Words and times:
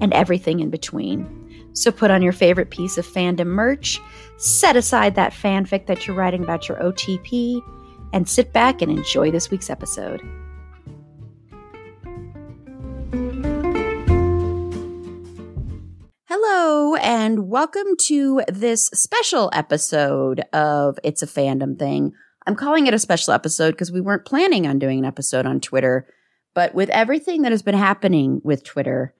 and 0.00 0.12
everything 0.12 0.60
in 0.60 0.70
between. 0.70 1.70
So 1.72 1.92
put 1.92 2.10
on 2.10 2.22
your 2.22 2.32
favorite 2.32 2.70
piece 2.70 2.98
of 2.98 3.06
fandom 3.06 3.46
merch, 3.46 4.00
set 4.38 4.76
aside 4.76 5.14
that 5.14 5.32
fanfic 5.32 5.86
that 5.86 6.06
you're 6.06 6.16
writing 6.16 6.42
about 6.42 6.68
your 6.68 6.78
OTP, 6.78 7.60
and 8.12 8.28
sit 8.28 8.52
back 8.52 8.82
and 8.82 8.90
enjoy 8.90 9.30
this 9.30 9.50
week's 9.50 9.70
episode. 9.70 10.20
Hello, 16.26 16.96
and 16.96 17.48
welcome 17.48 17.96
to 18.02 18.42
this 18.48 18.86
special 18.86 19.50
episode 19.52 20.40
of 20.52 20.98
It's 21.04 21.22
a 21.22 21.26
Fandom 21.26 21.78
Thing. 21.78 22.12
I'm 22.46 22.56
calling 22.56 22.86
it 22.86 22.94
a 22.94 22.98
special 22.98 23.32
episode 23.32 23.72
because 23.72 23.92
we 23.92 24.00
weren't 24.00 24.24
planning 24.24 24.66
on 24.66 24.78
doing 24.78 24.98
an 24.98 25.04
episode 25.04 25.46
on 25.46 25.60
Twitter, 25.60 26.08
but 26.54 26.74
with 26.74 26.88
everything 26.90 27.42
that 27.42 27.52
has 27.52 27.62
been 27.62 27.76
happening 27.76 28.40
with 28.42 28.64
Twitter, 28.64 29.14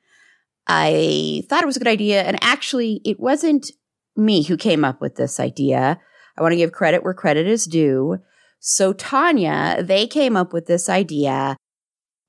I 0.72 1.42
thought 1.48 1.64
it 1.64 1.66
was 1.66 1.76
a 1.76 1.80
good 1.80 1.88
idea. 1.88 2.22
And 2.22 2.38
actually, 2.42 3.00
it 3.04 3.18
wasn't 3.18 3.72
me 4.16 4.44
who 4.44 4.56
came 4.56 4.84
up 4.84 5.00
with 5.00 5.16
this 5.16 5.40
idea. 5.40 5.98
I 6.38 6.42
want 6.42 6.52
to 6.52 6.56
give 6.56 6.70
credit 6.70 7.02
where 7.02 7.12
credit 7.12 7.48
is 7.48 7.64
due. 7.64 8.18
So, 8.60 8.92
Tanya, 8.92 9.82
they 9.82 10.06
came 10.06 10.36
up 10.36 10.52
with 10.52 10.66
this 10.66 10.88
idea 10.88 11.56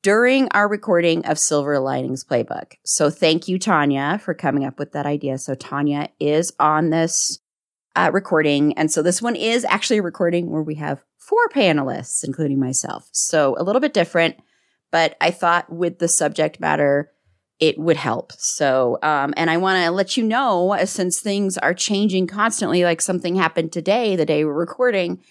during 0.01 0.49
our 0.49 0.67
recording 0.67 1.23
of 1.25 1.37
Silver 1.37 1.77
Linings 1.77 2.23
Playbook. 2.23 2.73
So 2.83 3.11
thank 3.11 3.47
you, 3.47 3.59
Tanya, 3.59 4.19
for 4.23 4.33
coming 4.33 4.65
up 4.65 4.79
with 4.79 4.93
that 4.93 5.05
idea. 5.05 5.37
So 5.37 5.53
Tanya 5.53 6.09
is 6.19 6.51
on 6.59 6.89
this 6.89 7.37
uh, 7.95 8.09
recording. 8.11 8.73
And 8.73 8.91
so 8.91 9.03
this 9.03 9.21
one 9.21 9.35
is 9.35 9.63
actually 9.65 9.99
a 9.99 10.03
recording 10.03 10.49
where 10.49 10.63
we 10.63 10.75
have 10.75 11.03
four 11.19 11.47
panelists, 11.53 12.23
including 12.23 12.59
myself. 12.59 13.07
So 13.11 13.55
a 13.59 13.63
little 13.63 13.81
bit 13.81 13.93
different, 13.93 14.37
but 14.91 15.15
I 15.21 15.29
thought 15.29 15.71
with 15.71 15.99
the 15.99 16.07
subject 16.07 16.59
matter, 16.59 17.11
it 17.61 17.79
would 17.79 17.95
help. 17.95 18.33
So, 18.33 18.97
um, 19.01 19.33
and 19.37 19.49
I 19.49 19.55
want 19.55 19.81
to 19.85 19.91
let 19.91 20.17
you 20.17 20.23
know, 20.23 20.77
since 20.83 21.21
things 21.21 21.57
are 21.57 21.73
changing 21.73 22.27
constantly, 22.27 22.83
like 22.83 23.01
something 23.01 23.35
happened 23.35 23.71
today, 23.71 24.17
the 24.17 24.25
day 24.25 24.43
we're 24.43 24.53
recording, 24.53 25.23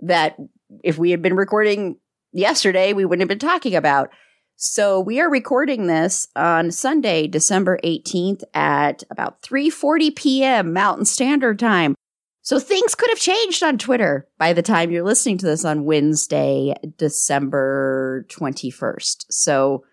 that 0.00 0.36
if 0.82 0.98
we 0.98 1.12
had 1.12 1.22
been 1.22 1.36
recording 1.36 1.98
yesterday 2.34 2.92
we 2.92 3.04
wouldn't 3.04 3.22
have 3.22 3.38
been 3.38 3.48
talking 3.48 3.74
about. 3.74 4.10
So 4.56 5.00
we 5.00 5.20
are 5.20 5.30
recording 5.30 5.86
this 5.86 6.28
on 6.36 6.70
Sunday, 6.70 7.26
December 7.26 7.78
18th 7.82 8.42
at 8.52 9.02
about 9.10 9.40
3:40 9.42 10.14
p.m. 10.14 10.72
Mountain 10.72 11.06
Standard 11.06 11.58
Time. 11.58 11.94
So 12.42 12.58
things 12.58 12.94
could 12.94 13.08
have 13.08 13.18
changed 13.18 13.62
on 13.62 13.78
Twitter 13.78 14.28
by 14.38 14.52
the 14.52 14.62
time 14.62 14.90
you're 14.90 15.02
listening 15.02 15.38
to 15.38 15.46
this 15.46 15.64
on 15.64 15.86
Wednesday, 15.86 16.74
December 16.98 18.26
21st. 18.28 19.24
So 19.30 19.84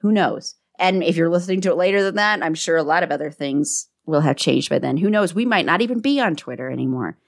who 0.00 0.10
knows? 0.10 0.54
And 0.78 1.02
if 1.02 1.16
you're 1.16 1.28
listening 1.28 1.60
to 1.62 1.70
it 1.70 1.76
later 1.76 2.02
than 2.02 2.16
that, 2.16 2.42
I'm 2.42 2.54
sure 2.54 2.76
a 2.76 2.82
lot 2.82 3.02
of 3.02 3.10
other 3.10 3.30
things 3.30 3.88
will 4.06 4.20
have 4.20 4.36
changed 4.36 4.70
by 4.70 4.78
then. 4.78 4.98
Who 4.98 5.10
knows? 5.10 5.34
We 5.34 5.44
might 5.44 5.66
not 5.66 5.80
even 5.80 6.00
be 6.00 6.20
on 6.20 6.36
Twitter 6.36 6.70
anymore 6.70 7.18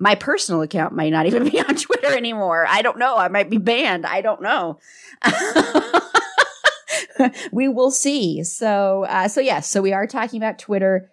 my 0.00 0.14
personal 0.14 0.62
account 0.62 0.94
might 0.94 1.10
not 1.10 1.26
even 1.26 1.48
be 1.48 1.60
on 1.60 1.76
Twitter 1.76 2.08
anymore. 2.08 2.66
I 2.66 2.82
don't 2.82 2.98
know. 2.98 3.16
I 3.16 3.28
might 3.28 3.50
be 3.50 3.58
banned. 3.58 4.06
I 4.06 4.22
don't 4.22 4.42
know. 4.42 4.80
we 7.52 7.68
will 7.68 7.90
see. 7.90 8.42
So, 8.42 9.04
uh, 9.04 9.28
so 9.28 9.40
yes, 9.40 9.68
so 9.68 9.82
we 9.82 9.92
are 9.92 10.06
talking 10.06 10.42
about 10.42 10.58
Twitter, 10.58 11.10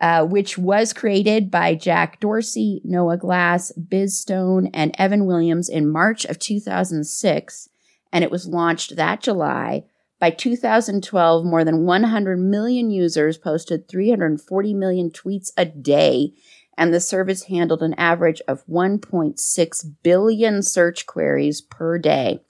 uh, 0.00 0.24
which 0.24 0.56
was 0.56 0.94
created 0.94 1.50
by 1.50 1.74
Jack 1.74 2.18
Dorsey, 2.18 2.80
Noah 2.82 3.18
Glass, 3.18 3.72
Biz 3.72 4.18
Stone, 4.18 4.70
and 4.72 4.94
Evan 4.98 5.26
Williams 5.26 5.68
in 5.68 5.86
March 5.86 6.24
of 6.24 6.38
2006, 6.38 7.68
and 8.10 8.24
it 8.24 8.30
was 8.30 8.46
launched 8.46 8.96
that 8.96 9.20
July. 9.20 9.84
By 10.20 10.30
2012, 10.30 11.44
more 11.46 11.64
than 11.64 11.86
100 11.86 12.38
million 12.38 12.90
users 12.90 13.38
posted 13.38 13.88
340 13.88 14.74
million 14.74 15.10
tweets 15.10 15.50
a 15.56 15.64
day 15.64 16.34
and 16.80 16.94
the 16.94 17.00
service 17.00 17.44
handled 17.44 17.82
an 17.82 17.94
average 17.94 18.40
of 18.48 18.66
1.6 18.66 19.94
billion 20.02 20.62
search 20.62 21.06
queries 21.06 21.60
per 21.60 21.98
day. 21.98 22.42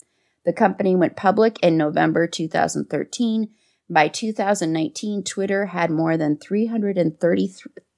The 0.44 0.53
company 0.53 0.94
went 0.94 1.16
public 1.16 1.58
in 1.62 1.76
November 1.76 2.26
2013. 2.28 3.50
By 3.88 4.06
2019, 4.06 5.25
Twitter 5.25 5.66
had 5.66 5.91
more 5.91 6.16
than 6.16 6.38
330, 6.38 7.54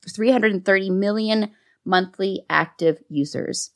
330 0.09 0.91
million 0.91 1.51
monthly 1.85 2.47
active 2.49 3.03
users. 3.11 3.73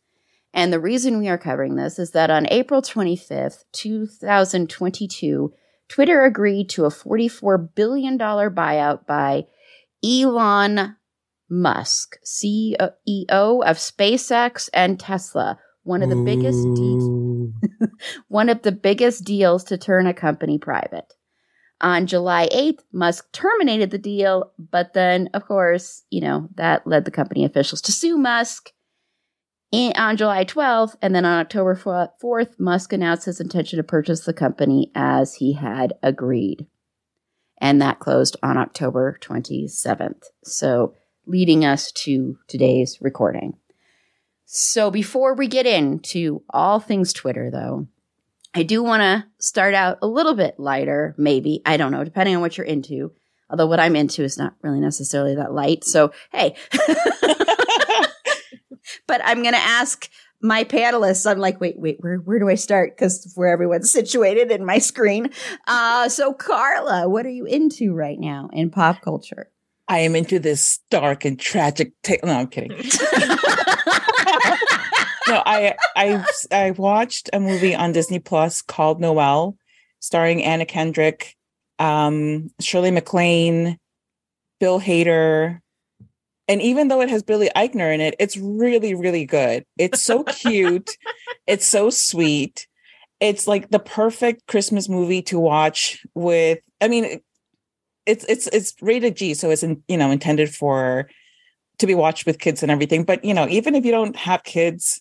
And 0.54 0.72
the 0.72 0.80
reason 0.80 1.18
we 1.18 1.28
are 1.28 1.36
covering 1.36 1.76
this 1.76 1.98
is 1.98 2.12
that 2.12 2.30
on 2.30 2.46
April 2.50 2.80
25th, 2.80 3.64
2022, 3.72 5.52
Twitter 5.88 6.24
agreed 6.24 6.68
to 6.70 6.84
a 6.84 6.90
$44 6.90 7.74
billion 7.74 8.18
buyout 8.18 9.06
by 9.06 9.46
Elon 10.04 10.96
Musk, 11.48 12.16
CEO 12.24 13.64
of 13.64 13.76
SpaceX 13.76 14.68
and 14.72 14.98
Tesla, 14.98 15.58
one 15.84 16.02
of 16.02 16.10
the 16.10 16.16
Ooh. 16.16 16.24
biggest 16.24 16.62
de- 16.74 17.86
one 18.28 18.48
of 18.48 18.62
the 18.62 18.72
biggest 18.72 19.24
deals 19.24 19.64
to 19.64 19.78
turn 19.78 20.06
a 20.06 20.14
company 20.14 20.58
private. 20.58 21.12
On 21.80 22.06
July 22.06 22.48
8th, 22.52 22.80
Musk 22.92 23.30
terminated 23.32 23.90
the 23.90 23.98
deal, 23.98 24.52
but 24.58 24.94
then 24.94 25.28
of 25.34 25.46
course, 25.46 26.04
you 26.10 26.20
know, 26.20 26.48
that 26.56 26.86
led 26.86 27.04
the 27.04 27.10
company 27.10 27.44
officials 27.44 27.82
to 27.82 27.92
sue 27.92 28.16
Musk. 28.16 28.70
In, 29.72 29.92
on 29.96 30.16
July 30.16 30.44
12th, 30.44 30.96
and 31.02 31.14
then 31.14 31.24
on 31.24 31.40
October 31.40 31.74
4th, 31.74 32.58
Musk 32.58 32.92
announced 32.92 33.26
his 33.26 33.40
intention 33.40 33.78
to 33.78 33.82
purchase 33.82 34.24
the 34.24 34.32
company 34.32 34.92
as 34.94 35.34
he 35.34 35.54
had 35.54 35.94
agreed. 36.02 36.66
And 37.58 37.82
that 37.82 37.98
closed 37.98 38.36
on 38.42 38.56
October 38.56 39.18
27th. 39.20 40.24
So 40.44 40.94
leading 41.26 41.64
us 41.64 41.90
to 41.92 42.38
today's 42.46 42.98
recording. 43.00 43.54
So 44.44 44.90
before 44.90 45.34
we 45.34 45.48
get 45.48 45.66
into 45.66 46.42
all 46.50 46.78
things 46.78 47.12
Twitter, 47.12 47.50
though, 47.50 47.88
I 48.54 48.62
do 48.62 48.82
want 48.82 49.02
to 49.02 49.26
start 49.38 49.74
out 49.74 49.98
a 50.00 50.06
little 50.06 50.34
bit 50.34 50.58
lighter, 50.58 51.14
maybe. 51.18 51.60
I 51.66 51.76
don't 51.76 51.92
know, 51.92 52.04
depending 52.04 52.36
on 52.36 52.40
what 52.40 52.56
you're 52.56 52.66
into. 52.66 53.12
Although 53.50 53.66
what 53.66 53.80
I'm 53.80 53.96
into 53.96 54.22
is 54.22 54.38
not 54.38 54.54
really 54.62 54.80
necessarily 54.80 55.34
that 55.34 55.52
light. 55.52 55.84
So, 55.84 56.12
hey. 56.32 56.54
but 59.06 59.20
I'm 59.24 59.42
going 59.42 59.54
to 59.54 59.60
ask 59.60 60.08
my 60.40 60.64
panelists. 60.64 61.30
I'm 61.30 61.38
like, 61.38 61.60
wait, 61.60 61.78
wait, 61.78 61.98
where, 62.00 62.16
where 62.18 62.38
do 62.38 62.48
I 62.48 62.54
start? 62.54 62.96
Because 62.96 63.32
where 63.34 63.48
everyone's 63.48 63.90
situated 64.00 64.50
in 64.50 64.64
my 64.64 64.78
screen. 64.78 65.30
Uh, 65.66 66.08
so, 66.08 66.32
Carla, 66.32 67.08
what 67.08 67.26
are 67.26 67.30
you 67.30 67.44
into 67.44 67.94
right 67.94 68.18
now 68.18 68.48
in 68.52 68.70
pop 68.70 69.02
culture? 69.02 69.50
I 69.88 70.00
am 70.00 70.16
into 70.16 70.38
this 70.38 70.80
dark 70.90 71.24
and 71.24 71.38
tragic 71.38 71.92
tale. 72.02 72.18
No, 72.24 72.32
I'm 72.32 72.48
kidding. 72.48 72.70
no, 75.28 75.42
I 75.46 75.76
I 75.94 76.24
I 76.50 76.72
watched 76.72 77.30
a 77.32 77.38
movie 77.38 77.72
on 77.74 77.92
Disney 77.92 78.18
Plus 78.18 78.62
called 78.62 79.00
Noelle, 79.00 79.56
starring 80.00 80.42
Anna 80.42 80.66
Kendrick, 80.66 81.36
um, 81.78 82.50
Shirley 82.60 82.90
MacLaine, 82.90 83.78
Bill 84.58 84.80
Hader, 84.80 85.60
and 86.48 86.62
even 86.62 86.88
though 86.88 87.00
it 87.00 87.10
has 87.10 87.22
Billy 87.22 87.50
Eichner 87.56 87.92
in 87.92 88.00
it, 88.00 88.14
it's 88.18 88.36
really 88.36 88.94
really 88.94 89.24
good. 89.24 89.64
It's 89.78 90.02
so 90.02 90.24
cute. 90.24 90.90
it's 91.46 91.66
so 91.66 91.90
sweet. 91.90 92.66
It's 93.20 93.46
like 93.46 93.70
the 93.70 93.78
perfect 93.78 94.46
Christmas 94.46 94.88
movie 94.88 95.22
to 95.22 95.38
watch 95.38 96.04
with. 96.14 96.58
I 96.80 96.88
mean, 96.88 97.20
it's 98.04 98.24
it's 98.28 98.46
it's 98.48 98.74
rated 98.80 99.16
G, 99.16 99.34
so 99.34 99.50
it's 99.50 99.62
in, 99.62 99.82
you 99.88 99.96
know 99.96 100.10
intended 100.10 100.54
for 100.54 101.08
to 101.78 101.86
be 101.86 101.94
watched 101.94 102.26
with 102.26 102.38
kids 102.38 102.62
and 102.62 102.70
everything. 102.70 103.04
But 103.04 103.24
you 103.24 103.34
know, 103.34 103.48
even 103.48 103.74
if 103.74 103.84
you 103.84 103.92
don't 103.92 104.16
have 104.16 104.44
kids, 104.44 105.00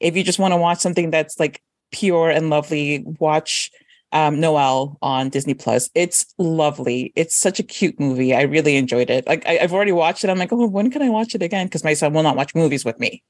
if 0.00 0.16
you 0.16 0.24
just 0.24 0.38
want 0.38 0.52
to 0.52 0.56
watch 0.58 0.78
something 0.78 1.10
that's 1.10 1.38
like 1.38 1.60
pure 1.92 2.30
and 2.30 2.50
lovely, 2.50 3.04
watch 3.18 3.70
um, 4.14 4.38
Noelle 4.40 4.96
on 5.02 5.28
Disney 5.28 5.54
Plus. 5.54 5.90
It's 5.94 6.32
lovely. 6.38 7.12
It's 7.16 7.34
such 7.34 7.58
a 7.58 7.64
cute 7.64 7.98
movie. 7.98 8.32
I 8.32 8.42
really 8.42 8.76
enjoyed 8.76 9.10
it. 9.10 9.26
Like 9.26 9.44
I, 9.46 9.54
have 9.54 9.72
already 9.72 9.92
watched 9.92 10.24
it. 10.24 10.30
I'm 10.30 10.38
like, 10.38 10.52
oh, 10.52 10.68
when 10.68 10.90
can 10.90 11.02
I 11.02 11.10
watch 11.10 11.34
it 11.34 11.42
again? 11.42 11.66
Because 11.66 11.84
my 11.84 11.94
son 11.94 12.14
will 12.14 12.22
not 12.22 12.36
watch 12.36 12.54
movies 12.54 12.84
with 12.84 12.98
me. 13.00 13.24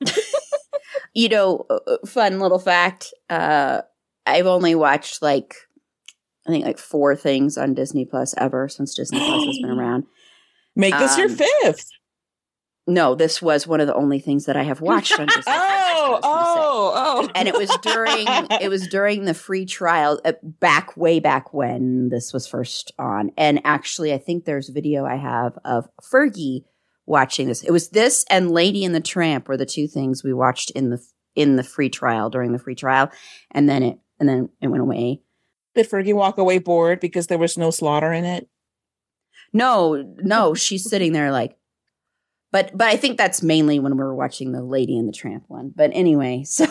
you 1.14 1.28
know, 1.28 1.66
uh, 1.68 1.80
uh, 1.86 2.06
fun 2.06 2.38
little 2.38 2.60
fact. 2.60 3.12
Uh, 3.28 3.82
I've 4.24 4.46
only 4.46 4.76
watched 4.76 5.22
like 5.22 5.56
I 6.46 6.50
think 6.50 6.64
like 6.64 6.78
four 6.78 7.16
things 7.16 7.58
on 7.58 7.74
Disney 7.74 8.04
Plus 8.04 8.34
ever 8.38 8.68
since 8.68 8.94
Disney 8.94 9.18
Plus 9.18 9.44
has 9.44 9.58
been 9.58 9.70
around. 9.78 10.04
Make 10.76 10.96
this 10.98 11.14
um, 11.14 11.20
your 11.20 11.28
fifth. 11.30 11.90
No, 12.88 13.14
this 13.14 13.42
was 13.42 13.66
one 13.66 13.82
of 13.82 13.86
the 13.86 13.94
only 13.94 14.18
things 14.18 14.46
that 14.46 14.56
I 14.56 14.62
have 14.62 14.80
watched 14.80 15.20
on 15.20 15.26
Disney. 15.26 15.42
oh, 15.46 16.20
oh, 16.22 16.92
oh! 16.96 17.28
And 17.34 17.46
it 17.46 17.54
was 17.54 17.68
during 17.82 18.24
it 18.62 18.70
was 18.70 18.88
during 18.88 19.26
the 19.26 19.34
free 19.34 19.66
trial 19.66 20.18
uh, 20.24 20.32
back 20.42 20.96
way 20.96 21.20
back 21.20 21.52
when 21.52 22.08
this 22.08 22.32
was 22.32 22.46
first 22.46 22.92
on. 22.98 23.30
And 23.36 23.60
actually, 23.64 24.14
I 24.14 24.18
think 24.18 24.46
there's 24.46 24.70
video 24.70 25.04
I 25.04 25.16
have 25.16 25.58
of 25.66 25.86
Fergie 26.00 26.64
watching 27.04 27.48
this. 27.48 27.62
It 27.62 27.72
was 27.72 27.90
this 27.90 28.24
and 28.30 28.50
Lady 28.50 28.86
and 28.86 28.94
the 28.94 29.00
Tramp 29.00 29.48
were 29.48 29.58
the 29.58 29.66
two 29.66 29.86
things 29.86 30.24
we 30.24 30.32
watched 30.32 30.70
in 30.70 30.88
the 30.88 30.98
in 31.34 31.56
the 31.56 31.62
free 31.62 31.90
trial 31.90 32.30
during 32.30 32.52
the 32.52 32.58
free 32.58 32.74
trial, 32.74 33.10
and 33.50 33.68
then 33.68 33.82
it 33.82 33.98
and 34.18 34.26
then 34.26 34.48
it 34.62 34.68
went 34.68 34.82
away. 34.82 35.20
Did 35.74 35.90
Fergie 35.90 36.14
walk 36.14 36.38
away 36.38 36.56
bored 36.56 37.00
because 37.00 37.26
there 37.26 37.36
was 37.36 37.58
no 37.58 37.70
slaughter 37.70 38.14
in 38.14 38.24
it? 38.24 38.48
No, 39.52 40.14
no, 40.22 40.54
she's 40.54 40.88
sitting 40.88 41.12
there 41.12 41.30
like, 41.30 41.57
but 42.50 42.70
but 42.74 42.88
I 42.88 42.96
think 42.96 43.18
that's 43.18 43.42
mainly 43.42 43.78
when 43.78 43.92
we 43.92 44.02
were 44.02 44.14
watching 44.14 44.52
the 44.52 44.62
Lady 44.62 44.98
and 44.98 45.08
the 45.08 45.12
Tramp 45.12 45.44
one. 45.48 45.72
But 45.74 45.90
anyway, 45.92 46.42
so 46.46 46.66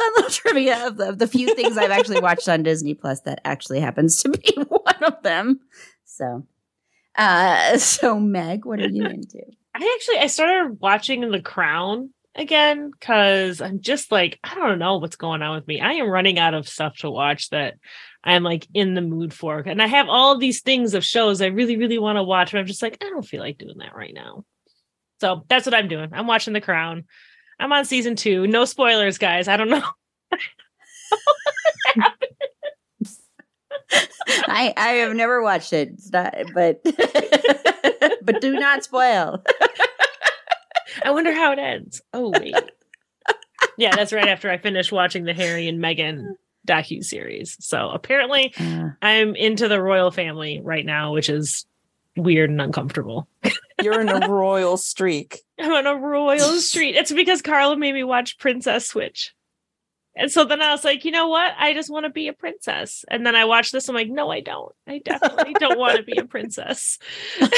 fun 0.00 0.12
little 0.16 0.30
trivia 0.30 0.86
of 0.86 0.96
the, 0.96 1.08
of 1.08 1.18
the 1.18 1.26
few 1.26 1.54
things 1.54 1.76
I've 1.76 1.90
actually 1.90 2.20
watched 2.20 2.48
on 2.48 2.62
Disney 2.62 2.94
Plus 2.94 3.20
that 3.22 3.40
actually 3.44 3.80
happens 3.80 4.22
to 4.22 4.30
be 4.30 4.54
one 4.68 5.04
of 5.04 5.22
them. 5.22 5.60
So, 6.04 6.46
uh, 7.16 7.78
so 7.78 8.18
Meg, 8.18 8.64
what 8.64 8.80
are 8.80 8.88
you 8.88 9.04
into? 9.04 9.40
I 9.74 9.96
actually 9.96 10.18
I 10.18 10.26
started 10.26 10.80
watching 10.80 11.30
The 11.30 11.40
Crown 11.40 12.10
again 12.34 12.90
because 12.90 13.60
I'm 13.60 13.80
just 13.80 14.12
like 14.12 14.38
I 14.44 14.54
don't 14.54 14.78
know 14.78 14.98
what's 14.98 15.16
going 15.16 15.42
on 15.42 15.56
with 15.56 15.66
me. 15.66 15.80
I 15.80 15.94
am 15.94 16.08
running 16.08 16.38
out 16.38 16.54
of 16.54 16.68
stuff 16.68 16.98
to 16.98 17.10
watch 17.10 17.50
that 17.50 17.74
I'm 18.22 18.42
like 18.42 18.66
in 18.74 18.94
the 18.94 19.00
mood 19.00 19.32
for, 19.32 19.58
and 19.60 19.80
I 19.80 19.86
have 19.86 20.08
all 20.08 20.38
these 20.38 20.60
things 20.60 20.94
of 20.94 21.04
shows 21.04 21.40
I 21.40 21.46
really 21.46 21.76
really 21.76 21.98
want 21.98 22.16
to 22.16 22.22
watch, 22.22 22.52
but 22.52 22.58
I'm 22.58 22.66
just 22.66 22.82
like 22.82 22.98
I 23.02 23.08
don't 23.08 23.26
feel 23.26 23.40
like 23.40 23.58
doing 23.58 23.78
that 23.78 23.94
right 23.94 24.14
now. 24.14 24.44
So 25.20 25.44
that's 25.48 25.66
what 25.66 25.74
I'm 25.74 25.88
doing. 25.88 26.10
I'm 26.12 26.26
watching 26.26 26.54
The 26.54 26.60
Crown. 26.60 27.04
I'm 27.58 27.72
on 27.72 27.84
season 27.84 28.16
two. 28.16 28.46
No 28.46 28.64
spoilers, 28.64 29.18
guys. 29.18 29.48
I 29.48 29.56
don't 29.56 29.68
know. 29.68 29.82
I 34.46 34.72
I 34.76 34.88
have 34.88 35.14
never 35.14 35.42
watched 35.42 35.72
it, 35.72 36.00
not, 36.12 36.34
but 36.54 36.82
but 38.22 38.40
do 38.40 38.52
not 38.52 38.84
spoil. 38.84 39.42
I 41.04 41.10
wonder 41.10 41.32
how 41.32 41.52
it 41.52 41.58
ends. 41.58 42.00
Oh 42.12 42.32
wait. 42.38 42.54
yeah, 43.76 43.94
that's 43.94 44.12
right 44.12 44.28
after 44.28 44.50
I 44.50 44.58
finished 44.58 44.92
watching 44.92 45.24
the 45.24 45.34
Harry 45.34 45.68
and 45.68 45.82
Meghan 45.82 46.34
docu 46.66 47.02
series. 47.02 47.56
So 47.60 47.90
apparently 47.90 48.52
uh, 48.58 48.90
I'm 49.02 49.34
into 49.34 49.68
the 49.68 49.82
royal 49.82 50.10
family 50.10 50.60
right 50.62 50.84
now, 50.84 51.12
which 51.12 51.28
is 51.28 51.66
weird 52.16 52.50
and 52.50 52.60
uncomfortable. 52.60 53.28
You're 53.82 54.00
in 54.00 54.08
a 54.08 54.28
royal 54.28 54.76
streak. 54.76 55.40
I'm 55.58 55.72
on 55.72 55.86
a 55.86 55.96
royal 55.96 56.38
streak. 56.60 56.96
It's 56.96 57.12
because 57.12 57.42
Carla 57.42 57.76
made 57.76 57.94
me 57.94 58.04
watch 58.04 58.38
Princess 58.38 58.88
Switch. 58.88 59.34
And 60.16 60.30
so 60.30 60.44
then 60.44 60.60
I 60.60 60.72
was 60.72 60.84
like, 60.84 61.04
you 61.04 61.12
know 61.12 61.28
what? 61.28 61.52
I 61.58 61.72
just 61.72 61.90
want 61.90 62.04
to 62.04 62.10
be 62.10 62.28
a 62.28 62.32
princess. 62.32 63.04
And 63.08 63.24
then 63.24 63.36
I 63.36 63.44
watched 63.44 63.72
this. 63.72 63.88
I'm 63.88 63.94
like, 63.94 64.08
no, 64.08 64.30
I 64.30 64.40
don't. 64.40 64.72
I 64.86 65.00
definitely 65.04 65.54
don't 65.54 65.78
want 65.78 65.96
to 65.96 66.02
be 66.02 66.18
a 66.18 66.24
princess. 66.24 66.98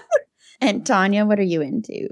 and 0.60 0.86
Tanya, 0.86 1.26
what 1.26 1.38
are 1.38 1.44
you 1.44 1.60
into? 1.60 2.08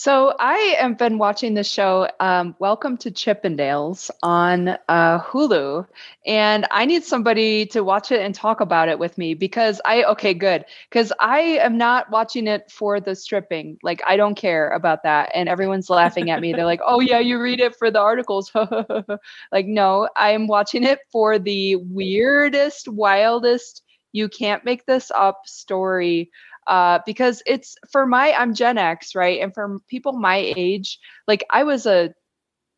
So 0.00 0.34
I 0.40 0.56
have 0.80 0.96
been 0.96 1.18
watching 1.18 1.52
the 1.52 1.62
show 1.62 2.08
um, 2.20 2.56
Welcome 2.58 2.96
to 2.96 3.10
Chippendales 3.10 4.10
on 4.22 4.68
uh, 4.88 5.20
Hulu, 5.20 5.86
and 6.24 6.66
I 6.70 6.86
need 6.86 7.04
somebody 7.04 7.66
to 7.66 7.84
watch 7.84 8.10
it 8.10 8.22
and 8.22 8.34
talk 8.34 8.62
about 8.62 8.88
it 8.88 8.98
with 8.98 9.18
me 9.18 9.34
because 9.34 9.78
I 9.84 10.04
okay 10.04 10.32
good 10.32 10.64
because 10.88 11.12
I 11.20 11.40
am 11.40 11.76
not 11.76 12.10
watching 12.10 12.46
it 12.46 12.70
for 12.70 12.98
the 12.98 13.14
stripping. 13.14 13.76
Like 13.82 14.00
I 14.06 14.16
don't 14.16 14.36
care 14.36 14.70
about 14.70 15.02
that, 15.02 15.32
and 15.34 15.50
everyone's 15.50 15.90
laughing 15.90 16.30
at 16.30 16.40
me. 16.40 16.54
They're 16.54 16.64
like, 16.64 16.80
"Oh 16.82 17.00
yeah, 17.00 17.18
you 17.18 17.38
read 17.38 17.60
it 17.60 17.76
for 17.76 17.90
the 17.90 18.00
articles." 18.00 18.50
like 19.52 19.66
no, 19.66 20.08
I 20.16 20.30
am 20.30 20.46
watching 20.46 20.82
it 20.82 21.00
for 21.12 21.38
the 21.38 21.76
weirdest, 21.76 22.88
wildest. 22.88 23.82
You 24.12 24.30
can't 24.30 24.64
make 24.64 24.86
this 24.86 25.10
up 25.10 25.42
story 25.44 26.30
uh, 26.70 27.00
because 27.04 27.42
it's 27.46 27.76
for 27.92 28.06
my 28.06 28.32
I'm 28.32 28.54
Gen 28.54 28.78
X, 28.78 29.14
right? 29.16 29.42
And 29.42 29.52
for 29.52 29.78
people 29.88 30.12
my 30.12 30.38
age, 30.56 30.98
like 31.28 31.44
I 31.50 31.64
was 31.64 31.86
a 31.86 32.14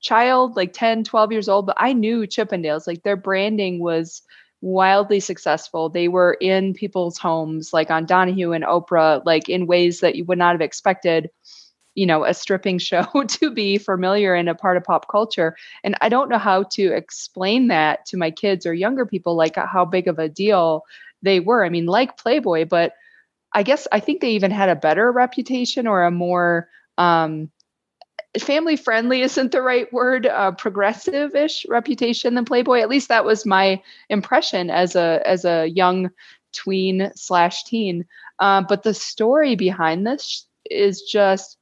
child, 0.01 0.57
like 0.57 0.73
10, 0.73 1.05
12 1.05 1.33
years 1.33 1.49
old, 1.49 1.67
but 1.67 1.77
I 1.79 1.93
knew 1.93 2.23
Chippendales. 2.27 2.87
Like 2.87 3.05
their 3.05 3.17
branding 3.17 3.81
was 3.81 4.23
wildly 4.63 5.21
successful. 5.21 5.91
They 5.91 6.09
were 6.09 6.39
in 6.41 6.75
people's 6.75 7.19
homes, 7.19 7.73
like 7.73 7.91
on 7.91 8.07
Donahue 8.07 8.53
and 8.53 8.65
Oprah, 8.65 9.23
like 9.27 9.49
in 9.49 9.67
ways 9.67 10.01
that 10.01 10.17
you 10.17 10.25
would 10.25 10.39
not 10.39 10.53
have 10.53 10.63
expected 10.63 11.31
you 11.95 12.07
know 12.07 12.25
a 12.25 12.35
stripping 12.35 12.79
show 12.81 13.05
to 13.29 13.51
be 13.51 13.79
familiar 13.79 14.35
and 14.35 14.49
a 14.49 14.55
part 14.55 14.77
of 14.79 14.85
pop 14.85 15.09
culture 15.11 15.57
and 15.85 15.95
i 16.01 16.09
don't 16.09 16.31
know 16.31 16.39
how 16.39 16.63
to 16.63 16.93
explain 16.93 17.69
that 17.69 18.07
to 18.07 18.17
my 18.17 18.31
kids 18.31 18.65
or 18.65 18.73
younger 18.73 19.05
people 19.05 19.37
like 19.37 19.57
how 19.57 19.85
big 19.85 20.09
of 20.09 20.19
a 20.19 20.29
deal 20.29 20.83
they 21.23 21.41
were 21.41 21.65
i 21.65 21.69
mean 21.69 21.87
like 21.87 22.17
playboy 22.17 22.65
but 22.65 22.95
I 23.55 23.63
guess 23.63 23.87
I 23.93 24.01
think 24.01 24.21
they 24.21 24.33
even 24.33 24.51
had 24.51 24.69
a 24.69 24.77
better 24.77 25.11
reputation 25.13 25.87
or 25.87 26.05
a 26.05 26.11
more 26.11 26.69
um, 26.99 27.51
family 28.39 28.77
friendly 28.77 29.23
isn't 29.23 29.53
the 29.53 29.63
right 29.63 29.93
word, 29.93 30.27
uh, 30.27 30.53
progressive 30.53 31.35
ish 31.35 31.67
reputation 31.69 32.35
than 32.35 32.45
Playboy. 32.45 32.81
At 32.81 32.89
least 32.89 33.09
that 33.09 33.25
was 33.25 33.47
my 33.47 33.83
impression 34.09 34.71
as 34.71 34.97
a 34.97 35.23
as 35.27 35.45
a 35.45 35.67
young 35.67 36.11
tween 36.53 37.11
slash 37.15 37.65
teen. 37.65 38.07
Uh, 38.39 38.63
but 38.63 38.83
the 38.83 38.95
story 38.95 39.55
behind 39.55 40.07
this 40.07 40.47
is 40.71 41.03
just 41.03 41.59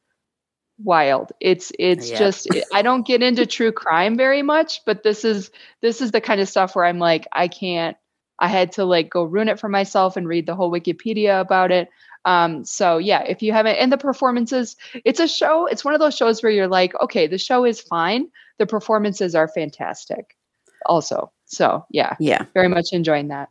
wild 0.82 1.30
it's 1.40 1.72
it's 1.78 2.10
yeah. 2.10 2.18
just 2.18 2.48
i 2.72 2.80
don't 2.80 3.06
get 3.06 3.22
into 3.22 3.44
true 3.44 3.70
crime 3.70 4.16
very 4.16 4.40
much 4.40 4.82
but 4.86 5.02
this 5.02 5.24
is 5.26 5.50
this 5.82 6.00
is 6.00 6.10
the 6.10 6.20
kind 6.20 6.40
of 6.40 6.48
stuff 6.48 6.74
where 6.74 6.86
i'm 6.86 6.98
like 6.98 7.26
i 7.32 7.48
can't 7.48 7.98
I 8.40 8.48
had 8.48 8.72
to 8.72 8.84
like 8.84 9.10
go 9.10 9.22
ruin 9.22 9.48
it 9.48 9.60
for 9.60 9.68
myself 9.68 10.16
and 10.16 10.26
read 10.26 10.46
the 10.46 10.54
whole 10.54 10.72
Wikipedia 10.72 11.40
about 11.40 11.70
it. 11.70 11.88
Um, 12.24 12.64
so 12.64 12.98
yeah, 12.98 13.22
if 13.22 13.42
you 13.42 13.52
haven't, 13.52 13.76
and 13.76 13.92
the 13.92 13.98
performances, 13.98 14.76
it's 15.04 15.20
a 15.20 15.28
show. 15.28 15.66
It's 15.66 15.84
one 15.84 15.94
of 15.94 16.00
those 16.00 16.16
shows 16.16 16.42
where 16.42 16.52
you're 16.52 16.68
like, 16.68 16.94
okay, 17.00 17.26
the 17.26 17.38
show 17.38 17.64
is 17.64 17.80
fine. 17.80 18.28
The 18.58 18.66
performances 18.66 19.34
are 19.34 19.48
fantastic, 19.48 20.36
also. 20.86 21.32
So 21.46 21.86
yeah, 21.90 22.16
yeah, 22.20 22.44
very 22.54 22.68
much 22.68 22.92
enjoying 22.92 23.28
that. 23.28 23.48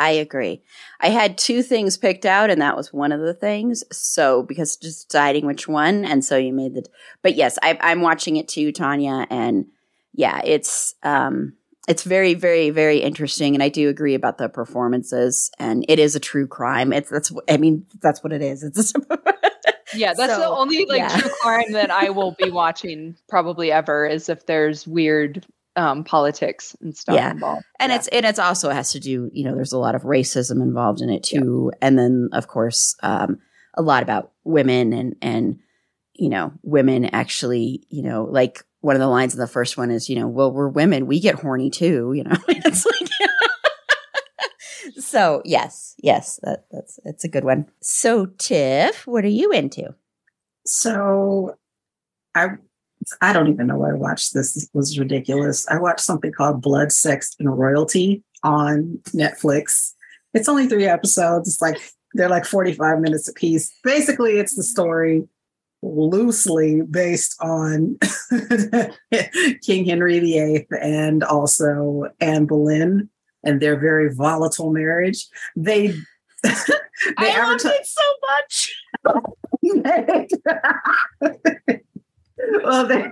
I 0.00 0.10
agree. 0.10 0.62
I 1.00 1.08
had 1.08 1.36
two 1.36 1.62
things 1.64 1.96
picked 1.96 2.24
out, 2.24 2.50
and 2.50 2.62
that 2.62 2.76
was 2.76 2.92
one 2.92 3.10
of 3.10 3.20
the 3.20 3.34
things. 3.34 3.82
So 3.90 4.44
because 4.44 4.76
just 4.76 5.08
deciding 5.08 5.44
which 5.44 5.66
one, 5.66 6.04
and 6.04 6.24
so 6.24 6.36
you 6.36 6.52
made 6.52 6.74
the. 6.74 6.84
But 7.22 7.34
yes, 7.34 7.58
I, 7.62 7.76
I'm 7.80 8.02
watching 8.02 8.36
it 8.36 8.46
too, 8.46 8.70
Tanya, 8.70 9.26
and 9.30 9.66
yeah, 10.14 10.40
it's 10.44 10.94
um 11.02 11.54
it's 11.88 12.04
very 12.04 12.34
very 12.34 12.70
very 12.70 12.98
interesting 12.98 13.54
and 13.54 13.62
i 13.62 13.68
do 13.68 13.88
agree 13.88 14.14
about 14.14 14.38
the 14.38 14.48
performances 14.48 15.50
and 15.58 15.84
it 15.88 15.98
is 15.98 16.14
a 16.14 16.20
true 16.20 16.46
crime 16.46 16.92
it's 16.92 17.10
that's 17.10 17.32
i 17.48 17.56
mean 17.56 17.84
that's 18.00 18.22
what 18.22 18.32
it 18.32 18.42
is 18.42 18.62
it's 18.62 18.92
yeah 19.94 20.12
that's 20.12 20.34
so, 20.34 20.40
the 20.40 20.46
only 20.46 20.84
like 20.86 20.98
yeah. 20.98 21.08
true 21.08 21.30
crime 21.40 21.72
that 21.72 21.90
i 21.90 22.10
will 22.10 22.36
be 22.38 22.50
watching 22.52 23.16
probably 23.28 23.72
ever 23.72 24.06
is 24.06 24.28
if 24.28 24.46
there's 24.46 24.86
weird 24.86 25.44
um, 25.76 26.02
politics 26.02 26.76
and 26.80 26.96
stuff 26.96 27.14
yeah. 27.14 27.30
involved 27.30 27.64
and 27.78 27.90
yeah. 27.90 27.96
it's 27.96 28.08
and 28.08 28.26
it's 28.26 28.40
also 28.40 28.70
has 28.70 28.92
to 28.92 29.00
do 29.00 29.30
you 29.32 29.44
know 29.44 29.54
there's 29.54 29.72
a 29.72 29.78
lot 29.78 29.94
of 29.94 30.02
racism 30.02 30.60
involved 30.60 31.00
in 31.00 31.08
it 31.08 31.22
too 31.22 31.70
yeah. 31.72 31.78
and 31.86 31.96
then 31.96 32.30
of 32.32 32.48
course 32.48 32.96
um, 33.04 33.38
a 33.74 33.82
lot 33.82 34.02
about 34.02 34.32
women 34.42 34.92
and 34.92 35.14
and 35.22 35.60
you 36.14 36.28
know 36.28 36.52
women 36.62 37.04
actually 37.04 37.84
you 37.90 38.02
know 38.02 38.24
like 38.24 38.64
one 38.80 38.94
of 38.94 39.00
the 39.00 39.08
lines 39.08 39.34
in 39.34 39.40
the 39.40 39.46
first 39.46 39.76
one 39.76 39.90
is, 39.90 40.08
you 40.08 40.16
know, 40.16 40.28
well, 40.28 40.52
we're 40.52 40.68
women, 40.68 41.06
we 41.06 41.20
get 41.20 41.34
horny 41.34 41.70
too, 41.70 42.12
you 42.14 42.24
know. 42.24 42.36
it's 42.48 42.86
like 42.86 43.10
So, 44.98 45.42
yes, 45.44 45.94
yes, 46.02 46.38
that, 46.42 46.64
that's 46.70 46.98
it's 47.04 47.24
a 47.24 47.28
good 47.28 47.44
one. 47.44 47.66
So, 47.80 48.26
Tiff, 48.26 49.06
what 49.06 49.24
are 49.24 49.28
you 49.28 49.50
into? 49.52 49.94
So, 50.66 51.56
I 52.34 52.50
I 53.22 53.32
don't 53.32 53.48
even 53.48 53.68
know 53.68 53.78
where 53.78 53.94
I 53.94 53.98
watched 53.98 54.34
this. 54.34 54.54
This 54.54 54.68
was 54.74 54.98
ridiculous. 54.98 55.66
I 55.68 55.78
watched 55.78 56.00
something 56.00 56.32
called 56.32 56.60
Blood, 56.60 56.92
Sex, 56.92 57.34
and 57.38 57.56
Royalty 57.56 58.22
on 58.42 58.98
Netflix. 59.08 59.92
It's 60.34 60.48
only 60.48 60.66
three 60.66 60.86
episodes. 60.86 61.48
It's 61.48 61.62
like 61.62 61.78
They're 62.14 62.28
like 62.28 62.44
45 62.44 63.00
minutes 63.00 63.28
a 63.28 63.32
piece. 63.32 63.72
Basically, 63.82 64.38
it's 64.38 64.56
the 64.56 64.62
story 64.62 65.26
loosely 65.82 66.82
based 66.82 67.36
on 67.40 67.98
King 69.62 69.84
Henry 69.84 70.20
VIII 70.20 70.66
and 70.80 71.22
also 71.22 72.04
Anne 72.20 72.46
Boleyn 72.46 73.08
and 73.44 73.60
their 73.60 73.78
very 73.78 74.12
volatile 74.12 74.72
marriage. 74.72 75.26
They 75.56 75.88
they 76.42 76.52
I 77.16 77.38
love 77.38 77.60
advertise- 77.60 77.72
it 77.72 77.86
so 77.86 78.02
much. 78.28 78.74
well, 82.64 82.86
they, 82.86 83.10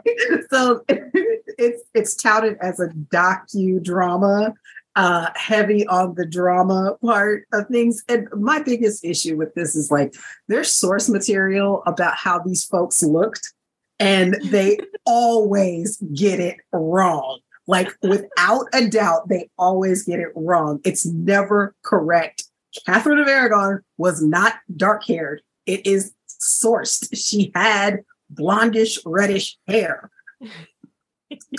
so 0.51 0.85
it's 0.89 1.83
it's 1.95 2.15
touted 2.15 2.57
as 2.61 2.81
a 2.81 2.89
docudrama, 2.89 4.55
uh, 4.97 5.29
heavy 5.37 5.87
on 5.87 6.15
the 6.15 6.27
drama 6.27 6.97
part 7.05 7.47
of 7.53 7.69
things. 7.69 8.03
And 8.09 8.29
my 8.33 8.61
biggest 8.63 9.05
issue 9.05 9.37
with 9.37 9.55
this 9.55 9.77
is 9.77 9.91
like 9.91 10.15
there's 10.49 10.73
source 10.73 11.09
material 11.09 11.83
about 11.87 12.17
how 12.17 12.41
these 12.41 12.65
folks 12.65 13.03
looked, 13.03 13.53
and 14.01 14.37
they 14.47 14.79
always 15.07 15.99
get 16.15 16.41
it 16.41 16.57
wrong. 16.73 17.41
Like 17.69 17.93
without 18.03 18.67
a 18.73 18.89
doubt, 18.89 19.29
they 19.29 19.51
always 19.59 20.05
get 20.05 20.19
it 20.19 20.33
wrong. 20.35 20.81
It's 20.85 21.05
never 21.05 21.75
correct. 21.83 22.45
Catherine 22.87 23.19
of 23.19 23.29
Aragon 23.29 23.81
was 23.99 24.23
not 24.23 24.55
dark 24.77 25.05
haired. 25.05 25.43
It 25.67 25.87
is 25.87 26.13
sourced. 26.41 27.09
She 27.15 27.51
had 27.55 28.01
blondish, 28.33 28.99
reddish 29.05 29.59
hair. 29.67 30.11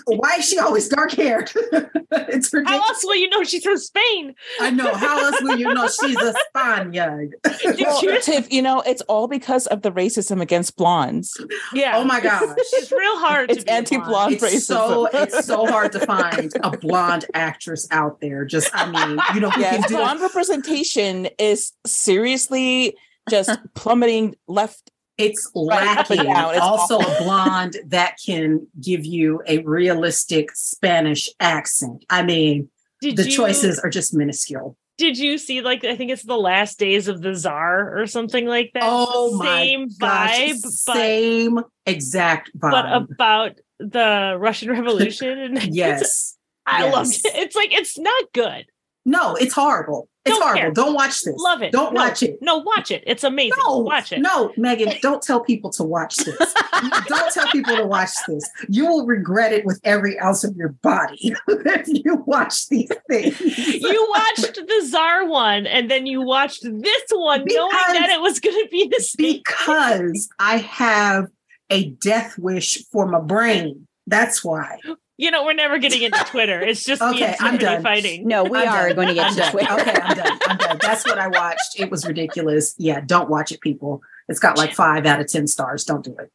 Why 0.05 0.35
is 0.39 0.47
she 0.47 0.59
always 0.59 0.87
dark 0.89 1.11
haired? 1.11 1.51
it's 2.11 2.51
How 2.51 2.59
ridiculous. 2.59 2.89
else 2.89 3.03
will 3.03 3.15
you 3.15 3.29
know 3.29 3.43
she's 3.43 3.63
from 3.63 3.77
Spain? 3.77 4.33
I 4.59 4.71
know. 4.71 4.93
How 4.93 5.23
else 5.25 5.41
will 5.41 5.57
you 5.57 5.73
know 5.73 5.87
she's 5.87 6.17
a 6.17 6.33
Spaniard? 6.49 7.35
Well, 7.79 8.21
Tiff, 8.21 8.51
you 8.51 8.61
know, 8.61 8.81
it's 8.81 9.01
all 9.03 9.27
because 9.27 9.67
of 9.67 9.81
the 9.81 9.91
racism 9.91 10.41
against 10.41 10.77
blondes. 10.77 11.33
Yeah. 11.73 11.97
oh 11.97 12.03
my 12.03 12.19
gosh. 12.19 12.43
It's 12.57 12.91
real 12.91 13.17
hard. 13.19 13.51
It's 13.51 13.63
to 13.63 13.71
anti-blonde. 13.71 14.33
It's 14.41 14.65
so 14.65 15.07
racism. 15.07 15.23
it's 15.23 15.45
so 15.45 15.65
hard 15.65 15.91
to 15.93 15.99
find 16.05 16.51
a 16.63 16.77
blonde 16.77 17.25
actress 17.33 17.87
out 17.91 18.19
there. 18.21 18.45
Just 18.45 18.69
I 18.73 18.89
mean, 18.89 19.19
you 19.33 19.39
know, 19.41 19.51
Yes, 19.57 19.73
can 19.81 19.89
do 19.89 19.97
blonde 19.97 20.21
representation 20.21 21.27
is 21.39 21.71
seriously 21.85 22.95
just 23.29 23.59
plummeting 23.73 24.35
left. 24.47 24.91
It's 25.17 25.51
Right, 25.55 25.97
up 25.97 26.09
and 26.11 26.19
lacking. 26.19 26.33
down. 26.33 26.51
It's 26.53 26.61
also 26.61 26.97
awful. 26.99 27.11
a 27.11 27.23
blonde 27.23 27.77
that 27.87 28.17
can 28.23 28.67
give 28.81 29.05
you 29.05 29.41
a 29.47 29.59
realistic 29.59 30.51
Spanish 30.55 31.29
accent. 31.39 32.05
I 32.09 32.23
mean, 32.23 32.69
Did 33.01 33.17
the 33.17 33.23
you, 33.25 33.31
choices 33.31 33.79
are 33.79 33.89
just 33.89 34.13
minuscule. 34.13 34.77
Did 34.97 35.17
you 35.17 35.37
see 35.37 35.61
like 35.61 35.83
I 35.83 35.95
think 35.95 36.11
it's 36.11 36.23
the 36.23 36.37
last 36.37 36.79
days 36.79 37.07
of 37.07 37.21
the 37.21 37.35
czar 37.35 37.99
or 37.99 38.07
something 38.07 38.47
like 38.47 38.71
that? 38.73 38.83
Oh 38.85 39.31
The 39.31 39.37
my 39.37 39.45
same 39.45 39.89
gosh, 39.99 40.37
vibe, 40.39 40.61
but 40.63 40.71
same 40.71 41.59
exact 41.85 42.51
vibe. 42.57 42.71
but 42.71 42.93
about 42.93 43.59
the 43.79 44.35
Russian 44.39 44.71
Revolution. 44.71 45.37
And 45.39 45.63
yes. 45.75 46.35
I 46.65 46.89
loved 46.89 47.09
yes. 47.11 47.25
it. 47.25 47.35
It's 47.35 47.55
like 47.55 47.73
it's 47.73 47.97
not 47.97 48.23
good. 48.33 48.65
No, 49.05 49.35
it's 49.35 49.53
horrible. 49.53 50.09
It's 50.27 50.37
Don't 50.37 50.41
horrible. 50.41 50.61
care. 50.61 50.71
Don't 50.71 50.93
watch 50.93 51.21
this. 51.21 51.35
Love 51.37 51.61
it. 51.61 51.71
Don't 51.71 51.93
No, 51.93 52.01
watch 52.01 52.23
it. 52.23 52.37
No, 52.41 52.57
watch 52.57 52.91
it. 52.91 53.03
It's 53.07 53.23
amazing. 53.23 53.57
No, 53.65 53.77
watch 53.79 54.11
it. 54.11 54.19
No, 54.19 54.51
Megan, 54.57 54.93
don't 55.01 55.21
tell 55.21 55.39
people 55.39 55.69
to 55.71 55.83
watch 55.83 56.17
this. 56.17 56.37
don't 57.07 57.33
tell 57.33 57.47
people 57.47 57.75
to 57.77 57.85
watch 57.85 58.11
this. 58.27 58.49
You 58.67 58.87
will 58.87 59.05
regret 59.05 59.53
it 59.53 59.65
with 59.65 59.79
every 59.83 60.19
ounce 60.19 60.43
of 60.43 60.55
your 60.55 60.69
body 60.69 61.33
if 61.47 61.87
you 61.87 62.23
watch 62.25 62.67
these 62.67 62.89
things. 63.09 63.39
You 63.39 64.07
watched 64.15 64.55
the 64.55 64.85
Czar 64.85 65.25
one, 65.27 65.65
and 65.65 65.89
then 65.89 66.05
you 66.05 66.21
watched 66.21 66.63
this 66.63 67.03
one, 67.11 67.43
knowing 67.45 67.71
that 67.93 68.09
it 68.09 68.21
was 68.21 68.39
going 68.39 68.61
to 68.63 68.69
be 68.69 68.87
the 68.87 69.01
same. 69.01 69.41
because 69.45 70.29
I 70.39 70.57
have 70.57 71.27
a 71.69 71.89
death 71.89 72.37
wish 72.37 72.83
for 72.91 73.05
my 73.07 73.19
brain. 73.19 73.87
That's 74.07 74.43
why. 74.43 74.77
You 75.17 75.31
know, 75.31 75.43
we're 75.45 75.53
never 75.53 75.79
getting 75.79 76.03
into 76.03 76.23
Twitter. 76.25 76.61
It's 76.61 76.83
just 76.85 77.01
me 77.01 77.07
Okay, 77.07 77.35
and 77.39 77.47
I'm 77.47 77.57
done. 77.57 77.81
fighting. 77.83 78.27
No, 78.27 78.43
we 78.43 78.59
I'm 78.59 78.67
are 78.69 78.87
done. 78.89 78.95
going 78.95 79.07
to 79.09 79.13
get 79.15 79.25
I'm 79.27 79.33
to 79.33 79.39
done. 79.39 79.51
Twitter. 79.51 79.73
Okay, 79.73 79.93
I'm 80.03 80.15
done. 80.17 80.39
I'm 80.47 80.57
done. 80.57 80.77
That's 80.81 81.05
what 81.05 81.17
I 81.17 81.27
watched. 81.27 81.79
It 81.79 81.89
was 81.89 82.05
ridiculous. 82.05 82.75
Yeah, 82.77 83.01
don't 83.01 83.27
watch 83.29 83.51
it, 83.51 83.59
people. 83.61 84.01
It's 84.27 84.39
got 84.39 84.57
like 84.57 84.75
five 84.75 85.05
out 85.07 85.19
of 85.19 85.27
10 85.27 85.47
stars. 85.47 85.83
Don't 85.85 86.03
do 86.05 86.15
it. 86.19 86.31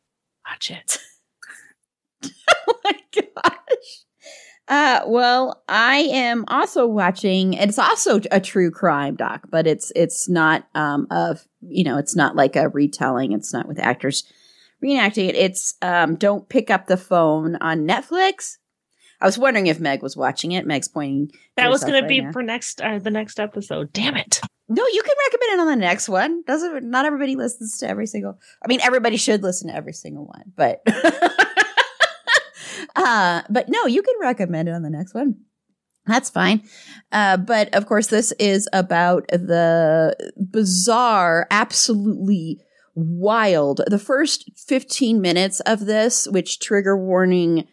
Watch 0.49 0.71
it. 0.73 0.99
oh 2.67 2.75
my 2.85 2.99
gosh. 3.15 4.05
Uh, 4.69 5.01
well, 5.07 5.63
I 5.69 5.97
am 6.13 6.45
also 6.49 6.87
watching. 6.87 7.53
It's 7.55 7.79
also 7.79 8.21
a 8.31 8.41
true 8.41 8.71
crime 8.71 9.17
doc, 9.17 9.43
but 9.51 9.67
it's 9.67 9.93
it's 9.95 10.29
not 10.29 10.67
um 10.75 11.07
of 11.11 11.47
you 11.61 11.85
know 11.85 11.99
it's 11.99 12.17
not 12.17 12.37
like 12.37 12.57
a 12.57 12.69
retelling. 12.69 13.33
It's 13.33 13.53
not 13.53 13.67
with 13.69 13.79
actors 13.81 14.25
reenacting 14.83 15.29
it. 15.29 15.35
It's 15.35 15.75
um 15.83 16.15
don't 16.15 16.49
pick 16.49 16.71
up 16.71 16.87
the 16.87 16.97
phone 16.97 17.57
on 17.57 17.87
Netflix. 17.87 18.57
I 19.23 19.27
was 19.27 19.39
wondering 19.39 19.69
if 19.69 19.79
Meg 19.79 20.03
was 20.03 20.17
watching 20.17 20.51
it. 20.51 20.67
Meg's 20.67 20.89
pointing. 20.89 21.31
That 21.55 21.71
was 21.71 21.85
going 21.85 22.03
to 22.03 22.09
be 22.09 22.21
now. 22.21 22.33
for 22.33 22.43
next 22.43 22.81
uh, 22.81 22.99
the 22.99 23.11
next 23.11 23.39
episode. 23.39 23.93
Damn 23.93 24.17
it! 24.17 24.41
No, 24.69 24.85
you 24.93 25.03
can 25.03 25.15
recommend 25.29 25.53
it 25.53 25.61
on 25.61 25.69
the 25.69 25.77
next 25.77 26.09
one. 26.09 26.43
Doesn't 26.43 26.91
not 26.91 27.07
everybody 27.07 27.37
listens 27.37 27.79
to 27.79 27.89
every 27.89 28.09
single. 28.09 28.41
I 28.65 28.67
mean, 28.67 28.81
everybody 28.81 29.17
should 29.17 29.45
listen 29.45 29.69
to 29.69 29.77
every 29.77 29.93
single 29.93 30.27
one, 30.27 30.53
but 30.57 30.83
uh, 32.97 33.43
but 33.49 33.69
no, 33.69 33.87
you 33.87 34.03
can 34.03 34.17
recommend 34.21 34.69
it 34.69 34.73
on 34.73 34.83
the 34.83 34.91
next 34.91 35.15
one. 35.15 35.37
That's 36.05 36.29
fine. 36.29 36.65
Uh, 37.13 37.37
but 37.37 37.73
of 37.77 37.87
course, 37.87 38.09
this 38.09 38.33
is 38.41 38.69
about 38.73 39.29
the 39.29 40.17
bizarre, 40.37 41.47
absolutely 41.53 42.59
wild. 42.97 43.83
The 43.87 44.01
first 44.01 44.51
15 44.57 45.21
minutes 45.21 45.61
of 45.61 45.87
this, 45.87 46.27
which 46.27 46.59
trigger 46.59 46.97
warning 46.97 47.69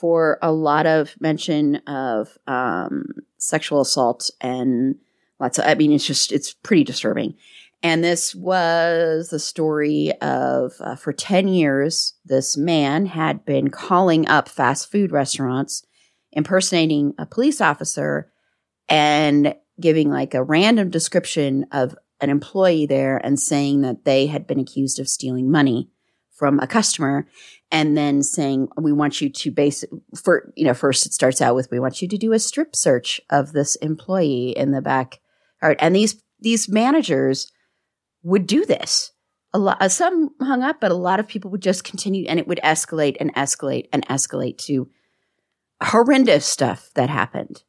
for 0.00 0.38
a 0.40 0.50
lot 0.50 0.86
of 0.86 1.14
mention 1.20 1.76
of 1.86 2.38
um, 2.46 3.04
sexual 3.36 3.82
assault 3.82 4.30
and 4.40 4.94
lots 5.38 5.58
of, 5.58 5.66
I 5.66 5.74
mean, 5.74 5.92
it's 5.92 6.06
just, 6.06 6.32
it's 6.32 6.54
pretty 6.54 6.84
disturbing. 6.84 7.34
And 7.82 8.02
this 8.02 8.34
was 8.34 9.28
the 9.28 9.38
story 9.38 10.12
of, 10.22 10.72
uh, 10.80 10.96
for 10.96 11.12
10 11.12 11.48
years, 11.48 12.14
this 12.24 12.56
man 12.56 13.04
had 13.04 13.44
been 13.44 13.68
calling 13.68 14.26
up 14.26 14.48
fast 14.48 14.90
food 14.90 15.12
restaurants, 15.12 15.84
impersonating 16.32 17.12
a 17.18 17.26
police 17.26 17.60
officer, 17.60 18.32
and 18.88 19.54
giving 19.78 20.08
like 20.08 20.32
a 20.32 20.42
random 20.42 20.88
description 20.88 21.66
of 21.72 21.94
an 22.22 22.30
employee 22.30 22.86
there 22.86 23.18
and 23.18 23.38
saying 23.38 23.82
that 23.82 24.06
they 24.06 24.28
had 24.28 24.46
been 24.46 24.60
accused 24.60 24.98
of 24.98 25.10
stealing 25.10 25.50
money 25.50 25.90
from 26.40 26.58
a 26.60 26.66
customer 26.66 27.28
and 27.70 27.98
then 27.98 28.22
saying 28.22 28.66
we 28.78 28.92
want 28.92 29.20
you 29.20 29.28
to 29.28 29.50
base 29.50 29.84
for 30.24 30.50
you 30.56 30.64
know 30.64 30.72
first 30.72 31.04
it 31.04 31.12
starts 31.12 31.42
out 31.42 31.54
with 31.54 31.70
we 31.70 31.78
want 31.78 32.00
you 32.00 32.08
to 32.08 32.16
do 32.16 32.32
a 32.32 32.38
strip 32.38 32.74
search 32.74 33.20
of 33.28 33.52
this 33.52 33.76
employee 33.76 34.56
in 34.56 34.70
the 34.70 34.80
back 34.80 35.20
right 35.62 35.76
and 35.80 35.94
these 35.94 36.22
these 36.40 36.66
managers 36.66 37.52
would 38.22 38.46
do 38.46 38.64
this. 38.64 39.12
A 39.52 39.58
lot 39.58 39.82
uh, 39.82 39.90
some 39.90 40.30
hung 40.40 40.62
up 40.62 40.80
but 40.80 40.90
a 40.90 40.94
lot 40.94 41.20
of 41.20 41.28
people 41.28 41.50
would 41.50 41.60
just 41.60 41.84
continue 41.84 42.24
and 42.26 42.40
it 42.40 42.48
would 42.48 42.60
escalate 42.64 43.18
and 43.20 43.34
escalate 43.34 43.88
and 43.92 44.06
escalate 44.08 44.56
to 44.64 44.88
horrendous 45.82 46.46
stuff 46.46 46.88
that 46.94 47.10
happened. 47.10 47.64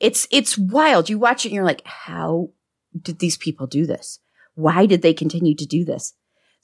It's 0.00 0.28
it's 0.30 0.56
wild. 0.56 1.10
You 1.10 1.18
watch 1.18 1.44
it 1.44 1.48
and 1.48 1.56
you're 1.56 1.64
like 1.64 1.82
how 1.84 2.50
did 2.96 3.18
these 3.18 3.36
people 3.36 3.66
do 3.66 3.86
this? 3.86 4.20
Why 4.54 4.86
did 4.86 5.02
they 5.02 5.14
continue 5.14 5.56
to 5.56 5.66
do 5.66 5.84
this 5.84 6.14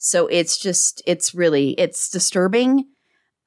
so 0.03 0.25
it's 0.25 0.57
just 0.57 1.03
it's 1.05 1.35
really 1.35 1.73
it's 1.79 2.09
disturbing 2.09 2.87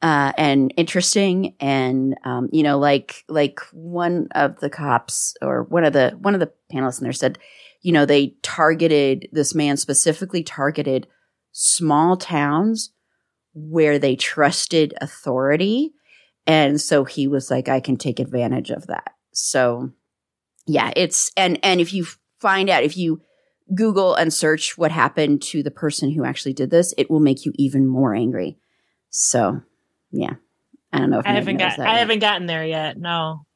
uh, 0.03 0.33
and 0.39 0.73
interesting 0.77 1.57
and 1.59 2.15
um, 2.25 2.49
you 2.53 2.63
know 2.63 2.79
like 2.79 3.25
like 3.29 3.59
one 3.73 4.29
of 4.37 4.61
the 4.61 4.71
cops 4.71 5.35
or 5.43 5.65
one 5.65 5.83
of 5.83 5.93
the 5.93 6.17
one 6.21 6.33
of 6.33 6.39
the 6.39 6.53
panelists 6.73 7.01
in 7.01 7.05
there 7.05 7.13
said 7.13 7.41
you 7.83 7.91
know 7.91 8.07
they 8.07 8.37
targeted 8.43 9.29
this 9.33 9.53
man 9.53 9.77
specifically 9.77 10.45
targeted 10.45 11.09
small 11.51 12.17
towns 12.17 12.93
where 13.53 13.99
they 13.99 14.15
trusted 14.15 14.95
authority. 15.01 15.93
And 16.47 16.81
so 16.81 17.05
he 17.05 17.27
was 17.27 17.51
like 17.51 17.69
i 17.69 17.81
can 17.81 17.97
take 17.97 18.21
advantage 18.21 18.71
of 18.71 18.87
that. 18.87 19.15
So 19.33 19.91
yeah 20.69 20.93
it's 20.95 21.33
and 21.37 21.59
and 21.65 21.81
if 21.81 21.93
you 21.93 22.07
find 22.39 22.71
out 22.71 22.85
if 22.85 22.97
you 22.97 23.23
google 23.75 24.15
and 24.15 24.33
search 24.33 24.77
what 24.77 24.91
happened 24.91 25.41
to 25.41 25.63
the 25.63 25.71
person 25.71 26.11
who 26.11 26.25
actually 26.25 26.53
did 26.53 26.71
this 26.71 26.93
it 26.99 27.11
will 27.11 27.21
make 27.21 27.45
you 27.47 27.53
even 27.55 27.87
more 27.87 28.15
angry 28.15 28.59
so 29.11 29.61
yeah 30.11 30.35
i 30.93 30.99
don't 30.99 31.11
know 31.11 31.19
if 31.19 31.27
I 31.27 31.33
haven't 31.33 31.57
got. 31.57 31.77
that 31.77 31.87
I 31.87 31.93
yet. 31.93 31.99
haven't 32.01 32.19
gotten 32.19 32.47
there 32.47 32.65
yet. 32.65 32.99
No, 32.99 33.47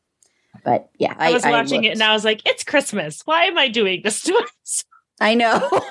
but 0.64 0.90
yeah 0.98 1.14
I, 1.18 1.32
was 1.32 1.44
watching 1.44 1.84
it 1.84 1.92
and 1.92 2.02
I 2.02 2.12
was 2.12 2.24
like, 2.24 2.42
"It's 2.44 2.64
Christmas. 2.64 3.22
Why 3.24 3.44
am 3.44 3.58
I 3.58 3.68
doing 3.68 4.00
this 4.02 4.22
to 4.22 4.34
us?" 4.64 4.84
I 5.20 5.34
know. 5.34 5.68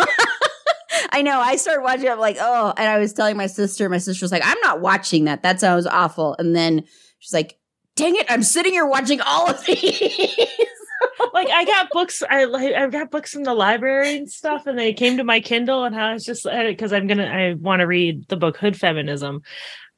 I 1.12 1.22
know. 1.22 1.40
I 1.40 1.56
started 1.56 1.82
watching. 1.82 2.06
It. 2.06 2.12
I'm 2.12 2.20
like, 2.20 2.38
oh, 2.40 2.74
and 2.78 2.88
I 2.88 2.98
was 2.98 3.14
telling 3.14 3.38
my 3.38 3.48
sister. 3.48 3.90
My 3.90 3.98
sister 3.98 4.24
was 4.24 4.32
like, 4.32 4.46
I'm 4.46 4.60
not 4.62 4.82
watching 4.82 5.26
that. 5.26 5.44
That 5.44 5.60
sounds 5.60 5.86
awful. 5.86 6.36
And 6.40 6.56
then 6.56 6.84
she's 7.20 7.34
like, 7.34 7.58
dang 7.96 8.16
it, 8.16 8.26
I'm 8.30 8.44
sitting 8.44 8.74
here 8.74 8.86
watching 8.86 9.22
all 9.22 9.50
of 9.50 9.64
these. 9.66 10.58
like 11.34 11.50
I 11.50 11.66
got 11.66 11.90
books. 11.92 12.24
I 12.30 12.46
like 12.46 12.74
I 12.74 12.88
got 12.88 13.12
books 13.12 13.32
from 13.34 13.44
the 13.44 13.54
library 13.54 14.18
and 14.18 14.30
stuff, 14.32 14.66
and 14.68 14.78
they 14.78 14.94
came 14.94 15.18
to 15.18 15.24
my 15.24 15.40
Kindle, 15.40 15.84
and 15.84 15.96
I 15.96 16.14
was 16.14 16.26
just 16.26 16.44
because 16.46 16.94
I'm 16.94 17.08
gonna 17.08 17.26
I 17.28 17.54
want 17.54 17.82
to 17.82 17.88
read 17.88 18.28
the 18.28 18.38
book 18.38 18.58
Hood 18.58 18.76
Feminism, 18.78 19.42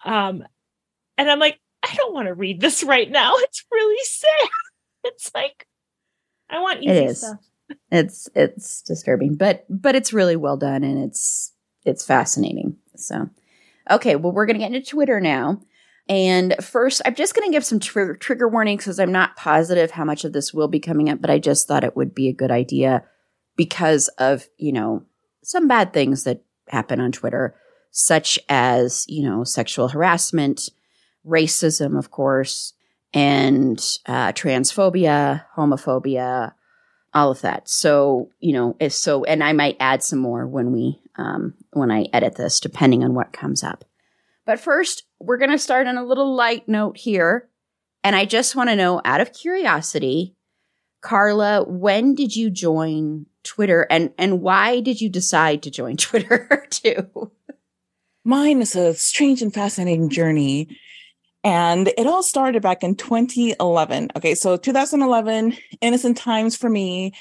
um, 0.06 0.44
and 1.18 1.30
I'm 1.30 1.40
like 1.40 1.60
I 1.84 1.96
don't 1.96 2.14
want 2.14 2.28
to 2.28 2.34
read 2.34 2.60
this 2.62 2.84
right 2.84 3.10
now. 3.10 3.34
It's 3.40 3.64
really 3.72 4.04
sad. 4.04 4.50
It's 5.06 5.32
like 5.34 5.66
I 6.50 6.60
want 6.60 6.82
easy 6.84 6.92
It 6.92 7.10
is. 7.12 7.20
stuff. 7.20 7.40
It's 7.92 8.28
it's 8.36 8.82
disturbing, 8.82 9.36
but 9.36 9.66
but 9.70 9.96
it's 9.96 10.12
really 10.12 10.36
well 10.36 10.58
done 10.58 10.84
and 10.84 11.04
it's 11.06 11.54
it's 11.86 12.04
fascinating. 12.06 12.76
So, 12.98 13.30
okay, 13.90 14.18
well 14.18 14.34
we're 14.34 14.46
gonna 14.46 14.60
get 14.60 14.74
into 14.74 14.86
Twitter 14.90 15.22
now. 15.22 15.62
And 16.10 16.56
first, 16.60 17.04
I'm 17.06 17.14
just 17.14 17.36
going 17.36 17.48
to 17.48 17.56
give 17.56 17.64
some 17.64 17.80
trigger, 17.80 18.16
trigger 18.16 18.48
warnings 18.48 18.84
because 18.84 19.00
I'm 19.00 19.12
not 19.12 19.36
positive 19.36 19.92
how 19.92 20.04
much 20.04 20.26
of 20.26 20.34
this 20.34 20.52
will 20.52 20.68
be 20.68 20.80
coming 20.80 21.08
up, 21.08 21.22
but 21.22 21.30
I 21.30 21.38
just 21.38 21.68
thought 21.68 21.84
it 21.84 21.96
would 21.96 22.16
be 22.16 22.28
a 22.28 22.34
good 22.34 22.50
idea 22.50 23.04
because 23.56 24.08
of, 24.18 24.48
you 24.58 24.72
know, 24.72 25.04
some 25.44 25.68
bad 25.68 25.94
things 25.94 26.24
that 26.24 26.44
happen 26.68 27.00
on 27.00 27.12
Twitter, 27.12 27.56
such 27.92 28.40
as, 28.50 29.06
you 29.08 29.24
know, 29.24 29.44
sexual 29.44 29.88
harassment, 29.88 30.70
racism, 31.26 31.98
of 31.98 32.10
course, 32.10 32.74
and 33.14 33.80
uh, 34.08 34.32
transphobia, 34.32 35.46
homophobia, 35.56 36.54
all 37.14 37.32
of 37.32 37.42
that. 37.42 37.70
So, 37.70 38.30
you 38.40 38.54
know, 38.54 38.76
if 38.80 38.94
so, 38.94 39.26
and 39.26 39.44
I 39.44 39.54
might 39.54 39.78
add 39.80 40.02
some 40.02 40.20
more 40.20 40.48
when 40.48 40.72
we, 40.72 41.00
um, 41.18 41.54
when 41.74 41.92
I 41.92 42.08
edit 42.14 42.36
this, 42.36 42.60
depending 42.60 43.04
on 43.04 43.14
what 43.14 43.34
comes 43.34 43.64
up. 43.64 43.86
But 44.46 44.60
first, 44.60 45.04
we're 45.20 45.38
going 45.38 45.52
to 45.52 45.60
start 45.60 45.88
on 45.88 45.98
a 45.98 46.06
little 46.06 46.36
light 46.36 46.68
note 46.68 46.98
here. 46.98 47.50
And 48.04 48.16
I 48.16 48.26
just 48.26 48.56
want 48.56 48.70
to 48.70 48.76
know, 48.76 49.02
out 49.04 49.22
of 49.22 49.34
curiosity, 49.34 50.36
Carla, 51.02 51.64
when 51.66 52.16
did 52.16 52.36
you 52.36 52.50
join 52.50 53.26
Twitter 53.44 53.88
and, 53.90 54.12
and 54.18 54.42
why 54.42 54.80
did 54.80 55.02
you 55.02 55.10
decide 55.10 55.64
to 55.64 55.72
join 55.72 55.98
Twitter 55.98 56.66
too? 56.70 57.32
Mine 58.26 58.62
is 58.62 58.76
a 58.76 58.94
strange 58.94 59.42
and 59.42 59.54
fascinating 59.54 60.10
journey. 60.10 60.78
And 61.44 61.88
it 61.98 62.06
all 62.06 62.22
started 62.22 62.62
back 62.62 62.84
in 62.84 62.96
2011. 62.96 64.10
Okay, 64.18 64.36
so 64.36 64.58
2011, 64.58 65.56
innocent 65.82 66.18
times 66.18 66.56
for 66.56 66.70
me. 66.70 67.14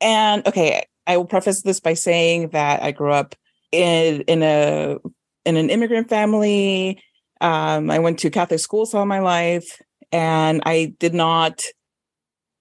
And 0.00 0.46
okay, 0.46 0.84
I 1.06 1.16
will 1.16 1.26
preface 1.26 1.62
this 1.62 1.78
by 1.78 1.94
saying 1.94 2.48
that 2.48 2.82
I 2.82 2.90
grew 2.90 3.12
up 3.12 3.36
in 3.70 4.22
in 4.22 4.42
a 4.42 4.98
in 5.44 5.56
an 5.56 5.70
immigrant 5.70 6.08
family. 6.08 7.00
Um, 7.42 7.90
I 7.90 7.98
went 7.98 8.20
to 8.20 8.30
Catholic 8.30 8.60
schools 8.60 8.94
all 8.94 9.04
my 9.04 9.20
life, 9.20 9.82
and 10.10 10.62
I 10.64 10.94
did 10.98 11.12
not 11.12 11.62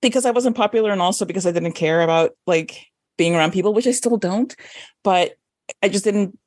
because 0.02 0.26
I 0.26 0.32
wasn't 0.32 0.58
popular, 0.58 0.92
and 0.92 1.02
also 1.02 1.26
because 1.26 1.46
I 1.46 1.52
didn't 1.52 1.74
care 1.74 2.02
about 2.02 2.32
like 2.48 2.88
being 3.18 3.36
around 3.36 3.52
people, 3.54 3.74
which 3.74 3.88
I 3.88 3.92
still 3.92 4.18
don't. 4.18 4.54
But 5.04 5.34
I 5.82 5.90
just 5.90 6.04
didn't 6.04 6.38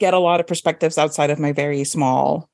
get 0.00 0.14
a 0.14 0.18
lot 0.18 0.40
of 0.40 0.46
perspectives 0.46 0.96
outside 0.96 1.30
of 1.30 1.38
my 1.38 1.52
very 1.52 1.84
small 1.84 2.48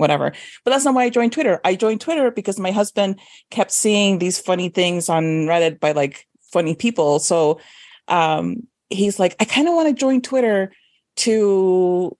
whatever. 0.00 0.32
But 0.64 0.70
that's 0.72 0.84
not 0.84 0.94
why 0.94 1.04
I 1.04 1.10
joined 1.10 1.32
Twitter. 1.32 1.60
I 1.62 1.76
joined 1.76 2.00
Twitter 2.00 2.30
because 2.30 2.58
my 2.58 2.72
husband 2.72 3.20
kept 3.50 3.70
seeing 3.70 4.18
these 4.18 4.38
funny 4.38 4.70
things 4.70 5.08
on 5.08 5.46
Reddit 5.46 5.78
by 5.78 5.92
like 5.92 6.26
funny 6.52 6.74
people. 6.74 7.18
So 7.18 7.60
um, 8.08 8.66
he's 8.88 9.20
like, 9.20 9.36
I 9.38 9.44
kind 9.44 9.68
of 9.68 9.74
want 9.74 9.88
to 9.88 9.94
join 9.94 10.22
Twitter 10.22 10.72
to 11.16 12.16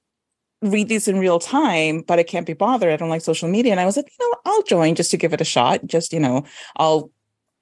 read 0.63 0.89
these 0.89 1.09
in 1.09 1.19
real 1.19 1.39
time, 1.39 2.03
but 2.03 2.19
I 2.19 2.23
can't 2.23 2.47
be 2.47 2.53
bothered. 2.53 2.93
I 2.93 2.97
don't 2.97 3.09
like 3.09 3.23
social 3.23 3.49
media. 3.49 3.73
And 3.73 3.81
I 3.81 3.87
was 3.87 3.97
like, 3.97 4.11
you 4.19 4.29
know, 4.29 4.39
I'll 4.45 4.63
join 4.63 4.95
just 4.95 5.11
to 5.13 5.17
give 5.17 5.33
it 5.33 5.41
a 5.41 5.45
shot. 5.45 5.87
Just, 5.87 6.13
you 6.13 6.21
know, 6.21 6.45
I'll 6.77 7.11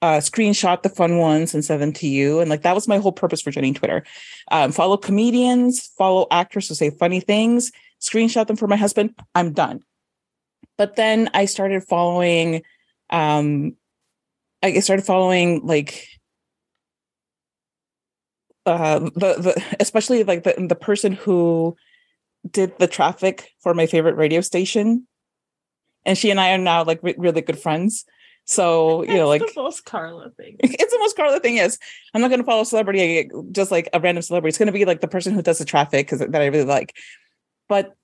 uh, 0.01 0.17
screenshot 0.17 0.81
the 0.81 0.89
fun 0.89 1.17
ones 1.17 1.53
and 1.53 1.63
send 1.63 1.81
them 1.81 1.93
to 1.93 2.07
you. 2.07 2.39
And 2.39 2.49
like 2.49 2.61
that 2.63 2.75
was 2.75 2.87
my 2.87 2.97
whole 2.97 3.11
purpose 3.11 3.41
for 3.41 3.51
joining 3.51 3.73
Twitter. 3.73 4.03
Um, 4.51 4.71
follow 4.71 4.97
comedians, 4.97 5.87
follow 5.97 6.27
actors 6.31 6.67
who 6.67 6.75
say 6.75 6.89
funny 6.89 7.19
things, 7.19 7.71
screenshot 8.01 8.47
them 8.47 8.55
for 8.55 8.67
my 8.67 8.75
husband. 8.77 9.13
I'm 9.35 9.53
done. 9.53 9.81
But 10.77 10.95
then 10.95 11.29
I 11.33 11.45
started 11.45 11.83
following, 11.83 12.63
um, 13.09 13.75
I 14.63 14.79
started 14.79 15.05
following 15.05 15.65
like 15.65 16.07
uh, 18.65 18.99
the 18.99 19.09
the 19.15 19.75
especially 19.79 20.23
like 20.23 20.43
the 20.43 20.53
the 20.67 20.75
person 20.75 21.13
who 21.13 21.75
did 22.49 22.77
the 22.79 22.87
traffic 22.87 23.51
for 23.59 23.73
my 23.73 23.85
favorite 23.85 24.15
radio 24.15 24.41
station, 24.41 25.07
and 26.05 26.17
she 26.17 26.31
and 26.31 26.39
I 26.39 26.51
are 26.53 26.57
now 26.57 26.83
like 26.83 26.99
re- 27.03 27.15
really 27.17 27.41
good 27.41 27.59
friends. 27.59 28.05
So 28.45 29.03
you 29.03 29.15
know, 29.15 29.27
like 29.27 29.41
the 29.41 29.51
most 29.55 29.85
Carla 29.85 30.31
thing. 30.31 30.55
it's 30.59 30.91
the 30.91 30.99
most 30.99 31.15
Carla 31.15 31.39
thing 31.39 31.57
is 31.57 31.77
I'm 32.13 32.21
not 32.21 32.29
going 32.29 32.39
to 32.39 32.45
follow 32.45 32.63
a 32.63 32.65
celebrity 32.65 33.29
just 33.51 33.69
like 33.69 33.89
a 33.93 33.99
random 33.99 34.23
celebrity. 34.23 34.49
It's 34.49 34.57
going 34.57 34.67
to 34.67 34.73
be 34.73 34.85
like 34.85 35.01
the 35.01 35.07
person 35.07 35.33
who 35.33 35.41
does 35.41 35.59
the 35.59 35.65
traffic 35.65 36.07
because 36.07 36.19
that 36.19 36.35
I 36.35 36.47
really 36.47 36.63
like. 36.63 36.95
But 37.67 37.95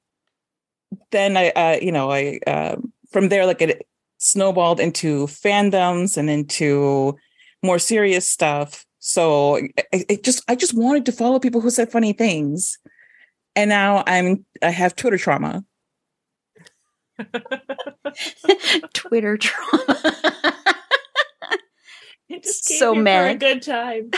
then 1.12 1.36
I, 1.36 1.50
uh, 1.50 1.80
you 1.82 1.92
know, 1.92 2.12
I 2.12 2.40
uh, 2.46 2.76
from 3.12 3.30
there 3.30 3.46
like 3.46 3.62
it 3.62 3.88
snowballed 4.18 4.80
into 4.80 5.26
fandoms 5.28 6.18
and 6.18 6.30
into 6.30 7.18
more 7.64 7.80
serious 7.80 8.30
stuff. 8.30 8.86
So 9.00 9.58
I, 9.94 10.06
I 10.10 10.20
just 10.24 10.44
I 10.48 10.56
just 10.56 10.76
wanted 10.76 11.06
to 11.08 11.12
follow 11.12 11.40
people 11.40 11.62
who 11.62 11.70
said 11.70 11.92
funny 11.92 12.14
things, 12.14 12.78
and 13.56 13.70
now 13.70 14.04
I'm 14.08 14.46
I 14.62 14.70
have 14.72 14.96
Twitter 14.96 15.18
trauma. 15.18 15.64
Twitter 18.94 19.38
trauma. 19.38 20.54
It 22.28 22.42
just 22.44 22.66
So 22.66 22.96
came 22.96 23.06
here 23.06 23.24
for 23.24 23.30
a 23.30 23.36
good 23.36 23.62
time. 23.62 24.10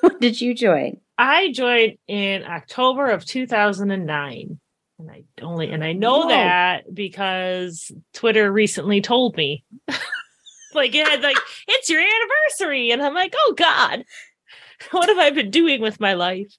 when 0.00 0.18
did 0.20 0.40
you 0.40 0.54
join? 0.54 0.98
I 1.18 1.52
joined 1.52 1.98
in 2.08 2.42
October 2.44 3.10
of 3.10 3.26
2009. 3.26 4.58
And 4.98 5.10
I 5.10 5.24
only 5.42 5.70
and 5.70 5.84
I 5.84 5.92
know 5.92 6.20
Whoa. 6.20 6.28
that 6.28 6.94
because 6.94 7.92
Twitter 8.14 8.50
recently 8.50 9.02
told 9.02 9.36
me. 9.36 9.62
like 10.74 10.94
it 10.94 11.06
had 11.06 11.20
like 11.22 11.36
it's 11.68 11.90
your 11.90 12.00
anniversary 12.00 12.92
and 12.92 13.02
I'm 13.02 13.12
like, 13.14 13.34
"Oh 13.36 13.54
god. 13.58 14.04
What 14.92 15.10
have 15.10 15.18
I 15.18 15.28
been 15.28 15.50
doing 15.50 15.82
with 15.82 16.00
my 16.00 16.14
life?" 16.14 16.56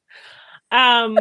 Um 0.71 1.17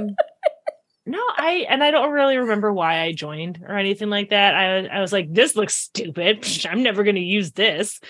No, 1.06 1.18
I 1.36 1.66
and 1.68 1.82
I 1.82 1.90
don't 1.90 2.12
really 2.12 2.36
remember 2.36 2.72
why 2.72 3.00
I 3.00 3.12
joined 3.12 3.64
or 3.66 3.76
anything 3.76 4.10
like 4.10 4.30
that. 4.30 4.54
I 4.54 4.86
I 4.86 5.00
was 5.00 5.12
like, 5.12 5.32
this 5.32 5.56
looks 5.56 5.74
stupid. 5.74 6.46
I'm 6.68 6.82
never 6.82 7.02
going 7.04 7.16
to 7.16 7.20
use 7.22 7.52
this. 7.52 8.00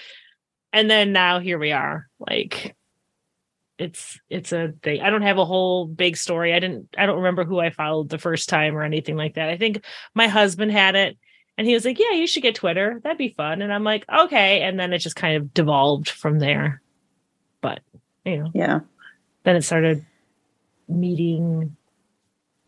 And 0.73 0.91
then 0.91 1.13
now 1.13 1.39
here 1.41 1.59
we 1.59 1.73
are. 1.73 2.09
Like 2.19 2.77
it's 3.79 4.21
it's 4.29 4.53
a 4.53 4.75
thing. 4.83 5.01
I 5.01 5.09
don't 5.11 5.23
have 5.23 5.39
a 5.39 5.45
whole 5.45 5.87
big 5.87 6.17
story. 6.17 6.53
I 6.53 6.59
didn't 6.59 6.89
I 6.99 7.07
don't 7.07 7.19
remember 7.19 7.45
who 7.45 7.59
I 7.61 7.71
followed 7.71 8.09
the 8.09 8.19
first 8.19 8.49
time 8.49 8.77
or 8.77 8.83
anything 8.83 9.17
like 9.17 9.35
that. 9.35 9.49
I 9.49 9.57
think 9.57 9.83
my 10.15 10.27
husband 10.29 10.71
had 10.73 10.97
it 10.97 11.17
and 11.57 11.67
he 11.67 11.75
was 11.75 11.85
like, 11.85 11.99
"Yeah, 11.99 12.13
you 12.13 12.27
should 12.27 12.43
get 12.43 12.55
Twitter. 12.57 13.01
That'd 13.03 13.19
be 13.19 13.35
fun." 13.37 13.63
And 13.63 13.73
I'm 13.73 13.85
like, 13.85 14.05
"Okay." 14.13 14.63
And 14.63 14.79
then 14.79 14.93
it 14.93 14.99
just 14.99 15.17
kind 15.17 15.37
of 15.37 15.55
devolved 15.55 16.09
from 16.11 16.39
there. 16.39 16.83
But, 17.61 17.81
you 18.25 18.39
know, 18.39 18.51
Yeah. 18.55 18.81
then 19.45 19.57
it 19.57 19.63
started 19.63 20.05
meeting 20.89 21.77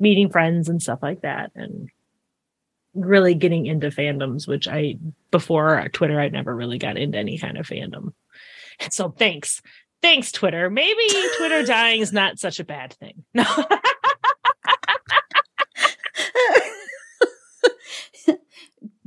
meeting 0.02 0.28
friends 0.30 0.68
and 0.68 0.82
stuff 0.82 0.98
like 1.02 1.22
that 1.22 1.52
and 1.54 1.88
really 2.94 3.34
getting 3.34 3.64
into 3.64 3.88
fandoms 3.88 4.46
which 4.46 4.68
i 4.68 4.96
before 5.30 5.88
twitter 5.92 6.20
i 6.20 6.28
never 6.28 6.54
really 6.54 6.76
got 6.76 6.98
into 6.98 7.16
any 7.16 7.38
kind 7.38 7.56
of 7.56 7.66
fandom. 7.66 8.12
So 8.90 9.10
thanks. 9.10 9.62
Thanks 10.00 10.32
twitter. 10.32 10.68
Maybe 10.68 11.02
twitter 11.36 11.62
dying 11.66 12.00
is 12.00 12.12
not 12.12 12.38
such 12.38 12.58
a 12.58 12.64
bad 12.64 12.92
thing. 12.94 13.24
No. 13.34 13.44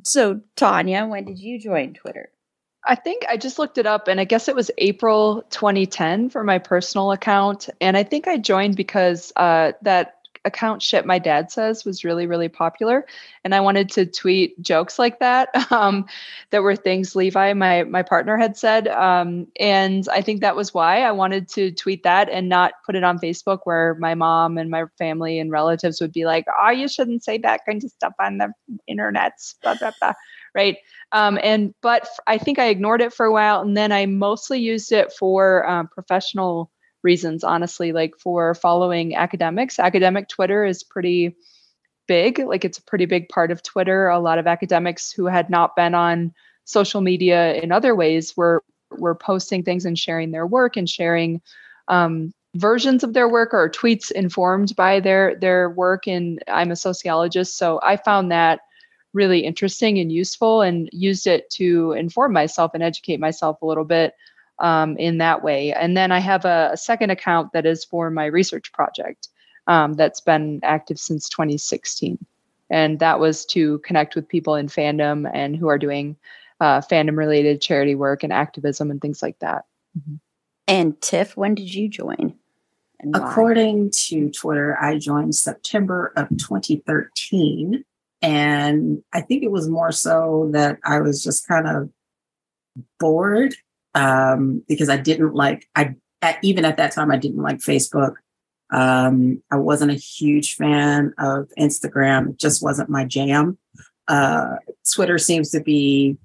So, 0.05 0.41
Tanya, 0.55 1.07
when 1.07 1.25
did 1.25 1.39
you 1.39 1.59
join 1.59 1.95
Twitter? 1.95 2.29
I 2.87 2.93
think 2.93 3.25
I 3.27 3.37
just 3.37 3.57
looked 3.57 3.79
it 3.79 3.87
up 3.87 4.07
and 4.07 4.19
I 4.19 4.23
guess 4.23 4.47
it 4.47 4.55
was 4.55 4.69
April 4.77 5.43
2010 5.49 6.29
for 6.29 6.43
my 6.43 6.59
personal 6.59 7.11
account. 7.11 7.69
And 7.81 7.97
I 7.97 8.03
think 8.03 8.27
I 8.27 8.37
joined 8.37 8.75
because 8.75 9.33
uh, 9.35 9.71
that 9.81 10.19
account 10.45 10.81
shit 10.81 11.05
my 11.05 11.19
dad 11.19 11.51
says 11.51 11.83
was 11.83 12.03
really, 12.03 12.27
really 12.27 12.47
popular. 12.47 13.05
And 13.43 13.53
I 13.53 13.59
wanted 13.59 13.89
to 13.91 14.05
tweet 14.05 14.61
jokes 14.61 14.97
like 14.97 15.19
that. 15.19 15.49
Um, 15.75 16.05
that 16.51 16.61
were 16.63 16.75
things 16.75 17.15
Levi, 17.15 17.53
my 17.53 17.83
my 17.83 18.01
partner, 18.01 18.37
had 18.37 18.55
said. 18.55 18.87
Um, 18.87 19.47
and 19.59 20.07
I 20.09 20.21
think 20.21 20.39
that 20.41 20.55
was 20.55 20.73
why 20.73 21.01
I 21.01 21.11
wanted 21.11 21.49
to 21.49 21.71
tweet 21.71 22.03
that 22.03 22.29
and 22.29 22.47
not 22.47 22.73
put 22.85 22.95
it 22.95 23.03
on 23.03 23.19
Facebook 23.19 23.61
where 23.63 23.95
my 23.95 24.13
mom 24.13 24.57
and 24.57 24.69
my 24.69 24.85
family 24.97 25.39
and 25.39 25.51
relatives 25.51 25.99
would 25.99 26.13
be 26.13 26.25
like, 26.25 26.45
oh, 26.61 26.69
you 26.69 26.87
shouldn't 26.87 27.23
say 27.23 27.39
that 27.39 27.61
kind 27.65 27.83
of 27.83 27.89
stuff 27.89 28.13
on 28.21 28.37
the 28.37 28.53
internet. 28.87 29.33
Blah, 29.63 29.75
blah, 29.75 29.91
blah. 29.99 30.13
Right. 30.53 30.77
Um, 31.11 31.37
and 31.43 31.73
but 31.81 32.07
I 32.27 32.37
think 32.37 32.59
I 32.59 32.67
ignored 32.67 33.01
it 33.01 33.13
for 33.13 33.25
a 33.25 33.33
while, 33.33 33.61
and 33.61 33.75
then 33.75 33.91
I 33.91 34.05
mostly 34.05 34.59
used 34.59 34.91
it 34.91 35.11
for 35.11 35.67
um, 35.67 35.89
professional 35.89 36.71
reasons. 37.05 37.45
Honestly, 37.45 37.93
like 37.93 38.17
for 38.17 38.53
following 38.53 39.15
academics. 39.15 39.79
Academic 39.79 40.27
Twitter 40.27 40.65
is 40.65 40.83
pretty 40.83 41.37
big. 42.07 42.39
Like 42.39 42.65
it's 42.65 42.79
a 42.79 42.83
pretty 42.83 43.05
big 43.05 43.29
part 43.29 43.51
of 43.51 43.63
Twitter. 43.63 44.09
A 44.09 44.19
lot 44.19 44.39
of 44.39 44.47
academics 44.47 45.11
who 45.11 45.27
had 45.27 45.49
not 45.49 45.75
been 45.77 45.95
on 45.95 46.33
social 46.65 46.99
media 46.99 47.53
in 47.53 47.71
other 47.71 47.95
ways 47.95 48.35
were 48.35 48.61
were 48.91 49.15
posting 49.15 49.63
things 49.63 49.85
and 49.85 49.97
sharing 49.97 50.31
their 50.31 50.47
work 50.47 50.77
and 50.77 50.89
sharing 50.89 51.41
um, 51.87 52.33
versions 52.55 53.03
of 53.03 53.13
their 53.13 53.29
work 53.29 53.53
or 53.53 53.69
tweets 53.69 54.11
informed 54.11 54.75
by 54.75 54.99
their 54.99 55.35
their 55.35 55.69
work. 55.69 56.07
And 56.07 56.43
I'm 56.47 56.71
a 56.71 56.75
sociologist, 56.75 57.57
so 57.57 57.79
I 57.83 57.97
found 57.97 58.31
that 58.31 58.59
really 59.13 59.45
interesting 59.45 59.97
and 59.99 60.11
useful, 60.11 60.61
and 60.61 60.89
used 60.91 61.25
it 61.25 61.49
to 61.51 61.93
inform 61.93 62.33
myself 62.33 62.71
and 62.73 62.83
educate 62.83 63.19
myself 63.19 63.61
a 63.61 63.65
little 63.65 63.85
bit 63.85 64.13
um, 64.59 64.97
in 64.97 65.17
that 65.17 65.43
way. 65.43 65.73
And 65.73 65.97
then 65.97 66.11
I 66.11 66.19
have 66.19 66.45
a, 66.45 66.69
a, 66.73 66.77
second 66.77 67.09
account 67.09 67.51
that 67.53 67.65
is 67.65 67.83
for 67.83 68.09
my 68.09 68.25
research 68.25 68.71
project 68.71 69.27
um, 69.67 69.93
that's 69.93 70.21
been 70.21 70.59
active 70.63 70.99
since 70.99 71.27
2016. 71.29 72.17
And 72.69 72.99
that 72.99 73.19
was 73.19 73.45
to 73.47 73.79
connect 73.79 74.15
with 74.15 74.27
people 74.27 74.55
in 74.55 74.67
fandom 74.67 75.29
and 75.33 75.55
who 75.55 75.67
are 75.67 75.77
doing 75.77 76.15
uh, 76.59 76.81
fandom 76.81 77.17
related 77.17 77.61
charity 77.61 77.95
work 77.95 78.23
and 78.23 78.31
activism 78.31 78.89
and 78.89 79.01
things 79.01 79.21
like 79.21 79.37
that. 79.39 79.65
Mm-hmm. 79.97 80.15
And 80.67 80.99
Tiff, 81.01 81.37
when 81.37 81.53
did 81.55 81.73
you 81.73 81.89
join? 81.89 82.35
According 83.13 83.91
to 84.07 84.31
Twitter, 84.31 84.77
I 84.81 84.97
joined 84.97 85.35
September 85.35 86.11
of 86.15 86.29
2013. 86.29 87.83
And 88.21 89.03
I 89.13 89.21
think 89.21 89.43
it 89.43 89.51
was 89.51 89.69
more 89.69 89.91
so 89.91 90.49
that 90.53 90.79
I 90.83 91.01
was 91.01 91.23
just 91.23 91.47
kind 91.47 91.67
of 91.67 91.89
bored 92.99 93.55
um, 93.95 94.61
because 94.67 94.89
I 94.89 94.97
didn't 94.97 95.33
like 95.33 95.67
I 95.75 95.95
at, 96.21 96.37
even 96.43 96.65
at 96.65 96.77
that 96.77 96.91
time 96.91 97.09
I 97.09 97.17
didn't 97.17 97.41
like 97.41 97.57
Facebook. 97.57 98.15
Um, 98.71 99.41
I 99.51 99.57
wasn't 99.57 99.91
a 99.91 99.95
huge 99.95 100.55
fan 100.55 101.13
of 101.17 101.49
Instagram; 101.57 102.31
it 102.31 102.37
just 102.37 102.61
wasn't 102.61 102.89
my 102.89 103.05
jam. 103.05 103.57
Uh, 104.07 104.57
Twitter 104.93 105.17
seems 105.17 105.49
to 105.51 105.61
be 105.61 106.17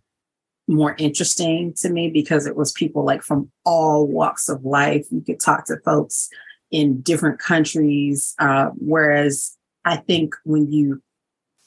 more 0.68 0.94
interesting 0.98 1.72
to 1.74 1.90
me 1.90 2.10
because 2.10 2.46
it 2.46 2.56
was 2.56 2.72
people 2.72 3.04
like 3.04 3.22
from 3.22 3.50
all 3.64 4.06
walks 4.06 4.48
of 4.48 4.64
life. 4.64 5.06
You 5.10 5.20
could 5.20 5.40
talk 5.40 5.64
to 5.66 5.78
folks 5.84 6.28
in 6.70 7.00
different 7.00 7.38
countries, 7.38 8.34
uh, 8.38 8.70
whereas 8.76 9.56
I 9.84 9.96
think 9.96 10.34
when 10.44 10.70
you 10.72 11.02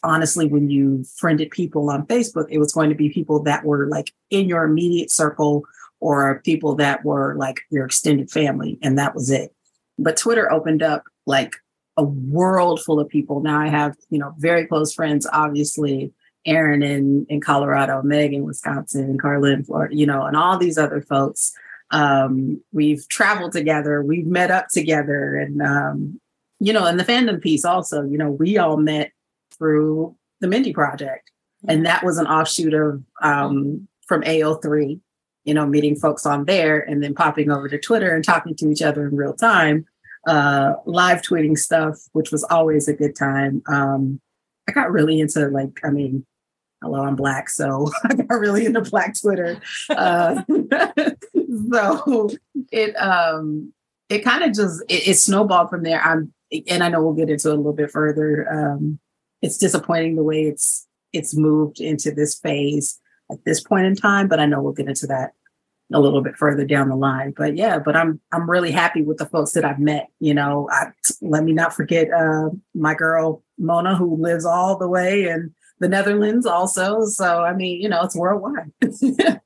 honestly, 0.04 0.48
when 0.48 0.70
you 0.70 1.06
friended 1.18 1.50
people 1.52 1.89
on 1.89 2.06
Facebook, 2.08 2.48
it 2.50 2.60
was 2.60 2.74
going 2.74 2.89
to 2.89 2.96
be 2.96 3.10
people 3.10 3.42
that 3.44 3.63
were 3.63 3.88
like 3.88 4.12
in 4.30 4.48
your 4.48 4.66
immediate 4.66 5.10
circle 5.10 5.63
or 6.04 6.42
people 6.44 6.76
that 6.76 7.06
were 7.06 7.34
like 7.38 7.62
your 7.70 7.86
extended 7.86 8.30
family, 8.30 8.78
and 8.84 9.00
that 9.00 9.16
was 9.16 9.32
it. 9.32 9.56
But 9.98 10.18
Twitter 10.18 10.52
opened 10.52 10.84
up 10.84 11.06
like 11.26 11.56
a 11.96 12.04
world 12.04 12.84
full 12.84 13.00
of 13.00 13.08
people. 13.08 13.39
Now 13.39 13.62
I 13.62 13.70
have, 13.70 13.96
you 14.10 14.20
know, 14.20 14.36
very 14.38 14.68
close 14.68 14.94
friends, 14.94 15.26
obviously, 15.32 16.12
Erin 16.46 16.84
in, 16.84 17.26
in 17.30 17.39
Colorado, 17.39 18.02
Meg 18.02 18.34
in 18.34 18.44
Wisconsin, 18.44 19.18
Carla 19.18 19.52
in 19.52 19.63
Florida, 19.63 19.96
you 19.96 20.06
know, 20.06 20.24
and 20.24 20.36
all 20.36 20.58
these 20.58 20.78
other 20.78 21.02
folks. 21.02 21.54
Um, 21.92 22.62
we've 22.74 23.08
traveled 23.08 23.54
together, 23.54 24.04
we've 24.04 24.28
met 24.28 24.52
up 24.52 24.68
together, 24.74 25.38
and 25.38 25.62
um, 25.62 26.20
you 26.60 26.74
know, 26.74 26.86
and 26.86 27.00
the 27.00 27.06
fandom 27.06 27.42
piece 27.42 27.63
also, 27.63 28.04
you 28.04 28.18
know, 28.18 28.30
we 28.30 28.58
all 28.58 28.76
met 28.76 29.12
through 29.58 30.18
the 30.42 30.50
Mindy 30.50 30.74
Project. 30.74 31.32
And 31.66 31.86
that 31.86 32.04
was 32.04 32.18
an 32.18 32.28
offshoot 32.28 32.74
of 32.74 33.02
um, 33.22 33.88
from 34.06 34.22
AO3 34.24 35.00
you 35.44 35.54
know, 35.54 35.66
meeting 35.66 35.96
folks 35.96 36.26
on 36.26 36.46
there 36.46 36.80
and 36.80 37.04
then 37.04 37.14
popping 37.14 37.52
over 37.52 37.68
to 37.68 37.80
Twitter 37.80 38.14
and 38.16 38.24
talking 38.24 38.56
to 38.56 38.70
each 38.70 38.82
other 38.82 39.08
in 39.08 39.16
real 39.16 39.34
time, 39.34 39.86
uh, 40.28 40.74
live 40.86 41.22
tweeting 41.22 41.58
stuff, 41.58 41.98
which 42.14 42.32
was 42.32 42.44
always 42.46 42.88
a 42.88 42.94
good 42.94 43.16
time. 43.16 43.62
Um, 43.68 44.22
I 44.68 44.72
got 44.72 44.92
really 44.92 45.20
into 45.20 45.48
like, 45.50 45.80
I 45.84 45.90
mean, 45.90 46.26
hello, 46.82 47.04
I'm 47.04 47.16
black, 47.16 47.50
so 47.50 47.92
I 48.04 48.16
got 48.16 48.40
really 48.40 48.66
into 48.66 48.82
black 48.82 49.20
Twitter. 49.20 49.60
Uh, 49.90 50.44
so 51.72 52.30
it 52.72 52.96
um 52.96 53.74
it 54.10 54.20
kind 54.20 54.44
of 54.44 54.54
just 54.54 54.84
it, 54.90 55.08
it, 55.08 55.16
snowballed 55.16 55.70
from 55.70 55.84
there. 55.84 56.02
I'm 56.02 56.34
and 56.68 56.84
I 56.84 56.90
know 56.90 57.02
we'll 57.02 57.14
get 57.14 57.30
into 57.30 57.50
it 57.50 57.54
a 57.54 57.56
little 57.56 57.74
bit 57.74 57.92
further. 57.92 58.48
Um, 58.52 59.00
it's 59.42 59.58
disappointing 59.58 60.16
the 60.16 60.24
way 60.24 60.44
it's 60.44 60.88
it's 61.12 61.36
moved 61.36 61.80
into 61.80 62.12
this 62.12 62.40
phase 62.40 63.00
at 63.34 63.46
this 63.46 63.62
point 63.62 63.86
in 63.86 63.96
time, 63.96 64.28
but 64.28 64.39
I 64.39 64.46
know 64.46 64.62
we'll 64.62 64.74
get 64.74 64.88
into 64.88 65.08
that 65.08 65.34
a 65.93 66.00
little 66.00 66.22
bit 66.22 66.38
further 66.38 66.65
down 66.65 66.89
the 66.89 66.96
line. 66.96 67.34
But 67.36 67.56
yeah, 67.56 67.80
but 67.80 67.96
I'm 67.96 68.19
I'm 68.32 68.50
really 68.50 68.72
happy 68.72 69.02
with 69.02 69.17
the 69.17 69.26
folks 69.26 69.52
that 69.54 69.65
I've 69.65 69.80
met. 69.80 70.08
You 70.19 70.34
know, 70.34 70.67
I, 70.72 70.88
let 71.22 71.43
me 71.43 71.54
not 71.54 71.74
forget 71.74 72.08
uh, 72.12 72.50
my 72.74 72.93
girl 72.93 73.43
Mona, 73.58 73.96
who 73.96 74.22
lives 74.22 74.46
all 74.46 74.78
the 74.78 74.88
way 74.88 75.28
in 75.28 75.54
the 75.80 75.89
Netherlands, 75.89 76.46
also. 76.46 77.06
So 77.06 77.41
I 77.41 77.54
mean, 77.54 77.82
you 77.82 77.89
know, 77.89 78.04
it's 78.04 78.15
worldwide. 78.15 78.72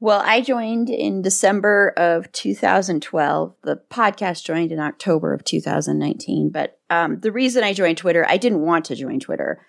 well, 0.00 0.22
I 0.24 0.40
joined 0.40 0.90
in 0.90 1.22
December 1.22 1.92
of 1.96 2.30
2012. 2.32 3.54
The 3.62 3.80
podcast 3.90 4.44
joined 4.44 4.72
in 4.72 4.80
October 4.80 5.34
of 5.34 5.44
2019. 5.44 6.50
But 6.50 6.78
um, 6.88 7.20
the 7.20 7.32
reason 7.32 7.64
I 7.64 7.72
joined 7.72 7.98
Twitter, 7.98 8.24
I 8.28 8.36
didn't 8.36 8.60
want 8.60 8.86
to 8.86 8.96
join 8.96 9.20
Twitter 9.20 9.60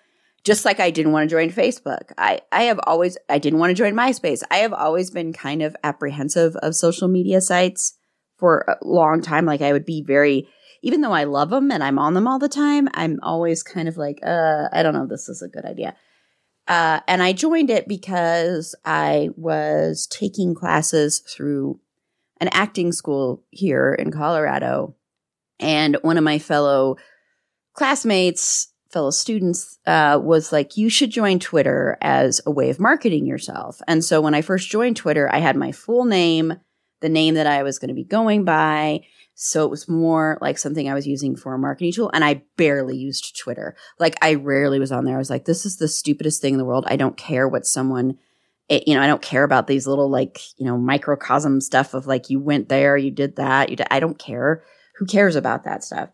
just 0.44 0.64
like 0.64 0.78
I 0.78 0.90
didn't 0.90 1.12
want 1.12 1.28
to 1.28 1.34
join 1.34 1.50
Facebook. 1.50 2.12
I, 2.18 2.42
I 2.52 2.64
have 2.64 2.78
always, 2.86 3.16
I 3.28 3.38
didn't 3.38 3.58
want 3.58 3.70
to 3.70 3.74
join 3.74 3.94
MySpace. 3.94 4.42
I 4.50 4.58
have 4.58 4.74
always 4.74 5.10
been 5.10 5.32
kind 5.32 5.62
of 5.62 5.74
apprehensive 5.82 6.54
of 6.56 6.76
social 6.76 7.08
media 7.08 7.40
sites 7.40 7.94
for 8.36 8.64
a 8.68 8.76
long 8.86 9.22
time. 9.22 9.46
Like 9.46 9.62
I 9.62 9.72
would 9.72 9.86
be 9.86 10.02
very, 10.02 10.46
even 10.82 11.00
though 11.00 11.12
I 11.12 11.24
love 11.24 11.48
them 11.48 11.72
and 11.72 11.82
I'm 11.82 11.98
on 11.98 12.12
them 12.12 12.28
all 12.28 12.38
the 12.38 12.48
time, 12.48 12.88
I'm 12.92 13.18
always 13.22 13.62
kind 13.62 13.88
of 13.88 13.96
like, 13.96 14.20
uh, 14.22 14.68
I 14.70 14.82
don't 14.82 14.92
know, 14.92 15.04
if 15.04 15.08
this 15.08 15.30
is 15.30 15.40
a 15.40 15.48
good 15.48 15.64
idea. 15.64 15.96
Uh, 16.68 17.00
and 17.08 17.22
I 17.22 17.32
joined 17.32 17.70
it 17.70 17.88
because 17.88 18.74
I 18.84 19.30
was 19.36 20.06
taking 20.06 20.54
classes 20.54 21.20
through 21.20 21.80
an 22.40 22.48
acting 22.48 22.92
school 22.92 23.42
here 23.50 23.94
in 23.94 24.10
Colorado. 24.10 24.94
And 25.58 25.96
one 26.02 26.18
of 26.18 26.24
my 26.24 26.38
fellow 26.38 26.96
classmates 27.72 28.73
fellow 28.94 29.10
students 29.10 29.78
uh, 29.86 30.18
was 30.22 30.52
like, 30.52 30.78
you 30.78 30.88
should 30.88 31.10
join 31.10 31.38
Twitter 31.38 31.98
as 32.00 32.40
a 32.46 32.50
way 32.50 32.70
of 32.70 32.80
marketing 32.80 33.26
yourself. 33.26 33.82
And 33.86 34.02
so 34.02 34.22
when 34.22 34.32
I 34.32 34.40
first 34.40 34.70
joined 34.70 34.96
Twitter, 34.96 35.28
I 35.30 35.38
had 35.38 35.56
my 35.56 35.72
full 35.72 36.06
name, 36.06 36.54
the 37.00 37.10
name 37.10 37.34
that 37.34 37.46
I 37.46 37.62
was 37.62 37.78
going 37.78 37.88
to 37.88 37.94
be 37.94 38.04
going 38.04 38.44
by. 38.44 39.04
So 39.34 39.64
it 39.64 39.70
was 39.70 39.88
more 39.88 40.38
like 40.40 40.58
something 40.58 40.88
I 40.88 40.94
was 40.94 41.06
using 41.06 41.34
for 41.36 41.52
a 41.52 41.58
marketing 41.58 41.92
tool. 41.92 42.10
And 42.14 42.24
I 42.24 42.44
barely 42.56 42.96
used 42.96 43.38
Twitter. 43.38 43.76
Like 43.98 44.14
I 44.22 44.34
rarely 44.34 44.78
was 44.78 44.92
on 44.92 45.04
there. 45.04 45.16
I 45.16 45.18
was 45.18 45.28
like, 45.28 45.44
this 45.44 45.66
is 45.66 45.76
the 45.76 45.88
stupidest 45.88 46.40
thing 46.40 46.54
in 46.54 46.58
the 46.58 46.64
world. 46.64 46.84
I 46.86 46.96
don't 46.96 47.16
care 47.16 47.48
what 47.48 47.66
someone, 47.66 48.16
it, 48.68 48.88
you 48.88 48.94
know, 48.94 49.02
I 49.02 49.08
don't 49.08 49.20
care 49.20 49.44
about 49.44 49.66
these 49.66 49.86
little 49.86 50.08
like, 50.08 50.38
you 50.56 50.64
know, 50.64 50.78
microcosm 50.78 51.60
stuff 51.60 51.94
of 51.94 52.06
like, 52.06 52.30
you 52.30 52.38
went 52.38 52.68
there, 52.68 52.96
you 52.96 53.10
did 53.10 53.36
that. 53.36 53.68
You 53.68 53.76
did, 53.76 53.88
I 53.90 54.00
don't 54.00 54.18
care. 54.18 54.62
Who 54.98 55.06
cares 55.06 55.34
about 55.34 55.64
that 55.64 55.82
stuff? 55.82 56.10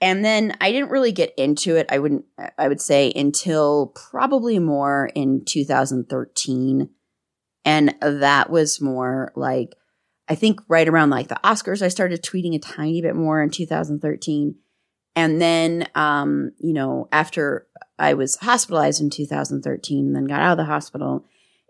And 0.00 0.24
then 0.24 0.56
I 0.60 0.72
didn't 0.72 0.90
really 0.90 1.12
get 1.12 1.32
into 1.38 1.76
it. 1.76 1.86
I 1.90 1.98
wouldn't, 1.98 2.26
I 2.58 2.68
would 2.68 2.80
say 2.80 3.12
until 3.14 3.94
probably 4.10 4.58
more 4.58 5.10
in 5.14 5.44
2013. 5.44 6.90
And 7.64 7.94
that 8.00 8.50
was 8.50 8.80
more 8.80 9.32
like, 9.34 9.74
I 10.28 10.34
think 10.34 10.60
right 10.68 10.88
around 10.88 11.10
like 11.10 11.28
the 11.28 11.40
Oscars, 11.42 11.82
I 11.82 11.88
started 11.88 12.22
tweeting 12.22 12.54
a 12.54 12.58
tiny 12.58 13.00
bit 13.00 13.16
more 13.16 13.42
in 13.42 13.50
2013. 13.50 14.56
And 15.14 15.40
then, 15.40 15.88
um, 15.94 16.52
you 16.58 16.74
know, 16.74 17.08
after 17.10 17.66
I 17.98 18.14
was 18.14 18.36
hospitalized 18.36 19.00
in 19.00 19.08
2013 19.08 20.06
and 20.06 20.14
then 20.14 20.24
got 20.26 20.42
out 20.42 20.52
of 20.52 20.58
the 20.58 20.64
hospital, 20.64 21.24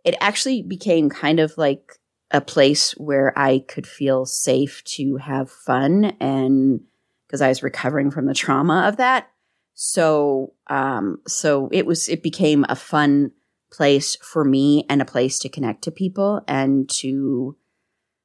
it 0.04 0.16
actually 0.20 0.62
became 0.62 1.10
kind 1.10 1.38
of 1.38 1.56
like 1.56 1.92
a 2.32 2.40
place 2.40 2.92
where 2.92 3.32
I 3.38 3.60
could 3.60 3.86
feel 3.86 4.26
safe 4.26 4.82
to 4.96 5.16
have 5.18 5.48
fun 5.50 6.16
and 6.18 6.80
because 7.26 7.40
I 7.40 7.48
was 7.48 7.62
recovering 7.62 8.10
from 8.10 8.26
the 8.26 8.34
trauma 8.34 8.86
of 8.88 8.96
that. 8.96 9.30
So, 9.74 10.54
um, 10.68 11.18
so 11.26 11.68
it 11.72 11.84
was, 11.84 12.08
it 12.08 12.22
became 12.22 12.64
a 12.68 12.76
fun 12.76 13.32
place 13.70 14.16
for 14.22 14.44
me 14.44 14.86
and 14.88 15.02
a 15.02 15.06
place 15.06 15.38
to 15.40 15.48
connect 15.48 15.82
to 15.84 15.90
people 15.90 16.40
and 16.48 16.88
to 16.88 17.56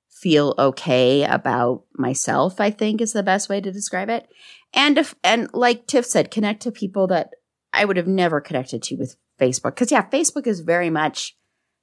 feel 0.10 0.54
okay 0.58 1.24
about 1.24 1.84
myself, 1.94 2.62
I 2.62 2.70
think 2.70 3.02
is 3.02 3.12
the 3.12 3.24
best 3.24 3.50
way 3.50 3.60
to 3.60 3.72
describe 3.72 4.10
it. 4.10 4.30
And 4.74 4.98
if, 4.98 5.16
and 5.24 5.50
like 5.54 5.88
Tiff 5.88 6.06
said, 6.06 6.32
connect 6.32 6.62
to 6.64 6.72
people 6.72 7.08
that 7.08 7.32
I 7.74 7.86
would 7.86 7.98
have 7.98 8.08
never 8.08 8.40
connected 8.40 8.84
to 8.84 8.96
with 8.96 9.18
Facebook. 9.40 9.76
Cause 9.76 9.92
yeah, 9.92 10.08
Facebook 10.08 10.46
is 10.46 10.60
very 10.60 10.92
much, 10.92 11.36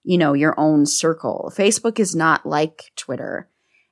you 0.04 0.16
know, 0.16 0.34
your 0.34 0.58
own 0.58 0.86
circle. 0.86 1.52
Facebook 1.54 1.98
is 1.98 2.14
not 2.14 2.46
like 2.46 2.92
Twitter. 2.94 3.48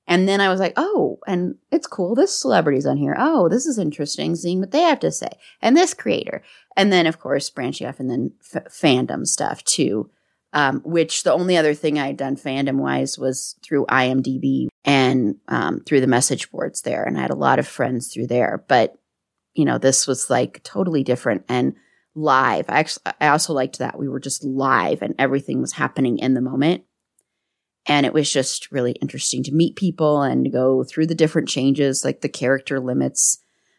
And 0.06 0.28
then 0.28 0.40
I 0.40 0.48
was 0.48 0.60
like, 0.60 0.74
oh, 0.76 1.18
and 1.26 1.56
it's 1.72 1.86
cool. 1.86 2.14
This 2.14 2.38
celebrity's 2.38 2.86
on 2.86 2.96
here. 2.96 3.16
Oh, 3.18 3.48
this 3.48 3.66
is 3.66 3.78
interesting 3.78 4.36
seeing 4.36 4.60
what 4.60 4.70
they 4.70 4.82
have 4.82 5.00
to 5.00 5.10
say. 5.10 5.30
And 5.60 5.76
this 5.76 5.94
creator. 5.94 6.42
And 6.76 6.92
then, 6.92 7.06
of 7.06 7.18
course, 7.18 7.50
branching 7.50 7.86
off 7.86 7.98
and 7.98 8.10
then 8.10 8.32
f- 8.54 8.66
fandom 8.66 9.26
stuff 9.26 9.64
too. 9.64 10.10
Um, 10.52 10.80
which 10.84 11.22
the 11.22 11.32
only 11.32 11.56
other 11.56 11.74
thing 11.74 11.98
I'd 11.98 12.16
done 12.16 12.36
fandom 12.36 12.76
wise 12.76 13.18
was 13.18 13.56
through 13.62 13.84
IMDb 13.86 14.68
and 14.84 15.36
um, 15.48 15.80
through 15.84 16.00
the 16.00 16.06
message 16.06 16.50
boards 16.50 16.82
there. 16.82 17.02
And 17.02 17.18
I 17.18 17.22
had 17.22 17.30
a 17.30 17.34
lot 17.34 17.58
of 17.58 17.66
friends 17.66 18.12
through 18.12 18.28
there. 18.28 18.64
But, 18.68 18.96
you 19.54 19.64
know, 19.64 19.76
this 19.76 20.06
was 20.06 20.30
like 20.30 20.62
totally 20.62 21.02
different 21.02 21.44
and 21.48 21.74
live. 22.14 22.66
I 22.68 22.78
actually, 22.78 23.02
I 23.20 23.28
also 23.28 23.52
liked 23.52 23.80
that 23.80 23.98
we 23.98 24.08
were 24.08 24.20
just 24.20 24.44
live 24.44 25.02
and 25.02 25.14
everything 25.18 25.60
was 25.60 25.72
happening 25.72 26.18
in 26.18 26.34
the 26.34 26.40
moment. 26.40 26.84
And 27.86 28.04
it 28.04 28.12
was 28.12 28.30
just 28.30 28.72
really 28.72 28.92
interesting 28.92 29.42
to 29.44 29.54
meet 29.54 29.76
people 29.76 30.22
and 30.22 30.52
go 30.52 30.82
through 30.82 31.06
the 31.06 31.14
different 31.14 31.48
changes, 31.48 32.04
like 32.04 32.20
the 32.20 32.28
character 32.28 32.80
limits 32.80 33.38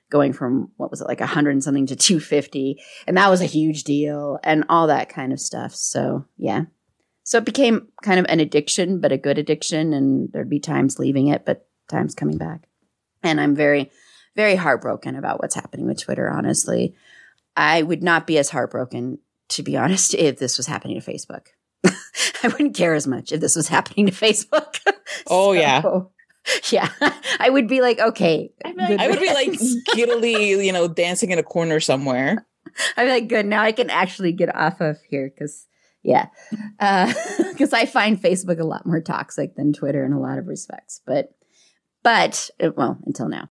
going 0.10 0.34
from 0.34 0.72
what 0.78 0.90
was 0.90 1.02
it 1.02 1.08
like 1.08 1.20
100 1.20 1.52
and 1.52 1.64
something 1.64 1.86
to 1.88 1.96
250 1.98 2.82
and 3.06 3.18
that 3.18 3.30
was 3.30 3.42
a 3.42 3.46
huge 3.46 3.84
deal 3.84 4.40
and 4.44 4.64
all 4.70 4.88
that 4.88 5.10
kind 5.10 5.34
of 5.34 5.40
stuff. 5.40 5.74
So 5.76 6.26
yeah. 6.38 6.64
So 7.24 7.40
it 7.40 7.46
became 7.46 7.90
kind 8.02 8.20
of 8.20 8.26
an 8.30 8.40
addiction 8.40 9.02
but 9.02 9.12
a 9.12 9.18
good 9.18 9.38
addiction. 9.38 9.94
And 9.94 10.32
there'd 10.32 10.50
be 10.50 10.60
times 10.60 11.00
leaving 11.00 11.28
it 11.28 11.46
but 11.46 11.68
times 11.90 12.16
coming 12.16 12.38
back. 12.38 12.68
And 13.24 13.42
i'm 13.42 13.56
very 13.56 13.92
very 14.36 14.56
heartbroken 14.56 15.16
about 15.16 15.42
what's 15.42 15.56
happening 15.56 15.88
with 15.88 16.02
twitter 16.02 16.30
honestly. 16.30 16.96
I 17.56 17.82
would 17.82 18.04
not 18.04 18.28
be 18.28 18.38
as 18.38 18.50
heartbroken 18.50 19.20
to 19.50 19.64
be 19.64 19.76
honest 19.84 20.14
if 20.14 20.38
this 20.38 20.58
was 20.58 20.68
happening 20.68 21.00
to 21.00 21.12
facebook 21.12 21.48
i 22.44 22.48
wouldn't 22.48 22.76
care 22.76 22.94
as 22.94 23.08
much 23.08 23.32
if 23.32 23.42
this 23.42 23.56
was 23.56 23.68
happening 23.68 24.06
to 24.06 24.12
facebook 24.12 24.80
oh 25.28 25.54
so, 25.54 25.60
yeah 25.60 25.82
yeah, 26.72 26.90
I 27.40 27.50
would 27.50 27.68
be 27.68 27.82
like, 27.82 28.00
okay. 28.00 28.52
Like, 28.64 29.00
I 29.00 29.10
would 29.10 29.20
be 29.20 29.34
like 29.34 29.52
giddily, 29.94 30.66
you 30.66 30.72
know, 30.72 30.88
dancing 30.88 31.32
in 31.32 31.40
a 31.40 31.44
corner 31.44 31.80
somewhere. 31.80 32.46
I'd 32.96 33.06
be 33.06 33.10
like, 33.10 33.28
good. 33.28 33.46
Now 33.46 33.64
I 33.64 33.72
can 33.72 33.90
actually 33.90 34.32
get 34.32 34.56
off 34.56 34.80
of 34.82 34.98
here 35.10 35.30
because, 35.30 35.66
yeah, 36.04 36.28
because 36.80 37.74
uh, 37.74 37.78
I 37.78 37.86
find 37.86 38.22
Facebook 38.22 38.60
a 38.60 38.66
lot 38.66 38.86
more 38.86 39.02
toxic 39.02 39.56
than 39.56 39.74
Twitter 39.74 40.06
in 40.06 40.14
a 40.14 40.20
lot 40.20 40.38
of 40.38 40.48
respects. 40.48 41.02
But, 41.06 41.32
but 42.04 42.50
uh, 42.62 42.72
well, 42.76 42.98
until 43.06 43.28
now. 43.28 43.50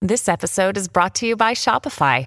This 0.00 0.28
episode 0.28 0.76
is 0.76 0.86
brought 0.86 1.14
to 1.16 1.26
you 1.26 1.34
by 1.34 1.54
Shopify. 1.54 2.26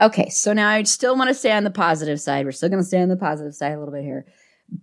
Okay, 0.00 0.28
so 0.28 0.52
now 0.52 0.68
I 0.68 0.82
still 0.82 1.16
want 1.16 1.28
to 1.28 1.34
stay 1.34 1.52
on 1.52 1.64
the 1.64 1.70
positive 1.70 2.20
side. 2.20 2.44
We're 2.44 2.52
still 2.52 2.68
going 2.68 2.82
to 2.82 2.86
stay 2.86 3.00
on 3.00 3.08
the 3.08 3.16
positive 3.16 3.54
side 3.54 3.72
a 3.72 3.78
little 3.78 3.94
bit 3.94 4.02
here. 4.02 4.26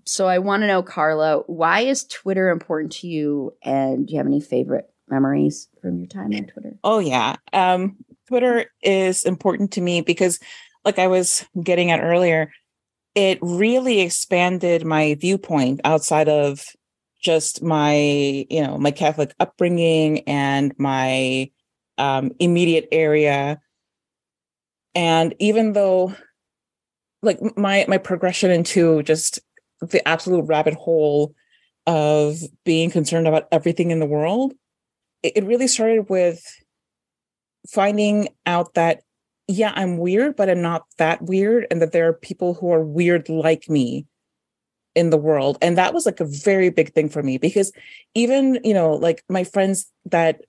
So 0.06 0.28
I 0.28 0.39
want 0.39 0.63
to 0.63 0.67
know, 0.67 0.84
Carla, 0.84 1.39
why 1.47 1.82
is 1.82 2.06
Twitter 2.06 2.50
important 2.50 2.93
to 2.93 3.08
you? 3.08 3.54
And 3.63 4.08
do 4.08 4.13
you 4.13 4.17
have 4.17 4.28
any 4.28 4.39
favorite 4.39 4.89
memories 5.10 5.67
from 5.82 5.97
your 5.97 6.08
time 6.08 6.34
on 6.34 6.45
Twitter? 6.45 6.78
Oh 6.84 7.00
yeah. 7.00 7.36
Um, 7.52 7.97
Twitter 8.28 8.65
is 8.82 9.24
important 9.24 9.71
to 9.74 9.82
me 9.82 10.02
because 10.02 10.39
like 10.86 10.97
I 10.97 11.08
was 11.08 11.45
getting 11.62 11.91
at 11.91 12.02
earlier, 12.02 12.52
it 13.13 13.39
really 13.41 14.00
expanded 14.00 14.86
my 14.86 15.15
viewpoint 15.15 15.82
outside 15.84 16.30
of 16.30 16.65
just 17.21 17.62
my, 17.62 17.95
you 18.50 18.63
know, 18.65 18.78
my 18.78 18.91
Catholic 18.91 19.34
upbringing 19.39 20.21
and 20.21 20.74
my 20.78 21.52
um, 21.97 22.32
immediate 22.39 22.88
area. 22.91 23.60
And 24.95 25.34
even 25.39 25.73
though 25.73 26.13
like 27.21 27.39
my 27.58 27.86
my 27.88 27.97
progression 27.97 28.51
into 28.51 29.04
just 29.04 29.39
the 29.82 30.06
absolute 30.08 30.43
rabbit 30.43 30.73
hole 30.73 31.34
of 31.88 32.39
being 32.63 32.91
concerned 32.91 33.27
about 33.27 33.47
everything 33.51 33.91
in 33.91 33.99
the 33.99 34.06
world 34.06 34.54
it 35.23 35.43
really 35.43 35.67
started 35.67 36.10
with 36.10 36.43
finding 37.69 38.27
out 38.45 38.73
that 38.75 39.01
yeah 39.47 39.71
i'm 39.75 39.97
weird 39.97 40.36
but 40.36 40.49
i'm 40.49 40.62
not 40.62 40.84
that 40.99 41.21
weird 41.23 41.65
and 41.71 41.82
that 41.82 41.91
there 41.91 42.08
are 42.08 42.13
people 42.13 42.54
who 42.54 42.71
are 42.71 42.84
weird 42.84 43.27
like 43.30 43.67
me 43.67 44.06
in 44.95 45.10
the 45.10 45.17
world. 45.17 45.58
And 45.62 45.77
that 45.77 45.93
was 45.93 46.06
like 46.06 46.19
a 46.19 46.25
very 46.25 46.69
big 46.69 46.93
thing 46.93 47.10
for 47.10 47.23
me 47.23 47.38
because 47.38 47.71
even 48.15 48.60
you 48.63 48.73
know 48.73 48.93
like 48.93 49.23
my 49.30 49.43
friends 49.43 49.91
that 50.06 50.41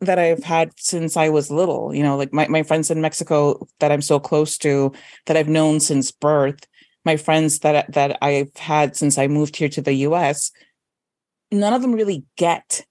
that 0.00 0.18
i've 0.18 0.42
had 0.42 0.70
since 0.76 1.16
i 1.16 1.28
was 1.28 1.50
little 1.50 1.94
you 1.94 2.02
know 2.02 2.16
like 2.16 2.32
my, 2.32 2.46
my 2.48 2.62
friends 2.62 2.90
in 2.90 3.00
mexico 3.00 3.66
that 3.80 3.92
i'm 3.92 4.02
so 4.02 4.18
close 4.18 4.56
to 4.58 4.92
that 5.26 5.36
i've 5.36 5.48
known 5.48 5.80
since 5.80 6.10
birth 6.10 6.66
my 7.04 7.16
friends 7.16 7.60
that 7.60 7.92
that 7.92 8.18
i've 8.22 8.54
had 8.56 8.96
since 8.96 9.18
i 9.18 9.26
moved 9.26 9.56
here 9.56 9.68
to 9.68 9.82
the 9.82 9.92
us 9.94 10.50
none 11.50 11.72
of 11.72 11.82
them 11.82 11.92
really 11.92 12.24
get 12.36 12.84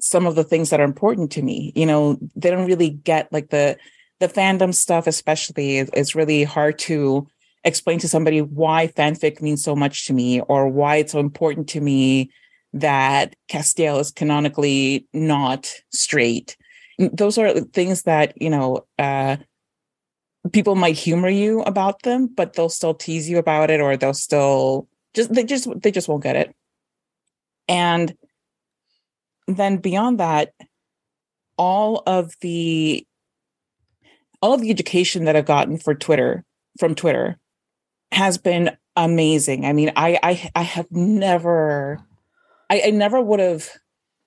some 0.00 0.26
of 0.26 0.34
the 0.34 0.44
things 0.44 0.70
that 0.70 0.80
are 0.80 0.84
important 0.84 1.32
to 1.32 1.42
me 1.42 1.72
you 1.74 1.86
know? 1.86 2.18
They 2.36 2.50
don't 2.50 2.66
really 2.66 2.90
get 2.90 3.32
like 3.32 3.50
the 3.50 3.76
the 4.20 4.28
fandom 4.28 4.74
stuff 4.74 5.06
especially 5.06 5.78
is 5.78 6.14
really 6.14 6.44
hard 6.44 6.78
to 6.78 7.26
explain 7.64 7.98
to 7.98 8.08
somebody 8.08 8.42
why 8.42 8.88
fanfic 8.88 9.40
means 9.40 9.64
so 9.64 9.74
much 9.74 10.06
to 10.06 10.12
me 10.12 10.40
or 10.42 10.68
why 10.68 10.96
it's 10.96 11.12
so 11.12 11.18
important 11.18 11.68
to 11.70 11.80
me 11.80 12.30
that 12.74 13.34
Castiel 13.48 14.00
is 14.00 14.10
canonically 14.10 15.06
not 15.12 15.72
straight. 15.92 16.56
Those 16.98 17.38
are 17.38 17.60
things 17.60 18.02
that, 18.02 18.40
you 18.40 18.50
know, 18.50 18.84
uh, 18.98 19.36
people 20.52 20.74
might 20.74 20.96
humor 20.96 21.28
you 21.28 21.62
about 21.62 22.02
them, 22.02 22.26
but 22.26 22.52
they'll 22.52 22.68
still 22.68 22.94
tease 22.94 23.30
you 23.30 23.38
about 23.38 23.70
it 23.70 23.80
or 23.80 23.96
they'll 23.96 24.12
still 24.12 24.88
just, 25.14 25.32
they 25.32 25.44
just, 25.44 25.68
they 25.80 25.90
just 25.90 26.08
won't 26.08 26.22
get 26.22 26.36
it. 26.36 26.54
And 27.68 28.14
then 29.46 29.78
beyond 29.78 30.20
that, 30.20 30.52
all 31.56 32.02
of 32.06 32.34
the 32.40 33.06
all 34.42 34.52
of 34.52 34.60
the 34.60 34.70
education 34.70 35.24
that 35.24 35.36
I've 35.36 35.46
gotten 35.46 35.78
for 35.78 35.94
Twitter 35.94 36.44
from 36.78 36.94
Twitter 36.94 37.38
has 38.12 38.36
been 38.36 38.76
amazing. 38.96 39.64
I 39.64 39.72
mean, 39.72 39.92
I 39.96 40.18
I, 40.22 40.50
I 40.54 40.62
have 40.62 40.90
never 40.90 42.00
I, 42.74 42.88
I 42.88 42.90
never 42.90 43.20
would 43.20 43.40
have 43.40 43.68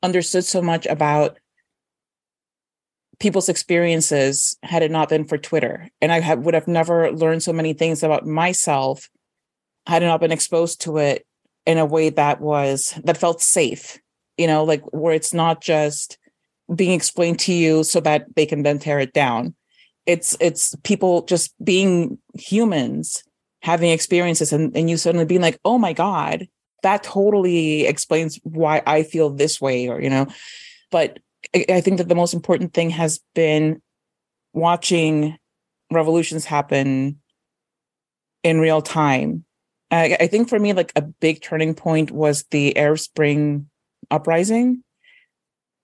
understood 0.04 0.46
so 0.46 0.62
much 0.62 0.86
about 0.86 1.38
people's 3.20 3.50
experiences 3.50 4.58
had 4.64 4.84
it 4.84 4.92
not 4.92 5.10
been 5.10 5.26
for 5.26 5.38
Twitter. 5.38 5.90
And 6.02 6.12
I 6.12 6.20
have, 6.20 6.40
would 6.40 6.54
have 6.54 6.68
never 6.68 7.12
learned 7.12 7.42
so 7.42 7.54
many 7.54 7.74
things 7.74 8.04
about 8.04 8.26
myself 8.26 9.10
had 9.88 10.04
it 10.04 10.08
not 10.08 10.20
been 10.20 10.32
exposed 10.32 10.82
to 10.82 10.98
it 10.98 11.26
in 11.66 11.78
a 11.78 11.86
way 11.86 12.10
that 12.10 12.40
was 12.42 12.94
that 13.04 13.18
felt 13.18 13.42
safe 13.42 14.00
you 14.38 14.48
know, 14.48 14.64
like 14.64 14.84
where 14.94 15.14
it's 15.14 15.34
not 15.34 15.62
just 15.62 16.18
being 16.74 16.92
explained 16.92 17.40
to 17.40 17.54
you 17.54 17.84
so 17.84 18.00
that 18.02 18.26
they 18.36 18.46
can 18.46 18.64
then 18.64 18.80
tear 18.80 19.00
it 19.00 19.14
down. 19.14 19.56
It's 20.06 20.38
it's 20.40 20.76
people 20.84 21.24
just 21.24 21.54
being 21.64 22.18
humans 22.34 23.24
having 23.62 23.90
experiences 23.90 24.54
and, 24.54 24.76
and 24.78 24.90
you 24.90 24.96
suddenly 24.96 25.26
being 25.26 25.42
like, 25.42 25.60
oh 25.66 25.78
my 25.78 25.92
God, 25.92 26.48
that 26.84 27.04
totally 27.04 27.86
explains 27.86 28.40
why 28.44 28.82
I 28.86 29.04
feel 29.04 29.30
this 29.30 29.60
way, 29.60 29.88
or 29.88 30.02
you 30.02 30.10
know. 30.10 30.28
But 30.92 31.20
I, 31.54 31.82
think 31.82 31.98
that 31.98 32.10
the 32.10 32.16
most 32.16 32.34
important 32.34 32.74
thing 32.74 32.90
has 32.92 33.20
been 33.36 33.82
watching 34.54 35.38
revolutions 35.92 36.46
happen 36.46 37.20
in 38.44 38.60
real 38.60 38.82
time. 38.82 39.46
I, 39.92 40.18
I, 40.20 40.28
think 40.28 40.50
for 40.50 40.60
me, 40.60 40.74
like 40.74 40.92
a 40.96 41.02
big 41.02 41.42
turning 41.42 41.74
point 41.74 42.12
was 42.12 42.44
the 42.52 42.76
Arab 42.78 43.00
Spring 43.00 43.70
uprising 44.12 44.84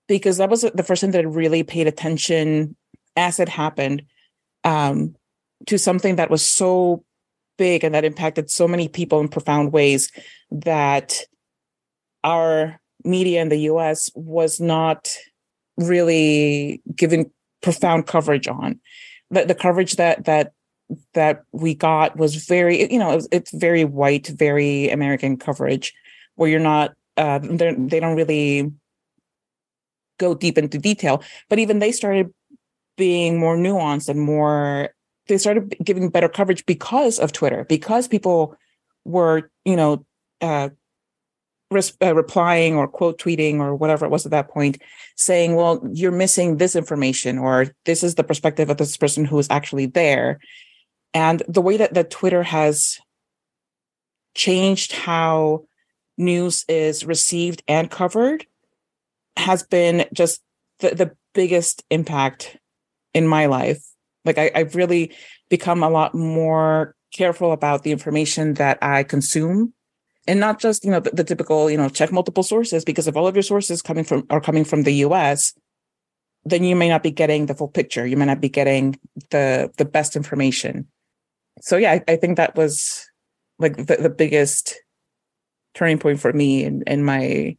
because 0.08 0.38
that 0.38 0.49
was 0.49 0.62
the 0.62 0.84
first 0.84 1.01
time 1.01 1.12
that 1.12 1.23
I 1.23 1.27
really 1.27 1.63
paid 1.63 1.88
attention 1.88 2.75
as 3.15 3.39
it 3.39 3.49
happened 3.49 4.03
um, 4.63 5.15
to 5.67 5.77
something 5.77 6.17
that 6.17 6.29
was 6.29 6.43
so 6.43 7.03
big 7.58 7.84
and 7.84 7.94
that 7.96 8.06
impacted 8.06 8.50
so 8.50 8.68
many 8.68 8.88
people 8.88 9.20
in 9.20 9.28
profound 9.28 9.72
ways 9.72 10.12
that 10.52 11.20
our 12.24 12.80
media 13.04 13.42
in 13.42 13.50
the 13.50 13.60
US 13.72 14.10
was 14.16 14.60
not 14.60 15.10
really 15.78 16.82
giving 16.96 17.32
profound 17.62 18.08
coverage 18.08 18.48
on. 18.48 18.80
The, 19.32 19.46
the 19.46 19.56
coverage 19.56 19.96
that 19.96 20.26
that 20.26 20.54
that 21.13 21.44
we 21.52 21.74
got 21.74 22.18
was 22.18 22.36
very, 22.36 22.92
you 22.92 23.00
know, 23.00 23.20
it's 23.32 23.52
very 23.52 23.84
white, 23.86 24.28
very 24.28 24.89
American 24.89 25.38
coverage, 25.38 25.94
where 26.36 26.50
you're 26.50 26.60
not 26.60 26.94
uh, 27.18 27.39
they 27.42 28.00
don't 28.00 28.16
really 28.16 28.72
go 30.20 30.36
deep 30.36 30.58
into 30.58 30.78
detail. 30.78 31.24
But 31.50 31.60
even 31.60 31.80
they 31.80 31.92
started 31.92 32.34
being 32.98 33.39
more 33.39 33.58
nuanced 33.58 34.10
and 34.10 34.22
more. 34.22 34.89
They 35.28 35.38
started 35.38 35.76
giving 35.84 36.10
better 36.10 36.30
coverage 36.30 36.66
because 36.66 37.20
of 37.20 37.32
Twitter, 37.32 37.66
because 37.66 38.08
people 38.08 38.56
were, 39.06 39.50
you 39.66 39.76
know, 39.76 40.06
uh, 40.42 40.70
res- 41.72 41.98
uh, 42.02 42.16
replying 42.16 42.76
or 42.76 42.88
quote 42.88 43.20
tweeting 43.20 43.60
or 43.60 43.76
whatever 43.76 44.06
it 44.06 44.10
was 44.10 44.26
at 44.26 44.32
that 44.32 44.50
point, 44.50 44.82
saying, 45.16 45.56
"Well, 45.56 45.82
you're 45.92 46.12
missing 46.12 46.58
this 46.58 46.76
information," 46.76 47.38
or 47.38 47.74
"This 47.86 48.04
is 48.04 48.16
the 48.16 48.24
perspective 48.24 48.70
of 48.70 48.78
this 48.78 48.98
person 48.98 49.26
who 49.26 49.40
is 49.40 49.48
actually 49.50 49.88
there." 49.88 50.40
And 51.14 51.44
the 51.48 51.62
way 51.62 51.78
that 51.78 51.94
that 51.94 52.10
Twitter 52.10 52.44
has 52.44 53.00
changed 54.36 54.94
how 54.94 55.66
news 56.18 56.66
is 56.68 57.06
received 57.06 57.64
and 57.68 57.90
covered 57.90 58.46
has 59.38 59.64
been 59.64 60.06
just 60.14 60.42
the, 60.80 60.96
the 60.96 61.16
biggest 61.34 61.84
impact 61.90 62.58
in 63.14 63.28
my 63.28 63.46
life. 63.46 63.92
Like 64.26 64.38
I, 64.38 64.52
I've 64.56 64.76
really 64.76 65.12
become 65.50 65.84
a 65.84 65.90
lot 65.90 66.16
more 66.16 66.96
careful 67.14 67.52
about 67.52 67.84
the 67.84 67.92
information 67.92 68.56
that 68.56 68.78
I 68.82 69.04
consume 69.04 69.74
and 70.28 70.40
not 70.40 70.60
just, 70.60 70.86
you 70.86 70.92
know, 70.92 71.00
the, 71.00 71.12
the 71.12 71.24
typical, 71.24 71.70
you 71.70 71.78
know, 71.78 71.90
check 71.90 72.12
multiple 72.12 72.44
sources 72.44 72.86
because 72.86 73.08
if 73.08 73.16
all 73.16 73.28
of 73.28 73.36
your 73.36 73.44
sources 73.44 73.82
coming 73.82 74.04
from 74.04 74.26
are 74.30 74.42
coming 74.42 74.64
from 74.64 74.84
the 74.84 74.94
US, 75.06 75.54
then 76.46 76.64
you 76.64 76.76
may 76.76 76.90
not 76.90 77.04
be 77.04 77.12
getting 77.12 77.46
the 77.46 77.54
full 77.54 77.68
picture. 77.68 78.06
You 78.06 78.18
may 78.18 78.26
not 78.26 78.42
be 78.42 78.50
getting 78.50 79.00
the 79.32 79.72
the 79.78 79.86
best 79.86 80.16
information. 80.16 80.88
So 81.62 81.78
yeah, 81.78 81.94
I, 81.94 82.04
I 82.08 82.16
think 82.16 82.38
that 82.38 82.56
was 82.56 83.08
like 83.60 83.78
the, 83.78 83.98
the 83.98 84.10
biggest 84.10 84.76
turning 85.74 86.00
point 86.00 86.20
for 86.20 86.34
me 86.34 86.64
in, 86.64 86.84
in 86.88 87.04
my 87.04 87.58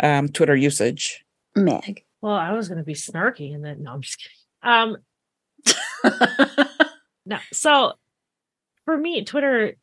um, 0.00 0.28
Twitter 0.28 0.56
usage. 0.56 1.24
Meg. 1.54 2.04
Well, 2.20 2.34
I 2.34 2.52
was 2.52 2.68
going 2.68 2.78
to 2.78 2.84
be 2.84 2.94
snarky, 2.94 3.54
and 3.54 3.64
then 3.64 3.82
no, 3.82 3.92
I'm 3.92 4.00
just 4.00 4.18
kidding. 4.18 4.36
Um, 4.62 4.96
no, 7.26 7.38
so 7.52 7.92
for 8.84 8.96
me, 8.96 9.24
Twitter 9.24 9.74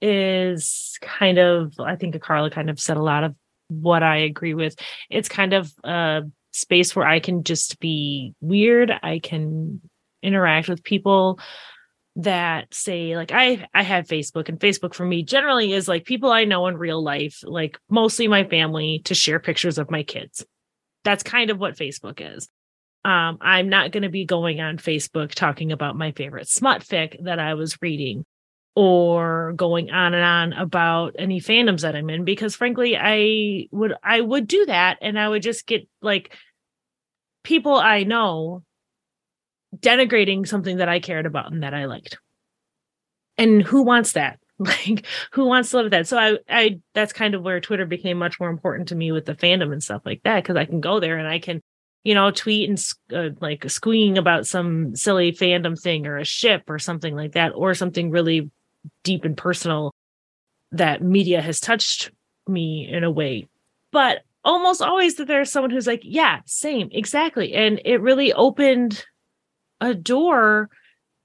is 0.00 0.98
kind 1.00 1.38
of, 1.38 1.74
I 1.78 1.96
think 1.96 2.20
Carla 2.20 2.50
kind 2.50 2.70
of 2.70 2.78
said 2.78 2.96
a 2.96 3.02
lot 3.02 3.24
of 3.24 3.34
what 3.68 4.02
I 4.02 4.18
agree 4.18 4.54
with. 4.54 4.76
It's 5.10 5.28
kind 5.28 5.52
of 5.52 5.72
a 5.82 6.22
space 6.52 6.94
where 6.94 7.06
I 7.06 7.20
can 7.20 7.44
just 7.44 7.80
be 7.80 8.34
weird. 8.40 8.92
I 9.02 9.18
can 9.18 9.80
interact 10.22 10.68
with 10.68 10.84
people 10.84 11.38
that 12.16 12.72
say 12.72 13.16
like 13.16 13.32
I 13.32 13.66
I 13.74 13.82
have 13.82 14.06
Facebook 14.06 14.48
and 14.48 14.58
Facebook 14.58 14.94
for 14.94 15.04
me 15.04 15.24
generally 15.24 15.72
is 15.72 15.88
like 15.88 16.04
people 16.04 16.30
I 16.30 16.44
know 16.44 16.66
in 16.68 16.76
real 16.76 17.02
life, 17.02 17.40
like 17.42 17.78
mostly 17.90 18.28
my 18.28 18.44
family 18.44 19.02
to 19.06 19.14
share 19.14 19.40
pictures 19.40 19.78
of 19.78 19.90
my 19.90 20.04
kids. 20.04 20.44
That's 21.02 21.24
kind 21.24 21.50
of 21.50 21.58
what 21.58 21.76
Facebook 21.76 22.20
is. 22.20 22.48
Um, 23.04 23.38
I'm 23.40 23.68
not 23.68 23.92
going 23.92 24.04
to 24.04 24.08
be 24.08 24.24
going 24.24 24.60
on 24.60 24.78
Facebook 24.78 25.32
talking 25.32 25.72
about 25.72 25.96
my 25.96 26.12
favorite 26.12 26.48
smut 26.48 26.82
fic 26.82 27.22
that 27.24 27.38
I 27.38 27.54
was 27.54 27.80
reading 27.82 28.24
or 28.74 29.52
going 29.56 29.90
on 29.90 30.14
and 30.14 30.24
on 30.24 30.52
about 30.60 31.14
any 31.18 31.40
fandoms 31.40 31.82
that 31.82 31.94
I'm 31.94 32.10
in 32.10 32.24
because 32.24 32.56
frankly 32.56 32.96
I 32.96 33.68
would 33.70 33.94
I 34.02 34.20
would 34.20 34.48
do 34.48 34.66
that 34.66 34.98
and 35.00 35.18
I 35.18 35.28
would 35.28 35.42
just 35.42 35.66
get 35.66 35.86
like 36.02 36.36
people 37.44 37.74
I 37.74 38.02
know 38.02 38.64
denigrating 39.76 40.46
something 40.46 40.78
that 40.78 40.88
I 40.88 41.00
cared 41.00 41.26
about 41.26 41.52
and 41.52 41.62
that 41.62 41.74
I 41.74 41.84
liked. 41.84 42.18
And 43.36 43.62
who 43.62 43.82
wants 43.82 44.12
that? 44.12 44.38
Like 44.56 45.04
who 45.32 45.46
wants 45.46 45.70
to 45.70 45.78
live 45.78 45.90
that? 45.90 46.06
So 46.06 46.16
I 46.16 46.38
I 46.48 46.78
that's 46.94 47.12
kind 47.12 47.34
of 47.34 47.42
where 47.42 47.60
Twitter 47.60 47.86
became 47.86 48.18
much 48.18 48.38
more 48.38 48.50
important 48.50 48.88
to 48.88 48.94
me 48.94 49.10
with 49.10 49.24
the 49.24 49.34
fandom 49.34 49.72
and 49.72 49.82
stuff 49.82 50.02
like 50.04 50.22
that 50.22 50.44
because 50.44 50.54
I 50.54 50.64
can 50.64 50.80
go 50.80 51.00
there 51.00 51.18
and 51.18 51.26
I 51.26 51.40
can 51.40 51.60
you 52.04 52.14
know 52.14 52.30
tweet 52.30 52.68
and 52.68 52.92
uh, 53.12 53.34
like 53.40 53.68
squeeing 53.68 54.18
about 54.18 54.46
some 54.46 54.94
silly 54.94 55.32
fandom 55.32 55.80
thing 55.80 56.06
or 56.06 56.18
a 56.18 56.24
ship 56.24 56.62
or 56.68 56.78
something 56.78 57.16
like 57.16 57.32
that 57.32 57.52
or 57.54 57.74
something 57.74 58.10
really 58.10 58.50
deep 59.02 59.24
and 59.24 59.36
personal 59.36 59.92
that 60.72 61.02
media 61.02 61.40
has 61.40 61.60
touched 61.60 62.10
me 62.46 62.88
in 62.90 63.04
a 63.04 63.10
way. 63.10 63.48
But 63.90 64.22
almost 64.44 64.82
always 64.82 65.16
that 65.16 65.26
there's 65.26 65.50
someone 65.50 65.70
who's 65.70 65.86
like, 65.86 66.02
yeah, 66.04 66.40
same, 66.46 66.88
exactly. 66.92 67.54
And 67.54 67.80
it 67.84 68.00
really 68.00 68.32
opened 68.32 69.04
a 69.80 69.94
door 69.94 70.68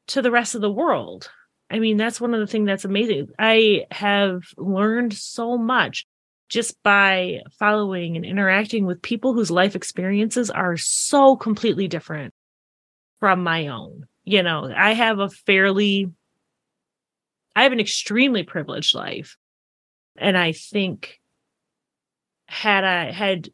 to 0.07 0.21
the 0.21 0.31
rest 0.31 0.55
of 0.55 0.61
the 0.61 0.71
world. 0.71 1.29
I 1.69 1.79
mean, 1.79 1.97
that's 1.97 2.21
one 2.21 2.33
of 2.33 2.39
the 2.39 2.47
things 2.47 2.67
that's 2.67 2.85
amazing. 2.85 3.29
I 3.37 3.85
have 3.91 4.43
learned 4.57 5.13
so 5.13 5.57
much 5.57 6.05
just 6.49 6.81
by 6.83 7.41
following 7.59 8.15
and 8.15 8.25
interacting 8.25 8.85
with 8.85 9.01
people 9.01 9.33
whose 9.33 9.51
life 9.51 9.75
experiences 9.75 10.49
are 10.49 10.77
so 10.77 11.35
completely 11.35 11.87
different 11.87 12.33
from 13.19 13.43
my 13.43 13.67
own. 13.67 14.05
You 14.23 14.43
know, 14.43 14.71
I 14.75 14.93
have 14.93 15.19
a 15.19 15.29
fairly, 15.29 16.11
I 17.55 17.63
have 17.63 17.71
an 17.71 17.79
extremely 17.79 18.43
privileged 18.43 18.95
life. 18.95 19.37
And 20.17 20.37
I 20.37 20.51
think 20.51 21.19
had 22.47 22.83
I 22.83 23.11
had 23.11 23.49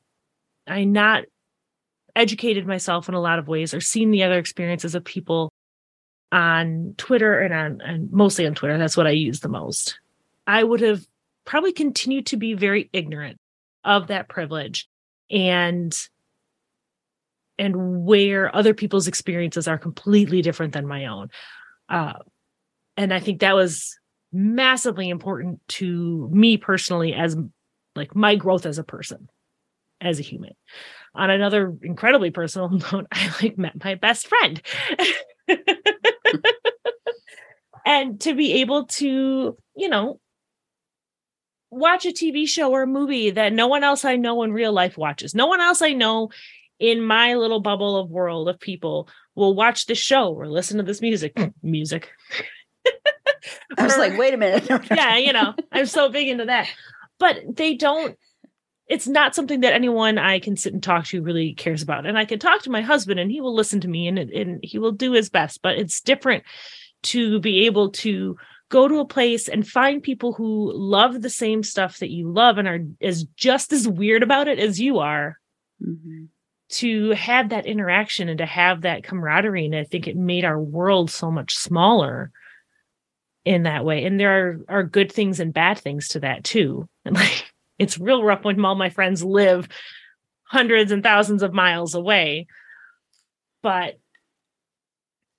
I 0.65 0.85
not 0.85 1.25
educated 2.15 2.65
myself 2.65 3.09
in 3.09 3.13
a 3.13 3.21
lot 3.21 3.39
of 3.39 3.47
ways 3.47 3.73
or 3.73 3.81
seen 3.81 4.09
the 4.09 4.23
other 4.23 4.39
experiences 4.39 4.95
of 4.95 5.03
people 5.03 5.51
on 6.31 6.95
Twitter 6.97 7.39
and 7.39 7.53
on 7.53 7.81
and 7.81 8.11
mostly 8.11 8.47
on 8.47 8.55
Twitter. 8.55 8.77
That's 8.77 8.97
what 8.97 9.05
I 9.05 9.11
use 9.11 9.41
the 9.41 9.49
most. 9.49 9.99
I 10.47 10.63
would 10.63 10.81
have 10.81 11.05
probably 11.45 11.71
continue 11.71 12.21
to 12.23 12.37
be 12.37 12.53
very 12.53 12.89
ignorant 12.93 13.37
of 13.83 14.07
that 14.07 14.27
privilege 14.27 14.87
and 15.29 15.95
and 17.57 18.05
where 18.05 18.53
other 18.53 18.73
people's 18.73 19.07
experiences 19.07 19.67
are 19.67 19.77
completely 19.77 20.41
different 20.41 20.73
than 20.73 20.85
my 20.85 21.05
own. 21.05 21.29
Uh, 21.87 22.13
and 22.97 23.13
I 23.13 23.21
think 23.21 23.39
that 23.39 23.55
was 23.55 23.97
massively 24.33 25.07
important 25.07 25.61
to 25.67 26.29
me 26.33 26.57
personally 26.57 27.13
as 27.13 27.37
like 27.95 28.13
my 28.13 28.35
growth 28.35 28.65
as 28.65 28.77
a 28.77 28.83
person, 28.83 29.29
as 30.01 30.19
a 30.19 30.23
human 30.23 30.51
on 31.15 31.29
another 31.29 31.73
incredibly 31.81 32.29
personal 32.29 32.69
note, 32.91 33.07
I 33.11 33.31
like 33.41 33.57
met 33.57 33.83
my 33.83 33.95
best 33.95 34.27
friend. 34.27 34.61
and 37.85 38.19
to 38.21 38.35
be 38.35 38.61
able 38.61 38.85
to, 38.85 39.57
you 39.75 39.89
know, 39.89 40.19
watch 41.75 42.05
a 42.05 42.09
TV 42.09 42.47
show 42.47 42.71
or 42.71 42.83
a 42.83 42.87
movie 42.87 43.31
that 43.31 43.53
no 43.53 43.67
one 43.67 43.83
else 43.83 44.05
I 44.05 44.15
know 44.15 44.43
in 44.43 44.53
real 44.53 44.73
life 44.73 44.97
watches. 44.97 45.35
No 45.35 45.47
one 45.47 45.61
else 45.61 45.81
I 45.81 45.93
know 45.93 46.29
in 46.79 47.01
my 47.01 47.35
little 47.35 47.59
bubble 47.59 47.97
of 47.97 48.09
world 48.09 48.49
of 48.49 48.59
people 48.59 49.07
will 49.35 49.53
watch 49.53 49.85
this 49.85 49.97
show 49.97 50.33
or 50.33 50.47
listen 50.47 50.77
to 50.77 50.83
this 50.83 51.01
music. 51.01 51.33
Hmm. 51.37 51.47
music. 51.61 52.09
I 53.77 53.83
was 53.83 53.97
like, 53.97 54.17
wait 54.17 54.33
a 54.33 54.37
minute. 54.37 54.67
yeah, 54.91 55.17
you 55.17 55.33
know, 55.33 55.53
I'm 55.71 55.85
so 55.85 56.09
big 56.09 56.29
into 56.29 56.45
that. 56.45 56.67
But 57.19 57.39
they 57.55 57.75
don't 57.75 58.17
it's 58.87 59.07
not 59.07 59.33
something 59.33 59.61
that 59.61 59.73
anyone 59.73 60.19
I 60.19 60.39
can 60.39 60.55
sit 60.55 60.73
and 60.73 60.83
talk 60.83 61.05
to 61.05 61.21
really 61.21 61.53
cares 61.55 61.81
about. 61.81 62.05
And 62.05 62.17
I 62.19 62.25
can 62.25 62.37
talk 62.37 62.61
to 62.63 62.69
my 62.69 62.81
husband 62.81 63.19
and 63.19 63.31
he 63.31 63.41
will 63.41 63.55
listen 63.55 63.81
to 63.81 63.87
me 63.87 64.07
and, 64.07 64.19
and 64.19 64.59
he 64.61 64.77
will 64.77 64.91
do 64.91 65.13
his 65.13 65.29
best. 65.29 65.61
But 65.63 65.79
it's 65.79 66.01
different 66.01 66.43
to 67.03 67.39
be 67.39 67.65
able 67.65 67.91
to 67.91 68.37
go 68.69 68.87
to 68.87 68.99
a 68.99 69.05
place 69.05 69.47
and 69.47 69.67
find 69.67 70.01
people 70.01 70.33
who 70.33 70.71
love 70.73 71.21
the 71.21 71.29
same 71.29 71.63
stuff 71.63 71.99
that 71.99 72.09
you 72.11 72.31
love 72.31 72.57
and 72.57 72.67
are 72.67 72.79
as 73.01 73.23
just 73.35 73.71
as 73.71 73.87
weird 73.87 74.23
about 74.23 74.47
it 74.47 74.59
as 74.59 74.79
you 74.79 74.99
are. 74.99 75.39
Mm-hmm. 75.81 76.25
To 76.69 77.11
have 77.11 77.49
that 77.49 77.67
interaction 77.67 78.27
and 78.27 78.39
to 78.39 78.45
have 78.45 78.81
that 78.81 79.03
camaraderie. 79.03 79.65
And 79.65 79.75
I 79.75 79.83
think 79.83 80.07
it 80.07 80.17
made 80.17 80.43
our 80.43 80.59
world 80.59 81.11
so 81.11 81.29
much 81.29 81.55
smaller 81.55 82.31
in 83.45 83.63
that 83.63 83.85
way. 83.85 84.03
And 84.03 84.19
there 84.19 84.49
are, 84.67 84.79
are 84.79 84.83
good 84.83 85.11
things 85.11 85.39
and 85.39 85.53
bad 85.53 85.77
things 85.77 86.07
to 86.09 86.21
that 86.21 86.43
too. 86.43 86.89
And 87.05 87.15
like 87.15 87.53
it's 87.77 87.99
real 87.99 88.23
rough 88.23 88.43
when 88.43 88.63
all 88.65 88.75
my 88.75 88.89
friends 88.89 89.23
live 89.23 89.69
hundreds 90.43 90.91
and 90.91 91.03
thousands 91.03 91.43
of 91.43 91.53
miles 91.53 91.93
away. 91.93 92.47
But 93.61 93.99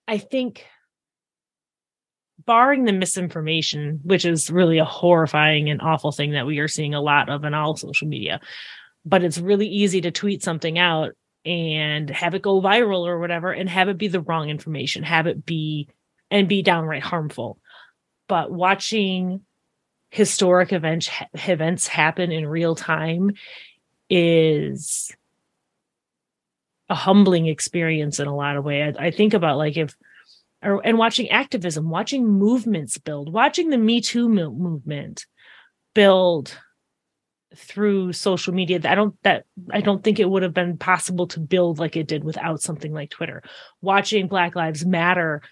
I 0.07 0.19
think 0.19 0.65
barring 2.47 2.85
the 2.85 2.93
misinformation, 2.93 4.01
which 4.05 4.25
is 4.25 4.51
really 4.51 4.79
a 4.79 4.85
horrifying 4.85 5.69
and 5.69 5.83
awful 5.83 6.13
thing 6.13 6.33
that 6.33 6.47
we 6.47 6.59
are 6.59 6.69
seeing 6.69 6.95
a 6.95 7.01
lot 7.01 7.29
of 7.29 7.45
in 7.45 7.55
all 7.55 7.77
social 7.77 8.07
media, 8.07 8.41
but 9.05 9.23
it's 9.23 9.39
really 9.39 9.69
easy 9.69 10.01
to 10.01 10.11
tweet 10.11 10.43
something 10.43 10.79
out 10.79 11.13
and 11.45 12.11
have 12.11 12.35
it 12.35 12.43
go 12.43 12.61
viral 12.61 13.07
or 13.07 13.19
whatever 13.19 13.53
and 13.53 13.69
have 13.69 13.89
it 13.89 13.99
be 13.99 14.09
the 14.09 14.21
wrong 14.21 14.49
information, 14.49 15.03
have 15.03 15.27
it 15.27 15.45
be 15.45 15.89
and 16.31 16.49
be 16.49 16.63
downright 16.63 17.03
harmful. 17.03 17.59
But 18.29 18.51
watching 18.51 19.43
historic 20.11 20.73
events 20.73 21.11
events 21.49 21.87
happen 21.87 22.33
in 22.33 22.47
real 22.47 22.75
time 22.75 23.33
is 24.09 25.15
a 26.89 26.95
humbling 26.95 27.47
experience 27.47 28.21
in 28.21 28.27
a 28.27 28.35
lot 28.35 28.57
of 28.57 28.65
ways. 28.65 28.95
I, 28.99 29.07
I 29.07 29.11
think 29.11 29.35
about 29.35 29.59
like 29.59 29.77
if 29.77 29.95
or, 30.63 30.85
and 30.85 30.99
watching 30.99 31.29
activism, 31.31 31.91
watching 31.91 32.27
movements 32.27 32.99
build, 32.99 33.33
watching 33.33 33.71
the 33.71 33.79
Me 33.79 34.01
Too 34.01 34.29
movement 34.29 35.27
build 35.95 36.59
through 37.55 38.13
social 38.13 38.53
media. 38.53 38.81
I 38.85 38.95
don't 38.95 39.15
that 39.23 39.45
I 39.71 39.81
don't 39.81 40.03
think 40.03 40.19
it 40.19 40.29
would 40.29 40.43
have 40.43 40.55
been 40.55 40.77
possible 40.77 41.27
to 41.29 41.41
build 41.41 41.79
like 41.79 41.97
it 41.97 42.09
did 42.09 42.25
without 42.25 42.61
something 42.61 42.93
like 42.93 43.11
Twitter. 43.11 43.43
Watching 43.81 44.29
Black 44.29 44.55
Lives 44.55 44.85
Matter 44.85 45.43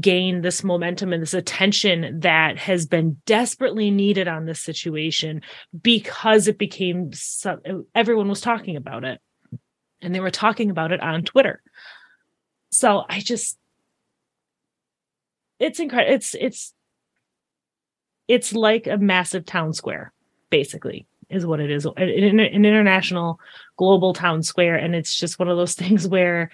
gain 0.00 0.40
this 0.40 0.64
momentum 0.64 1.12
and 1.12 1.22
this 1.22 1.34
attention 1.34 2.20
that 2.20 2.58
has 2.58 2.86
been 2.86 3.16
desperately 3.26 3.90
needed 3.90 4.28
on 4.28 4.44
this 4.44 4.60
situation 4.60 5.42
because 5.80 6.48
it 6.48 6.58
became 6.58 7.12
so, 7.12 7.84
everyone 7.94 8.28
was 8.28 8.40
talking 8.40 8.76
about 8.76 9.04
it 9.04 9.20
and 10.02 10.14
they 10.14 10.20
were 10.20 10.30
talking 10.30 10.70
about 10.70 10.90
it 10.90 11.00
on 11.00 11.22
Twitter. 11.22 11.62
So 12.72 13.04
I 13.08 13.20
just 13.20 13.56
it's 15.64 15.80
incredible 15.80 16.14
it's 16.14 16.34
it's 16.34 16.74
it's 18.28 18.52
like 18.52 18.86
a 18.86 18.96
massive 18.96 19.44
town 19.44 19.72
square 19.72 20.12
basically 20.50 21.06
is 21.30 21.46
what 21.46 21.60
it 21.60 21.70
is 21.70 21.84
an, 21.84 21.94
an 21.96 22.64
international 22.64 23.40
global 23.76 24.12
town 24.12 24.42
square 24.42 24.76
and 24.76 24.94
it's 24.94 25.18
just 25.18 25.38
one 25.38 25.48
of 25.48 25.56
those 25.56 25.74
things 25.82 26.06
where 26.06 26.50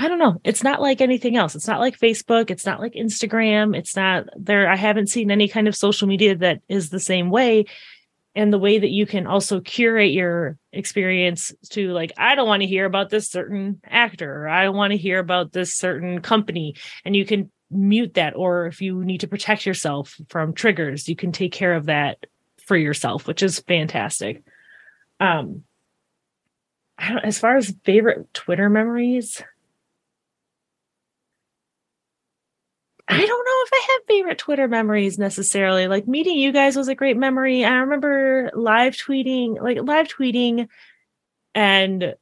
I 0.00 0.06
don't 0.06 0.20
know. 0.20 0.40
It's 0.44 0.62
not 0.62 0.80
like 0.80 1.00
anything 1.00 1.36
else. 1.36 1.56
It's 1.56 1.66
not 1.66 1.80
like 1.80 1.98
Facebook. 1.98 2.52
It's 2.52 2.64
not 2.64 2.78
like 2.78 2.92
Instagram. 2.92 3.76
It's 3.76 3.96
not 3.96 4.28
there. 4.36 4.70
I 4.70 4.76
haven't 4.76 5.08
seen 5.08 5.28
any 5.28 5.48
kind 5.48 5.66
of 5.66 5.74
social 5.74 6.06
media 6.06 6.36
that 6.36 6.62
is 6.68 6.90
the 6.90 7.00
same 7.00 7.30
way. 7.30 7.64
And 8.38 8.52
the 8.52 8.58
way 8.58 8.78
that 8.78 8.90
you 8.90 9.04
can 9.04 9.26
also 9.26 9.58
curate 9.60 10.12
your 10.12 10.58
experience 10.72 11.52
to 11.70 11.90
like, 11.90 12.12
I 12.16 12.36
don't 12.36 12.46
want 12.46 12.62
to 12.62 12.68
hear 12.68 12.84
about 12.84 13.10
this 13.10 13.28
certain 13.28 13.80
actor, 13.84 14.44
or 14.44 14.48
I 14.48 14.68
want 14.68 14.92
to 14.92 14.96
hear 14.96 15.18
about 15.18 15.50
this 15.50 15.74
certain 15.74 16.20
company. 16.20 16.76
And 17.04 17.16
you 17.16 17.26
can 17.26 17.50
mute 17.68 18.14
that. 18.14 18.36
Or 18.36 18.66
if 18.66 18.80
you 18.80 19.04
need 19.04 19.22
to 19.22 19.26
protect 19.26 19.66
yourself 19.66 20.14
from 20.28 20.54
triggers, 20.54 21.08
you 21.08 21.16
can 21.16 21.32
take 21.32 21.50
care 21.50 21.74
of 21.74 21.86
that 21.86 22.26
for 22.64 22.76
yourself, 22.76 23.26
which 23.26 23.42
is 23.42 23.58
fantastic. 23.58 24.44
Um, 25.18 25.64
I 26.96 27.08
don't, 27.08 27.24
as 27.24 27.40
far 27.40 27.56
as 27.56 27.74
favorite 27.82 28.32
Twitter 28.34 28.70
memories, 28.70 29.42
I 33.10 33.24
don't 33.24 33.28
know 33.28 33.62
if 33.64 33.70
I 33.72 33.86
have 33.92 34.06
favorite 34.06 34.38
Twitter 34.38 34.68
memories 34.68 35.18
necessarily. 35.18 35.88
Like 35.88 36.06
meeting 36.06 36.36
you 36.36 36.52
guys 36.52 36.76
was 36.76 36.88
a 36.88 36.94
great 36.94 37.16
memory. 37.16 37.64
I 37.64 37.76
remember 37.76 38.50
live 38.54 38.94
tweeting, 38.94 39.60
like 39.62 39.78
live 39.82 40.08
tweeting 40.08 40.68
and 41.54 42.14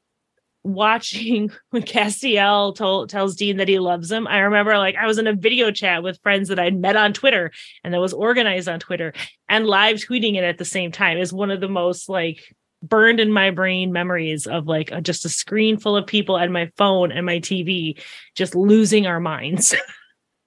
watching 0.62 1.50
when 1.70 1.82
Castiel 1.82 2.74
told 2.74 3.10
tells 3.10 3.34
Dean 3.34 3.56
that 3.56 3.68
he 3.68 3.80
loves 3.80 4.12
him. 4.12 4.28
I 4.28 4.38
remember 4.38 4.78
like 4.78 4.94
I 4.94 5.06
was 5.06 5.18
in 5.18 5.26
a 5.26 5.34
video 5.34 5.72
chat 5.72 6.04
with 6.04 6.20
friends 6.22 6.48
that 6.50 6.58
I'd 6.60 6.78
met 6.78 6.96
on 6.96 7.12
Twitter 7.12 7.50
and 7.82 7.92
that 7.92 8.00
was 8.00 8.12
organized 8.12 8.68
on 8.68 8.78
Twitter 8.78 9.12
and 9.48 9.66
live 9.66 9.96
tweeting 9.96 10.36
it 10.36 10.44
at 10.44 10.58
the 10.58 10.64
same 10.64 10.92
time 10.92 11.18
is 11.18 11.32
one 11.32 11.50
of 11.50 11.60
the 11.60 11.68
most 11.68 12.08
like 12.08 12.54
burned 12.80 13.18
in 13.18 13.32
my 13.32 13.50
brain 13.50 13.92
memories 13.92 14.46
of 14.46 14.68
like 14.68 14.92
a, 14.92 15.00
just 15.00 15.24
a 15.24 15.28
screen 15.28 15.78
full 15.78 15.96
of 15.96 16.06
people 16.06 16.36
and 16.36 16.52
my 16.52 16.70
phone 16.76 17.10
and 17.10 17.26
my 17.26 17.40
TV 17.40 18.00
just 18.36 18.54
losing 18.54 19.08
our 19.08 19.18
minds. 19.18 19.74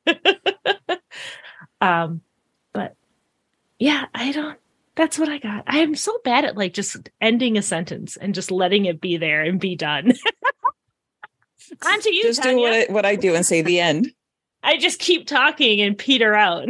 um, 1.81 2.21
but 2.73 2.95
yeah, 3.77 4.05
I 4.13 4.31
don't. 4.31 4.57
That's 4.95 5.17
what 5.17 5.29
I 5.29 5.37
got. 5.37 5.63
I 5.67 5.79
am 5.79 5.95
so 5.95 6.19
bad 6.25 6.43
at 6.43 6.57
like 6.57 6.73
just 6.73 7.09
ending 7.21 7.57
a 7.57 7.61
sentence 7.61 8.17
and 8.17 8.35
just 8.35 8.51
letting 8.51 8.85
it 8.85 8.99
be 8.99 9.15
there 9.17 9.41
and 9.41 9.59
be 9.59 9.75
done. 9.75 10.13
On 11.85 12.01
to 12.01 12.13
you. 12.13 12.23
Just 12.23 12.43
Tanya. 12.43 12.57
do 12.57 12.61
what 12.61 12.73
I, 12.73 12.85
what 12.91 13.05
I 13.05 13.15
do 13.15 13.35
and 13.35 13.45
say 13.45 13.61
the 13.61 13.79
end. 13.79 14.11
I 14.63 14.77
just 14.77 14.99
keep 14.99 15.25
talking 15.25 15.79
and 15.79 15.97
peter 15.97 16.35
out. 16.35 16.67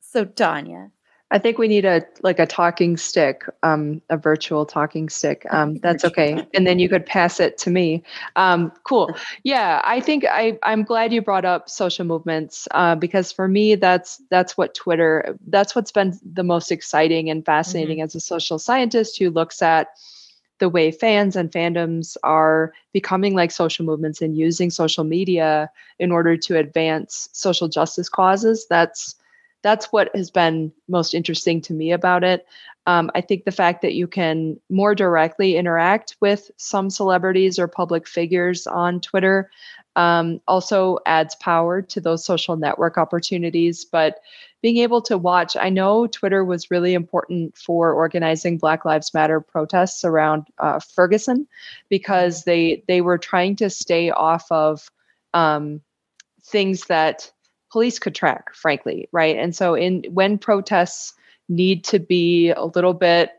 so 0.00 0.24
Tanya, 0.26 0.90
I 1.30 1.38
think 1.38 1.58
we 1.58 1.68
need 1.68 1.84
a 1.84 2.02
like 2.22 2.38
a 2.38 2.46
talking 2.46 2.96
stick, 2.96 3.44
um, 3.62 4.00
a 4.10 4.16
virtual 4.16 4.64
talking 4.66 5.08
stick. 5.08 5.44
Um, 5.50 5.76
that's 5.76 6.04
okay, 6.04 6.46
and 6.54 6.66
then 6.66 6.78
you 6.78 6.88
could 6.88 7.06
pass 7.06 7.40
it 7.40 7.58
to 7.58 7.70
me. 7.70 8.02
Um, 8.36 8.70
cool. 8.84 9.10
Yeah, 9.42 9.80
I 9.84 10.00
think 10.00 10.24
I 10.26 10.58
I'm 10.62 10.84
glad 10.84 11.12
you 11.12 11.22
brought 11.22 11.44
up 11.44 11.68
social 11.68 12.04
movements 12.04 12.68
uh, 12.72 12.94
because 12.94 13.32
for 13.32 13.48
me 13.48 13.74
that's 13.74 14.22
that's 14.30 14.56
what 14.56 14.74
Twitter 14.74 15.36
that's 15.48 15.74
what's 15.74 15.90
been 15.90 16.18
the 16.24 16.44
most 16.44 16.70
exciting 16.70 17.30
and 17.30 17.44
fascinating 17.44 18.00
as 18.00 18.14
a 18.14 18.20
social 18.20 18.58
scientist 18.58 19.18
who 19.18 19.30
looks 19.30 19.60
at 19.62 19.88
the 20.58 20.68
way 20.68 20.90
fans 20.90 21.34
and 21.36 21.50
fandoms 21.50 22.16
are 22.22 22.72
becoming 22.92 23.34
like 23.34 23.50
social 23.50 23.84
movements 23.84 24.22
and 24.22 24.36
using 24.36 24.70
social 24.70 25.04
media 25.04 25.68
in 25.98 26.12
order 26.12 26.36
to 26.36 26.56
advance 26.56 27.28
social 27.32 27.66
justice 27.66 28.08
causes. 28.08 28.66
That's 28.70 29.16
that's 29.64 29.86
what 29.86 30.14
has 30.14 30.30
been 30.30 30.70
most 30.88 31.14
interesting 31.14 31.60
to 31.62 31.72
me 31.72 31.90
about 31.90 32.22
it. 32.22 32.46
Um, 32.86 33.10
I 33.14 33.22
think 33.22 33.44
the 33.44 33.50
fact 33.50 33.80
that 33.80 33.94
you 33.94 34.06
can 34.06 34.60
more 34.68 34.94
directly 34.94 35.56
interact 35.56 36.16
with 36.20 36.50
some 36.58 36.90
celebrities 36.90 37.58
or 37.58 37.66
public 37.66 38.06
figures 38.06 38.66
on 38.66 39.00
Twitter 39.00 39.50
um, 39.96 40.40
also 40.46 40.98
adds 41.06 41.34
power 41.36 41.80
to 41.80 42.00
those 42.00 42.26
social 42.26 42.56
network 42.56 42.98
opportunities. 42.98 43.86
But 43.86 44.20
being 44.60 44.76
able 44.78 45.00
to 45.02 45.16
watch, 45.16 45.56
I 45.56 45.70
know 45.70 46.06
Twitter 46.06 46.44
was 46.44 46.70
really 46.70 46.92
important 46.92 47.56
for 47.56 47.92
organizing 47.92 48.58
Black 48.58 48.84
Lives 48.84 49.14
Matter 49.14 49.40
protests 49.40 50.04
around 50.04 50.46
uh, 50.58 50.78
Ferguson 50.80 51.48
because 51.88 52.44
they 52.44 52.84
they 52.86 53.00
were 53.00 53.18
trying 53.18 53.56
to 53.56 53.70
stay 53.70 54.10
off 54.10 54.46
of 54.50 54.90
um, 55.32 55.80
things 56.42 56.84
that 56.86 57.30
police 57.74 57.98
could 57.98 58.14
track, 58.14 58.54
frankly, 58.54 59.08
right? 59.10 59.36
And 59.36 59.52
so, 59.52 59.74
in 59.74 60.04
when 60.08 60.38
protests 60.38 61.12
need 61.48 61.82
to 61.82 61.98
be 61.98 62.50
a 62.50 62.66
little 62.66 62.94
bit, 62.94 63.32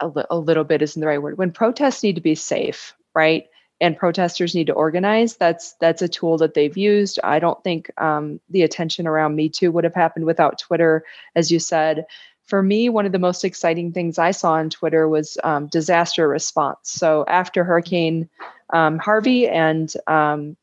a, 0.00 0.08
li- 0.08 0.24
a 0.28 0.36
little 0.36 0.64
bit 0.64 0.82
isn't 0.82 0.98
the 0.98 1.06
right 1.06 1.22
word. 1.22 1.38
When 1.38 1.52
protests 1.52 2.02
need 2.02 2.16
to 2.16 2.20
be 2.20 2.34
safe, 2.34 2.92
right? 3.14 3.46
And 3.80 3.96
protesters 3.96 4.52
need 4.52 4.66
to 4.66 4.72
organize. 4.72 5.36
That's 5.36 5.74
that's 5.74 6.02
a 6.02 6.08
tool 6.08 6.38
that 6.38 6.54
they've 6.54 6.76
used. 6.76 7.20
I 7.22 7.38
don't 7.38 7.62
think 7.62 7.88
um, 8.02 8.40
the 8.50 8.62
attention 8.62 9.06
around 9.06 9.36
Me 9.36 9.48
Too 9.48 9.70
would 9.70 9.84
have 9.84 9.94
happened 9.94 10.26
without 10.26 10.58
Twitter, 10.58 11.04
as 11.36 11.52
you 11.52 11.60
said. 11.60 12.06
For 12.42 12.64
me, 12.64 12.88
one 12.88 13.06
of 13.06 13.12
the 13.12 13.20
most 13.20 13.44
exciting 13.44 13.92
things 13.92 14.18
I 14.18 14.32
saw 14.32 14.54
on 14.54 14.70
Twitter 14.70 15.08
was 15.08 15.38
um, 15.44 15.68
disaster 15.68 16.26
response. 16.26 16.90
So 16.90 17.24
after 17.28 17.62
Hurricane 17.62 18.28
um, 18.70 18.98
Harvey 18.98 19.46
and 19.46 19.88
um, 20.08 20.56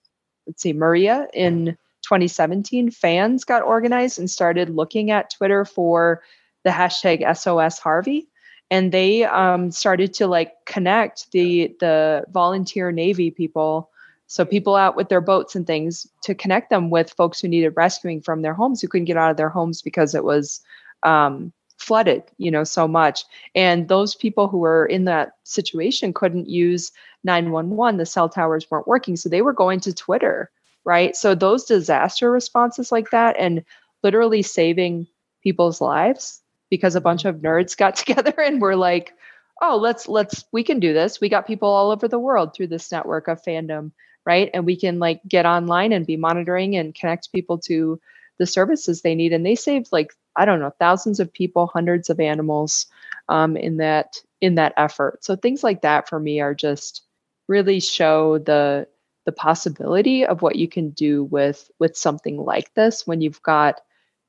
let's 0.46 0.62
see, 0.62 0.74
Maria 0.74 1.28
in 1.34 1.78
2017, 2.08 2.90
fans 2.90 3.44
got 3.44 3.64
organized 3.64 4.18
and 4.18 4.30
started 4.30 4.70
looking 4.70 5.12
at 5.12 5.30
Twitter 5.30 5.66
for 5.66 6.24
the 6.64 6.70
hashtag 6.70 7.36
SOS 7.36 7.80
Harvey. 7.80 8.30
And 8.72 8.92
they 8.92 9.26
um, 9.26 9.72
started 9.72 10.14
to 10.16 10.28
like 10.28 10.54
connect 10.66 11.32
the 11.32 11.76
the 11.80 12.26
volunteer 12.30 12.92
Navy 12.92 13.32
people, 13.32 13.90
so 14.28 14.44
people 14.44 14.76
out 14.76 14.96
with 14.96 15.10
their 15.10 15.22
boats 15.22 15.56
and 15.56 15.66
things, 15.66 16.08
to 16.24 16.36
connect 16.36 16.70
them 16.70 16.90
with 16.90 17.14
folks 17.14 17.40
who 17.40 17.48
needed 17.48 17.74
rescuing 17.76 18.22
from 18.22 18.42
their 18.42 18.54
homes 18.54 18.82
who 18.82 18.88
couldn't 18.88 19.06
get 19.06 19.18
out 19.18 19.32
of 19.32 19.38
their 19.38 19.50
homes 19.50 19.82
because 19.82 20.14
it 20.14 20.26
was 20.26 20.62
um, 21.04 21.54
flooded, 21.78 22.24
you 22.38 22.52
know, 22.52 22.66
so 22.66 22.88
much. 22.88 23.24
And 23.56 23.88
those 23.88 24.16
people 24.16 24.50
who 24.50 24.58
were 24.58 24.86
in 24.86 25.06
that 25.06 25.34
situation 25.44 26.14
couldn't 26.14 26.50
use 26.50 26.92
911. 27.24 27.98
The 27.98 28.06
cell 28.06 28.28
towers 28.28 28.70
weren't 28.70 28.88
working, 28.88 29.16
so 29.16 29.30
they 29.30 29.42
were 29.42 29.54
going 29.54 29.80
to 29.82 29.94
Twitter 29.94 30.52
right? 30.88 31.16
So 31.18 31.36
those 31.36 31.66
disaster 31.66 32.32
responses 32.32 32.94
like 32.94 33.12
that 33.12 33.36
and 33.38 33.66
literally 34.04 34.42
saving 34.42 35.08
people's 35.44 35.82
lives 35.82 36.42
because 36.72 36.96
a 36.96 37.02
bunch 37.02 37.26
of 37.26 37.38
nerds 37.38 37.78
got 37.78 37.96
together 37.98 38.34
and 38.42 38.62
were 38.62 38.78
like, 38.78 39.14
"Oh, 39.62 39.78
let's 39.78 40.08
let's 40.08 40.46
we 40.54 40.64
can 40.64 40.80
do 40.80 40.94
this. 40.94 41.22
We 41.22 41.30
got 41.30 41.48
people 41.48 41.70
all 41.70 41.92
over 41.92 42.08
the 42.08 42.20
world 42.20 42.56
through 42.56 42.68
this 42.68 42.92
network 42.92 43.28
of 43.28 43.44
fandom, 43.44 43.92
right? 44.26 44.50
And 44.54 44.66
we 44.66 44.78
can 44.78 45.00
like 45.00 45.22
get 45.28 45.46
online 45.46 45.92
and 45.94 46.08
be 46.08 46.18
monitoring 46.18 46.78
and 46.78 46.96
connect 46.96 47.34
people 47.34 47.60
to 47.60 48.00
the 48.40 48.48
services 48.48 49.02
they 49.02 49.16
need 49.16 49.34
and 49.34 49.46
they 49.46 49.56
saved 49.56 49.90
like 49.92 50.14
I 50.38 50.46
don't 50.46 50.60
know, 50.60 50.72
thousands 50.80 51.20
of 51.20 51.34
people, 51.34 51.68
hundreds 51.68 52.10
of 52.12 52.20
animals 52.20 52.86
um, 53.30 53.58
in 53.58 53.78
that 53.78 54.22
in 54.42 54.56
that 54.56 54.74
effort. 54.78 55.24
So 55.26 55.36
things 55.36 55.64
like 55.64 55.82
that 55.82 56.08
for 56.08 56.20
me 56.20 56.40
are 56.42 56.54
just 56.56 57.04
really 57.50 57.80
show 57.82 58.38
the 58.40 58.88
the 59.28 59.32
possibility 59.34 60.26
of 60.26 60.42
what 60.42 60.56
you 60.56 60.70
can 60.70 60.92
do 60.92 61.26
with 61.26 61.70
with 61.80 61.98
something 61.98 62.38
like 62.38 62.74
this 62.76 63.06
when 63.06 63.20
you've 63.20 63.42
got 63.44 63.82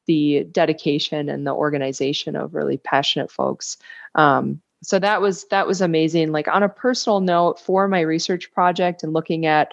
the 0.09 0.43
dedication 0.51 1.29
and 1.29 1.47
the 1.47 1.55
organization 1.55 2.35
of 2.35 2.53
really 2.53 2.79
passionate 2.79 3.31
folks. 3.31 3.77
Um, 4.17 4.61
so 4.83 4.99
that 4.99 5.21
was 5.21 5.47
that 5.51 5.69
was 5.69 5.81
amazing. 5.81 6.33
Like 6.33 6.49
on 6.49 6.65
a 6.65 6.69
personal 6.69 7.21
note 7.21 7.61
for 7.61 7.87
my 7.87 8.01
research 8.01 8.51
project 8.51 9.05
and 9.05 9.13
looking 9.13 9.47
at 9.47 9.73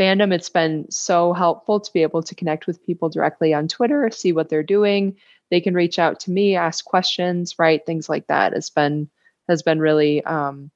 fandom 0.00 0.32
it's 0.32 0.48
been 0.48 0.90
so 0.90 1.34
helpful 1.34 1.78
to 1.78 1.92
be 1.92 2.00
able 2.00 2.22
to 2.22 2.34
connect 2.34 2.66
with 2.66 2.82
people 2.82 3.08
directly 3.08 3.54
on 3.54 3.68
twitter 3.68 4.08
see 4.10 4.32
what 4.32 4.48
they're 4.48 4.62
doing. 4.62 5.14
They 5.50 5.60
can 5.60 5.74
reach 5.74 5.98
out 5.98 6.20
to 6.20 6.30
me 6.30 6.56
ask 6.56 6.82
questions 6.86 7.58
right 7.58 7.84
things 7.84 8.08
like 8.08 8.28
that 8.28 8.54
has 8.54 8.70
been 8.70 9.10
has 9.46 9.62
been 9.62 9.78
really 9.78 10.24
um, 10.24 10.70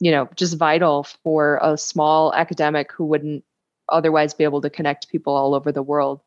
you 0.00 0.10
know 0.10 0.28
just 0.34 0.56
vital 0.56 1.04
for 1.22 1.60
a 1.62 1.78
small 1.78 2.34
academic 2.34 2.90
who 2.90 3.04
wouldn't 3.04 3.44
otherwise 3.88 4.34
be 4.34 4.44
able 4.44 4.60
to 4.62 4.70
connect 4.70 5.08
people 5.08 5.34
all 5.34 5.54
over 5.54 5.70
the 5.70 5.82
world. 5.82 6.20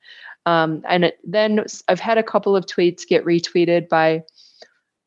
Um, 0.46 0.84
and 0.88 1.06
it, 1.06 1.20
then 1.24 1.64
i've 1.88 2.02
had 2.02 2.18
a 2.18 2.24
couple 2.24 2.54
of 2.54 2.66
tweets 2.66 3.08
get 3.08 3.24
retweeted 3.24 3.88
by 3.88 4.24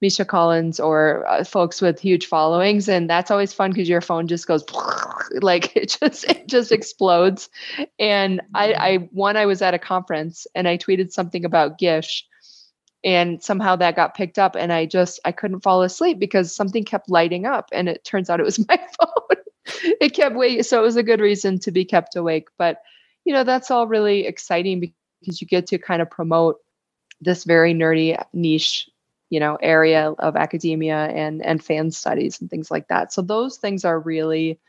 misha 0.00 0.24
collins 0.24 0.80
or 0.80 1.26
uh, 1.28 1.44
folks 1.44 1.82
with 1.82 2.00
huge 2.00 2.26
followings 2.26 2.88
and 2.88 3.08
that's 3.08 3.30
always 3.30 3.52
fun 3.52 3.70
because 3.70 3.88
your 3.88 4.00
phone 4.00 4.28
just 4.28 4.46
goes 4.46 4.64
like 5.42 5.76
it 5.76 5.98
just 6.00 6.24
it 6.24 6.46
just 6.46 6.72
explodes. 6.72 7.50
And 7.98 8.40
i 8.54 8.72
i 8.72 8.96
one 9.12 9.36
i 9.36 9.44
was 9.44 9.60
at 9.60 9.74
a 9.74 9.78
conference 9.78 10.46
and 10.54 10.66
i 10.66 10.78
tweeted 10.78 11.12
something 11.12 11.44
about 11.44 11.76
gish 11.76 12.26
and 13.06 13.42
somehow 13.42 13.74
that 13.74 13.96
got 13.96 14.14
picked 14.14 14.38
up 14.38 14.54
and 14.54 14.70
i 14.72 14.84
just 14.84 15.18
i 15.24 15.32
couldn't 15.32 15.60
fall 15.60 15.82
asleep 15.82 16.18
because 16.18 16.54
something 16.54 16.84
kept 16.84 17.08
lighting 17.08 17.46
up 17.46 17.70
and 17.72 17.88
it 17.88 18.04
turns 18.04 18.28
out 18.28 18.40
it 18.40 18.44
was 18.44 18.58
my 18.68 18.76
phone. 19.00 19.38
It 20.00 20.10
kept 20.10 20.36
waiting 20.36 20.62
so 20.62 20.78
it 20.78 20.82
was 20.82 20.96
a 20.96 21.02
good 21.02 21.20
reason 21.20 21.58
to 21.60 21.70
be 21.70 21.84
kept 21.84 22.16
awake 22.16 22.48
but 22.58 22.82
you 23.26 23.32
know, 23.32 23.44
that's 23.44 23.70
all 23.70 23.88
really 23.88 24.24
exciting 24.24 24.80
because 25.20 25.40
you 25.42 25.46
get 25.46 25.66
to 25.66 25.78
kind 25.78 26.00
of 26.00 26.08
promote 26.08 26.58
this 27.20 27.44
very 27.44 27.74
nerdy 27.74 28.22
niche 28.32 28.88
you 29.30 29.40
know 29.40 29.58
area 29.60 30.12
of 30.20 30.36
academia 30.36 31.06
and 31.08 31.44
and 31.44 31.62
fan 31.62 31.90
studies 31.90 32.40
and 32.40 32.48
things 32.48 32.70
like 32.70 32.88
that. 32.88 33.12
So 33.12 33.20
those 33.20 33.58
things 33.58 33.84
are 33.84 33.98
really 33.98 34.60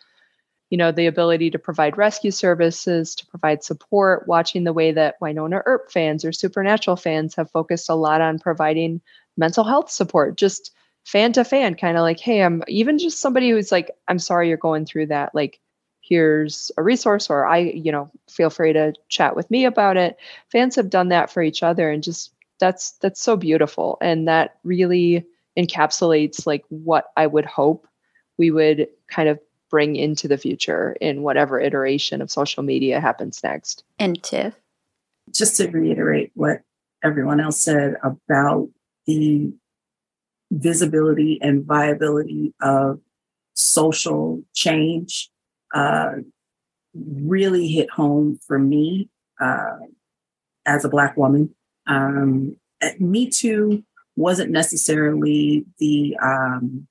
you 0.70 0.78
know 0.78 0.92
the 0.92 1.06
ability 1.08 1.50
to 1.52 1.60
provide 1.60 1.98
rescue 1.98 2.32
services 2.32 3.16
to 3.16 3.26
provide 3.28 3.64
support 3.64 4.28
watching 4.28 4.64
the 4.64 4.74
way 4.74 4.92
that 4.92 5.20
wynonna 5.22 5.62
earp 5.66 5.92
fans 5.92 6.26
or 6.26 6.32
supernatural 6.32 6.96
fans 6.96 7.36
have 7.36 7.52
focused 7.52 7.90
a 7.90 7.96
lot 7.96 8.22
on 8.22 8.40
providing 8.40 9.02
mental 9.38 9.64
health 9.64 9.90
support 9.90 10.38
just 10.38 10.72
fan 11.06 11.32
to 11.32 11.44
fan 11.44 11.76
kind 11.76 11.98
of 11.98 12.02
like 12.02 12.20
hey 12.20 12.44
i'm 12.44 12.64
even 12.68 12.98
just 12.98 13.20
somebody 13.20 13.50
who's 13.50 13.72
like 13.72 13.92
i'm 14.08 14.20
sorry 14.20 14.50
you're 14.50 14.58
going 14.58 14.86
through 14.86 15.06
that 15.06 15.34
like 15.34 15.60
here's 16.08 16.72
a 16.78 16.84
resource 16.84 17.30
or 17.30 17.46
i 17.46 17.58
you 17.58 17.92
know 17.92 18.10
feel 18.30 18.50
free 18.50 18.74
to 18.74 18.94
chat 19.10 19.36
with 19.36 19.50
me 19.52 19.66
about 19.66 19.98
it. 19.98 20.18
Fans 20.52 20.76
have 20.76 20.90
done 20.90 21.10
that 21.10 21.30
for 21.30 21.42
each 21.42 21.64
other 21.64 21.90
and 21.90 22.04
just 22.04 22.34
that's 22.60 22.92
that's 23.02 23.22
so 23.22 23.36
beautiful 23.36 23.98
and 24.02 24.28
that 24.28 24.58
really 24.64 25.26
encapsulates 25.58 26.48
like 26.48 26.64
what 26.70 27.12
i 27.18 27.28
would 27.28 27.46
hope 27.46 27.88
we 28.38 28.52
would 28.52 28.88
kind 29.08 29.28
of 29.28 29.40
bring 29.70 29.96
into 29.96 30.28
the 30.28 30.38
future 30.38 30.96
in 31.02 31.24
whatever 31.24 31.60
iteration 31.60 32.22
of 32.22 32.32
social 32.32 32.64
media 32.64 33.00
happens 33.00 33.44
next. 33.44 33.84
And 34.00 34.22
tiff? 34.24 34.56
Just 35.32 35.58
to 35.58 35.68
reiterate 35.68 36.32
what 36.36 36.62
everyone 37.04 37.40
else 37.40 37.62
said 37.62 37.96
about 38.04 38.70
the 39.06 39.54
visibility 40.52 41.40
and 41.42 41.66
viability 41.66 42.54
of 42.62 43.00
social 43.54 44.42
change 44.54 45.30
uh, 45.74 46.14
really 46.94 47.68
hit 47.68 47.90
home 47.90 48.40
for 48.48 48.58
me 48.58 49.10
uh, 49.42 49.78
as 50.66 50.86
a 50.86 50.90
Black 50.90 51.18
woman. 51.18 51.54
Um, 51.88 52.58
Me 53.00 53.30
Too 53.30 53.84
wasn't 54.16 54.52
necessarily 54.52 55.66
the, 55.80 56.18
um, 56.22 56.88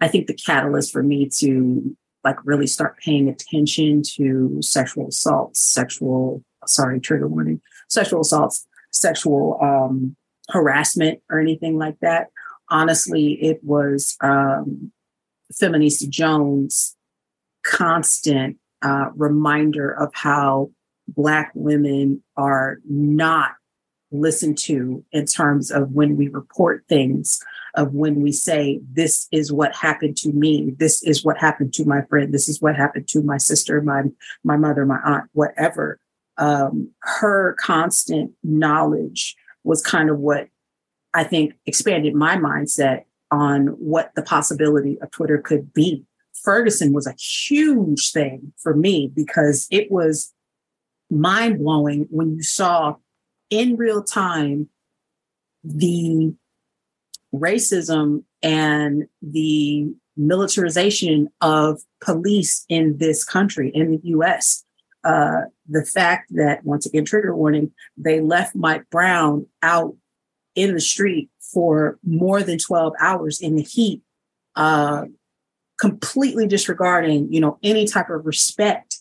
I 0.00 0.08
think, 0.08 0.26
the 0.26 0.34
catalyst 0.34 0.92
for 0.92 1.02
me 1.02 1.28
to 1.38 1.96
like 2.24 2.44
really 2.44 2.66
start 2.66 2.98
paying 2.98 3.28
attention 3.28 4.02
to 4.16 4.58
sexual 4.62 5.08
assaults, 5.08 5.60
sexual, 5.60 6.42
sorry, 6.66 6.98
trigger 7.00 7.28
warning, 7.28 7.60
sexual 7.88 8.22
assaults, 8.22 8.66
sexual 8.90 9.58
um, 9.62 10.16
harassment, 10.48 11.20
or 11.30 11.38
anything 11.38 11.78
like 11.78 11.98
that. 12.00 12.28
Honestly, 12.70 13.34
it 13.34 13.60
was 13.62 14.16
um, 14.22 14.90
Feminista 15.52 16.08
Jones' 16.08 16.96
constant 17.62 18.56
uh, 18.82 19.10
reminder 19.14 19.90
of 19.90 20.10
how 20.14 20.70
Black 21.08 21.52
women 21.54 22.22
are 22.36 22.78
not 22.88 23.52
listened 24.10 24.56
to 24.56 25.04
in 25.12 25.26
terms 25.26 25.70
of 25.70 25.92
when 25.92 26.16
we 26.16 26.28
report 26.28 26.84
things, 26.88 27.40
of 27.74 27.92
when 27.92 28.20
we 28.20 28.32
say, 28.32 28.80
This 28.90 29.28
is 29.32 29.52
what 29.52 29.74
happened 29.74 30.16
to 30.18 30.32
me, 30.32 30.72
this 30.76 31.02
is 31.02 31.24
what 31.24 31.38
happened 31.38 31.74
to 31.74 31.84
my 31.84 32.02
friend, 32.02 32.32
this 32.32 32.48
is 32.48 32.60
what 32.60 32.76
happened 32.76 33.08
to 33.08 33.22
my 33.22 33.38
sister, 33.38 33.80
my, 33.80 34.02
my 34.42 34.56
mother, 34.56 34.86
my 34.86 35.00
aunt, 35.04 35.24
whatever. 35.32 36.00
Um, 36.36 36.90
her 37.00 37.54
constant 37.60 38.32
knowledge 38.42 39.36
was 39.62 39.80
kind 39.82 40.10
of 40.10 40.18
what 40.18 40.48
I 41.14 41.24
think 41.24 41.54
expanded 41.64 42.14
my 42.14 42.36
mindset 42.36 43.04
on 43.30 43.68
what 43.68 44.12
the 44.14 44.22
possibility 44.22 44.98
of 45.00 45.10
Twitter 45.10 45.38
could 45.38 45.72
be. 45.72 46.04
Ferguson 46.42 46.92
was 46.92 47.06
a 47.06 47.14
huge 47.18 48.10
thing 48.12 48.52
for 48.58 48.74
me 48.74 49.10
because 49.14 49.66
it 49.70 49.90
was 49.90 50.32
mind 51.10 51.58
blowing 51.58 52.06
when 52.10 52.36
you 52.36 52.42
saw 52.42 52.96
in 53.50 53.76
real 53.76 54.02
time 54.02 54.68
the 55.62 56.34
racism 57.34 58.24
and 58.42 59.06
the 59.22 59.92
militarization 60.16 61.28
of 61.40 61.82
police 62.00 62.64
in 62.68 62.98
this 62.98 63.24
country, 63.24 63.70
in 63.74 63.90
the 63.90 64.00
US. 64.04 64.64
Uh, 65.02 65.42
the 65.68 65.84
fact 65.84 66.32
that, 66.34 66.64
once 66.64 66.86
again, 66.86 67.04
trigger 67.04 67.36
warning, 67.36 67.72
they 67.96 68.20
left 68.20 68.54
Mike 68.54 68.88
Brown 68.90 69.46
out 69.62 69.94
in 70.54 70.72
the 70.72 70.80
street 70.80 71.28
for 71.52 71.98
more 72.04 72.42
than 72.42 72.58
12 72.58 72.94
hours 73.00 73.40
in 73.40 73.56
the 73.56 73.62
heat, 73.62 74.00
uh, 74.56 75.04
completely 75.78 76.46
disregarding, 76.46 77.30
you 77.32 77.40
know, 77.40 77.58
any 77.62 77.86
type 77.86 78.08
of 78.08 78.24
respect 78.24 79.00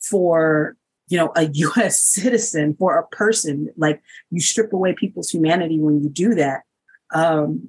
for 0.00 0.76
you 1.12 1.18
know, 1.18 1.30
a 1.36 1.44
US 1.52 2.00
citizen 2.00 2.74
for 2.78 2.98
a 2.98 3.06
person. 3.08 3.68
Like 3.76 4.02
you 4.30 4.40
strip 4.40 4.72
away 4.72 4.94
people's 4.94 5.30
humanity 5.30 5.78
when 5.78 6.02
you 6.02 6.08
do 6.08 6.34
that. 6.34 6.62
Um, 7.12 7.68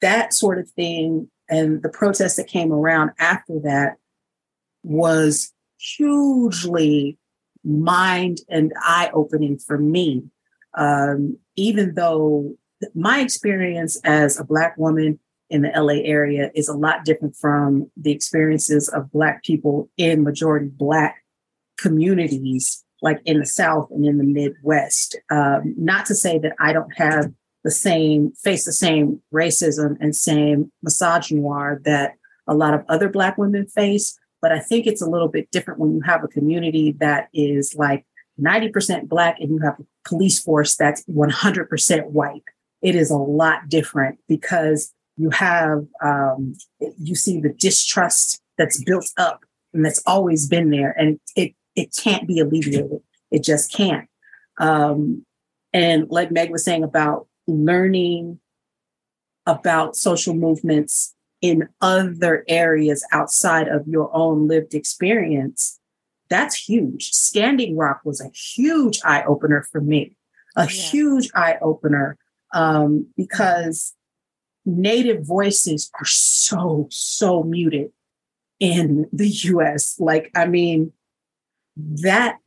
that 0.00 0.34
sort 0.34 0.58
of 0.58 0.68
thing 0.70 1.30
and 1.48 1.82
the 1.82 1.88
protest 1.88 2.36
that 2.36 2.46
came 2.46 2.72
around 2.72 3.10
after 3.18 3.60
that 3.64 3.96
was 4.82 5.52
hugely 5.78 7.18
mind 7.64 8.38
and 8.48 8.72
eye 8.82 9.10
opening 9.14 9.58
for 9.58 9.78
me. 9.78 10.24
Um, 10.76 11.38
even 11.56 11.94
though 11.94 12.54
my 12.94 13.20
experience 13.20 13.98
as 14.04 14.38
a 14.38 14.44
Black 14.44 14.76
woman 14.76 15.18
in 15.50 15.62
the 15.62 15.70
LA 15.74 16.02
area 16.04 16.50
is 16.54 16.68
a 16.68 16.76
lot 16.76 17.04
different 17.04 17.36
from 17.36 17.90
the 17.96 18.12
experiences 18.12 18.88
of 18.88 19.10
Black 19.12 19.42
people 19.44 19.88
in 19.96 20.24
majority 20.24 20.68
Black 20.68 21.22
communities 21.78 22.84
like 23.02 23.20
in 23.24 23.38
the 23.38 23.46
South 23.46 23.88
and 23.90 24.04
in 24.04 24.18
the 24.18 24.24
Midwest. 24.24 25.16
Um, 25.30 25.74
not 25.76 26.06
to 26.06 26.14
say 26.14 26.38
that 26.38 26.54
I 26.58 26.72
don't 26.72 26.96
have 26.96 27.32
the 27.64 27.70
same, 27.70 28.32
face 28.32 28.64
the 28.64 28.72
same 28.72 29.20
racism 29.32 29.96
and 30.00 30.14
same 30.14 30.70
misogynoir 30.86 31.82
that 31.84 32.14
a 32.46 32.54
lot 32.54 32.74
of 32.74 32.84
other 32.88 33.08
Black 33.08 33.38
women 33.38 33.66
face, 33.66 34.18
but 34.42 34.52
I 34.52 34.60
think 34.60 34.86
it's 34.86 35.00
a 35.00 35.08
little 35.08 35.28
bit 35.28 35.50
different 35.50 35.80
when 35.80 35.94
you 35.94 36.00
have 36.02 36.22
a 36.22 36.28
community 36.28 36.92
that 37.00 37.28
is 37.32 37.74
like 37.74 38.04
90% 38.40 39.08
Black 39.08 39.40
and 39.40 39.50
you 39.50 39.58
have 39.60 39.80
a 39.80 40.08
police 40.08 40.38
force 40.38 40.76
that's 40.76 41.02
100% 41.06 42.06
white. 42.10 42.42
It 42.82 42.94
is 42.94 43.10
a 43.10 43.16
lot 43.16 43.68
different 43.68 44.18
because 44.28 44.92
you 45.16 45.30
have, 45.30 45.86
um, 46.02 46.54
you 46.98 47.14
see 47.14 47.40
the 47.40 47.54
distrust 47.54 48.42
that's 48.58 48.82
built 48.84 49.10
up 49.16 49.44
and 49.72 49.84
that's 49.84 50.02
always 50.06 50.46
been 50.46 50.70
there. 50.70 50.90
And 50.98 51.18
it 51.34 51.54
it 51.74 51.94
can't 51.96 52.26
be 52.28 52.38
alleviated. 52.38 53.00
It 53.30 53.42
just 53.42 53.72
can't. 53.72 54.08
Um, 54.60 55.24
and 55.72 56.08
like 56.08 56.30
Meg 56.30 56.50
was 56.50 56.64
saying 56.64 56.84
about 56.84 57.26
learning 57.46 58.40
about 59.46 59.96
social 59.96 60.34
movements 60.34 61.14
in 61.40 61.68
other 61.80 62.44
areas 62.48 63.06
outside 63.12 63.68
of 63.68 63.86
your 63.86 64.14
own 64.14 64.48
lived 64.48 64.74
experience, 64.74 65.78
that's 66.30 66.56
huge. 66.68 67.12
Standing 67.12 67.76
Rock 67.76 68.00
was 68.04 68.20
a 68.20 68.30
huge 68.30 69.00
eye 69.04 69.22
opener 69.24 69.66
for 69.70 69.80
me, 69.80 70.16
a 70.56 70.62
yeah. 70.62 70.66
huge 70.66 71.30
eye 71.34 71.58
opener 71.60 72.16
um, 72.54 73.06
because 73.16 73.94
Native 74.64 75.26
voices 75.26 75.90
are 76.00 76.06
so, 76.06 76.86
so 76.90 77.42
muted 77.42 77.92
in 78.58 79.06
the 79.12 79.28
US. 79.28 80.00
Like, 80.00 80.30
I 80.34 80.46
mean, 80.46 80.92
that 81.76 82.38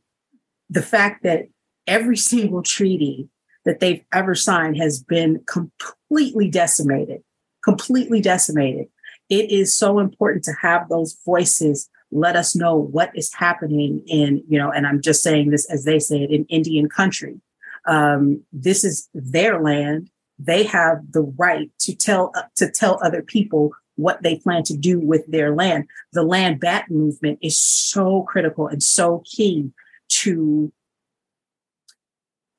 the 0.68 0.82
fact 0.82 1.22
that 1.22 1.44
every 1.86 2.16
single 2.16 2.62
treaty 2.62 3.28
that 3.68 3.80
they've 3.80 4.02
ever 4.14 4.34
signed 4.34 4.78
has 4.78 5.02
been 5.02 5.44
completely 5.46 6.48
decimated, 6.48 7.22
completely 7.62 8.18
decimated. 8.18 8.86
It 9.28 9.52
is 9.52 9.76
so 9.76 9.98
important 9.98 10.42
to 10.44 10.54
have 10.62 10.88
those 10.88 11.18
voices 11.26 11.90
let 12.10 12.34
us 12.34 12.56
know 12.56 12.74
what 12.74 13.10
is 13.14 13.30
happening 13.34 14.02
in, 14.06 14.42
you 14.48 14.58
know, 14.58 14.72
and 14.72 14.86
I'm 14.86 15.02
just 15.02 15.22
saying 15.22 15.50
this 15.50 15.70
as 15.70 15.84
they 15.84 15.98
say 15.98 16.22
it 16.22 16.30
in 16.30 16.46
Indian 16.46 16.88
country. 16.88 17.42
Um, 17.86 18.42
this 18.54 18.84
is 18.84 19.10
their 19.12 19.60
land. 19.60 20.08
They 20.38 20.62
have 20.62 21.02
the 21.12 21.30
right 21.36 21.70
to 21.80 21.94
tell 21.94 22.32
to 22.56 22.70
tell 22.70 22.98
other 23.02 23.20
people 23.20 23.72
what 23.96 24.22
they 24.22 24.36
plan 24.36 24.62
to 24.62 24.76
do 24.78 24.98
with 24.98 25.26
their 25.26 25.54
land. 25.54 25.84
The 26.14 26.22
land 26.22 26.58
back 26.58 26.90
movement 26.90 27.38
is 27.42 27.58
so 27.58 28.22
critical 28.22 28.66
and 28.66 28.82
so 28.82 29.22
key 29.26 29.72
to 30.08 30.72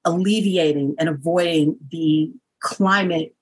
alleviating 0.10 0.96
and 1.00 1.10
avoiding 1.10 1.78
the 1.92 2.32
climate 2.62 3.36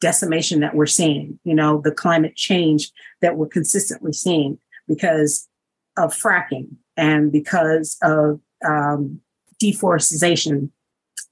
decimation 0.00 0.60
that 0.60 0.74
we're 0.74 0.86
seeing, 0.86 1.38
you 1.44 1.54
know, 1.54 1.80
the 1.82 1.92
climate 1.92 2.36
change 2.36 2.90
that 3.20 3.36
we're 3.36 3.46
consistently 3.46 4.12
seeing 4.12 4.58
because 4.86 5.48
of 5.96 6.14
fracking 6.14 6.68
and 6.96 7.32
because 7.32 7.96
of 8.02 8.40
um, 8.66 9.20
deforestation 9.58 10.70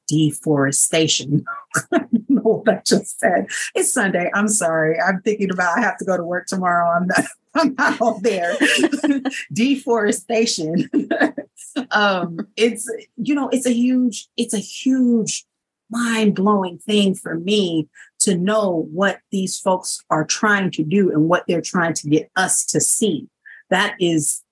deforestation. 0.08 1.44
I 1.92 2.04
know 2.28 2.42
what 2.42 2.68
I 2.68 2.82
just 2.84 3.18
said. 3.18 3.46
It's 3.74 3.92
Sunday. 3.92 4.30
I'm 4.34 4.48
sorry. 4.48 5.00
I'm 5.00 5.22
thinking 5.22 5.50
about 5.50 5.78
I 5.78 5.80
have 5.80 5.96
to 5.98 6.04
go 6.04 6.16
to 6.16 6.24
work 6.24 6.46
tomorrow. 6.46 6.90
I'm 6.90 7.06
not 7.06 7.24
On 8.00 8.22
there. 8.22 8.56
Deforestation. 9.52 10.88
um, 11.90 12.38
it's 12.56 12.90
you 13.16 13.34
know, 13.34 13.48
it's 13.50 13.66
a 13.66 13.72
huge, 13.72 14.28
it's 14.36 14.54
a 14.54 14.58
huge 14.58 15.44
mind-blowing 15.90 16.78
thing 16.78 17.14
for 17.14 17.34
me 17.34 17.86
to 18.18 18.34
know 18.34 18.88
what 18.90 19.18
these 19.30 19.58
folks 19.58 20.02
are 20.08 20.24
trying 20.24 20.70
to 20.70 20.82
do 20.82 21.10
and 21.10 21.28
what 21.28 21.44
they're 21.46 21.60
trying 21.60 21.92
to 21.92 22.08
get 22.08 22.30
us 22.36 22.64
to 22.64 22.80
see. 22.80 23.28
That 23.68 23.96
is 24.00 24.42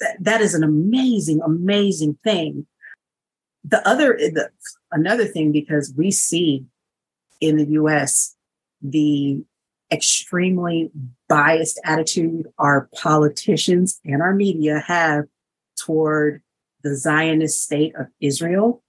that, 0.00 0.16
that 0.20 0.40
is 0.42 0.54
an 0.54 0.62
amazing, 0.62 1.40
amazing 1.40 2.18
thing. 2.22 2.66
The 3.64 3.86
other 3.88 4.18
the, 4.18 4.50
another 4.90 5.24
thing 5.24 5.52
because 5.52 5.94
we 5.96 6.10
see 6.10 6.66
in 7.40 7.56
the 7.56 7.66
US 7.80 8.36
the 8.82 9.42
extremely 9.90 10.90
biased 11.32 11.80
attitude 11.82 12.46
our 12.58 12.90
politicians 12.94 13.98
and 14.04 14.20
our 14.20 14.34
media 14.34 14.84
have 14.86 15.24
toward 15.78 16.42
the 16.82 16.94
Zionist 16.94 17.62
state 17.62 17.96
of 17.96 18.08
Israel, 18.20 18.82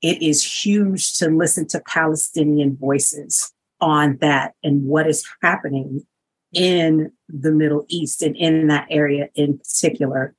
it 0.00 0.22
is 0.22 0.64
huge 0.64 1.16
to 1.16 1.28
listen 1.28 1.66
to 1.68 1.82
Palestinian 1.88 2.76
voices 2.76 3.52
on 3.80 4.18
that 4.20 4.54
and 4.62 4.84
what 4.84 5.08
is 5.08 5.26
happening 5.42 6.06
in 6.52 7.10
the 7.28 7.50
Middle 7.50 7.84
East 7.88 8.22
and 8.22 8.36
in 8.36 8.68
that 8.68 8.86
area 8.88 9.28
in 9.34 9.58
particular. 9.58 10.36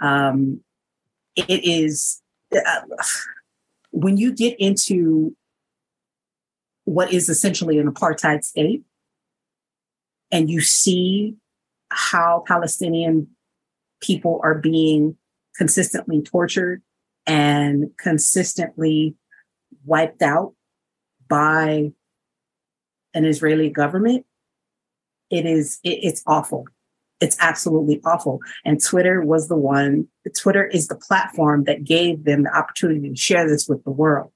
Um, 0.00 0.60
it 1.34 1.64
is 1.64 2.22
uh, 2.54 2.82
when 3.90 4.16
you 4.16 4.32
get 4.32 4.54
into 4.60 5.34
what 6.84 7.12
is 7.12 7.28
essentially 7.28 7.78
an 7.78 7.92
apartheid 7.92 8.44
state 8.44 8.84
and 10.32 10.50
you 10.50 10.60
see 10.60 11.36
how 11.90 12.42
Palestinian 12.48 13.28
people 14.00 14.40
are 14.42 14.56
being 14.56 15.16
consistently 15.56 16.22
tortured 16.22 16.82
and 17.26 17.90
consistently 17.98 19.14
wiped 19.84 20.22
out 20.22 20.54
by 21.28 21.92
an 23.14 23.24
Israeli 23.24 23.70
government, 23.70 24.26
it 25.30 25.46
is 25.46 25.78
it, 25.84 26.00
it's 26.02 26.22
awful. 26.26 26.66
It's 27.20 27.36
absolutely 27.38 28.00
awful. 28.04 28.40
And 28.64 28.82
Twitter 28.82 29.22
was 29.22 29.46
the 29.46 29.56
one. 29.56 30.08
Twitter 30.36 30.66
is 30.66 30.88
the 30.88 30.96
platform 30.96 31.64
that 31.64 31.84
gave 31.84 32.24
them 32.24 32.42
the 32.42 32.56
opportunity 32.56 33.10
to 33.10 33.16
share 33.16 33.48
this 33.48 33.68
with 33.68 33.84
the 33.84 33.92
world. 33.92 34.32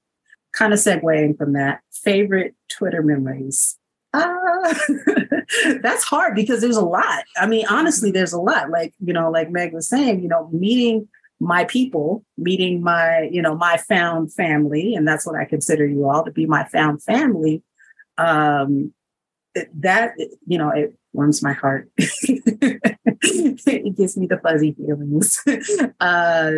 Kind 0.53 0.71
of 0.71 0.79
segueing 0.79 1.37
from 1.37 1.53
that, 1.53 1.81
favorite 1.91 2.55
Twitter 2.71 3.03
memories. 3.03 3.77
That's 5.81 6.03
hard 6.03 6.35
because 6.35 6.61
there's 6.61 6.77
a 6.77 6.85
lot. 6.85 7.23
I 7.37 7.47
mean, 7.47 7.65
honestly, 7.69 8.11
there's 8.11 8.33
a 8.33 8.39
lot. 8.39 8.69
Like, 8.69 8.93
you 8.99 9.13
know, 9.13 9.29
like 9.31 9.49
Meg 9.49 9.73
was 9.73 9.87
saying, 9.87 10.21
you 10.21 10.27
know, 10.27 10.49
meeting 10.51 11.07
my 11.39 11.65
people, 11.65 12.23
meeting 12.37 12.81
my, 12.81 13.29
you 13.31 13.41
know, 13.41 13.55
my 13.55 13.77
found 13.77 14.33
family, 14.33 14.95
and 14.95 15.07
that's 15.07 15.25
what 15.25 15.35
I 15.35 15.45
consider 15.45 15.85
you 15.85 16.09
all 16.09 16.23
to 16.25 16.31
be 16.31 16.45
my 16.45 16.65
found 16.65 17.03
family. 17.03 17.63
Um, 18.17 18.93
that, 19.75 20.13
you 20.45 20.57
know, 20.57 20.69
it 20.69 20.95
warms 21.13 21.41
my 21.41 21.53
heart. 21.53 21.89
it 21.97 23.95
gives 23.95 24.17
me 24.17 24.27
the 24.27 24.39
fuzzy 24.39 24.73
feelings. 24.73 25.43
Uh, 25.99 26.51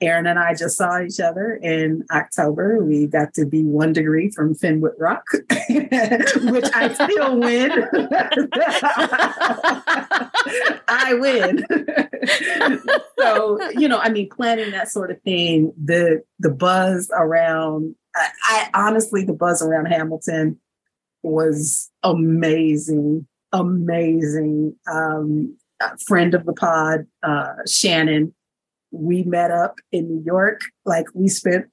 Erin 0.00 0.26
and 0.26 0.38
I 0.38 0.54
just 0.54 0.76
saw 0.76 1.00
each 1.00 1.20
other 1.20 1.54
in 1.54 2.04
October. 2.10 2.84
We 2.84 3.06
got 3.06 3.32
to 3.34 3.46
be 3.46 3.64
one 3.64 3.94
degree 3.94 4.30
from 4.30 4.54
Fenwick 4.54 4.92
Rock, 4.98 5.24
which 5.70 6.66
I 6.74 6.92
still 6.92 7.38
win. 7.40 7.70
I 10.88 11.14
win. 11.14 11.66
so, 13.18 13.70
you 13.70 13.88
know, 13.88 13.98
I 13.98 14.10
mean, 14.10 14.28
planning 14.28 14.70
that 14.72 14.90
sort 14.90 15.10
of 15.10 15.20
thing, 15.22 15.72
the 15.82 16.22
the 16.38 16.50
buzz 16.50 17.10
around 17.16 17.94
I, 18.14 18.28
I 18.44 18.86
honestly 18.86 19.24
the 19.24 19.32
buzz 19.32 19.62
around 19.62 19.86
Hamilton 19.86 20.60
was 21.22 21.90
amazing, 22.02 23.26
amazing. 23.52 24.76
Um, 24.90 25.56
friend 26.06 26.34
of 26.34 26.44
the 26.44 26.52
pod, 26.52 27.06
uh, 27.22 27.54
Shannon 27.66 28.34
we 28.98 29.22
met 29.24 29.50
up 29.50 29.78
in 29.92 30.08
New 30.08 30.22
York. 30.24 30.60
Like 30.84 31.06
we 31.14 31.28
spent 31.28 31.66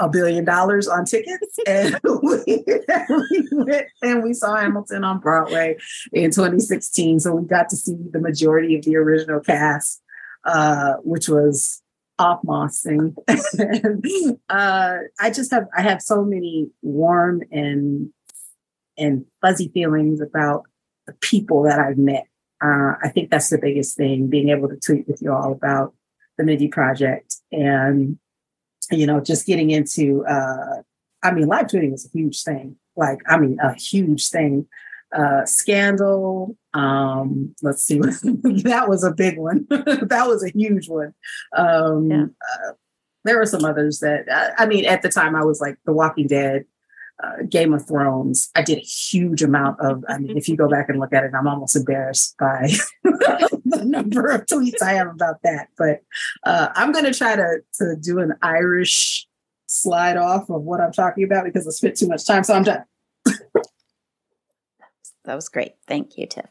a 0.00 0.08
billion 0.08 0.44
dollars 0.44 0.88
on 0.88 1.04
tickets 1.04 1.58
and 1.66 2.00
we, 2.22 2.64
we, 2.66 3.48
went 3.52 3.86
and 4.02 4.22
we 4.22 4.32
saw 4.32 4.56
Hamilton 4.56 5.04
on 5.04 5.20
Broadway 5.20 5.76
in 6.12 6.30
2016. 6.30 7.20
So 7.20 7.34
we 7.34 7.46
got 7.46 7.68
to 7.68 7.76
see 7.76 7.96
the 8.10 8.20
majority 8.20 8.76
of 8.76 8.84
the 8.84 8.96
original 8.96 9.40
cast, 9.40 10.02
uh, 10.44 10.94
which 11.02 11.28
was 11.28 11.82
off 12.18 12.40
mossing. 12.42 13.14
uh, 14.48 14.96
I 15.20 15.30
just 15.30 15.50
have 15.50 15.68
I 15.76 15.82
have 15.82 16.02
so 16.02 16.24
many 16.24 16.70
warm 16.82 17.42
and 17.50 18.10
and 18.96 19.24
fuzzy 19.40 19.68
feelings 19.68 20.20
about 20.20 20.64
the 21.06 21.14
people 21.14 21.62
that 21.64 21.78
I've 21.78 21.98
met. 21.98 22.26
Uh, 22.62 22.92
I 23.02 23.08
think 23.08 23.30
that's 23.30 23.48
the 23.48 23.58
biggest 23.58 23.96
thing, 23.96 24.28
being 24.28 24.50
able 24.50 24.68
to 24.68 24.76
tweet 24.76 25.08
with 25.08 25.22
you 25.22 25.32
all 25.32 25.52
about 25.52 25.94
the 26.40 26.46
Mindy 26.46 26.68
Project, 26.68 27.36
and 27.52 28.18
you 28.90 29.06
know, 29.06 29.20
just 29.20 29.46
getting 29.46 29.70
into. 29.70 30.24
Uh, 30.26 30.82
I 31.22 31.32
mean, 31.32 31.46
live 31.46 31.66
tweeting 31.66 31.92
was 31.92 32.06
a 32.06 32.18
huge 32.18 32.42
thing. 32.42 32.76
Like, 32.96 33.18
I 33.28 33.38
mean, 33.38 33.58
a 33.62 33.74
huge 33.74 34.28
thing. 34.30 34.66
Uh, 35.14 35.44
scandal. 35.44 36.56
Um, 36.72 37.54
let's 37.62 37.82
see, 37.82 37.98
that 38.00 38.86
was 38.88 39.04
a 39.04 39.12
big 39.12 39.38
one. 39.38 39.66
that 39.70 40.24
was 40.26 40.44
a 40.44 40.50
huge 40.50 40.88
one. 40.88 41.14
Um, 41.54 42.10
yeah. 42.10 42.24
uh, 42.24 42.72
there 43.24 43.36
were 43.36 43.46
some 43.46 43.64
others 43.64 44.00
that 44.00 44.54
I 44.56 44.66
mean, 44.66 44.86
at 44.86 45.02
the 45.02 45.10
time, 45.10 45.36
I 45.36 45.44
was 45.44 45.60
like 45.60 45.76
The 45.84 45.92
Walking 45.92 46.26
Dead 46.26 46.64
uh, 47.22 47.42
Game 47.48 47.72
of 47.72 47.86
Thrones, 47.86 48.50
I 48.54 48.62
did 48.62 48.78
a 48.78 48.82
huge 48.82 49.42
amount 49.42 49.80
of. 49.80 50.04
I 50.08 50.18
mean, 50.18 50.36
if 50.36 50.48
you 50.48 50.56
go 50.56 50.68
back 50.68 50.88
and 50.88 50.98
look 50.98 51.12
at 51.12 51.24
it, 51.24 51.32
I'm 51.34 51.46
almost 51.46 51.76
embarrassed 51.76 52.36
by 52.38 52.70
the 53.04 53.82
number 53.84 54.26
of 54.28 54.46
tweets 54.46 54.82
I 54.82 54.92
have 54.92 55.08
about 55.08 55.42
that. 55.42 55.68
But 55.76 56.02
uh, 56.44 56.68
I'm 56.74 56.92
going 56.92 57.04
to 57.04 57.14
try 57.14 57.36
to 57.36 57.58
to 57.74 57.96
do 57.96 58.18
an 58.20 58.34
Irish 58.42 59.26
slide 59.66 60.16
off 60.16 60.50
of 60.50 60.62
what 60.62 60.80
I'm 60.80 60.92
talking 60.92 61.24
about 61.24 61.44
because 61.44 61.66
I 61.66 61.70
spent 61.70 61.96
too 61.96 62.08
much 62.08 62.26
time. 62.26 62.44
So 62.44 62.54
I'm 62.54 62.64
done. 62.64 62.84
that 65.24 65.34
was 65.34 65.48
great. 65.48 65.74
Thank 65.86 66.18
you, 66.18 66.26
Tiff. 66.26 66.46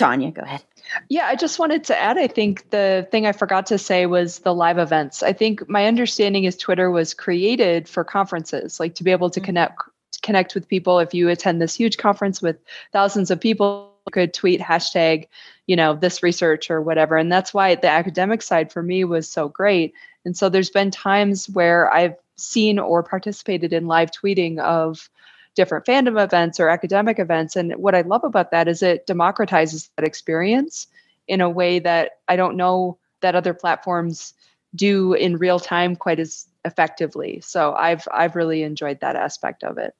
Tanya, 0.00 0.30
go 0.30 0.42
ahead. 0.42 0.64
Yeah, 1.08 1.26
I 1.26 1.36
just 1.36 1.58
wanted 1.58 1.84
to 1.84 2.00
add 2.00 2.16
I 2.16 2.26
think 2.26 2.70
the 2.70 3.06
thing 3.10 3.26
I 3.26 3.32
forgot 3.32 3.66
to 3.66 3.78
say 3.78 4.06
was 4.06 4.38
the 4.40 4.54
live 4.54 4.78
events. 4.78 5.22
I 5.22 5.34
think 5.34 5.68
my 5.68 5.86
understanding 5.86 6.44
is 6.44 6.56
Twitter 6.56 6.90
was 6.90 7.12
created 7.12 7.86
for 7.86 8.02
conferences, 8.02 8.80
like 8.80 8.94
to 8.94 9.04
be 9.04 9.10
able 9.10 9.28
to 9.30 9.40
mm-hmm. 9.40 9.46
connect 9.46 9.82
connect 10.22 10.54
with 10.54 10.68
people 10.68 10.98
if 10.98 11.14
you 11.14 11.28
attend 11.28 11.62
this 11.62 11.74
huge 11.74 11.96
conference 11.96 12.42
with 12.42 12.56
thousands 12.92 13.30
of 13.30 13.40
people 13.40 13.94
could 14.12 14.34
tweet 14.34 14.60
hashtag 14.60 15.26
you 15.66 15.76
know 15.76 15.94
this 15.94 16.22
research 16.22 16.70
or 16.70 16.82
whatever 16.82 17.16
and 17.16 17.30
that's 17.30 17.54
why 17.54 17.74
the 17.74 17.88
academic 17.88 18.42
side 18.42 18.72
for 18.72 18.82
me 18.82 19.04
was 19.04 19.30
so 19.30 19.48
great 19.48 19.94
and 20.24 20.36
so 20.36 20.48
there's 20.48 20.68
been 20.68 20.90
times 20.90 21.48
where 21.50 21.90
i've 21.92 22.16
seen 22.36 22.78
or 22.78 23.02
participated 23.02 23.72
in 23.72 23.86
live 23.86 24.10
tweeting 24.10 24.58
of 24.58 25.08
different 25.56 25.84
fandom 25.84 26.22
events 26.22 26.60
or 26.60 26.68
academic 26.68 27.18
events. 27.18 27.56
And 27.56 27.72
what 27.72 27.94
I 27.94 28.02
love 28.02 28.24
about 28.24 28.50
that 28.52 28.68
is 28.68 28.82
it 28.82 29.06
democratizes 29.06 29.90
that 29.96 30.06
experience 30.06 30.86
in 31.26 31.40
a 31.40 31.50
way 31.50 31.78
that 31.78 32.12
I 32.28 32.36
don't 32.36 32.56
know 32.56 32.98
that 33.20 33.34
other 33.34 33.54
platforms 33.54 34.34
do 34.74 35.14
in 35.14 35.36
real 35.36 35.58
time 35.58 35.96
quite 35.96 36.20
as 36.20 36.46
effectively. 36.64 37.40
So 37.40 37.72
I've 37.74 38.06
I've 38.12 38.36
really 38.36 38.62
enjoyed 38.62 39.00
that 39.00 39.16
aspect 39.16 39.64
of 39.64 39.78
it. 39.78 39.94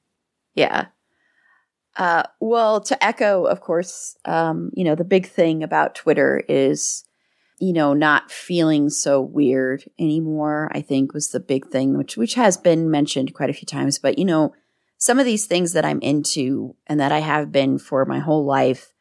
Yeah. 0.55 0.87
Uh, 1.97 2.23
well, 2.39 2.79
to 2.81 3.03
echo, 3.03 3.45
of 3.45 3.59
course, 3.59 4.15
um, 4.23 4.71
you 4.73 4.83
know, 4.83 4.95
the 4.95 5.03
big 5.03 5.27
thing 5.27 5.61
about 5.61 5.95
Twitter 5.95 6.41
is, 6.47 7.03
you 7.59 7.73
know, 7.73 7.93
not 7.93 8.31
feeling 8.31 8.89
so 8.89 9.21
weird 9.21 9.83
anymore. 9.99 10.71
I 10.73 10.81
think 10.81 11.13
was 11.13 11.31
the 11.31 11.39
big 11.41 11.67
thing, 11.67 11.97
which 11.97 12.15
which 12.15 12.35
has 12.35 12.55
been 12.55 12.89
mentioned 12.89 13.33
quite 13.33 13.49
a 13.49 13.53
few 13.53 13.65
times. 13.65 13.99
But 13.99 14.17
you 14.17 14.25
know, 14.25 14.53
some 15.01 15.17
of 15.17 15.25
these 15.25 15.47
things 15.47 15.73
that 15.73 15.83
I'm 15.83 15.99
into 16.01 16.75
and 16.85 16.99
that 16.99 17.11
I 17.11 17.19
have 17.19 17.51
been 17.51 17.79
for 17.79 18.05
my 18.05 18.19
whole 18.19 18.45
life 18.45 18.93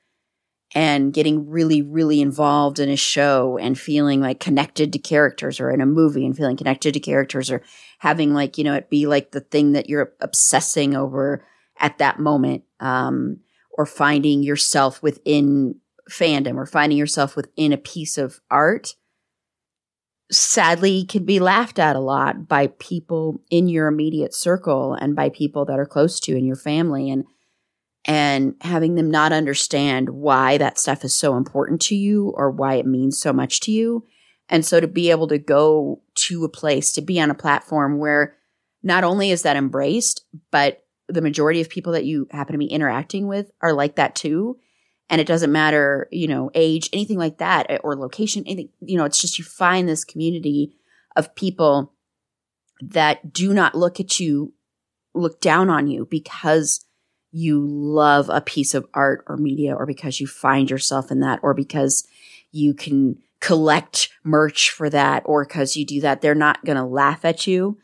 and 0.75 1.13
getting 1.13 1.51
really, 1.51 1.83
really 1.83 2.23
involved 2.23 2.79
in 2.79 2.89
a 2.89 2.97
show 2.97 3.59
and 3.59 3.79
feeling 3.79 4.23
like 4.23 4.41
connected 4.41 4.95
to 4.95 4.99
characters 4.99 5.61
or 5.61 5.71
in 5.71 5.83
a 5.83 5.87
movie 5.87 6.25
and 6.25 6.35
feeling 6.35 6.57
connected 6.57 6.95
to 6.95 7.01
characters 7.01 7.51
or 7.51 7.63
having 7.99 8.33
like, 8.33 8.57
you 8.57 8.65
know, 8.65 8.73
it 8.73 8.89
be 8.89 9.07
like 9.07 9.33
the 9.33 9.41
thing 9.41 9.73
that 9.73 9.91
you're 9.91 10.15
obsessing 10.21 10.97
over 10.97 11.45
at 11.79 11.99
that 11.99 12.19
moment. 12.19 12.65
Um, 12.81 13.41
or 13.81 13.87
finding 13.87 14.43
yourself 14.43 15.03
within 15.03 15.77
fandom 16.11 16.57
or 16.57 16.67
finding 16.67 16.99
yourself 16.99 17.37
within 17.37 17.73
a 17.73 17.79
piece 17.79 18.19
of 18.19 18.41
art 18.51 18.95
sadly 20.31 21.05
can 21.05 21.25
be 21.25 21.41
laughed 21.41 21.79
at 21.79 21.97
a 21.97 22.01
lot 22.01 22.47
by 22.47 22.69
people 22.79 23.43
in 23.51 23.69
your 23.69 23.89
immediate 23.89 24.35
circle 24.35 24.95
and 24.95 25.17
by 25.17 25.29
people 25.29 25.65
that 25.65 25.79
are 25.79 25.87
close 25.87 26.21
to 26.21 26.33
you 26.33 26.39
in 26.39 26.45
your 26.45 26.57
family 26.57 27.11
and 27.11 27.25
and 28.07 28.55
having 28.63 28.95
them 28.95 29.11
not 29.11 29.33
understand 29.33 30.09
why 30.09 30.57
that 30.57 30.79
stuff 30.79 31.05
is 31.05 31.15
so 31.15 31.37
important 31.37 31.83
to 31.83 31.95
you 31.95 32.33
or 32.35 32.51
why 32.51 32.75
it 32.75 32.87
means 32.87 33.19
so 33.19 33.31
much 33.31 33.61
to 33.61 33.73
you. 33.73 34.07
And 34.49 34.65
so 34.65 34.81
to 34.81 34.89
be 34.89 35.11
able 35.11 35.29
to 35.29 35.39
go 35.39 36.01
to 36.15 36.45
a 36.45 36.49
place, 36.49 36.93
to 36.93 37.03
be 37.03 37.21
on 37.21 37.31
a 37.31 37.35
platform 37.35 37.99
where 37.99 38.37
not 38.83 39.05
only 39.05 39.31
is 39.31 39.43
that 39.43 39.57
embraced, 39.57 40.25
but 40.51 40.83
the 41.09 41.21
majority 41.21 41.61
of 41.61 41.69
people 41.69 41.93
that 41.93 42.07
you 42.07 42.27
happen 42.31 42.55
to 42.55 42.59
be 42.59 42.67
interacting 42.67 43.27
with 43.27 43.51
are 43.61 43.75
like 43.75 43.97
that 43.97 44.15
too. 44.15 44.59
And 45.11 45.21
it 45.21 45.27
doesn't 45.27 45.53
matter, 45.53 46.09
you 46.11 46.29
know, 46.29 46.51
age, 46.55 46.89
anything 46.93 47.19
like 47.19 47.39
that, 47.39 47.67
eh, 47.69 47.79
or 47.85 47.97
location, 47.97 48.45
anything, 48.47 48.71
you 48.81 48.97
know, 48.97 49.05
it's 49.05 49.21
just 49.21 49.39
you 49.39 49.45
find 49.45 49.89
this 49.89 50.05
community 50.05 50.73
of 51.17 51.35
people 51.35 51.93
that 52.81 53.33
do 53.33 53.53
not 53.53 53.75
look 53.75 54.01
at 54.01 54.19
you, 54.19 54.55
look 55.13 55.41
down 55.41 55.69
on 55.69 55.89
you 55.89 56.07
because 56.09 56.85
you 57.33 57.67
love 57.67 58.31
a 58.31 58.41
piece 58.41 58.75
of 58.75 58.87
art 58.95 59.25
or 59.27 59.37
media 59.37 59.75
or 59.75 59.85
because 59.85 60.21
you 60.21 60.27
find 60.27 60.71
yourself 60.71 61.11
in 61.11 61.21
that 61.21 61.41
or 61.43 61.53
because 61.53 62.07
you 62.53 62.73
can 62.73 63.19
collect 63.41 64.09
merch 64.25 64.71
for 64.71 64.89
that 64.89 65.23
or 65.27 65.45
because 65.45 65.77
you 65.77 65.85
do 65.85 66.01
that. 66.01 66.21
They're 66.21 66.35
not 66.35 66.65
going 66.65 66.79
to 66.79 66.85
laugh 66.85 67.25
at 67.25 67.47
you 67.47 67.79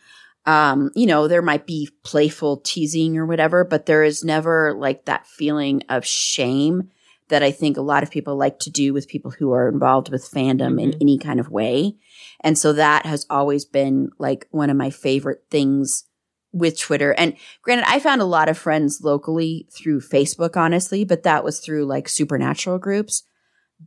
um, 0.46 0.92
you 0.94 1.06
know, 1.06 1.26
there 1.26 1.42
might 1.42 1.66
be 1.66 1.90
playful 2.04 2.58
teasing 2.58 3.18
or 3.18 3.26
whatever, 3.26 3.64
but 3.64 3.86
there 3.86 4.04
is 4.04 4.24
never 4.24 4.74
like 4.74 5.04
that 5.04 5.26
feeling 5.26 5.82
of 5.88 6.06
shame 6.06 6.90
that 7.28 7.42
I 7.42 7.50
think 7.50 7.76
a 7.76 7.82
lot 7.82 8.02
of 8.02 8.10
people 8.10 8.36
like 8.36 8.58
to 8.60 8.70
do 8.70 8.92
with 8.92 9.08
people 9.08 9.30
who 9.32 9.52
are 9.52 9.68
involved 9.68 10.10
with 10.10 10.30
fandom 10.30 10.74
mm-hmm. 10.74 10.78
in 10.78 10.94
any 11.00 11.18
kind 11.18 11.40
of 11.40 11.50
way. 11.50 11.96
And 12.40 12.56
so 12.56 12.72
that 12.74 13.06
has 13.06 13.26
always 13.28 13.64
been 13.64 14.10
like 14.18 14.46
one 14.50 14.70
of 14.70 14.76
my 14.76 14.90
favorite 14.90 15.44
things 15.50 16.04
with 16.52 16.78
Twitter. 16.78 17.12
And 17.12 17.36
granted, 17.62 17.88
I 17.88 17.98
found 17.98 18.20
a 18.20 18.26
lot 18.26 18.48
of 18.48 18.56
friends 18.56 19.00
locally 19.02 19.68
through 19.72 20.00
Facebook, 20.00 20.56
honestly, 20.56 21.04
but 21.04 21.24
that 21.24 21.44
was 21.44 21.58
through 21.60 21.84
like 21.84 22.08
supernatural 22.08 22.78
groups. 22.78 23.24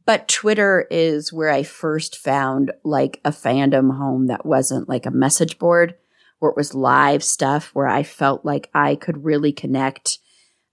But 0.05 0.27
Twitter 0.27 0.85
is 0.91 1.33
where 1.33 1.49
I 1.49 1.63
first 1.63 2.15
found 2.15 2.71
like 2.83 3.19
a 3.25 3.31
fandom 3.31 3.97
home 3.97 4.27
that 4.27 4.45
wasn't 4.45 4.87
like 4.87 5.05
a 5.05 5.11
message 5.11 5.57
board 5.57 5.95
where 6.37 6.51
it 6.51 6.57
was 6.57 6.75
live 6.75 7.23
stuff 7.23 7.71
where 7.73 7.87
I 7.87 8.03
felt 8.03 8.45
like 8.45 8.69
I 8.73 8.95
could 8.95 9.23
really 9.25 9.51
connect, 9.51 10.19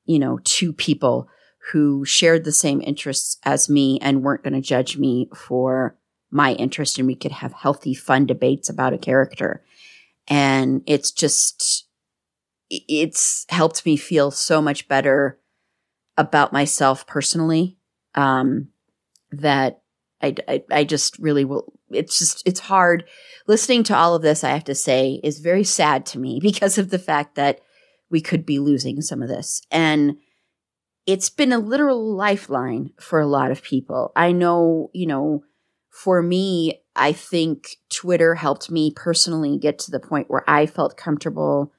you 0.04 0.18
know, 0.18 0.38
to 0.44 0.72
people 0.72 1.28
who 1.72 2.04
shared 2.04 2.44
the 2.44 2.52
same 2.52 2.80
interests 2.80 3.38
as 3.44 3.68
me 3.68 3.98
and 4.00 4.22
weren't 4.22 4.42
going 4.42 4.54
to 4.54 4.60
judge 4.60 4.96
me 4.96 5.28
for 5.34 5.96
my 6.30 6.52
interest 6.54 6.98
and 6.98 7.06
we 7.06 7.14
could 7.14 7.32
have 7.32 7.52
healthy, 7.52 7.94
fun 7.94 8.26
debates 8.26 8.68
about 8.68 8.92
a 8.92 8.98
character. 8.98 9.64
And 10.28 10.82
it's 10.86 11.10
just, 11.10 11.86
it's 12.70 13.46
helped 13.48 13.86
me 13.86 13.96
feel 13.96 14.30
so 14.30 14.60
much 14.60 14.88
better 14.88 15.38
about 16.16 16.52
myself 16.52 17.06
personally. 17.06 17.78
Um, 18.14 18.68
that 19.32 19.82
I, 20.22 20.34
I, 20.48 20.64
I 20.70 20.84
just 20.84 21.18
really 21.18 21.44
will. 21.44 21.72
It's 21.90 22.18
just, 22.18 22.42
it's 22.46 22.60
hard 22.60 23.04
listening 23.46 23.82
to 23.84 23.96
all 23.96 24.14
of 24.14 24.22
this. 24.22 24.42
I 24.42 24.50
have 24.50 24.64
to 24.64 24.74
say 24.74 25.20
is 25.22 25.38
very 25.38 25.64
sad 25.64 26.06
to 26.06 26.18
me 26.18 26.40
because 26.42 26.78
of 26.78 26.90
the 26.90 26.98
fact 26.98 27.34
that 27.34 27.60
we 28.10 28.20
could 28.20 28.46
be 28.46 28.58
losing 28.58 29.00
some 29.00 29.22
of 29.22 29.28
this. 29.28 29.62
And 29.70 30.16
it's 31.06 31.30
been 31.30 31.52
a 31.52 31.58
literal 31.58 32.14
lifeline 32.14 32.90
for 32.98 33.20
a 33.20 33.26
lot 33.26 33.50
of 33.50 33.62
people. 33.62 34.12
I 34.16 34.32
know, 34.32 34.90
you 34.92 35.06
know, 35.06 35.44
for 35.90 36.20
me, 36.20 36.82
I 36.94 37.12
think 37.12 37.76
Twitter 37.88 38.34
helped 38.34 38.70
me 38.70 38.92
personally 38.94 39.56
get 39.56 39.78
to 39.80 39.90
the 39.90 40.00
point 40.00 40.28
where 40.28 40.48
I 40.48 40.66
felt 40.66 40.96
comfortable 40.96 41.72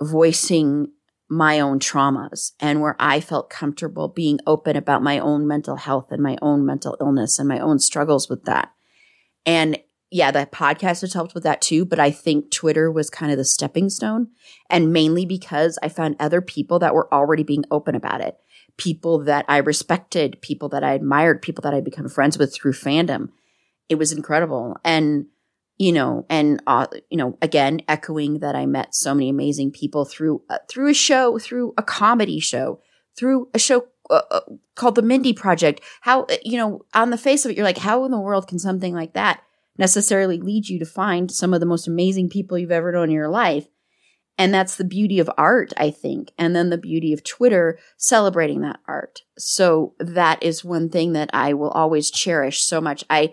voicing 0.00 0.92
my 1.28 1.58
own 1.58 1.80
traumas 1.80 2.52
and 2.60 2.80
where 2.80 2.96
I 3.00 3.20
felt 3.20 3.50
comfortable 3.50 4.08
being 4.08 4.38
open 4.46 4.76
about 4.76 5.02
my 5.02 5.18
own 5.18 5.46
mental 5.46 5.76
health 5.76 6.12
and 6.12 6.22
my 6.22 6.36
own 6.40 6.64
mental 6.64 6.96
illness 7.00 7.38
and 7.38 7.48
my 7.48 7.58
own 7.58 7.78
struggles 7.78 8.28
with 8.28 8.44
that. 8.44 8.72
And 9.46 9.78
yeah, 10.14 10.30
the 10.30 10.46
podcast 10.46 11.00
has 11.00 11.12
helped 11.12 11.34
with 11.34 11.42
that 11.42 11.60
too. 11.60 11.84
But 11.84 11.98
I 11.98 12.12
think 12.12 12.52
Twitter 12.52 12.88
was 12.88 13.10
kind 13.10 13.32
of 13.32 13.36
the 13.36 13.44
stepping 13.44 13.90
stone 13.90 14.28
and 14.70 14.92
mainly 14.92 15.26
because 15.26 15.76
I 15.82 15.88
found 15.88 16.14
other 16.20 16.40
people 16.40 16.78
that 16.78 16.94
were 16.94 17.12
already 17.12 17.42
being 17.42 17.64
open 17.68 17.96
about 17.96 18.20
it. 18.20 18.36
People 18.76 19.24
that 19.24 19.44
I 19.48 19.56
respected, 19.56 20.40
people 20.40 20.68
that 20.68 20.84
I 20.84 20.92
admired, 20.92 21.42
people 21.42 21.62
that 21.62 21.74
I'd 21.74 21.84
become 21.84 22.08
friends 22.08 22.38
with 22.38 22.54
through 22.54 22.74
fandom. 22.74 23.30
It 23.88 23.96
was 23.96 24.12
incredible. 24.12 24.76
And 24.84 25.26
you 25.78 25.90
know, 25.90 26.26
and 26.30 26.62
uh, 26.64 26.86
you 27.10 27.16
know, 27.16 27.36
again, 27.42 27.80
echoing 27.88 28.38
that 28.38 28.54
I 28.54 28.66
met 28.66 28.94
so 28.94 29.14
many 29.14 29.28
amazing 29.28 29.72
people 29.72 30.04
through 30.04 30.42
uh, 30.48 30.58
through 30.70 30.90
a 30.90 30.94
show, 30.94 31.40
through 31.40 31.74
a 31.76 31.82
comedy 31.82 32.38
show, 32.38 32.80
through 33.18 33.48
a 33.52 33.58
show 33.58 33.88
uh, 34.10 34.22
uh 34.30 34.40
called 34.76 34.94
the 34.94 35.02
Mindy 35.02 35.32
Project. 35.32 35.80
How 36.02 36.22
uh, 36.22 36.36
you 36.44 36.56
know, 36.56 36.84
on 36.94 37.10
the 37.10 37.18
face 37.18 37.44
of 37.44 37.50
it, 37.50 37.56
you're 37.56 37.66
like, 37.66 37.78
how 37.78 38.04
in 38.04 38.12
the 38.12 38.20
world 38.20 38.46
can 38.46 38.60
something 38.60 38.94
like 38.94 39.14
that 39.14 39.40
necessarily 39.76 40.38
lead 40.38 40.68
you 40.68 40.78
to 40.78 40.86
find 40.86 41.30
some 41.30 41.52
of 41.52 41.60
the 41.60 41.66
most 41.66 41.86
amazing 41.86 42.28
people 42.28 42.58
you've 42.58 42.70
ever 42.70 42.92
known 42.92 43.08
in 43.08 43.14
your 43.14 43.28
life? 43.28 43.66
And 44.36 44.52
that's 44.52 44.76
the 44.76 44.84
beauty 44.84 45.20
of 45.20 45.30
art, 45.38 45.72
I 45.76 45.90
think. 45.90 46.32
And 46.36 46.56
then 46.56 46.70
the 46.70 46.78
beauty 46.78 47.12
of 47.12 47.22
Twitter 47.22 47.78
celebrating 47.96 48.62
that 48.62 48.80
art. 48.88 49.20
So 49.38 49.94
that 49.98 50.42
is 50.42 50.64
one 50.64 50.88
thing 50.88 51.12
that 51.12 51.30
I 51.32 51.54
will 51.54 51.70
always 51.70 52.10
cherish 52.10 52.62
so 52.62 52.80
much. 52.80 53.04
I 53.08 53.32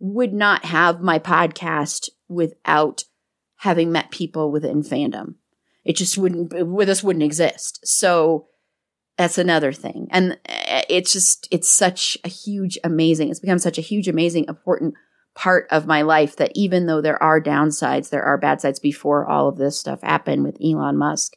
would 0.00 0.32
not 0.32 0.64
have 0.64 1.00
my 1.00 1.18
podcast 1.18 2.08
without 2.28 3.04
having 3.58 3.92
met 3.92 4.10
people 4.10 4.50
within 4.50 4.82
fandom. 4.82 5.34
It 5.84 5.94
just 5.94 6.18
wouldn't, 6.18 6.66
with 6.66 6.88
us 6.88 7.02
wouldn't 7.02 7.22
exist. 7.22 7.80
So 7.84 8.48
that's 9.16 9.38
another 9.38 9.72
thing. 9.72 10.08
And 10.10 10.38
eh, 10.46 10.82
it's 10.88 11.12
just, 11.12 11.46
it's 11.50 11.68
such 11.68 12.16
a 12.24 12.28
huge, 12.28 12.78
amazing, 12.82 13.30
it's 13.30 13.40
become 13.40 13.58
such 13.58 13.78
a 13.78 13.82
huge, 13.82 14.08
amazing, 14.08 14.46
important 14.48 14.94
part 15.34 15.66
of 15.70 15.86
my 15.86 16.02
life 16.02 16.36
that 16.36 16.52
even 16.54 16.86
though 16.86 17.00
there 17.00 17.22
are 17.22 17.40
downsides, 17.40 18.10
there 18.10 18.24
are 18.24 18.38
bad 18.38 18.60
sides 18.60 18.80
before 18.80 19.26
all 19.26 19.48
of 19.48 19.56
this 19.56 19.78
stuff 19.78 20.02
happened 20.02 20.44
with 20.44 20.58
Elon 20.64 20.96
Musk, 20.96 21.34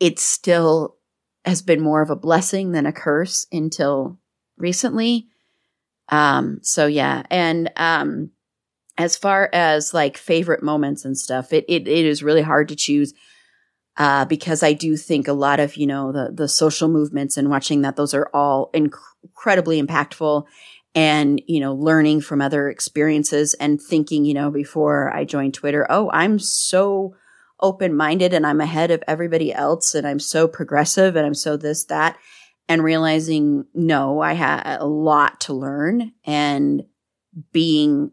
it 0.00 0.18
still 0.18 0.96
has 1.44 1.62
been 1.62 1.80
more 1.80 2.02
of 2.02 2.10
a 2.10 2.16
blessing 2.16 2.72
than 2.72 2.86
a 2.86 2.92
curse 2.92 3.46
until 3.52 4.18
recently 4.56 5.28
um, 6.08 6.58
so 6.62 6.86
yeah. 6.86 7.22
And, 7.30 7.70
um, 7.76 8.30
as 8.98 9.16
far 9.16 9.50
as 9.52 9.92
like 9.92 10.16
favorite 10.16 10.62
moments 10.62 11.04
and 11.04 11.18
stuff, 11.18 11.52
it, 11.52 11.64
it, 11.68 11.86
it 11.86 12.06
is 12.06 12.22
really 12.22 12.42
hard 12.42 12.68
to 12.68 12.76
choose. 12.76 13.12
Uh, 13.98 14.26
because 14.26 14.62
I 14.62 14.74
do 14.74 14.96
think 14.96 15.26
a 15.26 15.32
lot 15.32 15.58
of, 15.58 15.76
you 15.76 15.86
know, 15.86 16.12
the, 16.12 16.30
the 16.30 16.48
social 16.48 16.88
movements 16.88 17.38
and 17.38 17.48
watching 17.48 17.80
that, 17.80 17.96
those 17.96 18.12
are 18.12 18.28
all 18.34 18.70
inc- 18.74 18.92
incredibly 19.22 19.82
impactful 19.82 20.44
and, 20.96 21.42
you 21.46 21.60
know, 21.60 21.74
learning 21.74 22.22
from 22.22 22.40
other 22.40 22.70
experiences 22.70 23.52
and 23.54 23.80
thinking, 23.80 24.24
you 24.24 24.32
know, 24.32 24.50
before 24.50 25.14
I 25.14 25.24
joined 25.24 25.52
Twitter, 25.52 25.86
oh, 25.90 26.10
I'm 26.10 26.38
so 26.38 27.14
open 27.60 27.94
minded 27.94 28.32
and 28.32 28.46
I'm 28.46 28.62
ahead 28.62 28.90
of 28.90 29.04
everybody 29.06 29.52
else 29.52 29.94
and 29.94 30.06
I'm 30.06 30.18
so 30.18 30.48
progressive 30.48 31.14
and 31.14 31.26
I'm 31.26 31.34
so 31.34 31.58
this, 31.58 31.84
that 31.84 32.16
and 32.66 32.82
realizing, 32.82 33.66
no, 33.74 34.20
I 34.22 34.32
had 34.32 34.78
a 34.80 34.86
lot 34.86 35.42
to 35.42 35.52
learn 35.52 36.12
and 36.24 36.82
being 37.52 38.10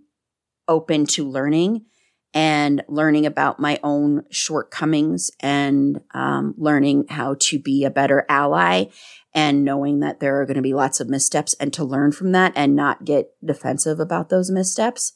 open 0.67 1.05
to 1.05 1.27
learning 1.27 1.85
and 2.33 2.83
learning 2.87 3.25
about 3.25 3.59
my 3.59 3.79
own 3.83 4.23
shortcomings 4.31 5.29
and 5.39 6.01
um, 6.13 6.55
learning 6.57 7.05
how 7.09 7.35
to 7.39 7.59
be 7.59 7.83
a 7.83 7.91
better 7.91 8.25
ally 8.27 8.85
and 9.33 9.63
knowing 9.63 9.99
that 9.99 10.19
there 10.19 10.41
are 10.41 10.45
going 10.45 10.55
to 10.55 10.61
be 10.61 10.73
lots 10.73 10.99
of 10.99 11.09
missteps 11.09 11.53
and 11.55 11.73
to 11.73 11.83
learn 11.83 12.11
from 12.11 12.31
that 12.31 12.53
and 12.55 12.75
not 12.75 13.05
get 13.05 13.31
defensive 13.43 13.99
about 13.99 14.29
those 14.29 14.49
missteps. 14.51 15.13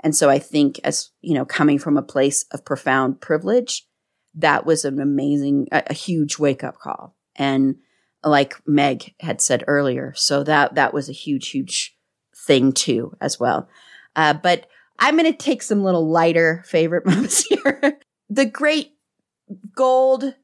And 0.00 0.14
so 0.14 0.30
I 0.30 0.38
think 0.38 0.78
as, 0.84 1.10
you 1.20 1.34
know, 1.34 1.44
coming 1.44 1.78
from 1.78 1.96
a 1.96 2.02
place 2.02 2.44
of 2.52 2.64
profound 2.64 3.20
privilege, 3.20 3.86
that 4.34 4.64
was 4.64 4.84
an 4.84 5.00
amazing, 5.00 5.68
a, 5.72 5.82
a 5.88 5.94
huge 5.94 6.38
wake 6.38 6.62
up 6.62 6.78
call. 6.78 7.16
And 7.36 7.76
like 8.24 8.56
Meg 8.66 9.14
had 9.20 9.40
said 9.40 9.64
earlier. 9.66 10.12
So 10.16 10.42
that 10.44 10.74
that 10.74 10.92
was 10.92 11.08
a 11.08 11.12
huge, 11.12 11.50
huge 11.50 11.96
thing 12.46 12.72
too, 12.72 13.16
as 13.20 13.38
well. 13.38 13.68
Uh, 14.16 14.34
but 14.34 14.66
I'm 14.98 15.16
going 15.16 15.30
to 15.30 15.36
take 15.36 15.62
some 15.62 15.82
little 15.82 16.08
lighter 16.08 16.62
favorite 16.66 17.06
moments 17.06 17.44
here. 17.46 17.98
the 18.28 18.44
great 18.44 18.92
gold 19.74 20.34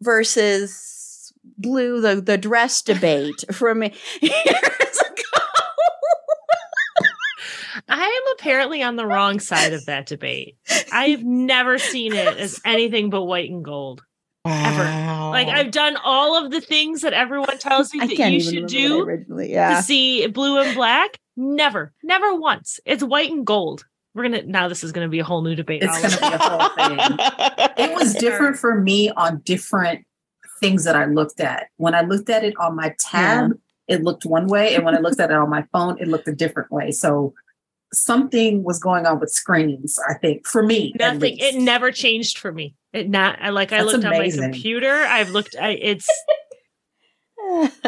versus 0.00 1.32
blue, 1.58 2.00
the 2.00 2.20
the 2.20 2.38
dress 2.38 2.82
debate 2.82 3.44
from 3.52 3.82
years 3.82 3.92
ago. 4.20 5.42
I 7.88 8.04
am 8.04 8.34
apparently 8.38 8.82
on 8.82 8.96
the 8.96 9.06
wrong 9.06 9.40
side 9.40 9.72
of 9.72 9.86
that 9.86 10.06
debate. 10.06 10.56
I've 10.92 11.24
never 11.24 11.78
seen 11.78 12.12
it 12.12 12.36
as 12.36 12.60
anything 12.64 13.10
but 13.10 13.24
white 13.24 13.50
and 13.50 13.64
gold. 13.64 14.02
Wow. 14.44 14.62
Ever. 14.64 15.30
Like 15.30 15.48
I've 15.48 15.70
done 15.70 15.96
all 16.02 16.36
of 16.36 16.50
the 16.50 16.60
things 16.60 17.02
that 17.02 17.12
everyone 17.12 17.58
tells 17.58 17.92
me 17.94 18.00
that 18.00 18.32
you 18.32 18.40
should 18.40 18.66
do 18.66 19.24
yeah. 19.38 19.76
to 19.76 19.82
see 19.82 20.26
blue 20.26 20.60
and 20.60 20.74
black. 20.74 21.18
Never, 21.36 21.92
never 22.02 22.34
once. 22.34 22.80
It's 22.84 23.02
white 23.02 23.30
and 23.30 23.46
gold. 23.46 23.86
We're 24.14 24.24
gonna 24.24 24.42
now. 24.42 24.68
This 24.68 24.84
is 24.84 24.92
gonna 24.92 25.08
be 25.08 25.20
a 25.20 25.24
whole 25.24 25.42
new 25.42 25.54
debate. 25.54 25.82
It's 25.82 26.18
gonna 26.18 26.30
be 26.30 26.36
a 26.36 26.38
whole 26.38 26.68
thing. 26.70 27.16
it 27.78 27.94
was 27.94 28.14
different 28.20 28.58
for 28.58 28.78
me 28.78 29.10
on 29.10 29.40
different 29.44 30.04
things 30.60 30.84
that 30.84 30.96
I 30.96 31.06
looked 31.06 31.40
at. 31.40 31.68
When 31.78 31.94
I 31.94 32.02
looked 32.02 32.28
at 32.28 32.44
it 32.44 32.54
on 32.58 32.76
my 32.76 32.94
tab, 32.98 33.52
it 33.88 34.02
looked 34.02 34.26
one 34.26 34.48
way, 34.48 34.74
and 34.74 34.84
when 34.84 34.94
I 34.94 34.98
looked 34.98 35.18
at 35.18 35.30
it 35.30 35.36
on 35.36 35.48
my 35.48 35.64
phone, 35.72 35.98
it 35.98 36.08
looked 36.08 36.28
a 36.28 36.34
different 36.34 36.70
way. 36.70 36.90
So 36.90 37.32
something 37.94 38.62
was 38.64 38.78
going 38.78 39.06
on 39.06 39.20
with 39.20 39.30
screens. 39.30 39.98
I 40.08 40.14
think 40.14 40.46
for 40.46 40.62
me, 40.62 40.92
Nothing. 40.98 41.36
It 41.38 41.54
never 41.56 41.90
changed 41.90 42.38
for 42.38 42.52
me. 42.52 42.74
It 42.92 43.08
not 43.08 43.38
I 43.40 43.50
like 43.50 43.72
I 43.72 43.78
That's 43.78 43.92
looked 43.92 44.04
amazing. 44.04 44.42
on 44.44 44.50
my 44.50 44.52
computer. 44.54 44.92
I've 44.92 45.30
looked 45.30 45.56
I 45.60 45.70
it's 45.70 46.08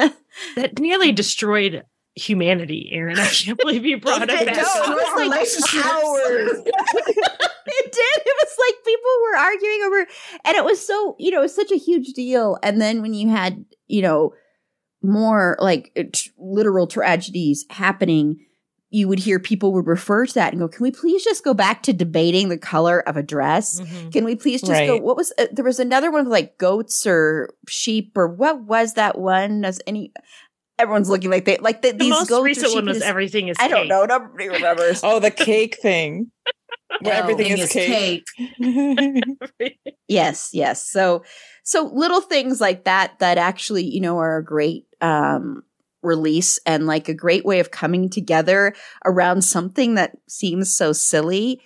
that 0.56 0.78
nearly 0.78 1.12
destroyed 1.12 1.84
humanity, 2.16 2.90
Erin. 2.92 3.18
I 3.18 3.26
can't 3.28 3.58
believe 3.58 3.84
you 3.84 3.98
brought 4.00 4.22
it, 4.22 4.30
It 4.30 4.46
back. 4.46 4.54
did. 4.54 4.64
up. 4.64 4.88
It 4.88 4.94
was 4.94 5.28
like 5.74 5.84
hours. 5.86 6.50
it 6.66 7.92
did. 7.92 8.22
It 8.26 8.36
was 8.40 8.56
like 8.58 8.84
people 8.84 9.10
were 9.30 9.36
arguing 9.36 9.82
over, 9.86 10.06
and 10.44 10.56
it 10.56 10.64
was 10.64 10.84
so 10.86 11.16
you 11.18 11.30
know, 11.30 11.38
it 11.38 11.42
was 11.42 11.54
such 11.54 11.70
a 11.72 11.76
huge 11.76 12.12
deal. 12.12 12.58
And 12.62 12.80
then 12.80 13.02
when 13.02 13.14
you 13.14 13.28
had 13.30 13.64
you 13.86 14.02
know 14.02 14.32
more 15.02 15.56
like 15.60 15.92
t- 16.12 16.30
literal 16.38 16.86
tragedies 16.86 17.66
happening, 17.70 18.43
you 18.94 19.08
would 19.08 19.18
hear 19.18 19.40
people 19.40 19.72
would 19.72 19.86
refer 19.88 20.24
to 20.24 20.34
that 20.34 20.52
and 20.52 20.60
go, 20.60 20.68
"Can 20.68 20.82
we 20.84 20.90
please 20.92 21.24
just 21.24 21.42
go 21.44 21.52
back 21.52 21.82
to 21.82 21.92
debating 21.92 22.48
the 22.48 22.56
color 22.58 23.00
of 23.08 23.16
a 23.16 23.22
dress? 23.22 23.80
Mhm. 23.80 24.12
Can 24.12 24.24
we 24.24 24.36
please 24.36 24.60
just 24.60 24.72
go? 24.86 24.96
What 24.98 25.16
was 25.16 25.32
uh, 25.38 25.46
there 25.52 25.64
was 25.64 25.80
another 25.80 26.10
one 26.12 26.24
with 26.24 26.32
like 26.32 26.58
goats 26.58 27.04
or 27.06 27.50
sheep 27.68 28.12
or 28.16 28.28
what 28.28 28.62
was 28.62 28.94
that 28.94 29.18
one? 29.18 29.62
Does 29.62 29.80
any?" 29.86 30.12
Everyone's 30.78 31.08
looking 31.08 31.30
like 31.30 31.44
they 31.44 31.56
like 31.58 31.82
the, 31.82 31.92
The 31.92 31.98
these 31.98 32.10
most 32.10 32.28
goats 32.28 32.40
or 32.40 32.44
recent 32.44 32.66
sheep 32.68 32.74
one 32.76 32.86
was 32.86 32.96
is- 32.98 33.02
everything 33.02 33.48
is 33.48 33.56
I 33.60 33.68
don't 33.68 33.82
cake. 33.82 33.88
know. 33.90 34.04
Nobody 34.06 34.48
remembers. 34.48 35.00
Oh, 35.04 35.20
the 35.20 35.30
cake 35.30 35.78
thing. 35.80 36.30
Where 37.00 37.14
No. 37.14 37.20
everything 37.20 37.56
Thing 37.56 37.58
is 37.58 37.72
cake. 37.72 38.26
Yes, 40.08 40.50
yes. 40.52 40.84
So 40.88 41.24
so 41.64 41.90
little 41.92 42.20
things 42.20 42.60
like 42.60 42.84
that 42.84 43.18
that 43.20 43.38
actually, 43.38 43.84
you 43.84 44.00
know, 44.00 44.18
are 44.18 44.36
a 44.38 44.44
great 44.44 44.86
um 45.00 45.62
release 46.04 46.58
and 46.66 46.86
like 46.86 47.08
a 47.08 47.14
great 47.14 47.44
way 47.44 47.60
of 47.60 47.70
coming 47.70 48.08
together 48.08 48.74
around 49.04 49.42
something 49.42 49.94
that 49.94 50.12
seems 50.28 50.74
so 50.74 50.92
silly. 50.92 51.60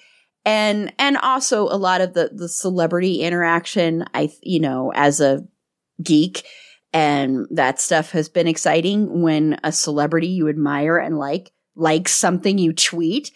And 0.44 0.92
and 0.98 1.16
also 1.18 1.64
a 1.64 1.76
lot 1.76 2.00
of 2.00 2.14
the 2.14 2.30
the 2.32 2.48
celebrity 2.48 3.22
interaction, 3.22 4.04
I 4.14 4.30
you 4.42 4.60
know, 4.60 4.92
as 4.94 5.20
a 5.20 5.46
geek 6.02 6.46
and 6.92 7.46
that 7.50 7.80
stuff 7.80 8.12
has 8.12 8.28
been 8.28 8.48
exciting 8.48 9.20
when 9.20 9.58
a 9.62 9.72
celebrity 9.72 10.28
you 10.28 10.48
admire 10.48 10.96
and 10.96 11.18
like 11.18 11.52
likes 11.76 12.12
something 12.12 12.58
you 12.58 12.72
tweet 12.72 13.30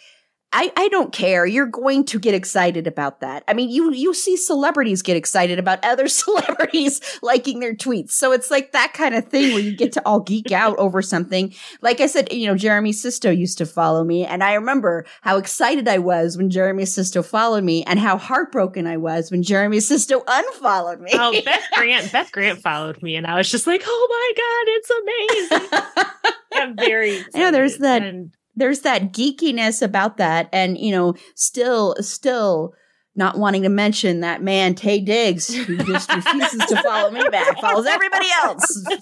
I, 0.54 0.70
I 0.76 0.88
don't 0.88 1.12
care. 1.12 1.46
You're 1.46 1.66
going 1.66 2.04
to 2.06 2.18
get 2.18 2.34
excited 2.34 2.86
about 2.86 3.20
that. 3.20 3.42
I 3.48 3.54
mean, 3.54 3.70
you 3.70 3.92
you 3.92 4.12
see 4.12 4.36
celebrities 4.36 5.00
get 5.02 5.16
excited 5.16 5.58
about 5.58 5.84
other 5.84 6.08
celebrities 6.08 7.00
liking 7.22 7.60
their 7.60 7.74
tweets. 7.74 8.12
So 8.12 8.32
it's 8.32 8.50
like 8.50 8.72
that 8.72 8.92
kind 8.92 9.14
of 9.14 9.26
thing 9.28 9.52
where 9.54 9.62
you 9.62 9.74
get 9.74 9.92
to 9.92 10.02
all 10.06 10.20
geek 10.20 10.52
out 10.52 10.76
over 10.78 11.00
something. 11.02 11.54
Like 11.80 12.00
I 12.00 12.06
said, 12.06 12.32
you 12.32 12.46
know, 12.46 12.56
Jeremy 12.56 12.92
Sisto 12.92 13.30
used 13.30 13.58
to 13.58 13.66
follow 13.66 14.04
me, 14.04 14.24
and 14.26 14.44
I 14.44 14.54
remember 14.54 15.06
how 15.22 15.38
excited 15.38 15.88
I 15.88 15.98
was 15.98 16.36
when 16.36 16.50
Jeremy 16.50 16.84
Sisto 16.84 17.22
followed 17.22 17.64
me, 17.64 17.82
and 17.84 17.98
how 17.98 18.18
heartbroken 18.18 18.86
I 18.86 18.98
was 18.98 19.30
when 19.30 19.42
Jeremy 19.42 19.80
Sisto 19.80 20.22
unfollowed 20.26 21.00
me. 21.00 21.10
Oh, 21.14 21.32
Beth 21.44 21.66
Grant. 21.74 22.12
Beth 22.12 22.30
Grant 22.32 22.60
followed 22.60 23.02
me, 23.02 23.16
and 23.16 23.26
I 23.26 23.36
was 23.36 23.50
just 23.50 23.66
like, 23.66 23.82
"Oh 23.86 25.44
my 25.50 25.50
god, 25.50 25.60
it's 25.60 25.70
amazing!" 25.70 26.06
I'm 26.54 26.76
very. 26.76 27.24
I 27.34 27.38
know, 27.38 27.50
there's 27.50 27.76
excited. 27.76 28.02
that- 28.02 28.08
And 28.08 28.34
there's 28.54 28.80
that 28.80 29.12
geekiness 29.12 29.80
about 29.82 30.16
that 30.18 30.48
and 30.52 30.78
you 30.78 30.90
know 30.92 31.14
still 31.34 31.94
still 32.00 32.72
not 33.14 33.36
wanting 33.38 33.62
to 33.62 33.68
mention 33.68 34.20
that 34.20 34.42
man 34.42 34.74
taye 34.74 35.04
diggs 35.04 35.54
who 35.54 35.76
just 35.78 36.12
refuses 36.14 36.60
to 36.66 36.82
follow 36.82 37.10
me 37.10 37.22
back 37.30 37.60
follows 37.60 37.86
everybody 37.86 38.26
else 38.42 38.84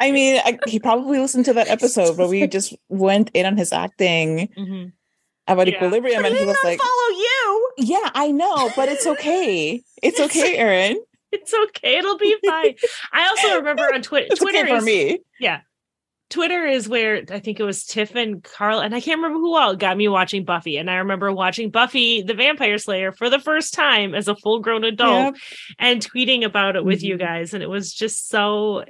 I 0.00 0.10
mean, 0.10 0.40
I, 0.44 0.58
he 0.66 0.80
probably 0.80 1.18
listened 1.20 1.44
to 1.44 1.52
that 1.52 1.68
episode 1.68 2.16
where 2.18 2.26
we 2.26 2.46
just 2.48 2.74
went 2.88 3.30
in 3.32 3.46
on 3.46 3.56
his 3.56 3.72
acting 3.72 4.48
Mhm. 4.58 4.92
about 5.46 5.68
Yeah. 5.68 5.74
equilibrium, 5.76 6.22
but 6.22 6.32
and 6.32 6.34
he 6.36 6.40
he 6.42 6.46
was 6.46 6.56
like, 6.64 6.80
follow 6.80 7.16
you 7.16 7.70
"Yeah, 7.78 8.10
I 8.14 8.32
know, 8.32 8.70
but 8.74 8.88
it's 8.88 9.06
okay. 9.06 9.82
It's 10.02 10.18
okay, 10.18 10.56
Erin. 10.56 10.98
it's 11.32 11.54
okay. 11.54 11.98
It'll 11.98 12.18
be 12.18 12.36
fine. 12.44 12.74
I 13.12 13.28
also 13.28 13.56
remember 13.56 13.84
on 13.94 14.02
Twitter. 14.02 14.34
Twitter 14.34 14.58
okay 14.60 14.68
for 14.68 14.76
is 14.78 14.84
me." 14.84 15.20
Twitter 16.30 16.64
is 16.64 16.88
where 16.88 17.22
I 17.30 17.38
think 17.38 17.60
it 17.60 17.64
was 17.64 17.84
Tiff 17.84 18.14
and 18.16 18.42
Carl, 18.42 18.80
and 18.80 18.94
I 18.94 19.00
can't 19.00 19.18
remember 19.18 19.38
who 19.38 19.54
all 19.56 19.76
got 19.76 19.96
me 19.96 20.08
watching 20.08 20.44
Buffy. 20.44 20.76
And 20.78 20.90
I 20.90 20.96
remember 20.96 21.30
watching 21.32 21.70
Buffy 21.70 22.22
the 22.22 22.34
Vampire 22.34 22.78
Slayer 22.78 23.12
for 23.12 23.28
the 23.30 23.38
first 23.38 23.74
time 23.74 24.14
as 24.14 24.26
a 24.26 24.34
full 24.34 24.60
grown 24.60 24.84
adult 24.84 25.34
Yep. 25.34 25.42
and 25.78 26.00
tweeting 26.00 26.44
about 26.44 26.76
it 26.76 26.84
with 26.84 27.02
you 27.02 27.16
Mhm. 27.16 27.20
guys. 27.20 27.54
And 27.54 27.62
it 27.62 27.68
was 27.68 27.92
just 27.92 28.28
so, 28.28 28.84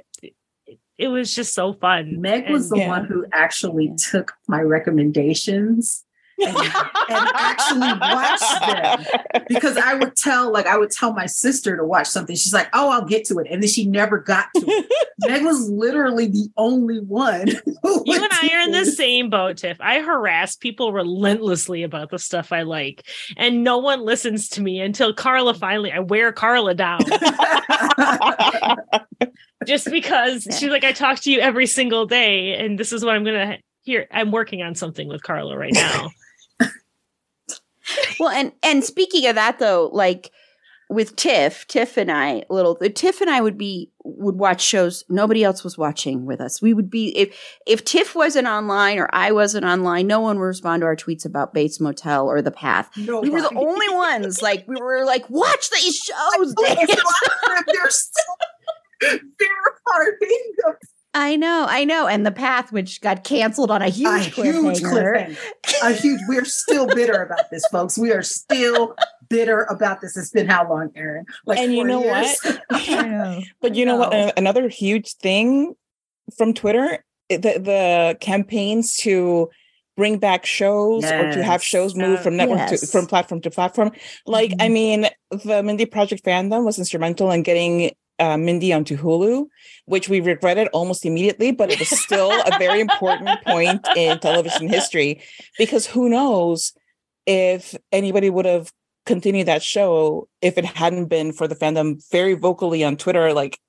it 0.97 1.07
was 1.09 1.35
just 1.35 1.53
so 1.53 1.73
fun. 1.73 2.21
Meg 2.21 2.49
was 2.49 2.69
the 2.69 2.77
Yeah. 2.77 2.87
one 2.87 3.05
who 3.05 3.25
actually 3.33 3.91
took 3.97 4.31
my 4.47 4.61
recommendations 4.61 6.04
and, 6.39 6.57
and 6.57 7.29
actually 7.35 7.93
watch 7.99 8.41
them 8.61 9.43
because 9.47 9.77
I 9.77 9.95
would 9.95 10.15
tell, 10.15 10.51
like, 10.51 10.67
I 10.67 10.77
would 10.77 10.91
tell 10.91 11.13
my 11.13 11.25
sister 11.25 11.77
to 11.77 11.83
watch 11.83 12.07
something. 12.07 12.35
She's 12.35 12.53
like, 12.53 12.69
"Oh, 12.73 12.89
I'll 12.89 13.05
get 13.05 13.25
to 13.25 13.39
it," 13.39 13.47
and 13.49 13.61
then 13.61 13.69
she 13.69 13.85
never 13.85 14.19
got 14.19 14.47
to 14.55 14.63
it. 14.65 14.91
Meg 15.27 15.43
was 15.43 15.69
literally 15.69 16.27
the 16.27 16.49
only 16.57 16.99
one. 16.99 17.47
who 17.83 18.03
You 18.05 18.15
and 18.15 18.27
I 18.31 18.49
are 18.53 18.61
in 18.61 18.71
the 18.71 18.85
same 18.85 19.29
boat, 19.29 19.57
Tiff. 19.57 19.77
I 19.79 20.01
harass 20.01 20.55
people 20.55 20.91
relentlessly 20.91 21.83
about 21.83 22.09
the 22.09 22.19
stuff 22.19 22.51
I 22.51 22.63
like, 22.63 23.05
and 23.37 23.63
no 23.63 23.77
one 23.77 24.01
listens 24.01 24.49
to 24.49 24.61
me 24.61 24.81
until 24.81 25.13
Carla 25.13 25.53
finally. 25.53 25.91
I 25.91 25.99
wear 25.99 26.31
Carla 26.31 26.73
down 26.73 26.99
just 29.65 29.89
because 29.89 30.43
she's 30.43 30.69
like, 30.69 30.83
I 30.83 30.91
talk 30.91 31.19
to 31.21 31.31
you 31.31 31.39
every 31.39 31.67
single 31.67 32.05
day, 32.05 32.55
and 32.55 32.77
this 32.77 32.91
is 32.91 33.05
what 33.05 33.15
I'm 33.15 33.23
gonna 33.23 33.57
hear. 33.83 34.07
I'm 34.11 34.31
working 34.31 34.61
on 34.61 34.75
something 34.75 35.07
with 35.07 35.23
Carla 35.23 35.57
right 35.57 35.73
now. 35.73 36.09
well 38.19 38.29
and 38.29 38.51
and 38.63 38.83
speaking 38.83 39.27
of 39.27 39.35
that 39.35 39.59
though 39.59 39.89
like 39.93 40.31
with 40.89 41.15
tiff 41.15 41.65
tiff 41.67 41.97
and 41.97 42.11
i 42.11 42.43
little 42.49 42.77
uh, 42.81 42.89
tiff 42.93 43.21
and 43.21 43.29
i 43.29 43.41
would 43.41 43.57
be 43.57 43.91
would 44.05 44.35
watch 44.35 44.61
shows 44.61 45.03
nobody 45.09 45.43
else 45.43 45.63
was 45.63 45.77
watching 45.77 46.25
with 46.25 46.39
us. 46.39 46.61
We 46.61 46.73
would 46.73 46.89
be 46.89 47.17
if 47.17 47.35
if 47.65 47.83
tiff 47.83 48.15
wasn't 48.15 48.47
online 48.47 48.99
or 48.99 49.09
i 49.11 49.31
wasn't 49.31 49.65
online 49.65 50.07
no 50.07 50.19
one 50.19 50.37
would 50.37 50.45
respond 50.45 50.81
to 50.81 50.85
our 50.85 50.95
tweets 50.95 51.25
about 51.25 51.53
bates 51.53 51.79
motel 51.79 52.27
or 52.27 52.41
the 52.41 52.51
path. 52.51 52.91
We 52.95 53.29
were 53.29 53.41
the 53.41 53.55
only 53.55 53.89
ones 53.89 54.41
like 54.41 54.65
we 54.67 54.79
were 54.79 55.05
like 55.05 55.27
watch 55.29 55.69
these 55.71 55.97
shows 56.35 56.53
They're 56.55 57.89
so 57.89 58.21
they're 59.01 59.79
hurting 59.85 60.51
i 61.15 61.35
know 61.35 61.65
i 61.69 61.83
know 61.83 62.05
and 62.07 62.25
the 62.25 62.31
path 62.31 62.71
which 62.71 63.01
got 63.01 63.23
canceled 63.23 63.71
on 63.71 63.81
a 63.81 63.89
huge 63.89 64.27
a 64.27 64.29
huge 64.29 64.81
cliffhanger. 64.81 65.35
cliffhanger. 65.35 65.37
A 65.83 65.91
huge. 65.93 66.21
We're 66.27 66.45
still 66.45 66.85
bitter 66.87 67.23
about 67.23 67.49
this, 67.51 67.65
folks. 67.71 67.97
We 67.97 68.11
are 68.11 68.21
still 68.21 68.95
bitter 69.29 69.63
about 69.63 69.99
this. 70.01 70.15
It's 70.15 70.29
been 70.29 70.47
how 70.47 70.69
long, 70.69 70.91
Erin? 70.95 71.25
Like, 71.45 71.57
and 71.59 71.71
you 71.73 71.79
four 71.79 71.87
know 71.87 72.03
years? 72.03 72.37
what? 72.43 72.61
I 72.89 73.07
know. 73.07 73.41
But 73.61 73.75
you 73.75 73.85
know 73.85 73.95
what? 73.97 74.11
know. 74.11 74.17
Ano- 74.19 74.31
Another 74.37 74.69
huge 74.69 75.13
thing 75.15 75.73
from 76.37 76.53
Twitter, 76.53 77.03
the 77.29 77.37
the 77.39 78.17
campaigns 78.21 78.95
to 78.97 79.49
bring 79.97 80.17
back 80.17 80.45
shows 80.45 81.03
or 81.05 81.31
to 81.31 81.43
have 81.43 81.63
shows 81.63 81.95
move 81.95 82.21
from 82.21 82.35
network 82.37 82.67
to 82.69 82.77
from 82.87 83.05
platform 83.07 83.41
to 83.41 83.49
platform. 83.51 83.91
Like, 84.25 84.51
I 84.59 84.67
Mhm. 84.67 84.73
mean, 84.73 85.07
the 85.31 85.63
Mindy 85.63 85.85
Project 85.85 86.23
fandom 86.25 86.63
was 86.65 86.77
instrumental 86.77 87.31
in 87.31 87.43
getting 87.43 87.91
uh, 88.19 88.37
Mindy 88.37 88.73
onto 88.73 88.97
Hulu, 88.97 89.47
which 89.85 90.09
we 90.09 90.19
regretted 90.19 90.67
almost 90.69 91.05
immediately, 91.05 91.51
but 91.51 91.71
it 91.71 91.79
was 91.79 91.89
still 91.89 92.31
a 92.31 92.57
very 92.57 92.79
important 92.79 93.41
point 93.45 93.85
in 93.95 94.19
television 94.19 94.67
history 94.67 95.21
because 95.57 95.85
who 95.85 96.09
knows 96.09 96.73
if 97.25 97.75
anybody 97.91 98.29
would 98.29 98.45
have 98.45 98.71
continued 99.05 99.47
that 99.47 99.63
show 99.63 100.27
if 100.41 100.57
it 100.57 100.65
hadn't 100.65 101.05
been 101.05 101.31
for 101.31 101.47
the 101.47 101.55
fandom 101.55 102.01
very 102.11 102.33
vocally 102.33 102.83
on 102.83 102.97
Twitter, 102.97 103.33
like 103.33 103.59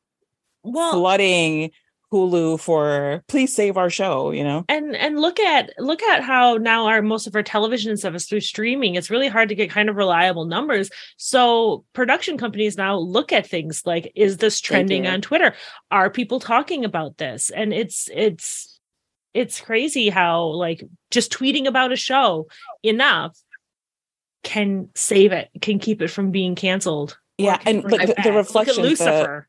Well, 0.63 0.93
flooding 0.93 1.71
Hulu 2.13 2.61
for 2.61 3.23
please 3.27 3.55
save 3.55 3.77
our 3.77 3.91
show, 3.91 4.31
you 4.31 4.45
know? 4.45 4.65
and 4.69 4.95
and 4.95 5.19
look 5.19 5.41
at 5.41 5.73
look 5.79 6.03
at 6.03 6.23
how 6.23 6.57
now 6.57 6.87
our 6.87 7.03
most 7.03 7.27
of 7.27 7.35
our 7.35 7.43
television 7.43 7.97
stuff 7.97 8.15
is 8.15 8.27
through 8.27 8.41
streaming. 8.41 8.95
It's 8.95 9.11
really 9.11 9.29
hard 9.29 9.49
to 9.49 9.55
get 9.55 9.71
kind 9.71 9.89
of 9.89 9.97
reliable 9.97 10.45
numbers. 10.45 10.91
So 11.17 11.85
production 11.95 12.39
companies 12.39 12.77
now 12.77 12.97
look 12.97 13.33
at 13.33 13.47
things 13.47 13.83
like 13.85 14.13
is 14.15 14.37
this 14.37 14.61
trending 14.61 15.07
on 15.07 15.21
twitter? 15.21 15.55
Are 15.91 16.11
people 16.11 16.39
talking 16.39 16.85
about 16.85 17.17
this? 17.17 17.51
And 17.51 17.75
it's 17.75 18.09
it's 18.15 18.81
it's 19.35 19.61
crazy 19.61 20.09
how 20.09 20.45
like 20.45 20.85
just 21.11 21.33
tweeting 21.33 21.67
about 21.67 21.93
a 21.93 21.97
show 21.97 22.47
enough 22.83 23.37
can 24.45 24.91
save 24.95 25.33
it 25.33 25.51
can 25.61 25.81
keep 25.81 26.01
it 26.01 26.09
from 26.09 26.31
being 26.31 26.55
canceled. 26.55 27.19
Yeah, 27.37 27.59
and 27.67 27.83
bring 27.83 27.99
the, 27.99 28.07
the, 28.07 28.15
back. 28.15 28.25
the 28.25 28.31
Look 28.31 28.35
at 28.35 28.47
reflection, 28.47 28.83
the, 28.83 28.89
lucifer 28.89 29.49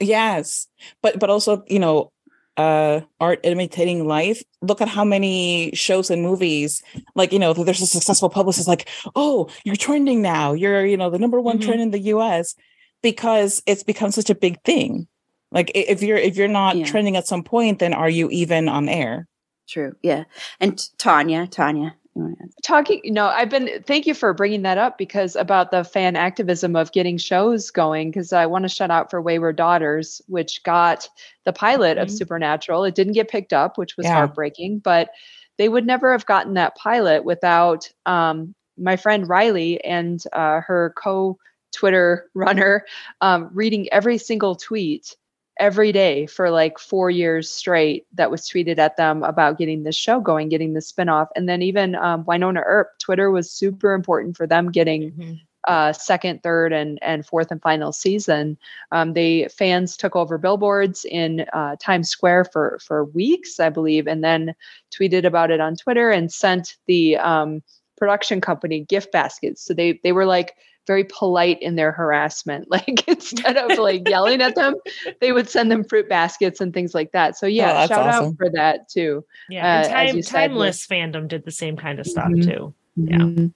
yes, 0.00 0.66
but 1.02 1.18
but 1.20 1.30
also 1.30 1.62
you 1.68 1.78
know, 1.78 2.10
uh, 2.56 3.00
art 3.20 3.40
imitating 3.44 4.06
life. 4.06 4.42
Look 4.62 4.80
at 4.80 4.88
how 4.88 5.04
many 5.04 5.70
shows 5.74 6.10
and 6.10 6.22
movies, 6.22 6.82
like 7.14 7.32
you 7.32 7.38
know, 7.38 7.52
there's 7.52 7.80
a 7.82 7.86
successful 7.86 8.28
publicist 8.30 8.68
like, 8.68 8.88
oh, 9.14 9.48
you're 9.64 9.76
trending 9.76 10.22
now. 10.22 10.52
You're 10.52 10.84
you 10.84 10.96
know 10.96 11.10
the 11.10 11.18
number 11.18 11.40
one 11.40 11.58
Mhm. 11.58 11.64
trend 11.64 11.80
in 11.80 11.90
the 11.90 12.00
U.S. 12.14 12.54
because 13.02 13.62
it's 13.66 13.82
become 13.82 14.10
such 14.10 14.30
a 14.30 14.34
big 14.34 14.62
thing. 14.64 15.06
Like 15.52 15.70
if 15.74 16.02
you're 16.02 16.18
if 16.18 16.36
you're 16.36 16.48
not 16.48 16.76
Yeah. 16.76 16.86
trending 16.86 17.16
at 17.16 17.26
some 17.26 17.42
point, 17.42 17.78
then 17.78 17.94
are 17.94 18.10
you 18.10 18.28
even 18.30 18.68
on 18.68 18.88
air? 18.88 19.26
True. 19.68 19.94
Yeah. 20.02 20.24
And 20.58 20.80
Tanya, 20.98 21.46
Tanya, 21.46 21.94
you 22.20 22.26
want 22.26 22.38
to 22.38 22.44
add? 22.44 22.50
talking 22.62 23.00
no 23.06 23.26
i've 23.26 23.48
been 23.50 23.82
thank 23.86 24.06
you 24.06 24.14
for 24.14 24.34
bringing 24.34 24.62
that 24.62 24.78
up 24.78 24.98
because 24.98 25.36
about 25.36 25.70
the 25.70 25.84
fan 25.84 26.16
activism 26.16 26.76
of 26.76 26.92
getting 26.92 27.16
shows 27.16 27.70
going 27.70 28.10
because 28.10 28.32
i 28.32 28.46
want 28.46 28.62
to 28.64 28.68
shout 28.68 28.90
out 28.90 29.10
for 29.10 29.20
wayward 29.22 29.56
daughters 29.56 30.20
which 30.28 30.62
got 30.62 31.08
the 31.44 31.52
pilot 31.52 31.98
of 31.98 32.08
Mhm. 32.08 32.10
supernatural 32.10 32.84
it 32.84 32.94
didn't 32.94 33.14
get 33.14 33.28
picked 33.28 33.52
up 33.52 33.78
which 33.78 33.96
was 33.96 34.06
Yeah. 34.06 34.12
heartbreaking 34.12 34.78
but 34.80 35.10
they 35.58 35.68
would 35.68 35.86
never 35.86 36.12
have 36.12 36.26
gotten 36.26 36.54
that 36.54 36.76
pilot 36.76 37.24
without 37.24 37.88
um, 38.06 38.54
my 38.78 38.96
friend 38.96 39.28
riley 39.28 39.82
and 39.84 40.22
uh, 40.32 40.60
her 40.60 40.92
co 40.96 41.38
twitter 41.72 42.28
runner 42.34 42.84
um, 43.20 43.50
reading 43.54 43.88
every 43.92 44.18
single 44.18 44.54
tweet 44.54 45.16
every 45.58 45.92
day 45.92 46.26
for 46.26 46.50
like 46.50 46.78
four 46.78 47.10
years 47.10 47.50
straight 47.50 48.06
that 48.14 48.30
was 48.30 48.48
tweeted 48.48 48.78
at 48.78 48.96
them 48.96 49.22
about 49.22 49.58
getting 49.58 49.82
this 49.82 49.96
show 49.96 50.20
going, 50.20 50.48
getting 50.48 50.72
the 50.72 50.80
spinoff. 50.80 51.28
And 51.36 51.48
then 51.48 51.60
even 51.62 51.94
um, 51.96 52.24
Wynonna 52.24 52.62
Earp, 52.64 52.98
Twitter 52.98 53.30
was 53.30 53.50
super 53.50 53.92
important 53.92 54.36
for 54.36 54.46
them 54.46 54.70
getting 54.70 55.12
Mhm. 55.12 55.40
uh, 55.68 55.92
second, 55.92 56.42
third, 56.42 56.72
and 56.72 56.98
and 57.02 57.26
fourth 57.26 57.50
and 57.50 57.60
final 57.60 57.92
season. 57.92 58.56
Um, 58.92 59.12
they 59.12 59.48
fans 59.48 59.96
took 59.96 60.16
over 60.16 60.38
billboards 60.38 61.04
in 61.04 61.44
uh, 61.52 61.76
Times 61.78 62.08
Square 62.08 62.46
for 62.46 62.78
for 62.82 63.04
weeks, 63.06 63.60
I 63.60 63.68
believe, 63.68 64.06
and 64.06 64.24
then 64.24 64.54
tweeted 64.90 65.24
about 65.26 65.50
it 65.50 65.60
on 65.60 65.76
Twitter 65.76 66.10
and 66.10 66.32
sent 66.32 66.76
the 66.86 67.18
um, 67.18 67.62
production 67.98 68.40
company 68.40 68.80
gift 68.80 69.12
baskets. 69.12 69.62
So 69.62 69.74
they 69.74 70.00
they 70.02 70.12
were 70.12 70.24
like 70.24 70.54
very 70.90 71.04
polite 71.04 71.62
in 71.62 71.76
their 71.76 71.92
harassment. 71.92 72.66
Like 72.76 73.06
instead 73.06 73.56
of 73.56 73.78
like 73.78 74.08
yelling 74.08 74.40
at 74.42 74.56
them, 74.56 74.74
they 75.20 75.30
would 75.30 75.48
send 75.48 75.70
them 75.70 75.84
fruit 75.84 76.08
baskets 76.08 76.60
and 76.60 76.74
things 76.74 76.94
like 76.94 77.12
that. 77.12 77.38
So 77.38 77.46
yeah, 77.46 77.72
that's 77.72 77.88
shout 77.88 78.08
awesome. 78.08 78.30
out 78.30 78.36
for 78.36 78.50
that 78.50 78.88
too. 78.88 79.24
Yeah, 79.48 79.82
Uh, 79.82 79.88
time, 79.88 80.16
you 80.16 80.22
said, 80.22 80.48
timeless 80.48 80.86
fandom 80.86 81.28
did 81.28 81.44
the 81.44 81.52
same 81.52 81.76
kind 81.76 82.00
of 82.00 82.06
stuff 82.06 82.26
Mhm. 82.28 82.44
too. 82.44 82.74
Yeah. 82.96 83.46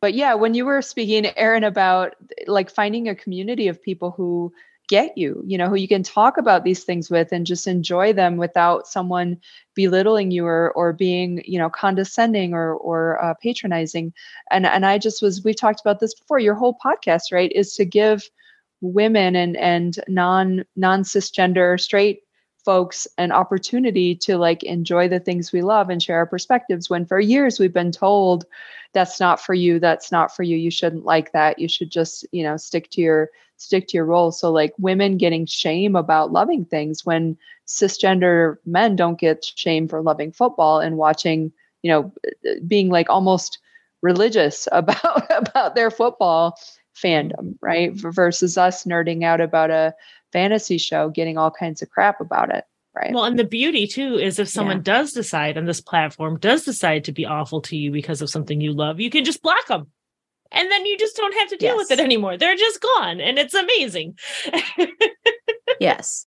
But 0.00 0.14
yeah, 0.14 0.34
when 0.34 0.54
you 0.54 0.64
were 0.66 0.82
speaking, 0.82 1.26
Erin, 1.36 1.64
about 1.64 2.14
like 2.46 2.70
finding 2.70 3.08
a 3.08 3.14
community 3.14 3.66
of 3.66 3.82
people 3.82 4.12
who 4.12 4.52
get 4.88 5.16
you, 5.16 5.42
you 5.46 5.58
know, 5.58 5.68
who 5.68 5.74
you 5.74 5.88
can 5.88 6.02
talk 6.02 6.38
about 6.38 6.64
these 6.64 6.84
things 6.84 7.10
with 7.10 7.32
and 7.32 7.46
just 7.46 7.66
enjoy 7.66 8.12
them 8.12 8.36
without 8.36 8.86
someone 8.86 9.38
belittling 9.74 10.30
you 10.30 10.46
or 10.46 10.72
or 10.72 10.92
being, 10.92 11.42
you 11.44 11.58
know, 11.58 11.70
condescending 11.70 12.54
or 12.54 12.74
or 12.74 13.22
uh, 13.22 13.34
patronizing. 13.42 14.12
And 14.50 14.66
and 14.66 14.86
I 14.86 14.98
just 14.98 15.22
was 15.22 15.42
we've 15.44 15.56
talked 15.56 15.80
about 15.80 16.00
this 16.00 16.14
before. 16.14 16.38
Your 16.38 16.54
whole 16.54 16.78
podcast, 16.84 17.32
right, 17.32 17.52
is 17.52 17.74
to 17.74 17.84
give 17.84 18.28
women 18.80 19.36
and 19.36 19.56
and 19.56 19.98
non 20.08 20.64
non 20.76 21.02
cisgender 21.02 21.80
straight 21.80 22.20
folks 22.64 23.06
an 23.16 23.30
opportunity 23.30 24.14
to 24.16 24.36
like 24.36 24.64
enjoy 24.64 25.08
the 25.08 25.20
things 25.20 25.52
we 25.52 25.62
love 25.62 25.88
and 25.88 26.02
share 26.02 26.16
our 26.16 26.26
perspectives 26.26 26.90
when 26.90 27.06
for 27.06 27.20
years 27.20 27.60
we've 27.60 27.72
been 27.72 27.92
told 27.92 28.44
that's 28.92 29.20
not 29.20 29.40
for 29.40 29.54
you 29.54 29.78
that's 29.78 30.10
not 30.10 30.34
for 30.34 30.42
you 30.42 30.56
you 30.56 30.68
shouldn't 30.70 31.04
like 31.04 31.30
that 31.30 31.60
you 31.60 31.68
should 31.68 31.90
just 31.90 32.26
you 32.32 32.42
know 32.42 32.56
stick 32.56 32.90
to 32.90 33.00
your 33.00 33.30
stick 33.56 33.88
to 33.88 33.96
your 33.96 34.04
role. 34.04 34.32
So 34.32 34.52
like 34.52 34.72
women 34.78 35.16
getting 35.16 35.46
shame 35.46 35.96
about 35.96 36.32
loving 36.32 36.64
things 36.64 37.04
when 37.04 37.36
cisgender 37.66 38.56
men 38.64 38.96
don't 38.96 39.18
get 39.18 39.44
shame 39.44 39.88
for 39.88 40.02
loving 40.02 40.32
football 40.32 40.78
and 40.78 40.96
watching 40.96 41.52
you 41.82 41.90
know 41.90 42.12
uh, 42.26 42.50
uh, 42.50 42.54
being 42.66 42.88
like 42.88 43.10
almost 43.10 43.58
religious 44.02 44.68
about 44.72 45.30
about 45.30 45.74
their 45.74 45.90
football 45.90 46.52
mm-hmm. 46.52 47.06
fandom 47.06 47.56
right? 47.60 47.92
Versus 47.94 48.56
us 48.56 48.84
nerding 48.84 49.24
out 49.24 49.40
about 49.40 49.70
a 49.70 49.94
fantasy 50.32 50.78
show 50.78 51.08
getting 51.08 51.38
all 51.38 51.50
kinds 51.50 51.82
of 51.82 51.90
crap 51.90 52.20
about 52.20 52.54
it 52.54 52.64
right? 52.96 53.12
Well, 53.12 53.24
and 53.24 53.38
the 53.38 53.44
beauty 53.44 53.86
too 53.86 54.14
is 54.14 54.38
if 54.38 54.48
someone 54.48 54.82
does 54.82 55.12
decide 55.12 55.58
on 55.58 55.66
this 55.66 55.82
platform, 55.82 56.38
does 56.38 56.64
decide 56.64 57.04
to 57.04 57.12
be 57.12 57.26
awful 57.26 57.60
to 57.62 57.76
you 57.76 57.90
because 57.90 58.22
of 58.22 58.30
something 58.30 58.60
you 58.60 58.72
love, 58.72 59.00
you 59.00 59.10
can 59.10 59.24
just 59.24 59.42
block 59.42 59.66
them. 59.66 59.88
And 60.52 60.70
then 60.70 60.86
you 60.86 60.96
just 60.98 61.16
don't 61.16 61.34
have 61.34 61.48
to 61.48 61.56
deal 61.56 61.76
with 61.76 61.90
it 61.90 62.00
anymore. 62.00 62.36
They're 62.36 62.56
just 62.56 62.80
gone. 62.80 63.20
And 63.20 63.38
it's 63.38 63.54
amazing. 63.54 64.18
Yes. 65.80 66.26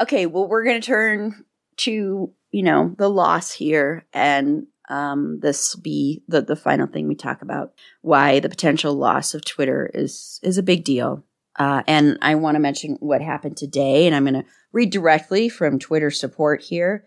Okay, 0.00 0.26
well, 0.26 0.48
we're 0.48 0.64
going 0.64 0.80
to 0.80 0.86
turn 0.86 1.44
to, 1.78 2.32
you 2.50 2.62
know, 2.62 2.94
the 2.98 3.08
loss 3.08 3.52
here. 3.52 4.06
And 4.12 4.66
um, 4.88 5.38
this 5.40 5.74
will 5.74 5.82
be 5.82 6.22
the, 6.28 6.42
the 6.42 6.56
final 6.56 6.86
thing 6.86 7.08
we 7.08 7.14
talk 7.14 7.42
about 7.42 7.72
why 8.02 8.40
the 8.40 8.48
potential 8.48 8.94
loss 8.94 9.34
of 9.34 9.44
Twitter 9.44 9.90
is, 9.94 10.40
is 10.42 10.58
a 10.58 10.62
big 10.62 10.84
deal. 10.84 11.24
Uh, 11.56 11.82
and 11.86 12.18
I 12.20 12.34
want 12.34 12.56
to 12.56 12.60
mention 12.60 12.96
what 12.98 13.22
happened 13.22 13.56
today, 13.56 14.06
and 14.06 14.16
I'm 14.16 14.24
going 14.24 14.42
to 14.42 14.44
read 14.72 14.90
directly 14.90 15.48
from 15.48 15.78
Twitter 15.78 16.10
support 16.10 16.62
here. 16.62 17.04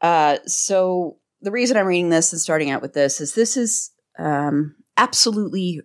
Uh, 0.00 0.38
so, 0.46 1.18
the 1.40 1.52
reason 1.52 1.76
I'm 1.76 1.86
reading 1.86 2.08
this 2.08 2.32
and 2.32 2.40
starting 2.40 2.70
out 2.70 2.82
with 2.82 2.94
this 2.94 3.20
is 3.20 3.34
this 3.34 3.56
is 3.56 3.92
um, 4.18 4.74
absolutely 4.96 5.82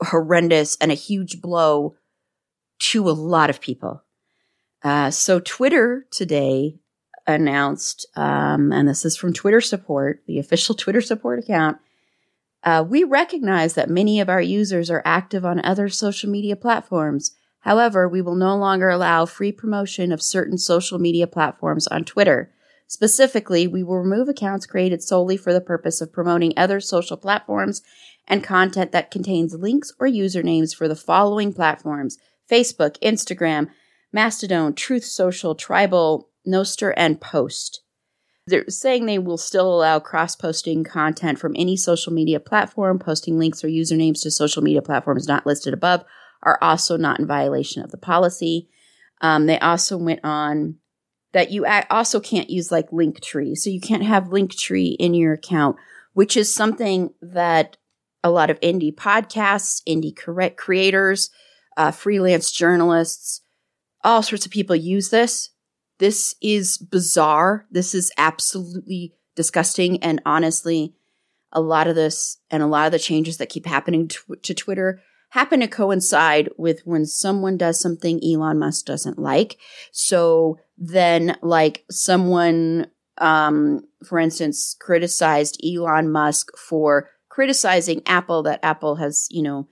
horrendous 0.00 0.76
and 0.80 0.92
a 0.92 0.94
huge 0.94 1.40
blow 1.40 1.96
to 2.78 3.08
a 3.08 3.10
lot 3.10 3.50
of 3.50 3.60
people. 3.60 4.04
Uh, 4.82 5.10
so 5.10 5.40
Twitter 5.40 6.06
today 6.10 6.78
announced, 7.26 8.06
um, 8.16 8.72
and 8.72 8.88
this 8.88 9.04
is 9.04 9.16
from 9.16 9.32
Twitter 9.32 9.60
support, 9.60 10.22
the 10.26 10.38
official 10.38 10.74
Twitter 10.74 11.00
support 11.00 11.38
account. 11.38 11.78
Uh, 12.64 12.84
we 12.88 13.04
recognize 13.04 13.74
that 13.74 13.90
many 13.90 14.20
of 14.20 14.28
our 14.28 14.40
users 14.40 14.90
are 14.90 15.02
active 15.04 15.44
on 15.44 15.64
other 15.64 15.88
social 15.88 16.30
media 16.30 16.56
platforms. 16.56 17.36
However, 17.60 18.08
we 18.08 18.22
will 18.22 18.34
no 18.34 18.56
longer 18.56 18.88
allow 18.88 19.26
free 19.26 19.52
promotion 19.52 20.12
of 20.12 20.22
certain 20.22 20.58
social 20.58 20.98
media 20.98 21.26
platforms 21.26 21.86
on 21.88 22.04
Twitter. 22.04 22.52
Specifically, 22.86 23.66
we 23.66 23.82
will 23.82 23.98
remove 23.98 24.28
accounts 24.28 24.66
created 24.66 25.02
solely 25.02 25.36
for 25.36 25.52
the 25.52 25.60
purpose 25.60 26.00
of 26.00 26.12
promoting 26.12 26.54
other 26.56 26.80
social 26.80 27.16
platforms 27.16 27.82
and 28.26 28.42
content 28.42 28.92
that 28.92 29.10
contains 29.10 29.54
links 29.54 29.92
or 29.98 30.06
usernames 30.06 30.74
for 30.74 30.88
the 30.88 30.96
following 30.96 31.52
platforms 31.52 32.18
Facebook, 32.50 32.98
Instagram, 33.02 33.68
Mastodon, 34.12 34.74
Truth 34.74 35.04
Social, 35.04 35.54
Tribel, 35.54 36.24
Nostr, 36.46 36.94
and 36.96 37.20
Post. 37.20 37.82
They're 38.46 38.68
saying 38.68 39.04
they 39.04 39.18
will 39.18 39.36
still 39.36 39.74
allow 39.74 40.00
cross 40.00 40.34
posting 40.34 40.82
content 40.82 41.38
from 41.38 41.54
any 41.56 41.76
social 41.76 42.12
media 42.12 42.40
platform. 42.40 42.98
Posting 42.98 43.38
links 43.38 43.62
or 43.62 43.68
usernames 43.68 44.22
to 44.22 44.30
social 44.30 44.62
media 44.62 44.80
platforms 44.80 45.28
not 45.28 45.46
listed 45.46 45.74
above 45.74 46.02
are 46.42 46.58
also 46.62 46.96
not 46.96 47.20
in 47.20 47.26
violation 47.26 47.82
of 47.82 47.90
the 47.90 47.98
policy. 47.98 48.68
Um, 49.20 49.46
they 49.46 49.58
also 49.58 49.98
went 49.98 50.20
on 50.24 50.76
that 51.32 51.50
you 51.50 51.66
also 51.90 52.20
can't 52.20 52.48
use 52.48 52.72
like 52.72 52.90
Linktree. 52.90 53.56
So 53.56 53.68
you 53.68 53.80
can't 53.80 54.02
have 54.02 54.24
Linktree 54.24 54.96
in 54.98 55.12
your 55.12 55.34
account, 55.34 55.76
which 56.14 56.36
is 56.36 56.52
something 56.52 57.12
that 57.20 57.76
a 58.24 58.30
lot 58.30 58.48
of 58.48 58.58
indie 58.60 58.94
podcasts, 58.94 59.82
indie 59.86 60.56
creators, 60.56 61.30
uh, 61.76 61.90
freelance 61.90 62.50
journalists, 62.50 63.42
all 64.08 64.22
sorts 64.22 64.46
of 64.46 64.52
people 64.52 64.74
use 64.74 65.10
this. 65.10 65.50
This 65.98 66.34
is 66.40 66.78
bizarre. 66.78 67.66
This 67.70 67.94
is 67.94 68.10
absolutely 68.16 69.12
disgusting. 69.36 70.02
And 70.02 70.22
honestly, 70.24 70.94
a 71.52 71.60
lot 71.60 71.86
of 71.86 71.94
this 71.94 72.38
and 72.50 72.62
a 72.62 72.66
lot 72.66 72.86
of 72.86 72.92
the 72.92 72.98
changes 72.98 73.36
that 73.36 73.50
keep 73.50 73.66
happening 73.66 74.08
to, 74.08 74.36
to 74.36 74.54
Twitter 74.54 75.02
happen 75.30 75.60
to 75.60 75.68
coincide 75.68 76.48
with 76.56 76.80
when 76.86 77.04
someone 77.04 77.58
does 77.58 77.78
something 77.78 78.18
Elon 78.24 78.58
Musk 78.58 78.86
doesn't 78.86 79.18
like. 79.18 79.58
So 79.92 80.58
then, 80.78 81.36
like, 81.42 81.84
someone, 81.90 82.86
um, 83.18 83.82
for 84.06 84.18
instance, 84.18 84.74
criticized 84.80 85.60
Elon 85.62 86.10
Musk 86.10 86.56
for 86.56 87.10
criticizing 87.28 88.00
Apple, 88.06 88.42
that 88.44 88.60
Apple 88.62 88.96
has, 88.96 89.28
you 89.30 89.42
know, 89.42 89.68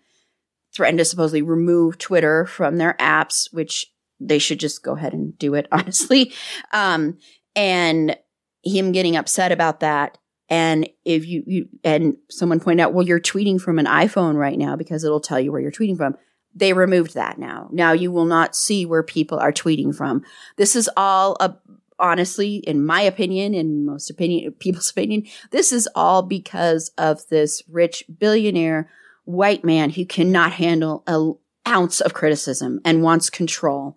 threatened 0.74 0.98
to 0.98 1.06
supposedly 1.06 1.40
remove 1.40 1.96
Twitter 1.96 2.44
from 2.44 2.76
their 2.76 2.94
apps, 3.00 3.50
which 3.50 3.86
they 4.20 4.38
should 4.38 4.60
just 4.60 4.82
go 4.82 4.92
ahead 4.96 5.12
and 5.12 5.38
do 5.38 5.54
it, 5.54 5.68
honestly. 5.72 6.32
Um, 6.72 7.18
and 7.54 8.16
him 8.64 8.92
getting 8.92 9.16
upset 9.16 9.52
about 9.52 9.80
that. 9.80 10.18
And 10.48 10.88
if 11.04 11.26
you, 11.26 11.42
you, 11.46 11.68
and 11.82 12.16
someone 12.30 12.60
pointed 12.60 12.82
out, 12.82 12.92
well, 12.92 13.06
you're 13.06 13.20
tweeting 13.20 13.60
from 13.60 13.78
an 13.78 13.86
iPhone 13.86 14.36
right 14.36 14.58
now 14.58 14.76
because 14.76 15.02
it'll 15.02 15.20
tell 15.20 15.40
you 15.40 15.50
where 15.50 15.60
you're 15.60 15.72
tweeting 15.72 15.96
from. 15.96 16.16
They 16.54 16.72
removed 16.72 17.14
that 17.14 17.38
now. 17.38 17.68
Now 17.72 17.92
you 17.92 18.12
will 18.12 18.24
not 18.24 18.54
see 18.54 18.86
where 18.86 19.02
people 19.02 19.38
are 19.38 19.52
tweeting 19.52 19.94
from. 19.94 20.22
This 20.56 20.76
is 20.76 20.88
all 20.96 21.36
a, 21.40 21.56
honestly, 21.98 22.56
in 22.56 22.84
my 22.84 23.00
opinion, 23.00 23.54
in 23.54 23.84
most 23.84 24.08
opinion, 24.10 24.52
people's 24.58 24.90
opinion, 24.90 25.24
this 25.50 25.72
is 25.72 25.88
all 25.94 26.22
because 26.22 26.90
of 26.96 27.26
this 27.28 27.62
rich 27.68 28.04
billionaire 28.18 28.88
white 29.24 29.64
man 29.64 29.90
who 29.90 30.06
cannot 30.06 30.52
handle 30.52 31.02
a 31.06 31.32
ounce 31.66 32.00
of 32.00 32.14
criticism 32.14 32.80
and 32.84 33.02
wants 33.02 33.30
control. 33.30 33.96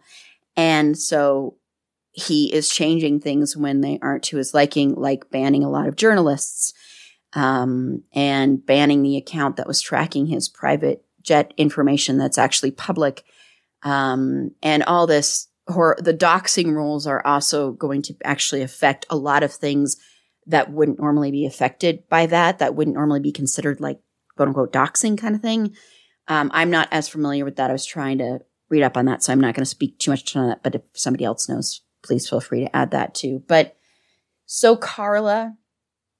And 0.55 0.97
so 0.97 1.55
he 2.11 2.53
is 2.53 2.69
changing 2.69 3.19
things 3.19 3.55
when 3.55 3.81
they 3.81 3.99
aren't 4.01 4.23
to 4.23 4.37
his 4.37 4.53
liking, 4.53 4.95
like 4.95 5.29
banning 5.29 5.63
a 5.63 5.69
lot 5.69 5.87
of 5.87 5.95
journalists 5.95 6.73
um, 7.33 8.03
and 8.13 8.65
banning 8.65 9.03
the 9.03 9.17
account 9.17 9.57
that 9.57 9.67
was 9.67 9.81
tracking 9.81 10.25
his 10.25 10.49
private 10.49 11.05
jet 11.21 11.53
information 11.57 12.17
that's 12.17 12.37
actually 12.37 12.71
public. 12.71 13.23
Um, 13.83 14.51
and 14.61 14.83
all 14.83 15.07
this, 15.07 15.47
or 15.67 15.95
the 15.99 16.13
doxing 16.13 16.73
rules 16.73 17.05
are 17.05 17.25
also 17.25 17.71
going 17.71 18.01
to 18.03 18.15
actually 18.23 18.63
affect 18.63 19.05
a 19.09 19.15
lot 19.15 19.43
of 19.43 19.53
things 19.53 19.97
that 20.47 20.71
wouldn't 20.71 20.99
normally 20.99 21.31
be 21.31 21.45
affected 21.45 22.03
by 22.09 22.25
that, 22.25 22.59
that 22.59 22.73
wouldn't 22.73 22.95
normally 22.95 23.19
be 23.19 23.31
considered 23.31 23.79
like 23.79 23.99
quote 24.35 24.47
unquote 24.47 24.73
doxing 24.73 25.17
kind 25.17 25.35
of 25.35 25.41
thing. 25.41 25.75
Um, 26.29 26.51
I'm 26.53 26.69
not 26.69 26.87
as 26.91 27.09
familiar 27.09 27.43
with 27.43 27.57
that. 27.57 27.69
I 27.69 27.73
was 27.73 27.85
trying 27.85 28.19
to 28.19 28.39
read 28.69 28.83
up 28.83 28.95
on 28.95 29.05
that, 29.05 29.23
so 29.23 29.33
I'm 29.33 29.41
not 29.41 29.55
going 29.55 29.63
to 29.63 29.69
speak 29.69 29.97
too 29.97 30.11
much 30.11 30.35
on 30.35 30.47
that. 30.47 30.63
But 30.63 30.75
if 30.75 30.81
somebody 30.93 31.25
else 31.25 31.49
knows, 31.49 31.81
please 32.03 32.29
feel 32.29 32.39
free 32.39 32.61
to 32.61 32.75
add 32.75 32.91
that 32.91 33.15
too. 33.15 33.43
But 33.47 33.75
so, 34.45 34.77
Carla, 34.77 35.55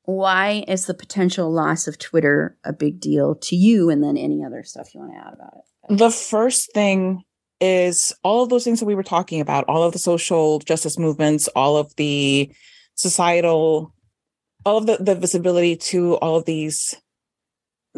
why 0.04 0.66
is 0.68 0.86
the 0.86 0.94
potential 0.96 1.52
loss 1.52 1.88
of 1.88 2.00
Twitter 2.00 2.58
a 2.64 2.74
big 2.74 3.00
deal 3.00 3.36
to 3.36 3.56
you? 3.56 3.90
And 3.90 4.04
then 4.04 4.18
any 4.18 4.44
other 4.44 4.64
stuff 4.64 4.94
you 4.94 5.00
want 5.00 5.14
to 5.14 5.20
add 5.20 5.34
about 5.34 5.54
it? 5.58 5.98
The 5.98 6.12
first 6.12 6.74
thing 6.74 7.24
is 7.62 8.14
all 8.24 8.44
of 8.44 8.50
those 8.50 8.64
things 8.64 8.80
that 8.80 8.86
we 8.86 8.96
were 8.96 9.04
talking 9.04 9.42
about, 9.42 9.66
all 9.68 9.84
of 9.84 9.94
the 9.94 10.00
social 10.00 10.60
justice 10.60 10.98
movements, 10.98 11.48
all 11.50 11.78
of 11.78 11.96
the 11.98 12.52
societal, 12.96 13.94
all 14.66 14.78
of 14.78 14.88
the, 14.88 14.98
the 14.98 15.16
visibility 15.16 15.76
to 15.76 16.16
all 16.16 16.38
of 16.38 16.46
these 16.46 16.96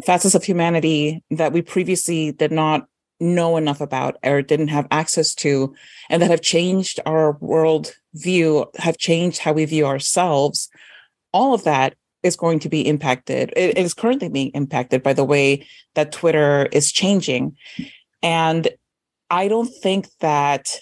facets 0.04 0.34
of 0.34 0.44
humanity 0.44 1.22
that 1.30 1.52
we 1.52 1.62
previously 1.62 2.32
did 2.32 2.52
not 2.52 2.86
know 3.20 3.56
enough 3.56 3.80
about 3.80 4.16
or 4.24 4.42
didn't 4.42 4.68
have 4.68 4.88
access 4.90 5.34
to 5.34 5.74
and 6.10 6.20
that 6.20 6.30
have 6.30 6.40
changed 6.40 6.98
our 7.06 7.32
world 7.40 7.94
view 8.14 8.66
have 8.78 8.98
changed 8.98 9.38
how 9.38 9.52
we 9.52 9.64
view 9.64 9.86
ourselves 9.86 10.68
all 11.32 11.54
of 11.54 11.64
that 11.64 11.94
is 12.22 12.36
going 12.36 12.60
to 12.60 12.68
be 12.68 12.86
impacted. 12.86 13.52
It 13.56 13.76
is 13.76 13.94
currently 13.94 14.28
being 14.28 14.50
impacted 14.54 15.02
by 15.02 15.12
the 15.12 15.24
way 15.24 15.66
that 15.94 16.12
twitter 16.12 16.66
is 16.72 16.92
changing. 16.92 17.56
And 18.22 18.68
i 19.30 19.48
don't 19.48 19.72
think 19.82 20.08
that 20.20 20.80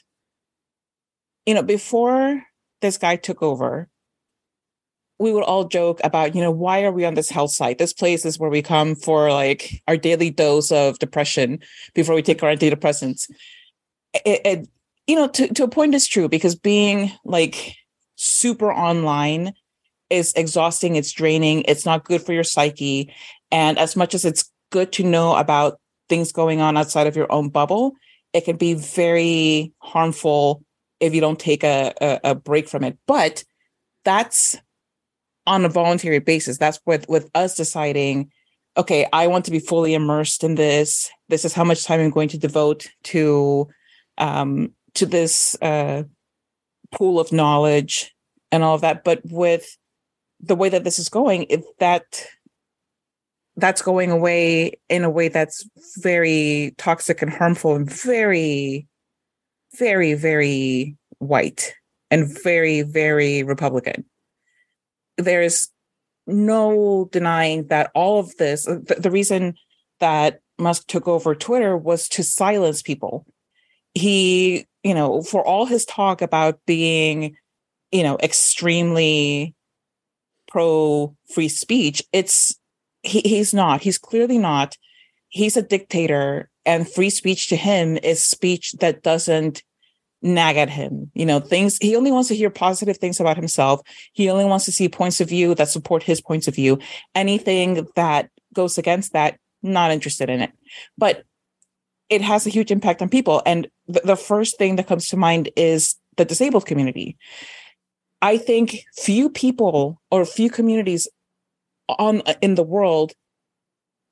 you 1.46 1.54
know 1.54 1.62
before 1.62 2.42
this 2.80 2.98
guy 2.98 3.16
took 3.16 3.42
over 3.42 3.88
we 5.20 5.32
would 5.32 5.44
all 5.44 5.64
joke 5.64 6.00
about, 6.02 6.34
you 6.34 6.40
know, 6.40 6.50
why 6.50 6.82
are 6.82 6.90
we 6.90 7.04
on 7.04 7.14
this 7.14 7.28
health 7.28 7.52
site? 7.52 7.76
This 7.76 7.92
place 7.92 8.24
is 8.24 8.38
where 8.38 8.48
we 8.48 8.62
come 8.62 8.94
for 8.94 9.30
like 9.30 9.82
our 9.86 9.98
daily 9.98 10.30
dose 10.30 10.72
of 10.72 10.98
depression 10.98 11.60
before 11.94 12.14
we 12.14 12.22
take 12.22 12.42
our 12.42 12.50
antidepressants. 12.50 13.30
It, 14.24 14.40
it 14.46 14.68
you 15.06 15.16
know, 15.16 15.28
to, 15.28 15.52
to 15.52 15.64
a 15.64 15.68
point 15.68 15.94
it's 15.94 16.08
true 16.08 16.26
because 16.28 16.54
being 16.54 17.12
like 17.22 17.76
super 18.16 18.72
online 18.72 19.52
is 20.08 20.32
exhausting, 20.32 20.96
it's 20.96 21.12
draining, 21.12 21.64
it's 21.68 21.84
not 21.84 22.04
good 22.04 22.22
for 22.22 22.32
your 22.32 22.44
psyche. 22.44 23.12
And 23.52 23.78
as 23.78 23.96
much 23.96 24.14
as 24.14 24.24
it's 24.24 24.50
good 24.70 24.90
to 24.92 25.04
know 25.04 25.36
about 25.36 25.78
things 26.08 26.32
going 26.32 26.62
on 26.62 26.78
outside 26.78 27.06
of 27.06 27.14
your 27.14 27.30
own 27.30 27.50
bubble, 27.50 27.92
it 28.32 28.46
can 28.46 28.56
be 28.56 28.72
very 28.72 29.74
harmful 29.80 30.64
if 30.98 31.14
you 31.14 31.20
don't 31.20 31.38
take 31.38 31.62
a, 31.62 31.92
a, 32.00 32.20
a 32.24 32.34
break 32.34 32.68
from 32.68 32.84
it. 32.84 32.96
But 33.06 33.44
that's 34.04 34.56
on 35.46 35.64
a 35.64 35.68
voluntary 35.68 36.18
basis. 36.18 36.58
That's 36.58 36.80
with 36.86 37.08
with 37.08 37.30
us 37.34 37.54
deciding, 37.54 38.30
okay, 38.76 39.06
I 39.12 39.26
want 39.26 39.44
to 39.46 39.50
be 39.50 39.58
fully 39.58 39.94
immersed 39.94 40.44
in 40.44 40.54
this. 40.54 41.10
This 41.28 41.44
is 41.44 41.52
how 41.52 41.64
much 41.64 41.84
time 41.84 42.00
I'm 42.00 42.10
going 42.10 42.28
to 42.30 42.38
devote 42.38 42.88
to 43.04 43.68
um, 44.18 44.72
to 44.94 45.06
this 45.06 45.56
uh, 45.62 46.04
pool 46.92 47.20
of 47.20 47.32
knowledge 47.32 48.14
and 48.52 48.62
all 48.62 48.74
of 48.74 48.80
that. 48.82 49.04
But 49.04 49.22
with 49.24 49.76
the 50.40 50.56
way 50.56 50.68
that 50.68 50.84
this 50.84 50.98
is 50.98 51.08
going, 51.08 51.46
if 51.48 51.62
that 51.78 52.26
that's 53.56 53.82
going 53.82 54.10
away 54.10 54.72
in 54.88 55.04
a 55.04 55.10
way 55.10 55.28
that's 55.28 55.68
very 55.98 56.74
toxic 56.78 57.22
and 57.22 57.30
harmful 57.30 57.76
and 57.76 57.90
very, 57.90 58.86
very, 59.78 60.14
very 60.14 60.96
white 61.18 61.74
and 62.10 62.26
very, 62.42 62.82
very 62.82 63.42
Republican 63.42 64.04
there's 65.20 65.68
no 66.26 67.08
denying 67.12 67.66
that 67.68 67.90
all 67.94 68.20
of 68.20 68.36
this, 68.36 68.66
uh, 68.68 68.78
the, 68.82 68.96
the 68.96 69.10
reason 69.10 69.54
that 70.00 70.40
Musk 70.58 70.86
took 70.86 71.08
over 71.08 71.34
Twitter 71.34 71.76
was 71.76 72.08
to 72.10 72.22
silence 72.22 72.82
people. 72.82 73.26
He, 73.94 74.66
you 74.84 74.94
know, 74.94 75.22
for 75.22 75.44
all 75.44 75.66
his 75.66 75.84
talk 75.84 76.22
about 76.22 76.60
being, 76.66 77.36
you 77.90 78.02
know, 78.02 78.18
extremely 78.22 79.54
pro 80.48 81.16
free 81.32 81.48
speech, 81.48 82.02
it's 82.12 82.56
he, 83.02 83.20
he's 83.20 83.54
not. 83.54 83.80
He's 83.80 83.98
clearly 83.98 84.38
not. 84.38 84.76
He's 85.28 85.56
a 85.56 85.62
dictator, 85.62 86.50
and 86.66 86.88
free 86.88 87.10
speech 87.10 87.48
to 87.48 87.56
him 87.56 87.96
is 87.98 88.22
speech 88.22 88.72
that 88.80 89.02
doesn't 89.02 89.62
nag 90.22 90.56
at 90.56 90.70
him. 90.70 91.10
You 91.14 91.26
know, 91.26 91.40
things 91.40 91.78
he 91.78 91.96
only 91.96 92.12
wants 92.12 92.28
to 92.28 92.36
hear 92.36 92.50
positive 92.50 92.98
things 92.98 93.20
about 93.20 93.36
himself. 93.36 93.80
He 94.12 94.28
only 94.28 94.44
wants 94.44 94.64
to 94.66 94.72
see 94.72 94.88
points 94.88 95.20
of 95.20 95.28
view 95.28 95.54
that 95.54 95.68
support 95.68 96.02
his 96.02 96.20
points 96.20 96.48
of 96.48 96.54
view. 96.54 96.78
Anything 97.14 97.86
that 97.96 98.30
goes 98.54 98.78
against 98.78 99.12
that, 99.12 99.38
not 99.62 99.90
interested 99.90 100.28
in 100.28 100.40
it. 100.40 100.52
But 100.98 101.24
it 102.08 102.22
has 102.22 102.46
a 102.46 102.50
huge 102.50 102.70
impact 102.70 103.00
on 103.00 103.08
people. 103.08 103.42
And 103.46 103.68
th- 103.90 104.04
the 104.04 104.16
first 104.16 104.58
thing 104.58 104.76
that 104.76 104.88
comes 104.88 105.08
to 105.08 105.16
mind 105.16 105.50
is 105.56 105.96
the 106.16 106.24
disabled 106.24 106.66
community. 106.66 107.16
I 108.20 108.36
think 108.36 108.84
few 108.96 109.30
people 109.30 110.00
or 110.10 110.24
few 110.24 110.50
communities 110.50 111.08
on 111.88 112.22
in 112.42 112.54
the 112.54 112.62
world 112.62 113.12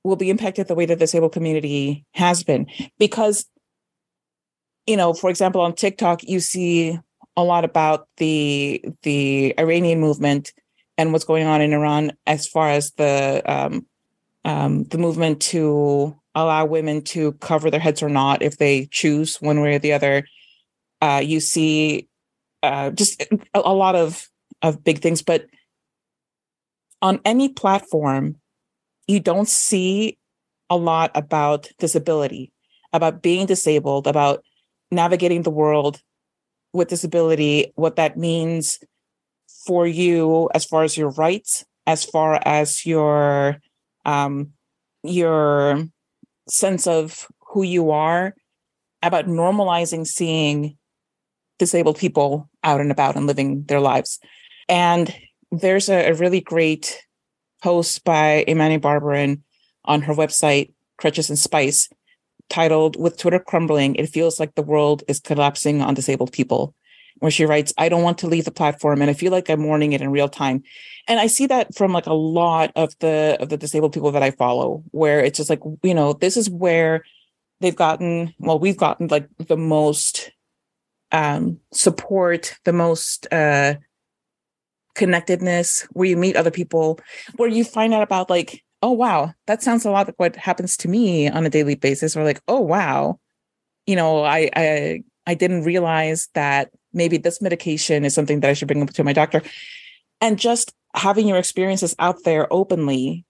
will 0.05 0.16
be 0.16 0.30
impacted 0.30 0.68
the 0.68 0.74
way 0.74 0.86
the 0.86 0.97
disabled 0.97 1.32
community 1.32 2.06
has 2.12 2.43
been 2.43 2.66
because 2.98 3.44
you 4.89 4.97
know, 4.97 5.12
for 5.12 5.28
example, 5.28 5.60
on 5.60 5.74
TikTok, 5.74 6.24
you 6.24 6.40
see 6.40 6.98
a 7.36 7.44
lot 7.44 7.65
about 7.65 8.09
the 8.16 8.82
the 9.02 9.55
Iranian 9.59 10.01
movement 10.01 10.55
and 10.97 11.12
what's 11.12 11.27
going 11.27 11.47
on 11.47 11.60
in 11.60 11.74
Iran 11.74 12.12
as 12.27 12.48
far 12.48 12.70
as 12.70 12.93
the 12.93 13.43
um, 13.44 13.86
um, 14.47 14.85
the 14.85 14.97
movement 14.97 15.43
to 15.43 16.19
allow 16.35 16.65
women 16.65 17.02
to 17.02 17.32
cover 17.32 17.70
their 17.70 17.81
heads 17.81 18.02
or 18.02 18.09
not 18.09 18.40
if 18.40 18.56
they 18.56 18.86
choose 18.86 19.36
one 19.43 19.60
way 19.60 19.74
or 19.74 19.78
the 19.78 19.93
other. 19.93 20.27
Uh, 21.02 21.20
you 21.23 21.39
see 21.39 22.09
uh, 22.62 22.90
just 22.90 23.20
a, 23.20 23.39
a 23.55 23.74
lot 23.74 23.94
of 23.94 24.27
of 24.62 24.82
big 24.82 25.01
things, 25.01 25.20
but 25.20 25.44
on 27.02 27.20
any 27.27 27.51
platform, 27.51 28.36
you 29.06 29.20
don't 29.20 29.48
see 29.48 30.16
a 30.70 30.78
lot 30.78 31.10
about 31.15 31.69
disability, 31.78 32.52
about 32.94 33.20
being 33.20 33.44
disabled, 33.44 34.06
about 34.06 34.43
navigating 34.90 35.43
the 35.43 35.51
world 35.51 36.01
with 36.73 36.89
disability, 36.89 37.73
what 37.74 37.97
that 37.97 38.16
means 38.16 38.78
for 39.66 39.86
you 39.86 40.48
as 40.55 40.65
far 40.65 40.82
as 40.82 40.97
your 40.97 41.10
rights, 41.10 41.65
as 41.86 42.05
far 42.05 42.40
as 42.44 42.86
your 42.86 43.59
um, 44.05 44.52
your 45.02 45.85
sense 46.48 46.86
of 46.86 47.27
who 47.40 47.62
you 47.62 47.90
are, 47.90 48.35
about 49.02 49.27
normalizing 49.27 50.06
seeing 50.06 50.77
disabled 51.59 51.98
people 51.98 52.48
out 52.65 52.81
and 52.81 52.90
about 52.90 53.16
and 53.16 53.27
living 53.27 53.65
their 53.65 53.81
lives. 53.81 54.19
And 54.69 55.15
there's 55.51 55.89
a, 55.89 56.10
a 56.10 56.15
really 56.15 56.40
great 56.40 57.05
post 57.62 58.05
by 58.05 58.44
Imani 58.48 58.78
Barbarin 58.78 59.43
on 59.85 60.02
her 60.02 60.15
website, 60.15 60.73
Crutches 60.98 61.28
and 61.28 61.39
Spice, 61.39 61.89
titled 62.48 62.96
With 62.96 63.18
Twitter 63.18 63.38
Crumbling, 63.38 63.94
It 63.96 64.08
Feels 64.08 64.40
Like 64.40 64.54
the 64.54 64.62
World 64.62 65.02
is 65.08 65.20
Collapsing 65.20 65.82
on 65.82 65.94
Disabled 65.94 66.32
People, 66.32 66.74
where 67.18 67.30
she 67.30 67.44
writes, 67.44 67.72
I 67.78 67.88
don't 67.88 68.02
want 68.02 68.18
to 68.18 68.26
leave 68.26 68.44
the 68.44 68.50
platform 68.50 69.00
and 69.00 69.10
I 69.10 69.14
feel 69.14 69.32
like 69.32 69.48
I'm 69.50 69.60
mourning 69.60 69.92
it 69.92 70.00
in 70.00 70.10
real 70.10 70.28
time. 70.28 70.62
And 71.06 71.18
I 71.18 71.26
see 71.26 71.46
that 71.46 71.74
from 71.74 71.92
like 71.92 72.06
a 72.06 72.12
lot 72.12 72.72
of 72.76 72.94
the 73.00 73.36
of 73.40 73.48
the 73.48 73.56
disabled 73.56 73.92
people 73.92 74.12
that 74.12 74.22
I 74.22 74.30
follow, 74.30 74.82
where 74.90 75.20
it's 75.20 75.38
just 75.38 75.50
like, 75.50 75.60
you 75.82 75.94
know, 75.94 76.12
this 76.12 76.36
is 76.36 76.50
where 76.50 77.02
they've 77.60 77.74
gotten, 77.74 78.34
well, 78.38 78.58
we've 78.58 78.76
gotten 78.76 79.08
like 79.08 79.28
the 79.38 79.56
most 79.56 80.30
um 81.10 81.58
support, 81.72 82.54
the 82.64 82.72
most 82.72 83.26
uh 83.32 83.74
connectedness, 84.94 85.86
where 85.92 86.08
you 86.08 86.16
meet 86.16 86.36
other 86.36 86.50
people, 86.50 87.00
where 87.36 87.48
you 87.48 87.64
find 87.64 87.94
out 87.94 88.02
about 88.02 88.28
like 88.28 88.62
oh 88.82 88.92
wow 88.92 89.32
that 89.46 89.62
sounds 89.62 89.84
a 89.84 89.90
lot 89.90 90.06
like 90.06 90.18
what 90.18 90.36
happens 90.36 90.76
to 90.76 90.88
me 90.88 91.28
on 91.28 91.44
a 91.44 91.50
daily 91.50 91.74
basis 91.74 92.16
or 92.16 92.24
like 92.24 92.40
oh 92.48 92.60
wow. 92.60 93.18
You 93.86 93.96
know 93.96 94.22
i 94.22 94.50
i 94.55 95.02
i 95.26 95.34
didn't 95.34 95.64
realize 95.64 96.28
that 96.34 96.70
maybe 96.92 97.16
this 97.16 97.40
medication 97.40 98.05
is 98.05 98.14
something 98.14 98.40
that 98.40 98.50
i 98.50 98.52
should 98.52 98.68
bring 98.68 98.82
up 98.82 98.90
to 98.90 99.05
my 99.05 99.12
doctor. 99.12 99.42
And 100.20 100.38
just 100.38 100.74
having 100.94 101.28
your 101.28 101.38
experiences 101.38 101.94
out 101.98 102.24
there 102.24 102.52
openly 102.52 103.24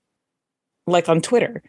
like 0.86 1.08
on 1.08 1.20
twitter 1.20 1.62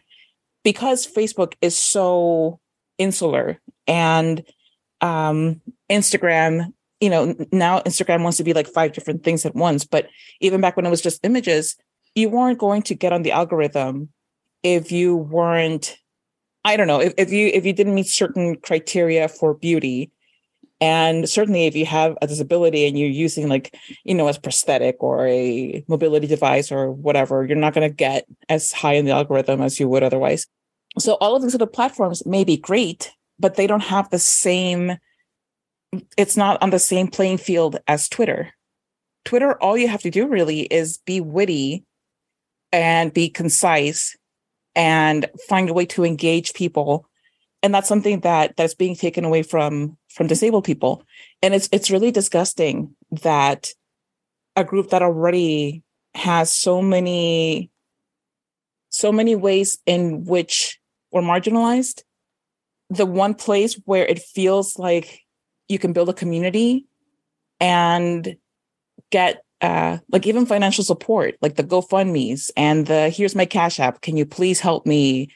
because 0.64 1.06
facebook 1.06 1.54
is 1.60 1.76
so 1.76 2.58
insular 2.98 3.60
and 3.86 4.44
um 5.00 5.60
instagram 5.90 6.72
you 7.00 7.10
know 7.10 7.34
now 7.52 7.80
instagram 7.80 8.22
wants 8.22 8.38
to 8.38 8.44
be 8.44 8.52
like 8.52 8.66
five 8.66 8.92
different 8.92 9.22
things 9.24 9.44
at 9.44 9.54
once 9.54 9.84
but 9.84 10.08
even 10.40 10.60
back 10.60 10.76
when 10.76 10.86
it 10.86 10.90
was 10.90 11.02
just 11.02 11.24
images 11.24 11.76
you 12.14 12.28
weren't 12.28 12.58
going 12.58 12.82
to 12.82 12.94
get 12.94 13.12
on 13.12 13.22
the 13.22 13.32
algorithm 13.32 14.08
if 14.62 14.92
you 14.92 15.16
weren't 15.16 15.96
i 16.64 16.76
don't 16.76 16.86
know 16.86 17.00
if, 17.00 17.14
if 17.16 17.32
you 17.32 17.48
if 17.48 17.64
you 17.64 17.72
didn't 17.72 17.94
meet 17.94 18.06
certain 18.06 18.56
criteria 18.56 19.28
for 19.28 19.54
beauty. 19.54 20.10
And 20.82 21.28
certainly 21.28 21.66
if 21.66 21.76
you 21.76 21.84
have 21.84 22.16
a 22.22 22.26
disability 22.26 22.86
and 22.86 22.98
you're 22.98 23.08
using 23.08 23.48
like 23.48 23.76
you 24.04 24.14
know 24.14 24.28
as 24.28 24.38
prosthetic 24.38 25.02
or 25.02 25.26
a 25.26 25.84
mobility 25.88 26.26
device 26.26 26.72
or 26.72 26.90
whatever 26.90 27.44
you're 27.44 27.56
not 27.56 27.74
going 27.74 27.88
to 27.88 27.94
get 27.94 28.26
as 28.48 28.72
high 28.72 28.94
in 28.94 29.04
the 29.04 29.12
algorithm 29.12 29.60
as 29.60 29.78
you 29.78 29.88
would 29.88 30.02
otherwise. 30.02 30.46
So 30.98 31.14
all 31.20 31.36
of 31.36 31.42
these 31.42 31.54
other 31.54 31.66
platforms 31.66 32.24
may 32.24 32.44
be 32.44 32.56
great 32.56 33.12
but 33.38 33.56
they 33.56 33.66
don't 33.66 33.82
have 33.82 34.08
the 34.10 34.18
same 34.18 34.96
it's 36.16 36.36
not 36.36 36.62
on 36.62 36.70
the 36.70 36.78
same 36.78 37.08
playing 37.08 37.38
field 37.38 37.78
as 37.86 38.08
twitter. 38.08 38.50
Twitter 39.26 39.60
all 39.62 39.76
you 39.76 39.88
have 39.88 40.02
to 40.02 40.10
do 40.10 40.26
really 40.26 40.62
is 40.62 40.98
be 41.04 41.20
witty 41.20 41.84
and 42.72 43.12
be 43.12 43.28
concise 43.28 44.16
and 44.74 45.26
find 45.48 45.68
a 45.68 45.74
way 45.74 45.86
to 45.86 46.04
engage 46.04 46.54
people. 46.54 47.06
And 47.62 47.74
that's 47.74 47.88
something 47.88 48.20
that 48.20 48.56
that's 48.56 48.74
being 48.74 48.96
taken 48.96 49.24
away 49.24 49.42
from 49.42 49.96
from 50.08 50.26
disabled 50.26 50.64
people. 50.64 51.02
And 51.42 51.54
it's 51.54 51.68
it's 51.72 51.90
really 51.90 52.10
disgusting 52.10 52.94
that 53.22 53.68
a 54.56 54.64
group 54.64 54.90
that 54.90 55.02
already 55.02 55.82
has 56.14 56.52
so 56.52 56.80
many 56.80 57.70
so 58.90 59.12
many 59.12 59.36
ways 59.36 59.78
in 59.86 60.24
which 60.24 60.80
we're 61.12 61.22
marginalized 61.22 62.02
the 62.90 63.06
one 63.06 63.34
place 63.34 63.80
where 63.84 64.04
it 64.04 64.18
feels 64.18 64.78
like 64.78 65.20
you 65.68 65.78
can 65.78 65.92
build 65.92 66.08
a 66.08 66.12
community 66.12 66.86
and 67.60 68.36
get 69.10 69.44
uh, 69.60 69.98
like 70.10 70.26
even 70.26 70.46
financial 70.46 70.84
support, 70.84 71.36
like 71.42 71.56
the 71.56 71.64
GoFundMe's 71.64 72.50
and 72.56 72.86
the 72.86 73.10
here's 73.10 73.34
my 73.34 73.44
cash 73.44 73.78
app. 73.78 74.00
Can 74.00 74.16
you 74.16 74.24
please 74.24 74.60
help 74.60 74.86
me 74.86 75.28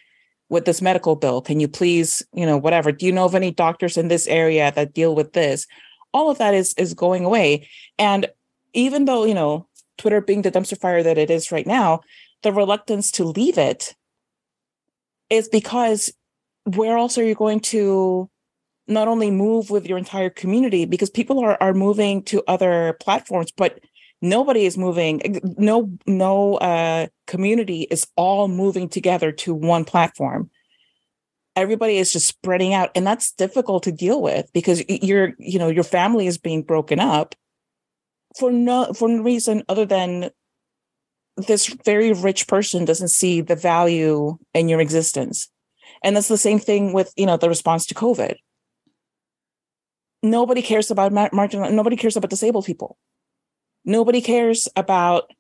with 0.49 0.65
this 0.65 0.83
medical 0.83 1.17
bill? 1.17 1.43
Can 1.43 1.61
you 1.61 1.69
please, 1.69 2.23
you 2.33 2.47
know, 2.47 2.57
whatever? 2.57 2.93
Do 2.93 3.07
you 3.07 3.13
know 3.13 3.25
of 3.25 3.35
any 3.35 3.51
doctors 3.51 3.97
in 3.97 4.09
this 4.09 4.27
area 4.27 4.73
that 4.75 4.95
deal 4.95 5.15
with 5.15 5.33
this? 5.33 5.67
All 6.13 6.31
of 6.31 6.39
that 6.39 6.55
is 6.55 6.75
is 6.75 6.95
going 6.95 7.25
away. 7.25 7.69
And 7.99 8.27
even 8.73 9.05
though, 9.05 9.25
you 9.25 9.35
know, 9.35 9.67
Twitter 9.99 10.21
being 10.21 10.43
the 10.43 10.51
dumpster 10.51 10.79
fire 10.79 11.03
that 11.03 11.19
it 11.19 11.31
is 11.31 11.53
right 11.53 11.67
now, 11.67 12.01
the 12.43 12.53
reluctance 12.53 13.11
to 13.13 13.25
leave 13.25 13.59
it 13.59 13.95
is 15.31 15.49
because 15.49 16.13
where 16.65 16.97
else 16.97 17.19
are 17.19 17.25
you 17.25 17.35
going 17.35 17.61
to 17.61 18.31
not 18.87 19.09
only 19.09 19.31
move 19.31 19.71
with 19.71 19.87
your 19.87 19.99
entire 19.99 20.31
community 20.31 20.85
because 20.85 21.11
people 21.11 21.41
are 21.41 21.57
are 21.61 21.75
moving 21.75 22.23
to 22.23 22.43
other 22.47 22.97
platforms, 23.01 23.51
but 23.57 23.81
nobody 24.25 24.65
is 24.65 24.79
moving 24.79 25.21
no 25.59 25.91
no 26.07 26.55
uh, 26.55 27.07
community 27.27 27.83
is 27.83 28.07
all 28.17 28.49
moving 28.49 28.89
together 28.89 29.31
to 29.31 29.55
one 29.55 29.85
platform. 29.85 30.51
Everybody 31.55 31.99
is 31.99 32.13
just 32.13 32.27
spreading 32.27 32.75
out 32.75 32.91
and 32.97 33.07
that's 33.07 33.33
difficult 33.33 33.85
to 33.85 33.93
deal 33.93 34.21
with 34.21 34.51
because 34.53 34.83
you're 34.89 35.35
you 35.39 35.59
know 35.59 35.69
your 35.69 35.85
family 35.85 36.27
is 36.27 36.39
being 36.39 36.63
broken 36.63 36.99
up 36.99 37.35
for 38.39 38.51
no 38.51 38.93
for 38.95 39.09
no 39.09 39.23
reason 39.23 39.63
other 39.69 39.85
than 39.87 40.31
this 41.37 41.67
very 41.85 42.13
rich 42.13 42.49
person 42.49 42.85
doesn't 42.85 43.09
see 43.09 43.41
the 43.41 43.57
value 43.57 44.39
in 44.55 44.69
your 44.69 44.81
existence. 44.81 45.51
And 46.03 46.17
that's 46.17 46.29
the 46.29 46.39
same 46.39 46.59
thing 46.59 46.93
with 46.93 47.13
you 47.17 47.27
know 47.27 47.37
the 47.37 47.49
response 47.49 47.87
to 47.87 47.95
covid. 47.95 48.37
Nobody 50.23 50.63
cares 50.63 50.91
about 50.91 51.13
marginal 51.13 51.71
nobody 51.71 51.97
cares 51.97 52.17
about 52.17 52.31
disabled 52.31 52.65
people 52.65 52.97
Nobody 53.85 54.21
cares 54.21 54.69
about 54.77 55.31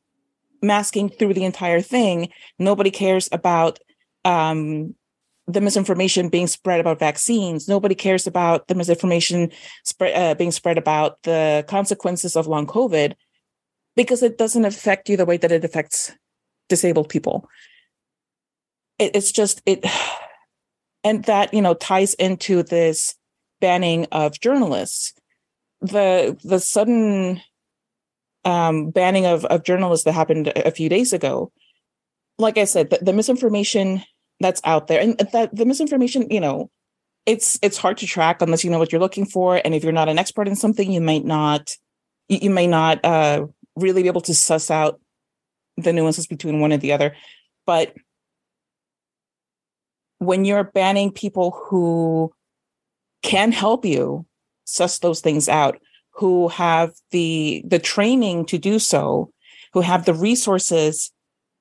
masking 0.62 1.08
through 1.08 1.34
the 1.34 1.44
entire 1.44 1.80
thing. 1.80 2.30
Nobody 2.58 2.90
cares 2.90 3.28
about 3.32 3.78
um, 4.24 4.94
the 5.46 5.60
misinformation 5.60 6.28
being 6.28 6.46
spread 6.46 6.80
about 6.80 6.98
vaccines. 6.98 7.68
Nobody 7.68 7.94
cares 7.94 8.26
about 8.26 8.68
the 8.68 8.74
misinformation 8.74 9.50
spread 9.84 10.16
uh, 10.16 10.34
being 10.34 10.50
spread 10.50 10.78
about 10.78 11.22
the 11.22 11.64
consequences 11.68 12.34
of 12.34 12.46
long 12.46 12.66
COVID 12.66 13.14
because 13.94 14.22
it 14.22 14.38
doesn't 14.38 14.64
affect 14.64 15.08
you 15.08 15.16
the 15.16 15.26
way 15.26 15.36
that 15.36 15.52
it 15.52 15.64
affects 15.64 16.12
disabled 16.68 17.08
people. 17.08 17.48
It, 18.98 19.14
it's 19.14 19.32
just 19.32 19.62
it, 19.66 19.84
and 21.04 21.24
that 21.24 21.52
you 21.52 21.60
know 21.60 21.74
ties 21.74 22.14
into 22.14 22.62
this 22.62 23.14
banning 23.60 24.06
of 24.12 24.40
journalists. 24.40 25.12
The 25.80 26.38
the 26.42 26.60
sudden 26.60 27.42
um, 28.44 28.90
banning 28.90 29.26
of, 29.26 29.44
of 29.46 29.64
journalists 29.64 30.04
that 30.04 30.12
happened 30.12 30.52
a 30.56 30.70
few 30.70 30.88
days 30.88 31.12
ago, 31.12 31.52
like 32.38 32.58
I 32.58 32.64
said, 32.64 32.90
the, 32.90 32.98
the 33.00 33.12
misinformation 33.12 34.02
that's 34.40 34.60
out 34.64 34.88
there 34.88 35.00
and 35.00 35.16
that 35.32 35.54
the 35.54 35.64
misinformation, 35.64 36.26
you 36.30 36.40
know, 36.40 36.70
it's 37.26 37.58
it's 37.62 37.78
hard 37.78 37.96
to 37.98 38.06
track 38.06 38.42
unless 38.42 38.64
you 38.64 38.70
know 38.70 38.78
what 38.78 38.92
you're 38.92 39.00
looking 39.00 39.24
for. 39.24 39.60
And 39.64 39.74
if 39.74 39.82
you're 39.82 39.92
not 39.92 40.08
an 40.08 40.18
expert 40.18 40.48
in 40.48 40.56
something, 40.56 40.90
you 40.90 41.00
might 41.00 41.24
not 41.24 41.76
you, 42.28 42.38
you 42.42 42.50
may 42.50 42.66
not 42.66 43.04
uh, 43.04 43.46
really 43.76 44.02
be 44.02 44.08
able 44.08 44.20
to 44.22 44.34
suss 44.34 44.70
out 44.70 45.00
the 45.76 45.92
nuances 45.92 46.26
between 46.26 46.60
one 46.60 46.72
and 46.72 46.82
the 46.82 46.92
other. 46.92 47.14
But 47.66 47.94
when 50.18 50.44
you're 50.44 50.64
banning 50.64 51.12
people 51.12 51.50
who 51.50 52.32
can 53.22 53.52
help 53.52 53.84
you 53.84 54.26
suss 54.64 54.98
those 54.98 55.20
things 55.20 55.48
out, 55.48 55.78
who 56.14 56.48
have 56.48 56.92
the 57.10 57.62
the 57.66 57.78
training 57.78 58.46
to 58.46 58.58
do 58.58 58.78
so, 58.78 59.30
who 59.72 59.80
have 59.80 60.04
the 60.04 60.14
resources 60.14 61.12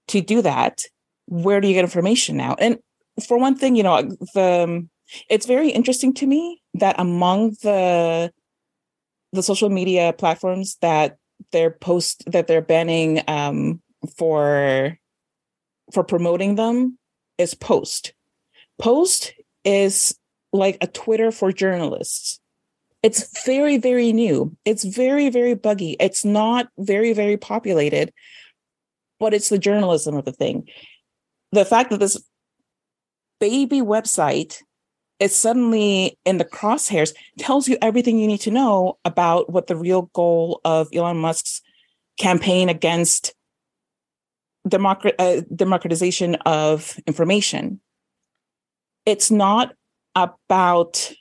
to 0.07 0.21
do 0.21 0.41
that, 0.41 0.81
where 1.27 1.61
do 1.61 1.67
you 1.67 1.73
get 1.73 1.83
information 1.83 2.37
now? 2.37 2.55
And 2.59 2.77
for 3.27 3.37
one 3.37 3.55
thing, 3.55 3.75
you 3.75 3.83
know, 3.83 4.01
the 4.33 4.87
it's 5.29 5.45
very 5.45 5.69
interesting 5.69 6.13
to 6.15 6.27
me 6.27 6.61
that 6.75 6.99
among 6.99 7.51
the 7.61 8.31
the 9.31 9.43
social 9.43 9.69
media 9.69 10.13
platforms 10.13 10.77
that 10.81 11.17
they're 11.51 11.71
post 11.71 12.23
that 12.27 12.47
they're 12.47 12.61
banning 12.61 13.21
um, 13.27 13.81
for 14.17 14.97
for 15.91 16.03
promoting 16.03 16.55
them 16.55 16.97
is 17.37 17.53
Post. 17.53 18.13
Post 18.79 19.33
is 19.63 20.17
like 20.51 20.77
a 20.81 20.87
Twitter 20.87 21.31
for 21.31 21.51
journalists. 21.51 22.39
It's 23.03 23.43
very, 23.45 23.77
very 23.77 24.13
new. 24.13 24.55
It's 24.63 24.85
very, 24.85 25.29
very 25.29 25.53
buggy. 25.55 25.97
It's 25.99 26.23
not 26.23 26.69
very, 26.77 27.11
very 27.11 27.35
populated, 27.35 28.13
but 29.19 29.33
it's 29.33 29.49
the 29.49 29.59
journalism 29.59 30.15
of 30.15 30.23
the 30.23 30.31
thing. 30.31 30.69
The 31.51 31.65
fact 31.65 31.91
that 31.91 31.99
this 31.99 32.23
baby 33.41 33.81
website 33.81 34.61
is 35.19 35.35
suddenly 35.35 36.17
in 36.25 36.37
the 36.37 36.45
crosshairs 36.45 37.13
tells 37.37 37.67
you 37.67 37.77
everything 37.81 38.17
you 38.17 38.27
need 38.27 38.41
to 38.41 38.51
know 38.51 38.97
about 39.05 39.51
what 39.51 39.67
the 39.67 39.75
real 39.75 40.03
goal 40.13 40.61
of 40.63 40.87
Elon 40.93 41.17
Musk's 41.17 41.61
campaign 42.17 42.69
against 42.69 43.33
democrat, 44.67 45.15
uh, 45.19 45.41
democratization 45.53 46.35
of 46.45 46.97
information. 47.05 47.81
It's 49.05 49.29
not 49.29 49.73
about 50.15 51.11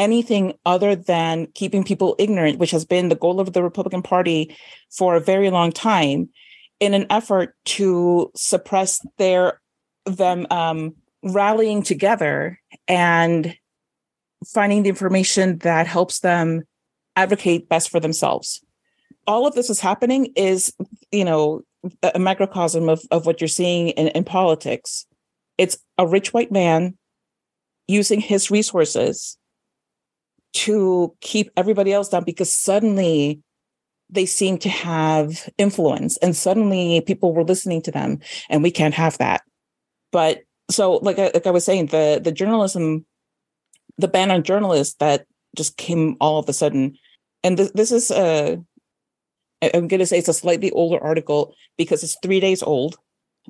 anything 0.00 0.54
other 0.66 0.96
than 0.96 1.46
keeping 1.54 1.84
people 1.84 2.16
ignorant, 2.18 2.58
which 2.58 2.72
has 2.72 2.84
been 2.84 3.08
the 3.08 3.14
goal 3.14 3.38
of 3.38 3.52
the 3.52 3.62
Republican 3.62 4.02
Party 4.02 4.56
for 4.90 5.14
a 5.14 5.20
very 5.20 5.50
long 5.50 5.70
time, 5.70 6.30
in 6.80 6.94
an 6.94 7.06
effort 7.10 7.54
to 7.66 8.32
suppress 8.34 9.00
their 9.18 9.60
them 10.06 10.46
um, 10.50 10.94
rallying 11.22 11.82
together 11.82 12.58
and 12.88 13.54
finding 14.52 14.82
the 14.82 14.88
information 14.88 15.58
that 15.58 15.86
helps 15.86 16.20
them 16.20 16.62
advocate 17.14 17.68
best 17.68 17.90
for 17.90 18.00
themselves. 18.00 18.64
All 19.26 19.46
of 19.46 19.54
this 19.54 19.68
is 19.68 19.80
happening 19.80 20.32
is, 20.34 20.72
you 21.12 21.24
know, 21.26 21.60
a 22.02 22.18
microcosm 22.18 22.88
of, 22.88 23.02
of 23.10 23.26
what 23.26 23.40
you're 23.40 23.48
seeing 23.48 23.88
in, 23.88 24.08
in 24.08 24.24
politics. 24.24 25.06
It's 25.58 25.76
a 25.98 26.06
rich 26.06 26.32
white 26.32 26.50
man 26.50 26.96
using 27.86 28.20
his 28.20 28.50
resources 28.50 29.36
to 30.52 31.14
keep 31.20 31.50
everybody 31.56 31.92
else 31.92 32.08
down 32.08 32.24
because 32.24 32.52
suddenly 32.52 33.40
they 34.08 34.26
seem 34.26 34.58
to 34.58 34.68
have 34.68 35.48
influence 35.56 36.16
and 36.18 36.34
suddenly 36.34 37.00
people 37.02 37.32
were 37.32 37.44
listening 37.44 37.80
to 37.82 37.92
them 37.92 38.18
and 38.48 38.62
we 38.62 38.70
can't 38.70 38.94
have 38.94 39.16
that. 39.18 39.42
But 40.10 40.42
so 40.70 40.94
like 40.94 41.18
I, 41.18 41.30
like 41.32 41.46
I 41.46 41.50
was 41.50 41.64
saying 41.64 41.86
the 41.86 42.20
the 42.22 42.32
journalism 42.32 43.04
the 43.98 44.08
ban 44.08 44.30
on 44.30 44.42
journalists 44.42 44.96
that 44.98 45.26
just 45.56 45.76
came 45.76 46.16
all 46.20 46.38
of 46.38 46.48
a 46.48 46.52
sudden. 46.52 46.96
And 47.44 47.56
th- 47.56 47.72
this 47.74 47.92
is 47.92 48.10
a 48.10 48.58
i'm 49.62 49.88
going 49.88 50.00
to 50.00 50.06
say 50.06 50.18
it's 50.18 50.28
a 50.28 50.34
slightly 50.34 50.70
older 50.70 50.98
article 50.98 51.54
because 51.76 52.02
it's 52.02 52.16
three 52.22 52.40
days 52.40 52.62
old. 52.62 52.96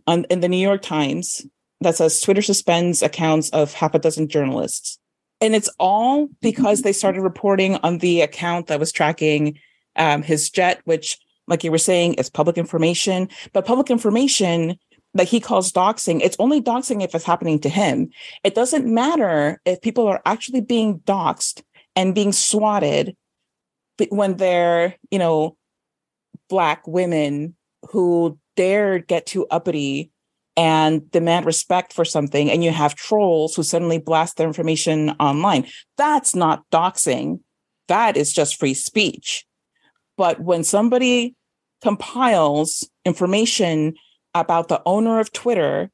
On 0.06 0.24
in 0.30 0.40
the 0.40 0.48
new 0.48 0.56
york 0.56 0.82
times 0.82 1.46
that 1.80 1.96
says 1.96 2.20
twitter 2.20 2.42
suspends 2.42 3.02
accounts 3.02 3.50
of 3.50 3.72
half 3.74 3.94
a 3.94 3.98
dozen 3.98 4.28
journalists 4.28 4.98
and 5.40 5.54
it's 5.54 5.70
all 5.78 6.28
because 6.40 6.82
they 6.82 6.92
started 6.92 7.22
reporting 7.22 7.76
on 7.76 7.98
the 7.98 8.22
account 8.22 8.66
that 8.66 8.80
was 8.80 8.92
tracking 8.92 9.58
um, 9.96 10.22
his 10.22 10.50
jet, 10.50 10.80
which, 10.84 11.18
like 11.46 11.64
you 11.64 11.70
were 11.70 11.78
saying, 11.78 12.14
is 12.14 12.30
public 12.30 12.56
information. 12.58 13.28
But 13.52 13.66
public 13.66 13.90
information 13.90 14.78
that 15.14 15.28
he 15.28 15.40
calls 15.40 15.72
doxing, 15.72 16.20
it's 16.22 16.36
only 16.38 16.62
doxing 16.62 17.02
if 17.02 17.14
it's 17.14 17.24
happening 17.24 17.58
to 17.60 17.68
him. 17.68 18.10
It 18.44 18.54
doesn't 18.54 18.86
matter 18.86 19.60
if 19.64 19.80
people 19.80 20.06
are 20.06 20.22
actually 20.24 20.60
being 20.60 21.00
doxed 21.00 21.62
and 21.96 22.14
being 22.14 22.32
swatted 22.32 23.16
when 24.10 24.36
they're, 24.36 24.94
you 25.10 25.18
know, 25.18 25.56
black 26.48 26.86
women 26.86 27.56
who 27.90 28.38
dare 28.56 28.98
get 28.98 29.26
too 29.26 29.46
uppity 29.50 30.10
and 30.56 31.10
demand 31.10 31.46
respect 31.46 31.92
for 31.92 32.04
something 32.04 32.50
and 32.50 32.62
you 32.62 32.70
have 32.70 32.94
trolls 32.94 33.54
who 33.54 33.62
suddenly 33.62 33.98
blast 33.98 34.36
their 34.36 34.46
information 34.46 35.10
online. 35.20 35.66
That's 35.96 36.34
not 36.34 36.68
doxing. 36.70 37.40
That 37.88 38.16
is 38.16 38.32
just 38.32 38.58
free 38.58 38.74
speech. 38.74 39.46
But 40.16 40.40
when 40.40 40.64
somebody 40.64 41.34
compiles 41.82 42.88
information 43.04 43.94
about 44.34 44.68
the 44.68 44.82
owner 44.84 45.18
of 45.18 45.32
twitter 45.32 45.90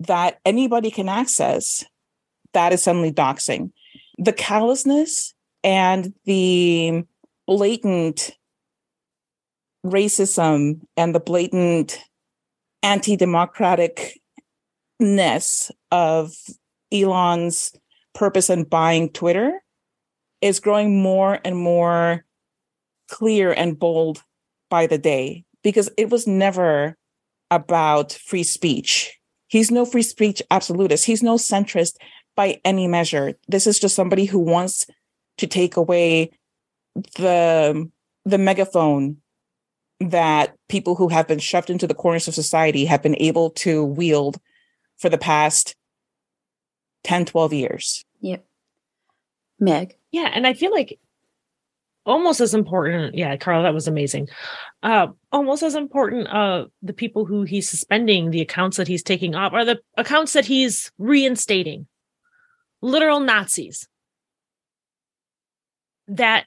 that 0.00 0.38
anybody 0.44 0.90
can 0.90 1.08
access 1.08 1.84
that 2.52 2.72
is 2.72 2.82
suddenly 2.82 3.12
doxing. 3.12 3.72
The 4.18 4.32
callousness 4.32 5.34
and 5.62 6.12
the 6.24 7.04
blatant 7.46 8.32
racism 9.84 10.80
and 10.96 11.14
the 11.14 11.20
blatant 11.20 11.98
anti-democraticness 12.82 15.70
of 15.90 16.34
Elon's 16.92 17.72
purpose 18.14 18.50
in 18.50 18.64
buying 18.64 19.10
Twitter 19.10 19.60
is 20.40 20.60
growing 20.60 21.02
more 21.02 21.40
and 21.44 21.56
more 21.56 22.24
clear 23.08 23.52
and 23.52 23.78
bold 23.78 24.22
by 24.70 24.86
the 24.86 24.98
day 24.98 25.44
because 25.62 25.90
it 25.96 26.10
was 26.10 26.26
never 26.26 26.96
about 27.50 28.12
free 28.12 28.42
speech. 28.42 29.18
He's 29.48 29.70
no 29.70 29.84
free 29.84 30.02
speech 30.02 30.42
absolutist. 30.50 31.06
He's 31.06 31.22
no 31.22 31.36
centrist 31.36 31.96
by 32.36 32.60
any 32.64 32.86
measure. 32.86 33.34
This 33.48 33.66
is 33.66 33.78
just 33.78 33.94
somebody 33.94 34.26
who 34.26 34.38
wants 34.38 34.86
to 35.38 35.46
take 35.46 35.76
away 35.76 36.30
the 37.16 37.90
the 38.24 38.38
megaphone 38.38 39.16
that 40.00 40.54
people 40.68 40.94
who 40.94 41.08
have 41.08 41.26
been 41.26 41.38
shoved 41.38 41.70
into 41.70 41.86
the 41.86 41.94
corners 41.94 42.28
of 42.28 42.34
society 42.34 42.84
have 42.84 43.02
been 43.02 43.16
able 43.18 43.50
to 43.50 43.84
wield 43.84 44.38
for 44.96 45.08
the 45.08 45.18
past 45.18 45.74
10, 47.04 47.24
12 47.24 47.52
years. 47.52 48.04
Yep. 48.20 48.44
Meg. 49.58 49.96
Yeah. 50.12 50.30
And 50.32 50.46
I 50.46 50.54
feel 50.54 50.70
like 50.70 50.98
almost 52.06 52.40
as 52.40 52.54
important. 52.54 53.14
Yeah, 53.14 53.36
Carl, 53.36 53.64
that 53.64 53.74
was 53.74 53.88
amazing. 53.88 54.28
Uh, 54.82 55.08
almost 55.32 55.62
as 55.62 55.74
important, 55.74 56.28
uh, 56.28 56.66
the 56.82 56.92
people 56.92 57.24
who 57.24 57.42
he's 57.42 57.68
suspending, 57.68 58.30
the 58.30 58.40
accounts 58.40 58.76
that 58.76 58.88
he's 58.88 59.02
taking 59.02 59.34
off, 59.34 59.52
are 59.52 59.64
the 59.64 59.80
accounts 59.96 60.32
that 60.32 60.46
he's 60.46 60.92
reinstating. 60.98 61.86
Literal 62.80 63.20
Nazis 63.20 63.88
that 66.08 66.46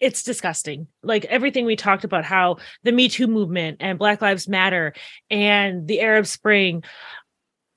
it's 0.00 0.22
disgusting. 0.22 0.86
Like 1.02 1.26
everything 1.26 1.66
we 1.66 1.76
talked 1.76 2.04
about, 2.04 2.24
how 2.24 2.56
the 2.82 2.92
Me 2.92 3.08
Too 3.08 3.26
movement 3.26 3.76
and 3.80 3.98
Black 3.98 4.22
Lives 4.22 4.48
Matter 4.48 4.94
and 5.30 5.86
the 5.86 6.00
Arab 6.00 6.26
Spring, 6.26 6.82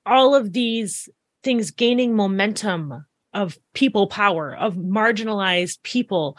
all 0.06 0.34
of 0.34 0.54
these 0.54 1.10
things 1.44 1.72
gaining 1.72 2.16
momentum 2.16 3.06
of 3.34 3.58
people 3.74 4.08
power, 4.08 4.56
of 4.56 4.76
marginalized 4.76 5.84
people 5.84 6.38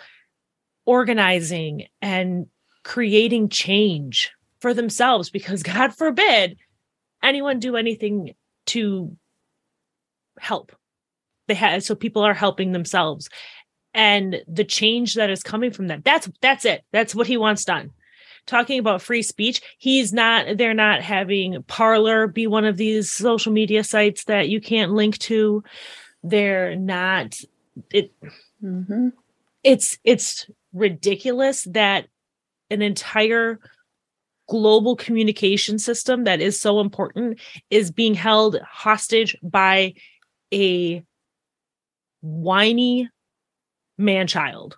organizing 0.86 1.86
and 2.00 2.46
creating 2.82 3.48
change 3.48 4.32
for 4.60 4.72
themselves, 4.74 5.28
because 5.30 5.62
God 5.62 5.94
forbid 5.94 6.56
anyone 7.22 7.58
do 7.58 7.76
anything 7.76 8.34
to 8.66 9.16
help. 10.38 10.72
They 11.46 11.54
had 11.54 11.84
so 11.84 11.94
people 11.94 12.22
are 12.22 12.34
helping 12.34 12.72
themselves 12.72 13.28
and 13.94 14.42
the 14.48 14.64
change 14.64 15.14
that 15.14 15.30
is 15.30 15.42
coming 15.42 15.70
from 15.70 15.86
them. 15.86 16.02
That's 16.04 16.28
that's 16.40 16.64
it. 16.64 16.84
That's 16.92 17.14
what 17.14 17.26
he 17.26 17.36
wants 17.36 17.64
done. 17.64 17.92
Talking 18.46 18.78
about 18.78 19.00
free 19.00 19.22
speech, 19.22 19.62
he's 19.78 20.12
not 20.12 20.58
they're 20.58 20.74
not 20.74 21.00
having 21.00 21.62
Parler 21.62 22.26
be 22.26 22.46
one 22.46 22.64
of 22.64 22.76
these 22.76 23.10
social 23.10 23.52
media 23.52 23.84
sites 23.84 24.24
that 24.24 24.48
you 24.48 24.60
can't 24.60 24.92
link 24.92 25.16
to. 25.18 25.62
They're 26.22 26.76
not 26.76 27.36
it 27.90 28.12
Mm-hmm. 28.62 29.08
it's 29.62 29.98
it's 30.04 30.48
ridiculous 30.72 31.64
that 31.64 32.06
an 32.70 32.80
entire 32.80 33.60
global 34.48 34.96
communication 34.96 35.78
system 35.78 36.24
that 36.24 36.40
is 36.40 36.58
so 36.58 36.80
important 36.80 37.40
is 37.68 37.90
being 37.90 38.14
held 38.14 38.58
hostage 38.60 39.36
by 39.42 39.92
a 40.52 41.04
whiny 42.22 43.10
man 43.96 44.26
child 44.26 44.76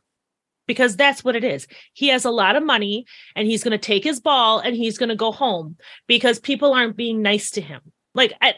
because 0.66 0.97
that's 0.97 1.24
what 1.24 1.36
it 1.36 1.44
is. 1.44 1.66
He 1.93 2.09
has 2.09 2.24
a 2.24 2.30
lot 2.30 2.56
of 2.56 2.64
money 2.64 3.06
and 3.34 3.47
he's 3.47 3.62
going 3.62 3.72
to 3.72 3.78
take 3.78 4.05
his 4.05 4.20
ball 4.20 4.59
and 4.59 4.76
he's 4.76 4.98
going 4.98 5.09
to 5.09 5.16
go 5.16 5.32
home 5.32 5.76
because 6.06 6.38
people 6.38 6.72
aren't 6.72 6.97
being 6.97 7.22
nice 7.22 7.51
to 7.52 7.60
him. 7.60 7.80
Like, 8.14 8.34
I, 8.40 8.55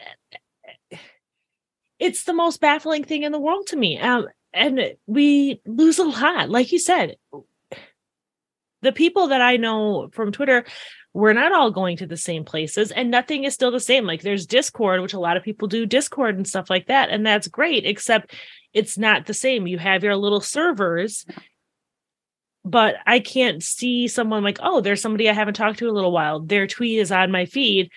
it's 1.99 2.23
the 2.23 2.33
most 2.33 2.61
baffling 2.61 3.03
thing 3.03 3.23
in 3.23 3.31
the 3.31 3.39
world 3.39 3.67
to 3.67 3.77
me. 3.77 3.99
Um, 3.99 4.27
and 4.53 4.93
we 5.05 5.61
lose 5.65 5.99
a 5.99 6.03
lot. 6.03 6.49
Like 6.49 6.71
you 6.71 6.79
said, 6.79 7.17
the 8.81 8.91
people 8.91 9.27
that 9.27 9.41
I 9.41 9.57
know 9.57 10.09
from 10.11 10.31
Twitter, 10.31 10.65
we're 11.13 11.33
not 11.33 11.51
all 11.51 11.71
going 11.71 11.97
to 11.97 12.07
the 12.07 12.17
same 12.17 12.45
places 12.45 12.91
and 12.91 13.09
nothing 13.09 13.43
is 13.43 13.53
still 13.53 13.71
the 13.71 13.79
same. 13.79 14.05
Like 14.05 14.21
there's 14.21 14.45
Discord, 14.45 15.01
which 15.01 15.13
a 15.13 15.19
lot 15.19 15.37
of 15.37 15.43
people 15.43 15.67
do 15.67 15.85
Discord 15.85 16.37
and 16.37 16.47
stuff 16.47 16.69
like 16.69 16.87
that. 16.87 17.09
And 17.09 17.25
that's 17.25 17.47
great, 17.47 17.85
except 17.85 18.33
it's 18.73 18.97
not 18.97 19.25
the 19.25 19.33
same. 19.33 19.67
You 19.67 19.77
have 19.77 20.03
your 20.03 20.15
little 20.15 20.41
servers, 20.41 21.25
but 22.63 22.95
I 23.05 23.19
can't 23.19 23.63
see 23.63 24.07
someone 24.07 24.43
like, 24.43 24.59
oh, 24.61 24.81
there's 24.81 25.01
somebody 25.01 25.29
I 25.29 25.33
haven't 25.33 25.55
talked 25.55 25.79
to 25.79 25.85
in 25.85 25.91
a 25.91 25.95
little 25.95 26.11
while. 26.11 26.39
Their 26.39 26.67
tweet 26.67 26.99
is 26.99 27.11
on 27.11 27.31
my 27.31 27.45
feed 27.45 27.89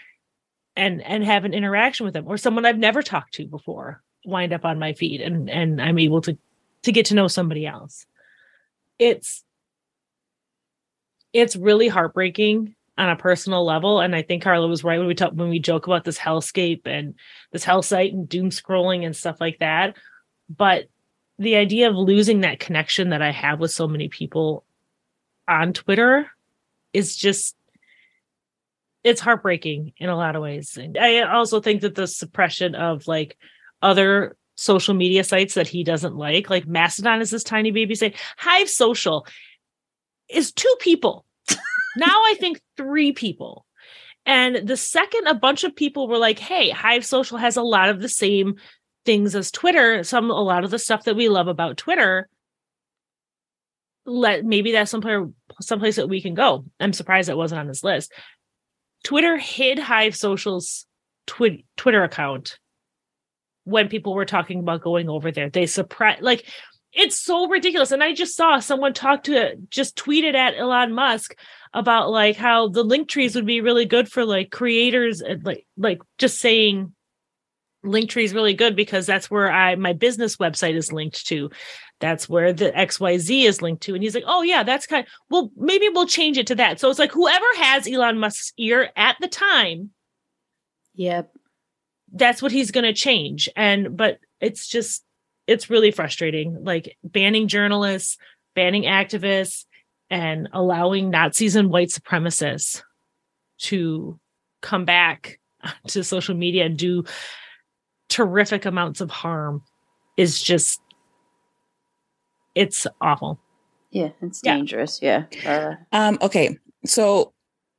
and 0.77 1.03
and 1.03 1.25
have 1.25 1.45
an 1.45 1.55
interaction 1.55 2.05
with 2.05 2.15
them 2.15 2.27
or 2.27 2.39
someone 2.39 2.65
I've 2.65 2.79
never 2.79 3.03
talked 3.03 3.35
to 3.35 3.47
before 3.47 4.03
wind 4.25 4.53
up 4.53 4.65
on 4.65 4.79
my 4.79 4.95
feed 4.95 5.21
and 5.21 5.51
and 5.51 5.83
I'm 5.83 5.99
able 5.99 6.21
to 6.23 6.39
to 6.85 6.93
get 6.93 7.07
to 7.07 7.15
know 7.15 7.29
somebody 7.29 7.67
else. 7.67 8.07
It's 8.99 9.45
it's 11.33 11.57
really 11.57 11.89
heartbreaking 11.89 12.75
on 12.99 13.09
a 13.09 13.17
personal 13.17 13.65
level 13.65 14.01
and 14.01 14.15
I 14.15 14.23
think 14.23 14.43
Carla 14.43 14.69
was 14.69 14.85
right 14.85 14.99
when 14.99 15.09
we 15.09 15.15
talk 15.15 15.33
when 15.33 15.49
we 15.49 15.59
joke 15.59 15.87
about 15.87 16.05
this 16.05 16.19
hellscape 16.19 16.87
and 16.87 17.15
this 17.51 17.65
hell 17.65 17.83
site 17.83 18.13
and 18.13 18.29
doom 18.29 18.51
scrolling 18.51 19.05
and 19.05 19.17
stuff 19.17 19.41
like 19.41 19.59
that 19.59 19.97
but 20.57 20.87
the 21.39 21.57
idea 21.57 21.89
of 21.89 21.97
losing 21.97 22.41
that 22.41 22.61
connection 22.61 23.11
that 23.11 23.23
I 23.23 23.33
have 23.33 23.59
with 23.59 23.71
so 23.71 23.89
many 23.89 24.09
people 24.09 24.65
on 25.49 25.73
Twitter 25.73 26.31
is 26.93 27.17
just 27.17 27.57
it's 29.05 29.21
heartbreaking 29.21 29.93
in 29.97 30.09
a 30.09 30.17
lot 30.17 30.37
of 30.37 30.43
ways. 30.43 30.77
And 30.77 30.97
I 30.97 31.23
also 31.23 31.61
think 31.61 31.81
that 31.81 31.97
the 31.97 32.07
suppression 32.07 32.75
of 32.77 33.09
like 33.09 33.37
other 33.81 34.37
social 34.55 34.95
media 34.95 35.25
sites 35.25 35.55
that 35.55 35.67
he 35.67 35.83
doesn't 35.83 36.17
like, 36.17 36.49
like 36.49 36.67
Mastodon 36.69 37.21
is 37.21 37.31
this 37.31 37.43
tiny 37.43 37.73
baby 37.73 37.97
site, 37.97 38.17
Hive 38.37 38.69
Social 38.69 39.27
is 40.29 40.53
two 40.53 40.75
people. 40.79 41.25
now 41.97 42.07
I 42.07 42.37
think 42.39 42.61
three 42.77 43.13
people. 43.13 43.67
And 44.25 44.69
the 44.69 44.77
second 44.77 45.27
a 45.27 45.35
bunch 45.35 45.65
of 45.65 45.75
people 45.75 46.07
were 46.07 46.19
like, 46.19 46.39
hey, 46.39 46.71
Hive 46.71 47.05
Social 47.05 47.39
has 47.39 47.57
a 47.57 47.63
lot 47.63 47.89
of 47.89 48.01
the 48.01 48.09
same 48.09 48.55
things 49.05 49.35
as 49.35 49.51
Twitter, 49.51 50.03
some 50.05 50.31
a 50.31 50.43
lot 50.43 50.65
of 50.65 50.71
the 50.71 50.79
stuff 50.79 51.05
that 51.05 51.17
we 51.17 51.29
love 51.29 51.49
about 51.49 51.77
Twitter. 51.77 52.29
Let 54.05 54.45
maybe 54.45 54.73
that's 54.73 54.91
somewhere 54.91 55.29
someplace 55.61 55.97
that 55.97 56.09
we 56.09 56.21
can 56.21 56.35
go. 56.35 56.65
I'm 56.81 56.93
surprised 56.93 57.29
it 57.29 57.37
wasn't 57.37 57.61
on 57.61 57.69
this 57.69 57.85
list. 57.85 58.13
Twitter 59.05 59.37
hid 59.37 59.79
Hive 59.79 60.17
Social's 60.17 60.87
twi- 61.27 61.65
Twitter 61.77 62.03
account 62.03 62.59
when 63.65 63.89
people 63.89 64.15
were 64.15 64.25
talking 64.25 64.61
about 64.61 64.83
going 64.83 65.09
over 65.09 65.31
there. 65.31 65.51
They 65.51 65.67
surprise 65.67 66.19
like 66.21 66.47
it's 66.93 67.19
so 67.19 67.49
ridiculous. 67.49 67.91
And 67.91 68.03
I 68.03 68.13
just 68.13 68.37
saw 68.37 68.59
someone 68.59 68.93
talk 68.93 69.25
to 69.25 69.57
just 69.71 69.97
tweeted 69.97 70.35
at 70.35 70.59
Elon 70.59 70.93
Musk 70.93 71.35
about 71.73 72.11
like 72.11 72.37
how 72.37 72.69
the 72.69 72.83
link 72.83 73.09
trees 73.09 73.35
would 73.35 73.47
be 73.47 73.61
really 73.61 73.87
good 73.87 74.11
for 74.11 74.25
like 74.25 74.51
creators 74.51 75.21
and 75.21 75.45
like 75.45 75.67
like 75.77 76.01
just 76.19 76.39
saying 76.39 76.95
Linktree 77.85 78.25
is 78.25 78.35
really 78.35 78.55
good 78.55 78.77
because 78.77 79.07
that's 79.07 79.31
where 79.31 79.51
I 79.51 79.75
my 79.75 79.93
business 79.93 80.37
website 80.37 80.75
is 80.75 80.93
linked 80.93 81.27
to. 81.27 81.51
That's 82.01 82.29
where 82.29 82.53
the 82.53 82.71
XYZ 82.73 83.45
is 83.45 83.63
linked 83.63 83.83
to. 83.85 83.95
And 83.95 84.03
he's 84.03 84.15
like, 84.15 84.25
oh 84.27 84.43
yeah, 84.43 84.63
that's 84.63 84.87
kind 84.87 85.07
of, 85.07 85.13
well, 85.31 85.51
maybe 85.57 85.89
we'll 85.89 86.07
change 86.07 86.37
it 86.37 86.49
to 86.49 86.55
that. 86.57 86.81
So 86.81 86.91
it's 86.91 86.99
like 86.99 87.13
whoever 87.13 87.47
has 87.57 87.89
Elon 87.89 88.19
Musk's 88.19 88.53
ear 88.57 88.91
at 88.97 89.17
the 89.21 89.29
time. 89.29 89.91
Yep. 90.95 91.33
That's 92.13 92.43
what 92.43 92.53
he's 92.53 92.71
gonna 92.71 92.93
change. 92.93 93.49
And 93.57 93.97
but 93.97 94.19
it's 94.41 94.67
just 94.69 95.05
it's 95.47 95.71
really 95.71 95.91
frustrating. 95.91 96.63
Like 96.63 96.97
banning 97.03 97.49
journalists, 97.49 98.17
banning 98.55 98.85
activists, 98.85 99.65
and 100.11 100.49
allowing 100.53 101.11
Nazis 101.11 101.57
and 101.57 101.71
white 101.71 101.89
supremacists 101.89 102.83
to 103.59 104.21
come 104.61 104.85
back 104.85 105.41
to 105.89 106.05
social 106.05 106.35
media 106.35 106.67
and 106.67 106.77
do 106.77 107.05
terrific 108.09 108.65
amounts 108.65 109.01
of 109.01 109.11
harm 109.11 109.63
is 110.17 110.41
just 110.43 110.81
it's 112.55 112.87
awful. 113.01 113.41
Yeah, 113.91 114.11
it's 114.21 114.41
dangerous. 114.41 115.01
Yeah. 115.03 115.25
Uh, 115.47 115.75
Um, 115.93 116.19
okay, 116.23 116.59
so 116.85 117.33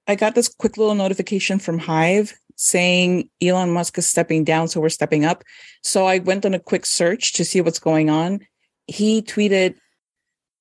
I 0.08 0.16
got 0.16 0.36
this 0.36 0.48
quick 0.48 0.78
little 0.78 0.96
notification 0.96 1.60
from 1.60 1.80
Hive 1.80 2.34
saying 2.56 3.30
Elon 3.42 3.72
Musk 3.72 3.98
is 3.98 4.08
stepping 4.08 4.44
down, 4.44 4.68
so 4.68 4.80
we're 4.80 4.90
stepping 4.90 5.26
up. 5.26 5.44
So 5.82 6.06
I 6.06 6.20
went 6.20 6.46
on 6.46 6.54
a 6.54 6.60
quick 6.60 6.86
search 6.86 7.34
to 7.34 7.46
see 7.46 7.62
what's 7.62 7.80
going 7.80 8.10
on. 8.10 8.42
He 8.88 9.22
tweeted, 9.22 9.76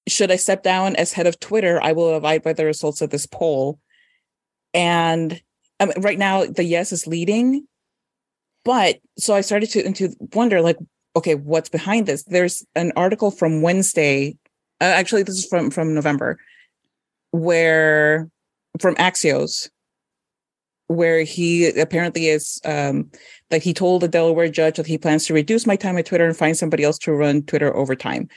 "Should 0.08 0.30
I 0.30 0.36
step 0.36 0.62
down 0.62 0.96
as 0.96 1.12
head 1.12 1.26
of 1.26 1.38
Twitter? 1.38 1.82
I 1.82 1.92
will 1.92 2.14
abide 2.14 2.42
by 2.42 2.52
the 2.54 2.64
results 2.64 3.02
of 3.02 3.10
this 3.10 3.26
poll." 3.26 3.78
And 4.74 5.40
um, 5.80 5.92
right 5.98 6.18
now, 6.18 6.46
the 6.46 6.64
yes 6.64 6.92
is 6.92 7.06
leading, 7.06 7.66
but 8.64 8.98
so 9.18 9.34
I 9.34 9.40
started 9.40 9.70
to 9.70 9.84
into 9.84 10.14
wonder, 10.34 10.60
like, 10.60 10.78
okay, 11.16 11.34
what's 11.34 11.68
behind 11.68 12.06
this? 12.06 12.24
There's 12.24 12.64
an 12.74 12.92
article 12.96 13.30
from 13.30 13.62
Wednesday. 13.62 14.36
Uh, 14.80 14.84
actually, 14.84 15.22
this 15.22 15.36
is 15.36 15.46
from 15.46 15.70
from 15.70 15.94
November, 15.94 16.38
where 17.30 18.28
from 18.80 18.94
Axios, 18.96 19.68
where 20.86 21.22
he 21.22 21.68
apparently 21.78 22.28
is 22.28 22.60
um 22.64 23.10
like 23.50 23.62
he 23.62 23.74
told 23.74 24.02
the 24.02 24.08
Delaware 24.08 24.48
judge 24.48 24.76
that 24.76 24.86
he 24.86 24.98
plans 24.98 25.26
to 25.26 25.34
reduce 25.34 25.66
my 25.66 25.76
time 25.76 25.98
at 25.98 26.06
Twitter 26.06 26.26
and 26.26 26.36
find 26.36 26.56
somebody 26.56 26.84
else 26.84 26.98
to 26.98 27.12
run 27.12 27.42
Twitter 27.42 27.74
over 27.76 27.94
time. 27.94 28.28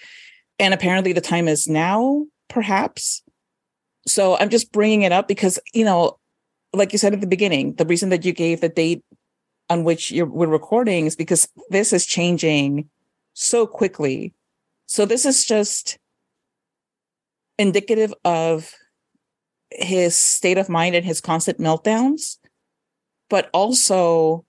And 0.60 0.73
apparently 0.73 1.14
the 1.14 1.22
time 1.22 1.47
is 1.47 1.68
now, 1.68 2.26
perhaps. 2.49 3.22
So 4.07 4.38
I'm 4.38 4.49
just 4.49 4.72
bringing 4.72 5.02
it 5.02 5.11
up 5.11 5.27
because, 5.27 5.60
you 5.73 5.84
know, 5.84 6.19
like 6.73 6.93
you 6.93 6.99
said 6.99 7.14
at 7.14 7.22
the 7.22 7.27
beginning, 7.27 7.76
the 7.76 7.85
reason 7.85 8.10
that 8.10 8.23
you 8.23 8.31
gave 8.31 8.61
the 8.61 8.69
date 8.69 9.03
on 9.70 9.84
which 9.84 10.12
you're 10.12 10.26
we're 10.26 10.48
recording 10.48 11.06
is 11.06 11.16
because 11.16 11.48
this 11.70 11.94
is 11.94 12.06
changing 12.06 12.90
so 13.34 13.66
quickly. 13.68 14.34
So 14.86 15.06
this 15.06 15.26
is 15.26 15.46
just 15.46 15.98
indicative 17.58 18.14
of 18.24 18.72
his 19.72 20.16
state 20.16 20.58
of 20.58 20.70
mind 20.70 20.96
and 20.96 21.06
his 21.06 21.22
constant 21.22 21.60
meltdowns 21.60 22.38
but 23.30 23.50
also 23.54 24.46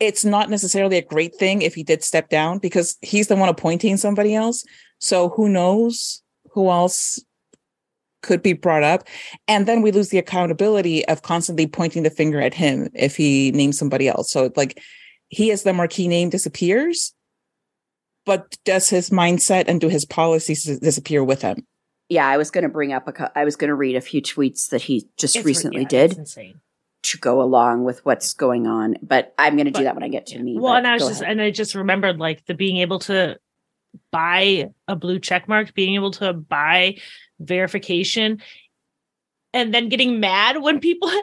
it's 0.00 0.24
not 0.24 0.50
necessarily 0.50 0.98
a 0.98 1.02
great 1.02 1.34
thing 1.36 1.62
if 1.62 1.74
he 1.74 1.82
did 1.82 2.02
step 2.02 2.28
down 2.28 2.58
because 2.58 2.96
he's 3.02 3.28
the 3.28 3.36
one 3.36 3.48
appointing 3.48 3.96
somebody 3.96 4.34
else 4.34 4.64
so 4.98 5.28
who 5.30 5.48
knows 5.48 6.22
who 6.50 6.70
else 6.70 7.20
could 8.22 8.42
be 8.42 8.52
brought 8.52 8.82
up 8.82 9.06
and 9.48 9.66
then 9.66 9.82
we 9.82 9.92
lose 9.92 10.08
the 10.10 10.18
accountability 10.18 11.06
of 11.08 11.22
constantly 11.22 11.66
pointing 11.66 12.02
the 12.02 12.10
finger 12.10 12.40
at 12.40 12.54
him 12.54 12.88
if 12.94 13.16
he 13.16 13.50
names 13.52 13.78
somebody 13.78 14.08
else 14.08 14.30
so 14.30 14.50
like 14.56 14.80
he 15.28 15.50
as 15.50 15.62
the 15.64 15.72
marquee 15.72 16.08
name 16.08 16.30
disappears 16.30 17.12
but 18.24 18.56
does 18.64 18.88
his 18.88 19.10
mindset 19.10 19.64
and 19.66 19.80
do 19.80 19.88
his 19.88 20.04
policies 20.04 20.64
disappear 20.78 21.22
with 21.24 21.42
him 21.42 21.66
yeah, 22.08 22.28
I 22.28 22.36
was 22.36 22.50
going 22.50 22.64
to 22.64 22.68
bring 22.68 22.92
up 22.92 23.08
a. 23.08 23.12
cou- 23.12 23.30
I 23.34 23.44
was 23.44 23.56
going 23.56 23.68
to 23.68 23.74
read 23.74 23.96
a 23.96 24.00
few 24.02 24.20
tweets 24.20 24.68
that 24.68 24.82
he 24.82 25.06
just 25.16 25.34
It's 25.34 25.46
ri- 25.46 25.50
recently 25.50 25.80
yeah, 25.82 25.86
it's 26.02 26.14
did 26.14 26.18
insane. 26.18 26.60
to 27.04 27.16
go 27.16 27.40
along 27.40 27.84
with 27.84 28.04
what's 28.04 28.34
going 28.34 28.66
on. 28.66 28.96
But 29.00 29.32
I'm 29.38 29.54
going 29.56 29.64
to 29.64 29.70
do 29.70 29.84
that 29.84 29.94
when 29.94 30.02
I 30.04 30.08
get 30.08 30.26
to 30.26 30.38
me. 30.38 30.58
Well, 30.58 30.74
and 30.74 30.86
I 30.86 30.92
was 30.94 31.08
just 31.08 31.22
ahead. 31.22 31.32
and 31.32 31.40
I 31.40 31.50
just 31.50 31.74
remembered 31.74 32.18
like 32.18 32.44
the 32.44 32.52
being 32.52 32.78
able 32.78 32.98
to 33.00 33.38
buy 34.10 34.70
a 34.88 34.96
blue 34.96 35.20
check 35.20 35.48
mark, 35.48 35.72
being 35.72 35.94
able 35.94 36.10
to 36.10 36.34
buy 36.34 36.96
verification, 37.46 38.40
and 39.52 39.72
then 39.74 39.88
getting 39.88 40.20
mad 40.20 40.62
when 40.62 40.80
people 40.80 41.10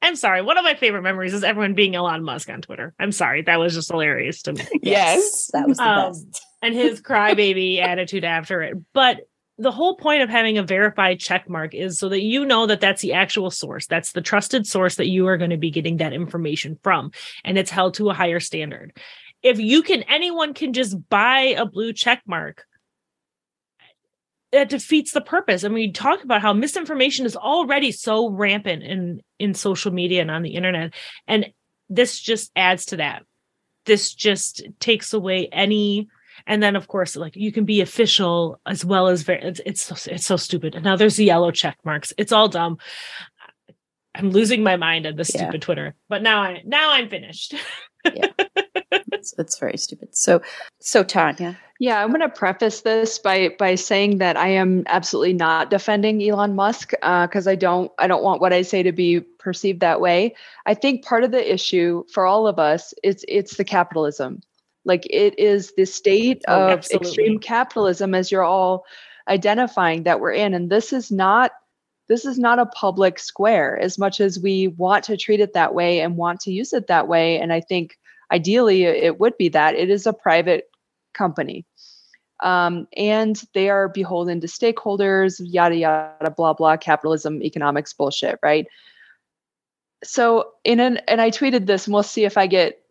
I'm 0.00 0.16
sorry. 0.16 0.40
One 0.40 0.56
of 0.56 0.64
my 0.64 0.74
favorite 0.74 1.02
memories 1.02 1.34
is 1.34 1.44
everyone 1.44 1.74
being 1.74 1.94
Elon 1.94 2.22
Musk 2.24 2.48
on 2.48 2.62
Twitter. 2.62 2.94
I'm 2.98 3.12
sorry. 3.12 3.42
That 3.42 3.58
was 3.58 3.74
just 3.74 3.90
hilarious 3.90 4.40
to 4.42 4.54
me. 4.54 4.66
yes 4.82 5.50
that 5.52 5.68
was 5.68 5.76
the 5.76 5.82
Um, 5.84 6.12
best. 6.12 6.42
and 6.62 6.74
his 6.74 7.02
crybaby 7.02 7.78
attitude 7.82 8.24
after 8.24 8.62
it. 8.62 8.76
But 8.94 9.20
the 9.58 9.70
whole 9.70 9.96
point 9.96 10.22
of 10.22 10.30
having 10.30 10.56
a 10.58 10.62
verified 10.62 11.20
check 11.20 11.48
mark 11.50 11.74
is 11.74 11.98
so 11.98 12.08
that 12.08 12.22
you 12.22 12.44
know 12.46 12.66
that 12.66 12.80
that's 12.80 13.02
the 13.02 13.12
actual 13.12 13.50
source. 13.50 13.86
That's 13.86 14.12
the 14.12 14.20
trusted 14.22 14.66
source 14.66 14.96
that 14.96 15.08
you 15.08 15.26
are 15.28 15.36
going 15.36 15.50
to 15.50 15.56
be 15.58 15.70
getting 15.70 15.98
that 15.98 16.12
information 16.14 16.78
from. 16.82 17.12
And 17.44 17.56
it's 17.58 17.70
held 17.70 17.94
to 17.94 18.08
a 18.10 18.14
higher 18.14 18.40
standard. 18.40 18.96
If 19.42 19.58
you 19.60 19.82
can, 19.82 20.02
anyone 20.04 20.54
can 20.54 20.72
just 20.72 21.08
buy 21.10 21.54
a 21.58 21.66
blue 21.66 21.92
check 21.92 22.22
mark. 22.26 22.64
That 24.54 24.68
defeats 24.68 25.10
the 25.12 25.20
purpose. 25.20 25.64
And 25.64 25.74
we 25.74 25.90
talk 25.90 26.22
about 26.22 26.40
how 26.40 26.52
misinformation 26.52 27.26
is 27.26 27.36
already 27.36 27.90
so 27.92 28.30
rampant 28.30 28.84
in 28.84 29.20
in 29.38 29.52
social 29.52 29.92
media 29.92 30.20
and 30.22 30.30
on 30.30 30.42
the 30.42 30.54
internet, 30.54 30.94
and 31.26 31.46
this 31.88 32.20
just 32.20 32.52
adds 32.54 32.86
to 32.86 32.96
that. 32.98 33.24
This 33.84 34.14
just 34.14 34.62
takes 34.78 35.12
away 35.12 35.48
any 35.52 36.08
and 36.46 36.62
then 36.62 36.76
of 36.76 36.88
course 36.88 37.16
like 37.16 37.36
you 37.36 37.52
can 37.52 37.64
be 37.64 37.80
official 37.80 38.60
as 38.66 38.84
well 38.84 39.08
as 39.08 39.22
very 39.22 39.42
it's 39.42 39.60
it's 39.66 39.82
so, 39.82 40.10
it's 40.10 40.26
so 40.26 40.36
stupid 40.36 40.74
and 40.74 40.84
now 40.84 40.96
there's 40.96 41.16
the 41.16 41.24
yellow 41.24 41.50
check 41.50 41.76
marks 41.84 42.12
it's 42.18 42.32
all 42.32 42.48
dumb 42.48 42.76
i'm 44.16 44.30
losing 44.30 44.62
my 44.62 44.76
mind 44.76 45.06
at 45.06 45.16
the 45.16 45.30
Yeah. 45.32 45.42
stupid 45.42 45.62
twitter 45.62 45.94
but 46.08 46.22
now 46.22 46.42
i 46.42 46.60
now 46.64 46.90
i'm 46.92 47.08
finished 47.08 47.54
It's, 49.24 49.34
it's 49.38 49.58
very 49.58 49.78
stupid. 49.78 50.14
So, 50.14 50.42
so 50.80 51.02
Tanya, 51.02 51.58
Yeah, 51.78 52.02
I'm 52.02 52.10
going 52.10 52.20
to 52.20 52.28
preface 52.28 52.82
this 52.82 53.18
by 53.18 53.56
by 53.58 53.74
saying 53.74 54.18
that 54.18 54.36
I 54.36 54.48
am 54.48 54.82
absolutely 54.86 55.32
not 55.32 55.70
defending 55.70 56.22
Elon 56.22 56.54
Musk 56.54 56.92
uh, 57.00 57.26
because 57.26 57.48
I 57.48 57.54
don't 57.54 57.90
I 57.98 58.06
don't 58.06 58.22
want 58.22 58.42
what 58.42 58.52
I 58.52 58.60
say 58.62 58.82
to 58.82 58.92
be 58.92 59.20
perceived 59.38 59.80
that 59.80 60.00
way. 60.02 60.34
I 60.66 60.74
think 60.74 61.06
part 61.06 61.24
of 61.24 61.30
the 61.30 61.54
issue 61.54 62.04
for 62.12 62.26
all 62.26 62.46
of 62.46 62.58
us 62.58 62.92
is 63.02 63.24
it's 63.26 63.56
the 63.56 63.64
capitalism. 63.64 64.42
Like 64.84 65.06
it 65.08 65.38
is 65.38 65.72
the 65.74 65.86
state 65.86 66.44
Oh, 66.46 66.66
of 66.66 66.70
absolutely. 66.78 67.08
extreme 67.08 67.38
capitalism 67.38 68.14
as 68.14 68.30
you're 68.30 68.44
all 68.44 68.84
identifying 69.26 70.02
that 70.02 70.20
we're 70.20 70.32
in, 70.32 70.52
and 70.52 70.68
this 70.68 70.92
is 70.92 71.10
not 71.10 71.52
this 72.08 72.26
is 72.26 72.38
not 72.38 72.58
a 72.58 72.66
public 72.66 73.18
square 73.18 73.78
as 73.80 73.98
much 73.98 74.20
as 74.20 74.38
we 74.38 74.68
want 74.68 75.04
to 75.04 75.16
treat 75.16 75.40
it 75.40 75.54
that 75.54 75.74
way 75.74 76.00
and 76.00 76.18
want 76.18 76.40
to 76.40 76.52
use 76.52 76.74
it 76.74 76.88
that 76.88 77.08
way. 77.08 77.40
And 77.40 77.50
I 77.50 77.62
think 77.62 77.96
ideally 78.34 78.84
it 78.84 79.20
would 79.20 79.36
be 79.38 79.48
that. 79.50 79.74
It 79.74 79.90
is 79.90 80.06
a 80.06 80.12
private 80.12 80.64
company. 81.14 81.64
Um, 82.42 82.88
and 82.96 83.40
they 83.54 83.70
are 83.70 83.88
beholden 83.88 84.40
to 84.40 84.48
stakeholders 84.48 85.40
yada 85.40 85.76
yada 85.76 86.30
blah 86.36 86.52
blah 86.52 86.76
capitalism 86.76 87.42
economics 87.42 87.92
bullshit 87.92 88.38
right? 88.42 88.66
So 90.02 90.50
in 90.64 90.80
an 90.80 90.98
and 91.08 91.20
i 91.20 91.30
tweeted 91.30 91.66
this 91.66 91.86
and 91.86 91.94
we'll 91.94 92.02
see 92.02 92.24
if 92.24 92.36
i 92.36 92.46
get 92.46 92.84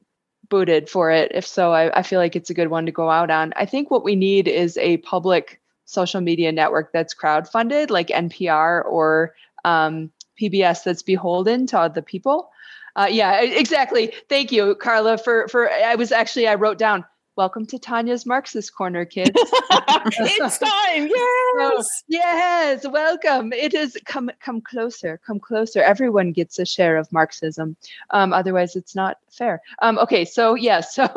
booted 0.49 0.89
for 0.89 1.11
it. 1.11 1.31
If 1.33 1.45
so 1.45 1.71
I, 1.73 1.99
I 1.99 2.03
feel 2.03 2.19
like 2.19 2.35
it's 2.35 2.49
a 2.49 2.53
good 2.53 2.69
one 2.69 2.85
to 2.85 2.91
go 2.91 3.09
out 3.09 3.29
on. 3.29 3.53
I 3.55 3.65
think 3.65 3.89
what 3.89 4.03
we 4.03 4.15
need 4.15 4.47
is 4.47 4.77
a 4.77 4.97
public 4.97 5.61
social 5.85 6.21
media 6.21 6.51
network 6.51 6.91
that's 6.93 7.13
crowdfunded 7.13 7.89
like 7.89 8.07
npr 8.07 8.85
or 8.85 9.35
um, 9.65 10.11
pbs 10.39 10.83
that's 10.83 11.03
beholden 11.03 11.67
to 11.67 11.91
the 11.93 12.01
people 12.01 12.49
uh, 12.95 13.07
yeah 13.09 13.41
exactly 13.41 14.13
thank 14.29 14.51
you 14.51 14.75
carla 14.75 15.17
for 15.17 15.47
for 15.47 15.69
i 15.69 15.95
was 15.95 16.11
actually 16.11 16.47
i 16.47 16.55
wrote 16.55 16.77
down 16.77 17.03
welcome 17.35 17.65
to 17.65 17.79
Tanya's 17.79 18.25
Marxist 18.25 18.75
Corner, 18.75 19.05
kids. 19.05 19.31
it's 19.35 20.59
time. 20.59 21.09
Yes. 21.55 22.03
yes, 22.07 22.87
welcome. 22.87 23.53
It 23.53 23.73
is 23.73 23.97
come 24.05 24.31
come 24.39 24.59
closer, 24.59 25.19
come 25.25 25.39
closer. 25.39 25.81
Everyone 25.81 26.31
gets 26.31 26.57
a 26.57 26.65
share 26.65 26.97
of 26.97 27.11
Marxism. 27.11 27.75
Um, 28.09 28.33
otherwise, 28.33 28.75
it's 28.75 28.95
not 28.95 29.17
fair. 29.31 29.61
Um, 29.81 29.99
okay, 29.99 30.25
so 30.25 30.55
yeah, 30.55 30.81
so 30.81 31.07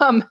um, 0.00 0.24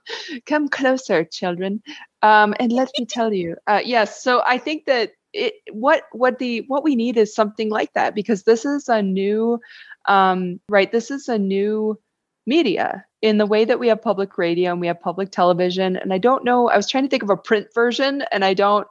come 0.46 0.68
closer, 0.68 1.24
children, 1.24 1.82
um, 2.22 2.54
and 2.60 2.72
let 2.72 2.90
me 2.98 3.06
tell 3.06 3.32
you. 3.32 3.56
Uh, 3.66 3.80
yes, 3.82 4.22
so 4.22 4.42
I 4.46 4.58
think 4.58 4.84
that 4.84 5.12
it 5.32 5.54
what 5.72 6.04
what 6.12 6.38
the 6.38 6.60
what 6.68 6.84
we 6.84 6.94
need 6.94 7.16
is 7.16 7.34
something 7.34 7.70
like 7.70 7.92
that 7.94 8.14
because 8.14 8.42
this 8.42 8.64
is 8.64 8.88
a 8.88 9.02
new 9.02 9.58
um, 10.06 10.60
right. 10.68 10.90
This 10.90 11.10
is 11.10 11.28
a 11.28 11.38
new 11.38 11.98
media 12.46 13.04
in 13.20 13.38
the 13.38 13.46
way 13.46 13.64
that 13.64 13.78
we 13.78 13.88
have 13.88 14.02
public 14.02 14.36
radio 14.36 14.72
and 14.72 14.80
we 14.80 14.88
have 14.88 15.00
public 15.00 15.30
television 15.30 15.96
and 15.96 16.12
i 16.12 16.18
don't 16.18 16.44
know 16.44 16.68
i 16.68 16.76
was 16.76 16.88
trying 16.88 17.04
to 17.04 17.08
think 17.08 17.22
of 17.22 17.30
a 17.30 17.36
print 17.36 17.68
version 17.74 18.22
and 18.32 18.44
i 18.44 18.52
don't 18.52 18.86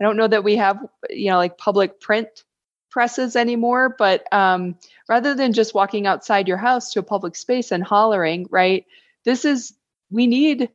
i 0.00 0.04
don't 0.04 0.16
know 0.16 0.26
that 0.26 0.44
we 0.44 0.56
have 0.56 0.78
you 1.10 1.30
know 1.30 1.36
like 1.36 1.58
public 1.58 2.00
print 2.00 2.44
presses 2.90 3.36
anymore 3.36 3.94
but 3.98 4.32
um, 4.32 4.76
rather 5.08 5.34
than 5.34 5.52
just 5.52 5.74
walking 5.74 6.06
outside 6.06 6.46
your 6.46 6.56
house 6.56 6.92
to 6.92 7.00
a 7.00 7.02
public 7.02 7.34
space 7.34 7.72
and 7.72 7.82
hollering 7.82 8.46
right 8.50 8.86
this 9.24 9.44
is 9.44 9.74
we 10.10 10.26
need 10.26 10.70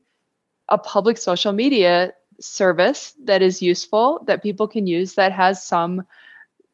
a 0.68 0.78
public 0.78 1.18
social 1.18 1.54
media 1.54 2.14
service 2.42 3.14
that 3.24 3.42
is 3.42 3.62
useful 3.62 4.22
that 4.28 4.44
people 4.44 4.68
can 4.68 4.86
use 4.86 5.16
that 5.16 5.32
has 5.32 5.64
some 5.64 6.04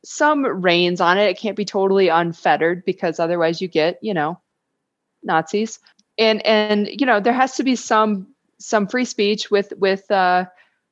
some 0.06 0.46
reins 0.46 1.02
on 1.02 1.18
it 1.18 1.30
it 1.30 1.38
can't 1.40 1.58
be 1.58 1.66
totally 1.66 2.10
unfettered 2.10 2.86
because 2.86 3.20
otherwise 3.20 3.62
you 3.62 3.68
get 3.68 3.98
you 4.02 4.14
know 4.14 4.40
Nazis. 5.26 5.80
And 6.18 6.46
and 6.46 6.88
you 6.88 7.06
know 7.06 7.20
there 7.20 7.34
has 7.34 7.56
to 7.58 7.64
be 7.64 7.76
some 7.76 8.28
some 8.58 8.88
free 8.88 9.04
speech 9.04 9.52
with 9.52 9.74
with 9.78 10.10
uh, 10.10 10.46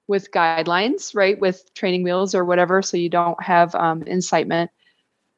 with 0.08 0.32
guidelines, 0.32 1.16
right? 1.16 1.40
With 1.40 1.74
training 1.74 2.04
wheels 2.04 2.36
or 2.36 2.44
whatever, 2.44 2.82
so 2.82 2.98
you 2.98 3.10
don't 3.10 3.42
have 3.42 3.74
um, 3.76 4.04
incitement. 4.04 4.70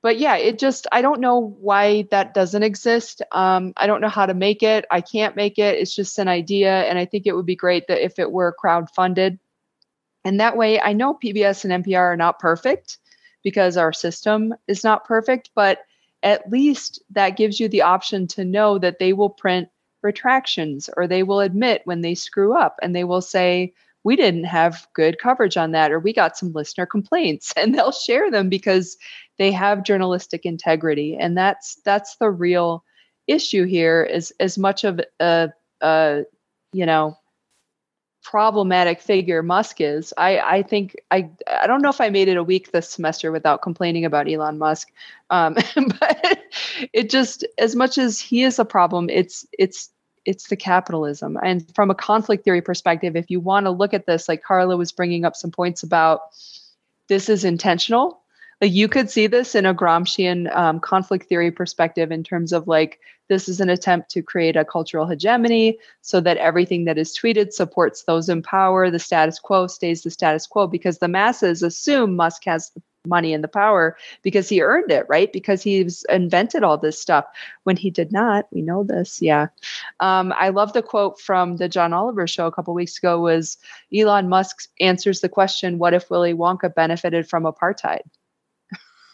But 0.01 0.17
yeah, 0.17 0.37
it 0.37 0.57
just 0.57 0.87
I 0.91 1.01
don't 1.03 1.19
know 1.19 1.55
why 1.59 2.07
that 2.09 2.33
doesn't 2.33 2.63
exist. 2.63 3.21
Um, 3.31 3.73
I 3.77 3.85
don't 3.85 4.01
know 4.01 4.09
how 4.09 4.25
to 4.25 4.33
make 4.33 4.63
it. 4.63 4.85
I 4.89 5.01
can't 5.01 5.35
make 5.35 5.59
it. 5.59 5.77
It's 5.77 5.95
just 5.95 6.17
an 6.17 6.27
idea, 6.27 6.83
and 6.85 6.97
I 6.97 7.05
think 7.05 7.27
it 7.27 7.35
would 7.35 7.45
be 7.45 7.55
great 7.55 7.87
that 7.87 8.03
if 8.03 8.17
it 8.17 8.31
were 8.31 8.53
crowd 8.53 8.89
funded, 8.89 9.37
and 10.23 10.39
that 10.39 10.57
way 10.57 10.81
I 10.81 10.93
know 10.93 11.13
PBS 11.13 11.63
and 11.63 11.85
NPR 11.85 12.13
are 12.13 12.17
not 12.17 12.39
perfect 12.39 12.97
because 13.45 13.77
our 13.77 13.93
system 13.93 14.55
is 14.67 14.83
not 14.83 15.05
perfect, 15.05 15.51
but 15.53 15.81
at 16.23 16.49
least 16.49 17.01
that 17.11 17.37
gives 17.37 17.59
you 17.59 17.69
the 17.69 17.83
option 17.83 18.25
to 18.25 18.43
know 18.43 18.79
that 18.79 18.97
they 18.97 19.13
will 19.13 19.29
print 19.29 19.69
retractions 20.01 20.89
or 20.97 21.07
they 21.07 21.21
will 21.21 21.39
admit 21.39 21.83
when 21.85 22.01
they 22.01 22.15
screw 22.15 22.57
up 22.57 22.75
and 22.81 22.95
they 22.95 23.03
will 23.03 23.21
say, 23.21 23.71
we 24.03 24.15
didn't 24.15 24.45
have 24.45 24.87
good 24.93 25.19
coverage 25.19 25.57
on 25.57 25.71
that 25.71 25.91
or 25.91 25.99
we 25.99 26.11
got 26.11 26.35
some 26.35 26.51
listener 26.53 26.87
complaints 26.87 27.53
and 27.57 27.73
they'll 27.73 27.91
share 27.91 28.31
them 28.31 28.49
because 28.49 28.97
they 29.37 29.51
have 29.51 29.83
journalistic 29.83 30.43
integrity. 30.43 31.15
And 31.15 31.37
that's 31.37 31.75
that's 31.85 32.15
the 32.17 32.31
real 32.31 32.83
issue 33.27 33.65
here 33.65 34.03
is 34.03 34.33
as 34.39 34.57
much 34.57 34.83
of 34.83 34.99
a, 35.19 35.51
a 35.81 36.23
you 36.73 36.85
know 36.85 37.15
problematic 38.25 38.99
figure 38.99 39.43
Musk 39.43 39.79
is. 39.79 40.11
I, 40.17 40.39
I 40.39 40.63
think 40.63 40.95
I 41.11 41.29
I 41.47 41.67
don't 41.67 41.81
know 41.83 41.89
if 41.89 42.01
I 42.01 42.09
made 42.09 42.27
it 42.27 42.37
a 42.37 42.43
week 42.43 42.71
this 42.71 42.89
semester 42.89 43.31
without 43.31 43.61
complaining 43.61 44.03
about 44.03 44.29
Elon 44.29 44.57
Musk. 44.57 44.91
Um, 45.29 45.53
but 45.75 46.39
it 46.91 47.09
just 47.11 47.45
as 47.59 47.75
much 47.75 47.99
as 47.99 48.19
he 48.19 48.41
is 48.41 48.57
a 48.57 48.65
problem, 48.65 49.09
it's 49.11 49.45
it's 49.57 49.91
it's 50.25 50.47
the 50.47 50.57
capitalism. 50.57 51.37
And 51.43 51.71
from 51.75 51.91
a 51.91 51.95
conflict 51.95 52.43
theory 52.43 52.61
perspective, 52.61 53.15
if 53.15 53.29
you 53.29 53.39
want 53.39 53.67
to 53.67 53.71
look 53.71 53.93
at 53.93 54.07
this, 54.07 54.27
like 54.27 54.41
Carla 54.41 54.75
was 54.75 54.91
bringing 54.91 55.23
up 55.23 55.35
some 55.35 55.51
points 55.51 55.83
about 55.83 56.21
this 57.07 57.29
is 57.29 57.45
intentional 57.45 58.21
like 58.61 58.71
you 58.71 58.87
could 58.87 59.09
see 59.09 59.27
this 59.27 59.55
in 59.55 59.65
a 59.65 59.73
Gramscian 59.73 60.53
um, 60.55 60.79
conflict 60.79 61.27
theory 61.27 61.51
perspective 61.51 62.11
in 62.11 62.23
terms 62.23 62.53
of 62.53 62.67
like 62.67 62.99
this 63.27 63.49
is 63.49 63.59
an 63.59 63.69
attempt 63.69 64.09
to 64.11 64.21
create 64.21 64.55
a 64.55 64.65
cultural 64.65 65.07
hegemony 65.07 65.79
so 66.01 66.21
that 66.21 66.37
everything 66.37 66.85
that 66.85 66.97
is 66.97 67.17
tweeted 67.17 67.53
supports 67.53 68.03
those 68.03 68.29
in 68.29 68.41
power. 68.41 68.91
The 68.91 68.99
status 68.99 69.39
quo 69.39 69.67
stays 69.67 70.03
the 70.03 70.11
status 70.11 70.45
quo 70.45 70.67
because 70.67 70.99
the 70.99 71.07
masses 71.07 71.63
assume 71.63 72.15
Musk 72.15 72.43
has 72.45 72.69
the 72.69 72.81
money 73.07 73.33
and 73.33 73.43
the 73.43 73.47
power 73.47 73.97
because 74.23 74.49
he 74.49 74.61
earned 74.61 74.91
it, 74.91 75.05
right? 75.07 75.31
Because 75.31 75.61
he's 75.61 76.05
invented 76.09 76.63
all 76.63 76.77
this 76.77 76.99
stuff 76.99 77.25
when 77.63 77.77
he 77.77 77.89
did 77.89 78.11
not. 78.11 78.47
We 78.51 78.61
know 78.61 78.83
this. 78.83 79.21
Yeah. 79.21 79.47
Um, 79.99 80.33
I 80.37 80.49
love 80.49 80.73
the 80.73 80.81
quote 80.81 81.19
from 81.19 81.57
the 81.57 81.69
John 81.69 81.93
Oliver 81.93 82.27
show 82.27 82.47
a 82.47 82.51
couple 82.51 82.73
weeks 82.73 82.97
ago 82.97 83.19
was 83.19 83.57
Elon 83.95 84.29
Musk 84.29 84.69
answers 84.79 85.21
the 85.21 85.29
question, 85.29 85.77
what 85.77 85.93
if 85.93 86.09
Willy 86.09 86.33
Wonka 86.33 86.73
benefited 86.73 87.27
from 87.27 87.43
apartheid? 87.43 88.01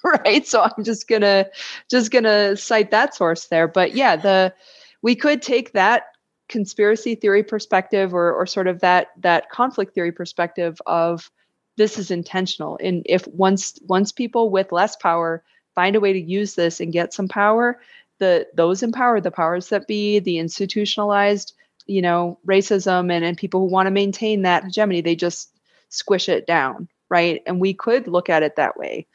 right? 0.26 0.46
So 0.48 0.62
i'm 0.62 0.84
just 0.84 1.08
gonna 1.08 1.48
just 1.90 2.12
gonna 2.12 2.56
cite 2.58 2.92
that 2.92 3.16
source 3.16 3.48
there. 3.48 3.68
But 3.68 3.96
yeah 3.96 4.16
the 4.16 4.54
we 5.02 5.16
could 5.16 5.42
take 5.42 5.74
that 5.74 6.04
conspiracy 6.50 7.16
theory 7.16 7.44
perspective 7.44 8.14
or 8.14 8.34
or 8.34 8.46
sort 8.46 8.68
of 8.68 8.82
that 8.82 9.08
that 9.18 9.50
conflict 9.50 9.94
theory 9.94 10.12
perspective 10.12 10.82
of 10.86 11.32
this 11.78 11.98
is 11.98 12.12
intentional. 12.12 12.78
And 12.84 13.04
if 13.06 13.28
once 13.28 13.80
once 13.84 14.12
people 14.12 14.50
with 14.50 14.72
less 14.72 14.96
power 14.96 15.44
find 15.76 15.96
a 15.96 16.02
way 16.02 16.14
to 16.14 16.20
use 16.20 16.56
this 16.56 16.80
and 16.80 16.92
get 16.92 17.14
some 17.14 17.28
power 17.28 17.80
the 18.20 18.48
those 18.56 18.84
in 18.84 18.92
power 18.92 19.22
the 19.22 19.32
powers 19.32 19.70
that 19.70 19.88
be 19.88 20.20
the 20.20 20.38
institutionalized 20.38 21.54
you 21.88 22.02
know 22.02 22.38
racism 22.46 23.12
and, 23.12 23.26
and 23.26 23.38
people 23.38 23.62
who 23.62 23.66
want 23.68 23.88
to 23.88 23.92
maintain 23.92 24.42
that 24.42 24.64
hegemony 24.64 25.02
they 25.02 25.16
just 25.16 25.58
squish 25.90 26.30
it 26.30 26.46
down 26.46 26.88
right? 27.12 27.44
And 27.46 27.60
we 27.60 27.74
could 27.74 28.08
look 28.08 28.30
at 28.30 28.42
it 28.42 28.56
that 28.56 28.78
way 28.78 29.06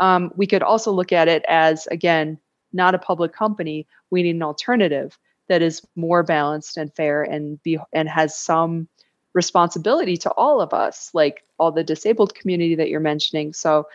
um, 0.00 0.32
we 0.36 0.46
could 0.46 0.62
also 0.62 0.92
look 0.92 1.12
at 1.12 1.28
it 1.28 1.44
as, 1.48 1.86
again, 1.88 2.38
not 2.72 2.94
a 2.94 2.98
public 2.98 3.32
company. 3.32 3.86
We 4.10 4.22
need 4.22 4.36
an 4.36 4.42
alternative 4.42 5.18
that 5.48 5.62
is 5.62 5.82
more 5.94 6.22
balanced 6.22 6.76
and 6.76 6.94
fair 6.94 7.22
and 7.22 7.62
be 7.62 7.78
and 7.92 8.08
has 8.08 8.36
some 8.36 8.88
responsibility 9.32 10.16
to 10.16 10.30
all 10.30 10.60
of 10.60 10.72
us, 10.72 11.10
like 11.14 11.44
all 11.58 11.70
the 11.70 11.84
disabled 11.84 12.34
community 12.34 12.74
that 12.74 12.88
you're 12.88 13.00
mentioning. 13.00 13.52
So 13.52 13.86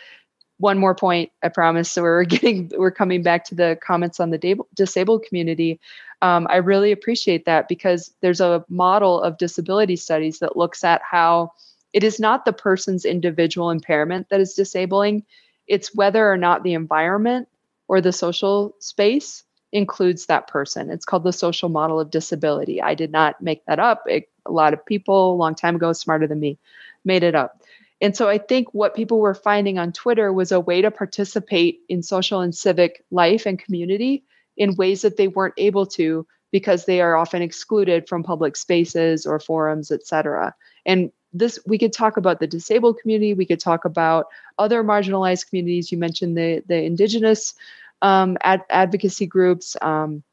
one 0.58 0.78
more 0.78 0.96
point, 0.96 1.32
I 1.44 1.50
promise. 1.50 1.92
So 1.92 2.04
we're 2.04 2.24
getting 2.24 2.72
we're 2.78 2.92
coming 2.92 3.24
back 3.24 3.44
to 3.46 3.56
the 3.56 3.78
comments 3.82 4.20
on 4.20 4.30
the 4.30 4.60
disabled 4.76 5.24
community. 5.24 5.80
Um, 6.22 6.48
I 6.50 6.58
really 6.58 6.92
appreciate 6.92 7.46
that 7.46 7.68
because 7.68 8.14
there's 8.22 8.40
a 8.40 8.64
model 8.70 9.22
of 9.22 9.38
disability 9.38 9.96
studies 9.96 10.40
that 10.40 10.56
looks 10.56 10.84
at 10.84 11.02
how 11.04 11.52
it 11.94 12.04
is 12.04 12.20
not 12.20 12.46
the 12.46 12.54
person's 12.54 13.04
individual 13.04 13.72
impairment 13.72 14.30
that 14.30 14.40
is 14.40 14.54
disabling 14.54 15.26
it's 15.72 15.96
whether 15.96 16.30
or 16.30 16.36
not 16.36 16.64
the 16.64 16.74
environment 16.74 17.48
or 17.88 18.02
the 18.02 18.12
social 18.12 18.76
space 18.80 19.46
includes 19.72 20.26
that 20.26 20.50
person. 20.50 20.90
It's 20.90 21.06
called 21.06 21.24
the 21.24 21.32
social 21.32 21.70
model 21.70 21.98
of 21.98 22.12
disability. 22.12 22.82
I 22.82 22.94
did 22.94 23.10
not 23.10 23.42
make 23.42 23.64
that 23.68 23.80
up. 23.80 24.04
It, 24.06 24.30
a 24.46 24.52
lot 24.52 24.74
of 24.74 24.86
people 24.86 25.32
a 25.32 25.40
long 25.44 25.56
time 25.56 25.78
ago, 25.78 25.94
smarter 25.94 26.28
than 26.28 26.42
me, 26.42 26.60
made 27.06 27.24
it 27.24 27.36
up. 27.36 27.62
And 28.02 28.18
so 28.18 28.28
I 28.28 28.38
think 28.38 28.74
what 28.74 28.96
people 28.96 29.20
were 29.20 29.34
finding 29.34 29.80
on 29.80 29.94
Twitter 29.94 30.34
was 30.34 30.52
a 30.52 30.60
way 30.60 30.82
to 30.82 30.92
participate 30.92 31.80
in 31.88 32.04
social 32.04 32.42
and 32.42 32.54
civic 32.54 33.06
life 33.10 33.46
and 33.46 33.58
community 33.58 34.26
in 34.58 34.76
ways 34.76 35.04
that 35.04 35.16
they 35.16 35.30
weren't 35.30 35.54
able 35.56 35.86
to 35.86 36.28
because 36.52 36.84
they 36.84 37.00
are 37.00 37.16
often 37.16 37.42
excluded 37.42 38.10
from 38.10 38.24
public 38.24 38.58
spaces 38.58 39.26
or 39.26 39.40
forums, 39.40 39.90
et 39.90 40.06
cetera. 40.06 40.54
And 40.86 41.14
this 41.34 41.60
we 41.66 41.78
could 41.78 41.94
talk 41.94 42.18
about 42.18 42.40
the 42.40 42.48
disabled 42.48 42.98
community 43.00 43.34
we 43.34 43.46
could 43.46 43.60
talk 43.60 43.86
about 43.86 44.26
other 44.58 44.84
marginalized 44.84 45.48
communities 45.48 45.92
you 45.92 45.98
mentioned 45.98 46.38
the 46.38 46.64
the 46.68 46.84
indigenous 46.84 47.54
um, 48.02 48.38
ad- 48.42 48.66
advocacy 48.70 49.26
groups 49.26 49.76
um, 49.82 50.24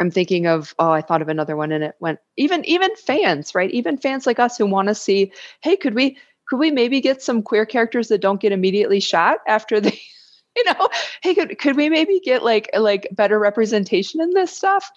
i'm 0.00 0.10
thinking 0.10 0.46
of 0.46 0.74
oh 0.78 0.90
i 0.90 1.00
thought 1.00 1.22
of 1.22 1.28
another 1.28 1.56
one 1.56 1.72
and 1.72 1.84
it 1.84 1.94
went 2.00 2.18
even 2.36 2.64
even 2.64 2.94
fans 2.96 3.54
right? 3.54 3.70
Even 3.70 3.96
fans 3.96 4.26
like 4.26 4.38
us 4.38 4.56
who 4.56 4.66
want 4.66 4.88
to 4.88 4.94
see 4.94 5.32
hey 5.60 5.76
could 5.76 5.94
we 5.94 6.16
could 6.48 6.58
we 6.58 6.70
maybe 6.70 7.00
get 7.00 7.22
some 7.22 7.42
queer 7.42 7.64
characters 7.64 8.08
that 8.08 8.20
don't 8.20 8.40
get 8.40 8.52
immediately 8.52 9.00
shot 9.00 9.38
after 9.46 9.80
they 9.80 10.00
you 10.56 10.64
know? 10.64 10.88
Hey 11.22 11.34
could, 11.34 11.58
could 11.58 11.76
we 11.76 11.88
maybe 11.88 12.20
get 12.20 12.42
like 12.42 12.68
like 12.76 13.08
better 13.12 13.38
representation 13.38 14.20
in 14.20 14.30
this 14.30 14.54
stuff? 14.54 14.90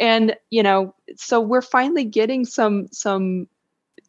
And 0.00 0.36
you 0.50 0.62
know 0.62 0.94
so 1.16 1.40
we're 1.40 1.62
finally 1.62 2.04
getting 2.04 2.44
some 2.44 2.88
some 2.92 3.48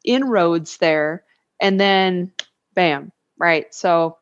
inroads 0.03 0.77
there 0.77 1.23
and 1.59 1.79
then 1.79 2.31
bam 2.73 3.11
right? 3.37 3.73
So 3.73 4.17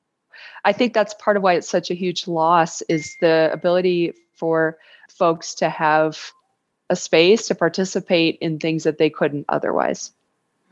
i 0.66 0.74
think 0.74 0.94
that's 0.94 1.14
part 1.16 1.38
of 1.38 1.44
why 1.44 1.54
it's 1.54 1.70
such 1.70 1.92
a 1.92 1.96
huge 1.96 2.28
loss 2.28 2.82
is 2.84 3.16
the 3.20 3.50
ability 3.52 4.14
for 4.34 4.78
folks 5.10 5.54
to 5.56 5.70
have 5.70 6.32
a 6.90 6.96
space 6.96 7.48
to 7.48 7.56
participate 7.56 8.38
in 8.42 8.60
things 8.60 8.84
that 8.84 8.98
they 8.98 9.10
couldn't 9.10 9.46
otherwise. 9.50 10.12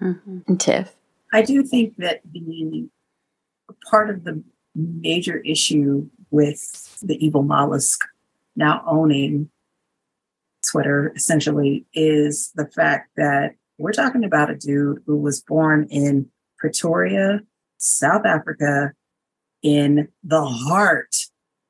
Mm-hmm. 0.02 0.40
and 0.48 0.60
tiff? 0.60 0.96
I 1.34 1.42
do 1.42 1.64
think 1.64 1.96
that 1.98 2.22
the 2.32 2.90
part 3.90 4.10
of 4.10 4.24
the 4.24 4.42
major 4.76 5.38
issue 5.38 6.10
with 6.32 7.00
the 7.02 7.24
evil 7.24 7.44
mollusk 7.44 8.02
now 8.56 8.84
owning 8.86 9.50
twitter 10.70 11.12
essentially 11.16 11.86
is 11.94 12.52
the 12.56 12.68
fact 12.68 13.10
that 13.16 13.56
We're 13.80 13.94
talking 13.94 14.26
about 14.26 14.50
a 14.50 14.58
dude 14.58 15.02
who 15.06 15.16
was 15.16 15.42
born 15.42 15.88
in 15.90 16.30
Pretoria, 16.58 17.40
South 17.78 18.26
Africa, 18.26 18.92
in 19.64 20.10
the 20.22 20.44
heart 20.44 21.16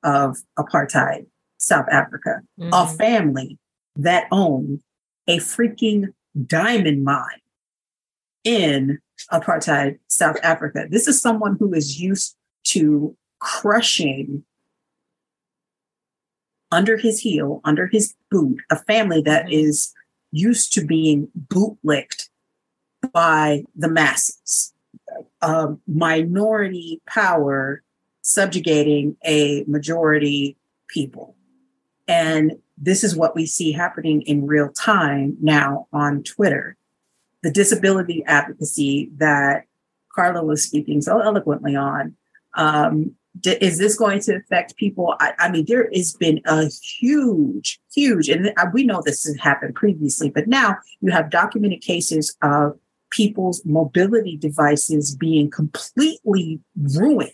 of 0.04 0.38
apartheid 0.58 1.28
South 1.58 1.86
Africa, 1.92 2.42
mm-hmm. 2.60 2.74
a 2.74 2.88
family 2.98 3.60
that 3.96 4.28
owned 4.32 4.82
a 5.28 5.38
freaking 5.38 6.08
diamond 6.48 7.04
mine 7.04 7.42
in 8.44 8.98
apartheid 9.32 10.00
South 10.08 10.38
Africa. 10.42 10.88
This 10.90 11.08
is 11.08 11.22
someone 11.22 11.58
who 11.60 11.74
is 11.74 12.02
used 12.02 12.36
to 12.66 13.16
crushing 13.40 14.44
under 16.72 16.98
his 16.98 17.20
heel, 17.20 17.62
under 17.64 17.86
his 17.86 18.16
boot, 18.32 18.62
a 18.72 18.78
family 18.78 19.22
that 19.22 19.46
mm-hmm. 19.46 19.54
is 19.54 19.94
used 20.32 20.74
to 20.74 20.86
being 20.86 21.30
bootlicked 21.48 22.30
by 23.12 23.64
the 23.76 23.90
masses, 23.90 24.74
a 25.42 25.76
minority 25.88 27.02
power 27.08 27.84
subjugating 28.22 29.18
a 29.26 29.64
majority 29.68 30.58
people. 30.88 31.36
And 32.08 32.54
this 32.78 33.04
is 33.04 33.16
what 33.16 33.36
we 33.36 33.46
see 33.46 33.72
happening 33.72 34.22
in 34.24 34.48
real 34.48 34.70
time 34.70 35.38
now 35.42 35.88
on 35.92 36.24
Twitter. 36.24 36.78
The 37.44 37.52
disability 37.52 38.24
advocacy 38.26 39.12
that 39.18 39.66
Carla 40.14 40.44
was 40.44 40.64
speaking 40.64 41.02
so 41.02 41.20
eloquently 41.20 41.76
on. 41.76 42.16
Um, 42.56 43.16
is 43.46 43.78
this 43.78 43.96
going 43.96 44.20
to 44.22 44.38
affect 44.38 44.76
people? 44.76 45.16
I, 45.20 45.34
I, 45.40 45.52
mean, 45.52 45.66
there 45.68 45.90
has 45.94 46.14
been 46.14 46.42
a 46.46 46.70
huge, 47.00 47.80
huge, 47.94 48.30
and 48.30 48.52
we 48.74 48.84
know 48.84 49.02
this 49.04 49.24
has 49.26 49.38
happened 49.38 49.76
previously, 49.76 50.30
but 50.30 50.48
now 50.48 50.78
you 51.02 51.12
have 51.12 51.30
documented 51.30 51.82
cases 51.82 52.36
of 52.42 52.78
people's 53.12 53.64
mobility 53.66 54.38
devices 54.38 55.16
being 55.16 55.50
completely 55.50 56.60
ruined 56.96 57.32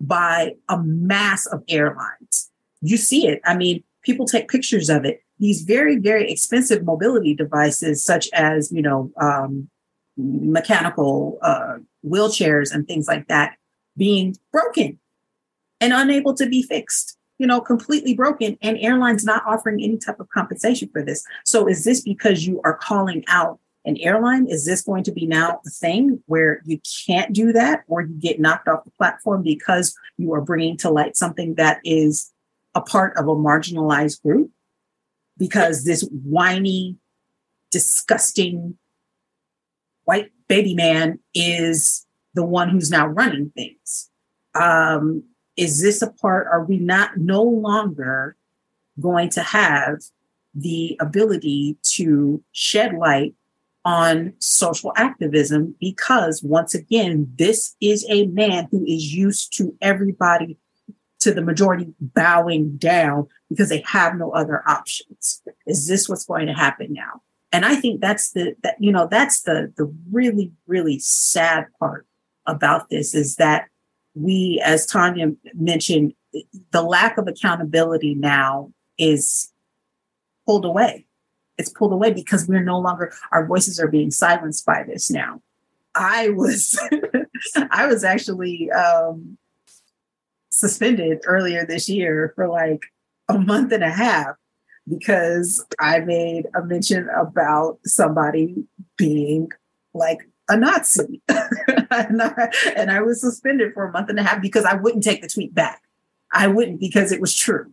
by 0.00 0.54
a 0.68 0.82
mass 0.82 1.46
of 1.46 1.62
airlines. 1.68 2.50
You 2.80 2.96
see 2.96 3.28
it. 3.28 3.40
I 3.44 3.56
mean, 3.56 3.84
people 4.02 4.26
take 4.26 4.48
pictures 4.48 4.90
of 4.90 5.04
it. 5.04 5.22
These 5.38 5.62
very, 5.62 5.96
very 5.96 6.30
expensive 6.30 6.84
mobility 6.84 7.34
devices, 7.34 8.04
such 8.04 8.28
as, 8.32 8.72
you 8.72 8.82
know, 8.82 9.12
um, 9.20 9.68
mechanical 10.16 11.38
uh, 11.42 11.78
wheelchairs 12.04 12.72
and 12.72 12.86
things 12.86 13.06
like 13.06 13.28
that, 13.28 13.56
being 13.96 14.36
broken 14.52 14.98
and 15.82 15.92
unable 15.92 16.32
to 16.34 16.48
be 16.48 16.62
fixed, 16.62 17.18
you 17.38 17.46
know, 17.46 17.60
completely 17.60 18.14
broken, 18.14 18.56
and 18.62 18.78
airlines 18.78 19.24
not 19.24 19.42
offering 19.44 19.82
any 19.82 19.98
type 19.98 20.20
of 20.20 20.28
compensation 20.28 20.88
for 20.92 21.02
this. 21.02 21.24
So, 21.44 21.68
is 21.68 21.84
this 21.84 22.00
because 22.00 22.46
you 22.46 22.60
are 22.64 22.74
calling 22.74 23.24
out 23.28 23.58
an 23.84 23.96
airline? 23.98 24.46
Is 24.46 24.64
this 24.64 24.80
going 24.80 25.02
to 25.04 25.12
be 25.12 25.26
now 25.26 25.60
a 25.66 25.70
thing 25.70 26.22
where 26.26 26.62
you 26.64 26.80
can't 27.06 27.32
do 27.32 27.52
that 27.52 27.82
or 27.88 28.02
you 28.02 28.14
get 28.14 28.40
knocked 28.40 28.68
off 28.68 28.84
the 28.84 28.92
platform 28.92 29.42
because 29.42 29.94
you 30.16 30.32
are 30.34 30.40
bringing 30.40 30.76
to 30.78 30.90
light 30.90 31.16
something 31.16 31.56
that 31.56 31.80
is 31.84 32.32
a 32.76 32.80
part 32.80 33.16
of 33.16 33.26
a 33.26 33.34
marginalized 33.34 34.22
group 34.22 34.50
because 35.36 35.84
this 35.84 36.08
whiny, 36.24 36.96
disgusting 37.72 38.78
white 40.04 40.30
baby 40.48 40.74
man 40.74 41.18
is 41.34 42.06
the 42.34 42.44
one 42.44 42.68
who's 42.68 42.90
now 42.90 43.06
running 43.06 43.50
things. 43.50 44.10
Um, 44.54 45.24
is 45.56 45.82
this 45.82 46.02
a 46.02 46.10
part? 46.10 46.46
Are 46.46 46.64
we 46.64 46.78
not 46.78 47.16
no 47.16 47.42
longer 47.42 48.36
going 49.00 49.30
to 49.30 49.42
have 49.42 50.02
the 50.54 50.96
ability 51.00 51.76
to 51.82 52.42
shed 52.52 52.94
light 52.94 53.34
on 53.84 54.34
social 54.38 54.92
activism? 54.96 55.74
Because 55.80 56.42
once 56.42 56.74
again, 56.74 57.32
this 57.36 57.76
is 57.80 58.06
a 58.08 58.26
man 58.26 58.68
who 58.70 58.84
is 58.84 59.14
used 59.14 59.56
to 59.58 59.76
everybody 59.80 60.58
to 61.20 61.32
the 61.32 61.42
majority 61.42 61.94
bowing 62.00 62.76
down 62.76 63.28
because 63.48 63.68
they 63.68 63.82
have 63.86 64.16
no 64.16 64.32
other 64.32 64.62
options. 64.68 65.42
Is 65.66 65.86
this 65.86 66.08
what's 66.08 66.24
going 66.24 66.48
to 66.48 66.52
happen 66.52 66.92
now? 66.92 67.22
And 67.52 67.64
I 67.64 67.76
think 67.76 68.00
that's 68.00 68.32
the 68.32 68.56
that 68.62 68.76
you 68.80 68.90
know 68.90 69.06
that's 69.06 69.42
the 69.42 69.72
the 69.76 69.92
really 70.10 70.52
really 70.66 70.98
sad 70.98 71.66
part 71.78 72.06
about 72.46 72.88
this 72.88 73.14
is 73.14 73.36
that 73.36 73.68
we, 74.14 74.60
as 74.64 74.86
Tanya 74.86 75.32
mentioned, 75.54 76.14
the 76.70 76.82
lack 76.82 77.18
of 77.18 77.28
accountability 77.28 78.14
now 78.14 78.72
is 78.98 79.52
pulled 80.46 80.64
away. 80.64 81.06
It's 81.58 81.68
pulled 81.68 81.92
away 81.92 82.12
because 82.12 82.48
we're 82.48 82.62
no 82.62 82.78
longer 82.78 83.12
our 83.30 83.46
voices 83.46 83.78
are 83.78 83.88
being 83.88 84.10
silenced 84.10 84.64
by 84.64 84.82
this 84.84 85.10
now. 85.10 85.42
I 85.94 86.30
was 86.30 86.78
I 87.70 87.86
was 87.86 88.04
actually 88.04 88.70
um, 88.70 89.36
suspended 90.50 91.20
earlier 91.26 91.66
this 91.66 91.88
year 91.88 92.32
for 92.34 92.48
like 92.48 92.86
a 93.28 93.38
month 93.38 93.72
and 93.72 93.84
a 93.84 93.90
half 93.90 94.36
because 94.88 95.64
I 95.78 96.00
made 96.00 96.46
a 96.54 96.64
mention 96.64 97.08
about 97.08 97.78
somebody 97.84 98.64
being 98.96 99.50
like 99.94 100.28
a 100.48 100.56
Nazi. 100.56 101.22
and, 101.28 102.22
I, 102.22 102.52
and 102.76 102.90
I 102.90 103.00
was 103.00 103.20
suspended 103.20 103.74
for 103.74 103.84
a 103.84 103.92
month 103.92 104.08
and 104.10 104.18
a 104.18 104.22
half 104.22 104.42
because 104.42 104.64
I 104.64 104.74
wouldn't 104.74 105.04
take 105.04 105.22
the 105.22 105.28
tweet 105.28 105.54
back. 105.54 105.82
I 106.32 106.46
wouldn't 106.46 106.80
because 106.80 107.12
it 107.12 107.20
was 107.20 107.34
true. 107.34 107.72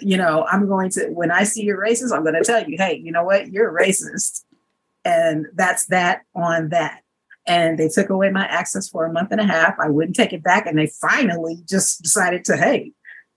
You 0.00 0.16
know, 0.16 0.46
I'm 0.50 0.66
going 0.66 0.90
to, 0.90 1.06
when 1.08 1.30
I 1.30 1.44
see 1.44 1.62
you're 1.62 1.80
racist, 1.80 2.12
I'm 2.12 2.22
going 2.22 2.34
to 2.34 2.42
tell 2.42 2.68
you, 2.68 2.76
hey, 2.76 3.00
you 3.02 3.12
know 3.12 3.24
what? 3.24 3.52
You're 3.52 3.76
a 3.76 3.84
racist. 3.84 4.44
And 5.04 5.46
that's 5.54 5.86
that 5.86 6.22
on 6.34 6.70
that 6.70 7.04
and 7.46 7.78
they 7.78 7.88
took 7.88 8.10
away 8.10 8.30
my 8.30 8.46
access 8.46 8.88
for 8.88 9.04
a 9.04 9.12
month 9.12 9.30
and 9.30 9.40
a 9.40 9.46
half. 9.46 9.78
I 9.78 9.88
wouldn't 9.88 10.16
take 10.16 10.32
it 10.32 10.42
back, 10.42 10.66
and 10.66 10.78
they 10.78 10.86
finally 10.86 11.58
just 11.68 12.02
decided 12.02 12.44
to, 12.46 12.56
hey, 12.56 12.92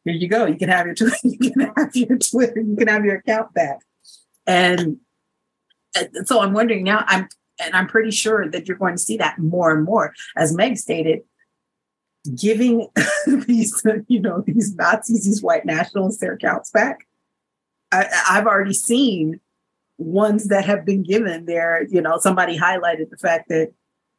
here 0.05 0.13
you 0.13 0.27
go. 0.27 0.45
You 0.45 0.55
can 0.55 0.69
have 0.69 0.85
your 0.85 0.95
Twitter, 0.95 1.17
you 1.23 1.37
can 1.37 1.73
have 1.75 1.95
your 1.95 2.17
Twitter, 2.17 2.61
you 2.61 2.75
can 2.75 2.87
have 2.87 3.03
your 3.03 3.17
account 3.17 3.53
back. 3.53 3.79
And, 4.45 4.97
and 5.95 6.27
so 6.27 6.41
I'm 6.41 6.53
wondering 6.53 6.83
now. 6.83 7.03
I'm 7.07 7.27
and 7.59 7.75
I'm 7.75 7.87
pretty 7.87 8.11
sure 8.11 8.49
that 8.49 8.67
you're 8.67 8.77
going 8.77 8.95
to 8.95 9.01
see 9.01 9.17
that 9.17 9.39
more 9.39 9.71
and 9.75 9.83
more, 9.83 10.13
as 10.35 10.53
Meg 10.53 10.77
stated. 10.77 11.21
Giving 12.37 12.87
these, 13.47 13.85
you 14.07 14.19
know, 14.19 14.43
these 14.45 14.75
Nazis, 14.75 15.23
these 15.23 15.41
white 15.41 15.65
nationalists, 15.65 16.19
their 16.19 16.33
accounts 16.33 16.71
back. 16.71 17.07
I, 17.91 18.05
I've 18.29 18.47
already 18.47 18.73
seen 18.73 19.39
ones 19.97 20.49
that 20.49 20.65
have 20.65 20.85
been 20.85 21.03
given 21.03 21.45
there. 21.45 21.87
You 21.89 22.01
know, 22.01 22.17
somebody 22.19 22.57
highlighted 22.57 23.09
the 23.09 23.17
fact 23.17 23.47
that 23.47 23.71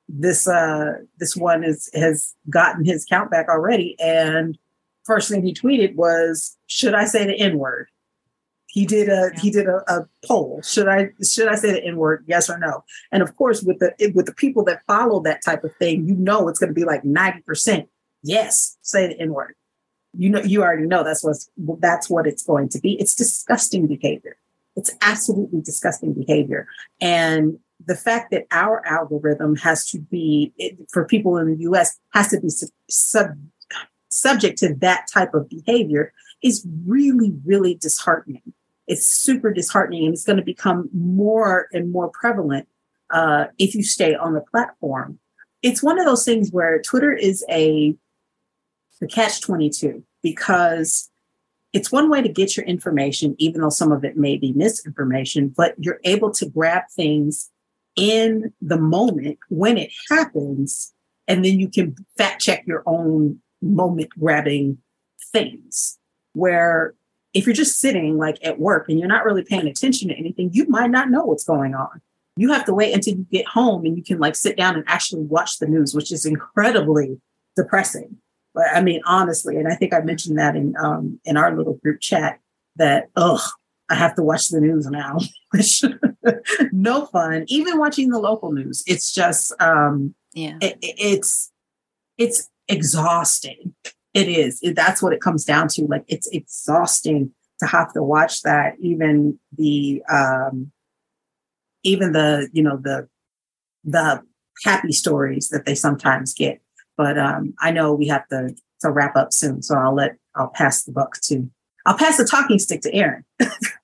this 0.08 0.48
uh 0.48 0.92
this 1.18 1.36
one 1.36 1.62
is 1.62 1.90
has 1.94 2.34
gotten 2.48 2.84
his 2.84 3.04
count 3.04 3.30
back 3.30 3.48
already 3.48 3.94
and 4.00 4.58
first 5.04 5.30
thing 5.30 5.44
he 5.44 5.52
tweeted 5.52 5.94
was 5.96 6.56
should 6.66 6.94
i 6.94 7.04
say 7.04 7.26
the 7.26 7.38
n 7.38 7.58
word 7.58 7.88
he 8.78 8.86
did 8.86 9.08
a 9.08 9.30
yeah. 9.34 9.40
he 9.40 9.50
did 9.50 9.66
a, 9.66 9.82
a, 9.92 10.08
poll. 10.24 10.62
Should 10.62 10.88
i 10.88 11.10
should 11.22 11.48
i 11.48 11.56
say 11.56 11.72
the 11.72 11.84
n 11.84 11.96
word 11.96 12.24
yes 12.28 12.48
or 12.48 12.58
no? 12.58 12.84
And 13.10 13.22
of 13.22 13.34
course 13.36 13.62
with 13.62 13.80
the 13.80 13.90
with 14.14 14.26
the 14.26 14.34
people 14.34 14.62
that 14.64 14.84
follow 14.86 15.20
that 15.22 15.42
type 15.44 15.64
of 15.64 15.74
thing 15.76 16.06
you 16.06 16.14
know 16.14 16.48
it's 16.48 16.60
going 16.60 16.70
to 16.70 16.74
be 16.74 16.84
like 16.84 17.02
90% 17.02 17.88
yes 18.22 18.76
say 18.82 19.08
the 19.08 19.20
n 19.20 19.32
word 19.32 19.54
you 20.16 20.30
know 20.30 20.40
you 20.40 20.62
already 20.62 20.86
know 20.86 21.02
that's 21.02 21.24
what's 21.24 21.50
that's 21.80 22.08
what 22.08 22.26
it's 22.26 22.44
going 22.44 22.68
to 22.70 22.78
be. 22.80 22.92
It's 23.00 23.14
disgusting 23.14 23.86
behavior. 23.86 24.36
It's 24.76 24.92
absolutely 25.00 25.60
disgusting 25.60 26.12
behavior. 26.14 26.68
And 27.00 27.58
the 27.84 27.96
fact 27.96 28.30
that 28.30 28.46
our 28.52 28.86
algorithm 28.86 29.56
has 29.56 29.90
to 29.90 29.98
be 29.98 30.52
for 30.92 31.04
people 31.04 31.36
in 31.38 31.46
the 31.50 31.58
US 31.70 31.98
has 32.10 32.28
to 32.28 32.40
be 32.40 32.48
sub, 32.88 33.30
subject 34.08 34.58
to 34.58 34.74
that 34.74 35.06
type 35.12 35.34
of 35.34 35.48
behavior 35.48 36.12
is 36.42 36.64
really 36.86 37.32
really 37.44 37.74
disheartening 37.74 38.52
it's 38.88 39.06
super 39.06 39.52
disheartening 39.52 40.06
and 40.06 40.14
it's 40.14 40.24
going 40.24 40.38
to 40.38 40.44
become 40.44 40.88
more 40.92 41.68
and 41.72 41.92
more 41.92 42.08
prevalent 42.08 42.66
uh, 43.10 43.46
if 43.58 43.74
you 43.74 43.82
stay 43.82 44.14
on 44.14 44.34
the 44.34 44.40
platform 44.40 45.18
it's 45.62 45.82
one 45.82 45.98
of 45.98 46.06
those 46.06 46.24
things 46.24 46.50
where 46.50 46.80
twitter 46.82 47.12
is 47.12 47.44
a 47.50 47.94
the 49.00 49.06
catch 49.06 49.40
22 49.40 50.02
because 50.22 51.08
it's 51.72 51.92
one 51.92 52.10
way 52.10 52.20
to 52.20 52.28
get 52.28 52.56
your 52.56 52.66
information 52.66 53.36
even 53.38 53.60
though 53.60 53.68
some 53.68 53.92
of 53.92 54.04
it 54.04 54.16
may 54.16 54.36
be 54.36 54.52
misinformation 54.54 55.52
but 55.56 55.74
you're 55.78 56.00
able 56.04 56.30
to 56.32 56.48
grab 56.48 56.82
things 56.94 57.50
in 57.98 58.52
the 58.62 58.78
moment 58.78 59.38
when 59.48 59.76
it 59.76 59.90
happens, 60.08 60.94
and 61.26 61.44
then 61.44 61.58
you 61.58 61.68
can 61.68 61.96
fact 62.16 62.40
check 62.40 62.64
your 62.64 62.84
own 62.86 63.40
moment 63.60 64.10
grabbing 64.10 64.78
things. 65.32 65.98
Where 66.32 66.94
if 67.34 67.46
you're 67.46 67.54
just 67.54 67.78
sitting 67.78 68.16
like 68.16 68.38
at 68.42 68.58
work 68.58 68.88
and 68.88 68.98
you're 68.98 69.08
not 69.08 69.24
really 69.24 69.42
paying 69.44 69.66
attention 69.66 70.08
to 70.08 70.14
anything, 70.14 70.50
you 70.52 70.66
might 70.68 70.90
not 70.90 71.10
know 71.10 71.24
what's 71.24 71.44
going 71.44 71.74
on. 71.74 72.00
You 72.36 72.52
have 72.52 72.64
to 72.66 72.74
wait 72.74 72.94
until 72.94 73.14
you 73.16 73.26
get 73.30 73.46
home 73.46 73.84
and 73.84 73.96
you 73.96 74.02
can 74.02 74.18
like 74.18 74.36
sit 74.36 74.56
down 74.56 74.76
and 74.76 74.84
actually 74.86 75.22
watch 75.22 75.58
the 75.58 75.66
news, 75.66 75.94
which 75.94 76.12
is 76.12 76.24
incredibly 76.24 77.20
depressing. 77.56 78.16
But 78.54 78.66
I 78.72 78.80
mean, 78.80 79.00
honestly, 79.04 79.56
and 79.56 79.68
I 79.68 79.74
think 79.74 79.92
I 79.92 80.00
mentioned 80.00 80.38
that 80.38 80.56
in 80.56 80.74
um, 80.82 81.20
in 81.24 81.36
our 81.36 81.54
little 81.56 81.74
group 81.74 82.00
chat 82.00 82.40
that 82.76 83.08
ugh, 83.16 83.40
I 83.90 83.94
have 83.94 84.14
to 84.16 84.22
watch 84.22 84.48
the 84.48 84.60
news 84.60 84.86
now, 84.86 85.18
which 85.50 85.82
no 86.72 87.06
fun. 87.06 87.44
Even 87.48 87.78
watching 87.78 88.10
the 88.10 88.18
local 88.18 88.52
news, 88.52 88.82
it's 88.86 89.12
just 89.12 89.52
um, 89.60 90.14
Yeah. 90.34 90.58
it, 90.60 90.78
it- 90.80 90.94
it's 90.98 91.52
it's 92.16 92.48
exhausting. 92.68 93.74
It 94.18 94.28
is. 94.28 94.58
It- 94.62 94.74
that's 94.76 95.02
what 95.02 95.12
it 95.12 95.20
comes 95.20 95.44
down 95.44 95.68
to. 95.68 95.84
Like 95.86 96.04
it's 96.08 96.28
exhausting 96.28 97.32
to 97.60 97.66
have 97.66 97.92
to 97.92 98.02
watch 98.02 98.42
that. 98.42 98.74
Even 98.80 99.38
the 99.56 100.02
um, 100.10 100.72
even 101.82 102.12
the 102.12 102.48
you 102.52 102.62
know 102.62 102.76
the 102.76 103.08
the 103.84 104.22
happy 104.64 104.92
stories 104.92 105.48
that 105.50 105.66
they 105.66 105.74
sometimes 105.74 106.34
get. 106.34 106.60
But 106.96 107.16
um, 107.18 107.54
I 107.60 107.70
know 107.70 107.94
we 107.94 108.08
have 108.08 108.26
to 108.28 108.54
to 108.80 108.90
wrap 108.90 109.16
up 109.16 109.32
soon, 109.32 109.62
so 109.62 109.76
I'll 109.76 109.94
let 109.94 110.16
I'll 110.34 110.48
pass 110.48 110.82
the 110.84 110.92
buck 110.92 111.20
to 111.24 111.48
I'll 111.86 111.96
pass 111.96 112.16
the 112.16 112.24
talking 112.24 112.58
stick 112.58 112.80
to 112.82 112.94
Erin. 112.94 113.24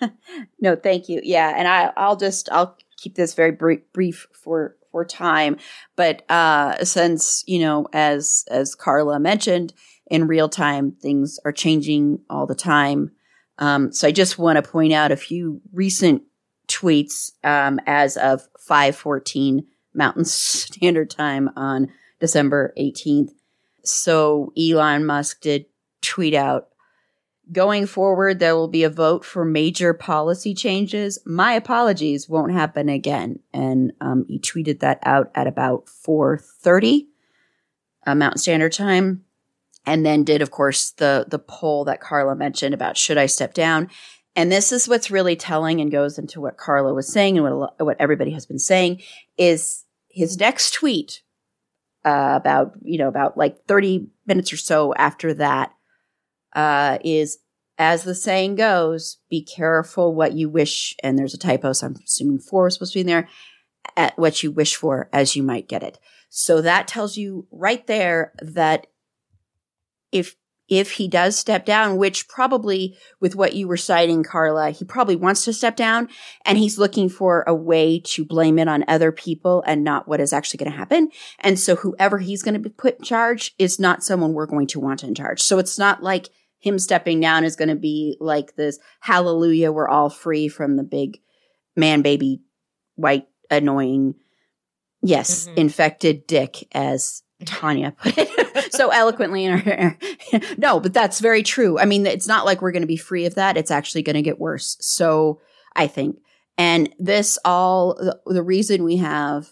no, 0.61 0.77
thank 0.77 1.09
you. 1.09 1.21
Yeah, 1.23 1.53
and 1.57 1.67
I 1.69 1.93
I'll 1.97 2.17
just 2.17 2.49
I'll 2.53 2.77
keep 2.97 3.15
this 3.15 3.35
very 3.35 3.53
brief, 3.53 3.81
brief 3.93 4.29
for 4.33 4.77
for 4.93 5.05
time, 5.05 5.57
but 5.97 6.23
uh 6.31 6.85
since, 6.85 7.43
you 7.49 7.59
know, 7.59 7.89
as 7.93 8.45
as 8.49 8.77
Carla 8.77 9.19
mentioned, 9.19 9.73
in 10.07 10.29
real 10.29 10.49
time 10.49 10.93
things 10.93 11.41
are 11.45 11.53
changing 11.53 12.21
all 12.31 12.47
the 12.47 12.55
time. 12.55 13.11
Um 13.59 13.93
so 13.93 14.07
I 14.07 14.13
just 14.13 14.39
want 14.39 14.63
to 14.63 14.71
point 14.71 14.93
out 14.93 15.11
a 15.11 15.17
few 15.17 15.61
recent 15.73 16.23
tweets 16.69 17.33
um 17.43 17.81
as 17.87 18.17
of 18.17 18.47
514 18.61 19.67
Mountain 19.95 20.25
Standard 20.27 21.11
Time 21.11 21.51
on 21.57 21.89
December 22.21 22.73
18th. 22.79 23.31
So 23.85 24.53
Elon 24.57 25.05
Musk 25.05 25.41
did 25.41 25.67
tweet 26.03 26.35
out 26.35 26.69
Going 27.53 27.87
forward, 27.87 28.39
there 28.39 28.57
will 28.57 28.69
be 28.69 28.83
a 28.83 28.91
vote 28.91 29.25
for 29.25 29.45
major 29.45 29.93
policy 29.93 30.55
changes. 30.55 31.19
My 31.27 31.53
apologies 31.53 32.29
won't 32.29 32.53
happen 32.53 32.89
again. 32.89 33.41
And 33.53 33.93
um, 34.01 34.25
he 34.27 34.39
tweeted 34.39 34.81
that 34.81 35.01
out 35.03 35.31
at 35.35 35.47
about 35.47 35.87
4.30 35.87 37.07
uh, 38.07 38.15
Mountain 38.15 38.39
Standard 38.39 38.73
Time. 38.73 39.25
And 39.85 40.07
then 40.07 40.25
did, 40.25 40.41
of 40.41 40.51
course, 40.51 40.93
the, 40.93 41.27
the 41.29 41.41
poll 41.41 41.85
that 41.85 42.01
Carla 42.01 42.37
mentioned 42.37 42.75
about 42.75 42.97
should 42.97 43.19
I 43.19 43.27
step 43.27 43.53
down? 43.53 43.91
And 44.35 44.51
this 44.51 44.73
is 44.73 44.89
what's 44.89 45.11
really 45.11 45.37
telling 45.37 45.81
and 45.81 45.93
goes 45.93 46.19
into 46.19 46.41
what 46.41 46.57
Carla 46.57 46.95
was 46.95 47.13
saying 47.13 47.37
and 47.37 47.59
what, 47.59 47.85
what 47.85 47.97
everybody 48.01 48.31
has 48.31 48.47
been 48.47 48.61
saying 48.61 49.03
is 49.37 49.85
his 50.09 50.39
next 50.39 50.73
tweet 50.73 51.23
uh, 52.05 52.35
about, 52.37 52.73
you 52.83 52.97
know, 52.97 53.09
about 53.09 53.37
like 53.37 53.67
30 53.67 54.07
minutes 54.27 54.53
or 54.53 54.57
so 54.57 54.95
after 54.95 55.35
that 55.35 55.75
uh, 56.55 56.99
is 57.05 57.39
as 57.83 58.05
the 58.05 58.15
saying 58.15 58.55
goes, 58.55 59.19
be 59.29 59.43
careful 59.43 60.15
what 60.15 60.35
you 60.35 60.49
wish. 60.49 60.95
And 61.03 61.19
there's 61.19 61.35
a 61.35 61.39
typo, 61.39 61.73
so 61.73 61.89
I'm 61.89 61.97
assuming 62.05 62.39
four 62.39 62.69
is 62.69 62.75
supposed 62.75 62.93
to 62.93 62.99
be 62.99 63.01
in 63.01 63.09
there. 63.09 63.29
At 63.97 64.17
what 64.17 64.45
you 64.45 64.53
wish 64.53 64.77
for, 64.77 65.11
as 65.13 65.35
you 65.35 65.43
might 65.43 65.69
get 65.69 65.83
it. 65.83 65.99
So 66.31 66.63
that 66.63 66.87
tells 66.87 67.17
you 67.17 67.49
right 67.51 67.85
there 67.89 68.33
that 68.41 68.87
if 70.13 70.37
if 70.69 70.93
he 70.93 71.09
does 71.09 71.37
step 71.37 71.67
down, 71.67 71.97
which 71.97 72.29
probably 72.29 72.97
with 73.21 73.35
what 73.35 73.55
you 73.55 73.67
were 73.67 73.77
citing, 73.77 74.23
Carla, 74.23 74.71
he 74.71 74.85
probably 74.85 75.17
wants 75.17 75.45
to 75.45 75.53
step 75.53 75.77
down 75.77 76.09
and 76.47 76.57
he's 76.57 76.79
looking 76.79 77.09
for 77.09 77.43
a 77.47 77.55
way 77.55 77.99
to 77.99 78.25
blame 78.25 78.59
it 78.59 78.69
on 78.69 78.85
other 78.87 79.11
people 79.11 79.65
and 79.67 79.83
not 79.83 80.07
what 80.07 80.21
is 80.21 80.33
actually 80.33 80.59
going 80.59 80.71
to 80.71 80.79
happen. 80.79 81.11
And 81.41 81.59
so 81.59 81.75
whoever 81.75 82.19
he's 82.19 82.43
going 82.43 82.55
to 82.55 82.61
be 82.61 82.71
put 82.71 82.99
in 82.99 83.05
charge 83.05 83.53
is 83.59 83.81
not 83.81 84.05
someone 84.05 84.33
we're 84.33 84.47
going 84.47 84.69
to 84.69 84.81
want 84.81 85.03
in 85.03 85.15
charge. 85.15 85.43
So 85.43 85.59
it's 85.59 85.79
not 85.79 86.03
like 86.03 86.31
him 86.63 86.79
stepping 86.79 87.21
down 87.21 87.45
is 87.45 87.57
going 87.57 87.69
to 87.69 87.75
be 87.75 88.17
like 88.21 88.57
this 88.57 88.79
hallelujah, 89.01 89.71
we're 89.73 89.89
all 89.89 90.09
free 90.09 90.49
from 90.49 90.77
the 90.77 90.83
big 90.83 91.21
man 91.77 92.01
baby 92.03 92.41
white 92.95 93.27
annoying 93.51 94.15
yes 95.03 95.49
Mhm. 95.49 95.57
infected 95.57 96.27
dick 96.27 96.69
as 96.73 97.23
tanya 97.45 97.93
put 98.01 98.15
it 98.17 98.73
so 98.73 98.91
eloquently 98.91 99.45
in 99.45 99.59
her 99.59 99.99
no 100.57 100.79
but 100.79 100.95
that's 100.95 101.19
very 101.21 101.43
true. 101.43 101.79
I 101.79 101.85
mean 101.87 102.07
it's 102.07 102.29
not 102.29 102.47
like 102.47 102.63
we're 102.63 102.71
going 102.73 102.83
to 102.83 102.87
be 102.87 102.97
free 102.97 103.27
of 103.27 103.35
that 103.35 103.57
it's 103.57 103.71
actually 103.71 104.03
going 104.03 104.15
to 104.17 104.23
get 104.23 104.39
worse 104.39 104.77
so 104.81 105.41
i 105.75 105.87
think. 105.87 106.19
And 106.59 106.91
this 106.99 107.39
all 107.47 107.95
the, 107.95 108.21
the 108.27 108.43
reason 108.43 108.85
we 108.85 108.99
have 108.99 109.49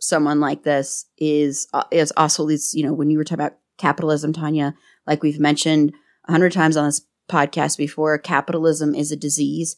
someone 0.00 0.38
like 0.40 0.62
this 0.62 1.06
is 1.18 1.66
uh, 1.74 1.84
is 1.90 2.12
also 2.16 2.46
these 2.46 2.72
you 2.74 2.84
know 2.86 2.92
when 2.94 3.10
you 3.10 3.18
were 3.18 3.24
talking 3.24 3.44
about 3.44 3.58
capitalism 3.76 4.32
tanya 4.32 4.74
like 5.06 5.22
we've 5.22 5.40
mentioned 5.40 5.92
a 6.26 6.32
hundred 6.32 6.52
times 6.52 6.76
on 6.76 6.86
this 6.86 7.02
podcast 7.28 7.78
before 7.78 8.18
capitalism 8.18 8.94
is 8.94 9.10
a 9.10 9.16
disease 9.16 9.76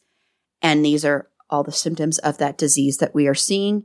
and 0.63 0.85
these 0.85 1.05
are 1.05 1.29
all 1.49 1.63
the 1.63 1.73
symptoms 1.73 2.19
of 2.19 2.39
that 2.39 2.59
disease 2.59 2.99
that 2.99 3.15
we 3.15 3.29
are 3.29 3.35
seeing 3.35 3.85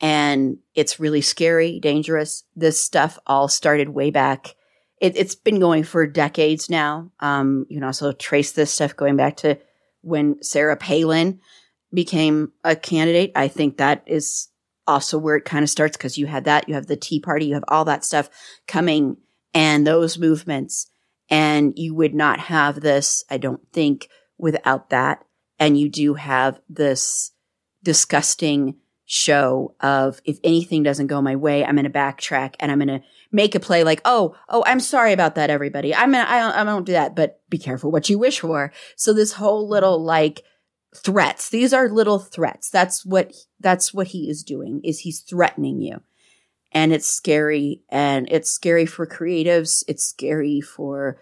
and 0.00 0.58
it's 0.74 1.00
really 1.00 1.20
scary 1.20 1.78
dangerous. 1.80 2.44
This 2.56 2.80
stuff 2.80 3.18
all 3.26 3.48
started 3.48 3.90
way 3.90 4.10
back. 4.10 4.54
It, 5.00 5.16
it's 5.16 5.34
been 5.34 5.60
going 5.60 5.84
for 5.84 6.06
decades 6.06 6.70
now. 6.70 7.10
Um, 7.20 7.66
you 7.68 7.76
can 7.76 7.84
also 7.84 8.12
trace 8.12 8.52
this 8.52 8.72
stuff 8.72 8.96
going 8.96 9.16
back 9.16 9.36
to 9.38 9.58
when 10.02 10.42
sarah 10.42 10.76
palin 10.76 11.40
became 11.92 12.52
a 12.64 12.76
candidate. 12.76 13.32
I 13.34 13.48
think 13.48 13.78
that 13.78 14.02
is 14.06 14.48
also 14.86 15.16
where 15.16 15.36
it 15.36 15.44
kind 15.44 15.62
of 15.62 15.70
starts 15.70 15.96
because 15.96 16.18
you 16.18 16.26
had 16.26 16.44
that 16.44 16.68
you 16.68 16.74
have 16.74 16.86
the 16.86 16.96
tea 16.96 17.18
party 17.18 17.46
you 17.46 17.54
have 17.54 17.64
all 17.68 17.86
that 17.86 18.04
stuff 18.04 18.28
coming 18.66 19.16
and 19.54 19.86
those 19.86 20.18
movements 20.18 20.90
and 21.30 21.72
you 21.76 21.94
would 21.94 22.14
not 22.14 22.38
have 22.40 22.80
this 22.80 23.24
i 23.30 23.36
don't 23.36 23.60
think 23.72 24.08
without 24.38 24.90
that 24.90 25.24
and 25.58 25.78
you 25.78 25.88
do 25.88 26.14
have 26.14 26.60
this 26.68 27.32
disgusting 27.82 28.76
show 29.06 29.74
of 29.80 30.20
if 30.24 30.38
anything 30.42 30.82
doesn't 30.82 31.08
go 31.08 31.20
my 31.20 31.36
way, 31.36 31.64
I'm 31.64 31.76
going 31.76 31.84
to 31.84 31.90
backtrack 31.90 32.54
and 32.58 32.72
I'm 32.72 32.78
going 32.78 33.00
to 33.00 33.06
make 33.30 33.54
a 33.54 33.60
play 33.60 33.84
like, 33.84 34.00
oh, 34.04 34.34
oh, 34.48 34.64
I'm 34.66 34.80
sorry 34.80 35.12
about 35.12 35.34
that, 35.34 35.50
everybody. 35.50 35.94
I'm 35.94 36.12
gonna, 36.12 36.24
I 36.26 36.38
don't, 36.40 36.54
I 36.54 36.64
don't 36.64 36.86
do 36.86 36.92
that, 36.92 37.14
but 37.14 37.40
be 37.50 37.58
careful 37.58 37.90
what 37.90 38.08
you 38.08 38.18
wish 38.18 38.40
for. 38.40 38.72
So 38.96 39.12
this 39.12 39.32
whole 39.32 39.68
little 39.68 40.02
like 40.02 40.42
threats, 40.96 41.50
these 41.50 41.72
are 41.72 41.88
little 41.88 42.18
threats. 42.18 42.70
That's 42.70 43.04
what, 43.04 43.34
that's 43.60 43.92
what 43.92 44.08
he 44.08 44.30
is 44.30 44.42
doing 44.42 44.80
is 44.84 45.00
he's 45.00 45.20
threatening 45.20 45.80
you. 45.80 46.00
And 46.74 46.92
it's 46.92 47.06
scary 47.06 47.82
and 47.88 48.28
it's 48.30 48.50
scary 48.50 48.84
for 48.84 49.06
creatives. 49.06 49.84
It's 49.88 50.04
scary 50.04 50.60
for 50.60 51.20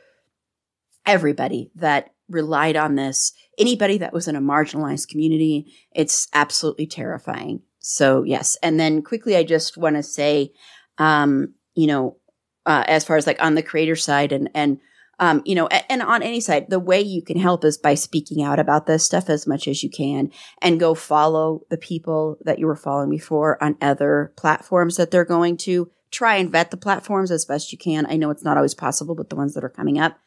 everybody 1.06 1.70
that 1.74 2.14
relied 2.28 2.76
on 2.76 2.94
this. 2.94 3.32
Anybody 3.58 3.98
that 3.98 4.14
was 4.14 4.26
in 4.26 4.34
a 4.34 4.40
marginalized 4.40 5.08
community, 5.08 5.72
it's 5.94 6.26
absolutely 6.32 6.86
terrifying. 6.86 7.60
So 7.80 8.22
yes. 8.22 8.56
And 8.62 8.80
then 8.80 9.02
quickly, 9.02 9.36
I 9.36 9.42
just 9.42 9.76
want 9.76 9.96
to 9.96 10.02
say, 10.02 10.52
um, 10.98 11.54
you 11.74 11.86
know, 11.86 12.16
uh, 12.64 12.84
as 12.86 13.04
far 13.04 13.16
as 13.16 13.26
like 13.26 13.42
on 13.42 13.54
the 13.54 13.62
creator 13.62 13.96
side 13.96 14.32
and, 14.32 14.48
and, 14.54 14.78
um, 15.22 15.40
you 15.44 15.54
know, 15.54 15.68
and, 15.68 15.84
and 15.88 16.02
on 16.02 16.20
any 16.20 16.40
side, 16.40 16.68
the 16.68 16.80
way 16.80 17.00
you 17.00 17.22
can 17.22 17.38
help 17.38 17.64
is 17.64 17.78
by 17.78 17.94
speaking 17.94 18.42
out 18.42 18.58
about 18.58 18.86
this 18.86 19.04
stuff 19.04 19.30
as 19.30 19.46
much 19.46 19.68
as 19.68 19.80
you 19.80 19.88
can 19.88 20.32
and 20.60 20.80
go 20.80 20.96
follow 20.96 21.60
the 21.70 21.78
people 21.78 22.38
that 22.44 22.58
you 22.58 22.66
were 22.66 22.74
following 22.74 23.08
before 23.08 23.62
on 23.62 23.76
other 23.80 24.32
platforms 24.36 24.96
that 24.96 25.12
they're 25.12 25.24
going 25.24 25.56
to 25.58 25.88
try 26.10 26.34
and 26.34 26.50
vet 26.50 26.72
the 26.72 26.76
platforms 26.76 27.30
as 27.30 27.44
best 27.44 27.70
you 27.70 27.78
can. 27.78 28.04
I 28.06 28.16
know 28.16 28.30
it's 28.30 28.42
not 28.42 28.56
always 28.56 28.74
possible, 28.74 29.14
but 29.14 29.30
the 29.30 29.36
ones 29.36 29.54
that 29.54 29.62
are 29.62 29.68
coming 29.68 30.00
up. 30.00 30.18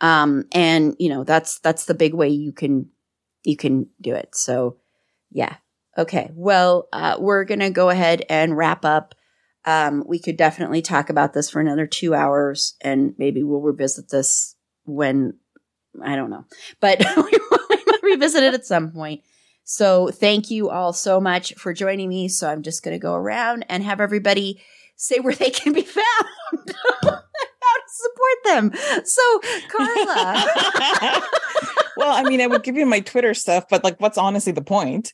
Um, 0.00 0.44
and 0.52 0.94
you 0.98 1.08
know, 1.08 1.24
that's, 1.24 1.58
that's 1.60 1.86
the 1.86 1.94
big 1.94 2.12
way 2.12 2.28
you 2.28 2.52
can, 2.52 2.90
you 3.44 3.56
can 3.56 3.86
do 4.02 4.14
it. 4.14 4.36
So 4.36 4.76
yeah. 5.30 5.56
Okay. 5.96 6.30
Well, 6.34 6.88
uh, 6.92 7.16
we're 7.18 7.44
going 7.44 7.60
to 7.60 7.70
go 7.70 7.88
ahead 7.88 8.26
and 8.28 8.58
wrap 8.58 8.84
up. 8.84 9.14
Um, 9.66 10.04
we 10.06 10.18
could 10.18 10.36
definitely 10.36 10.82
talk 10.82 11.08
about 11.08 11.32
this 11.32 11.48
for 11.48 11.60
another 11.60 11.86
two 11.86 12.14
hours 12.14 12.74
and 12.82 13.14
maybe 13.16 13.42
we'll 13.42 13.60
revisit 13.60 14.10
this 14.10 14.56
when 14.84 15.38
I 16.02 16.16
don't 16.16 16.30
know, 16.30 16.44
but 16.80 16.98
we 17.16 17.38
might 17.50 18.02
revisit 18.02 18.42
it 18.42 18.54
at 18.54 18.66
some 18.66 18.90
point. 18.90 19.22
So 19.64 20.08
thank 20.08 20.50
you 20.50 20.68
all 20.68 20.92
so 20.92 21.20
much 21.20 21.54
for 21.54 21.72
joining 21.72 22.08
me. 22.08 22.28
So 22.28 22.48
I'm 22.48 22.62
just 22.62 22.82
going 22.82 22.94
to 22.94 23.02
go 23.02 23.14
around 23.14 23.64
and 23.68 23.82
have 23.82 24.00
everybody 24.00 24.62
say 24.96 25.20
where 25.20 25.34
they 25.34 25.50
can 25.50 25.72
be 25.72 25.82
found. 25.82 26.04
How 27.02 27.10
to 27.10 27.88
support 27.88 28.44
them. 28.44 29.04
So, 29.04 29.40
Carla. 29.68 30.44
well, 31.96 32.14
I 32.14 32.24
mean, 32.24 32.40
I 32.40 32.46
would 32.46 32.62
give 32.62 32.76
you 32.76 32.86
my 32.86 33.00
Twitter 33.00 33.32
stuff, 33.32 33.64
but 33.70 33.82
like, 33.82 34.00
what's 34.00 34.18
honestly 34.18 34.52
the 34.52 34.62
point? 34.62 35.12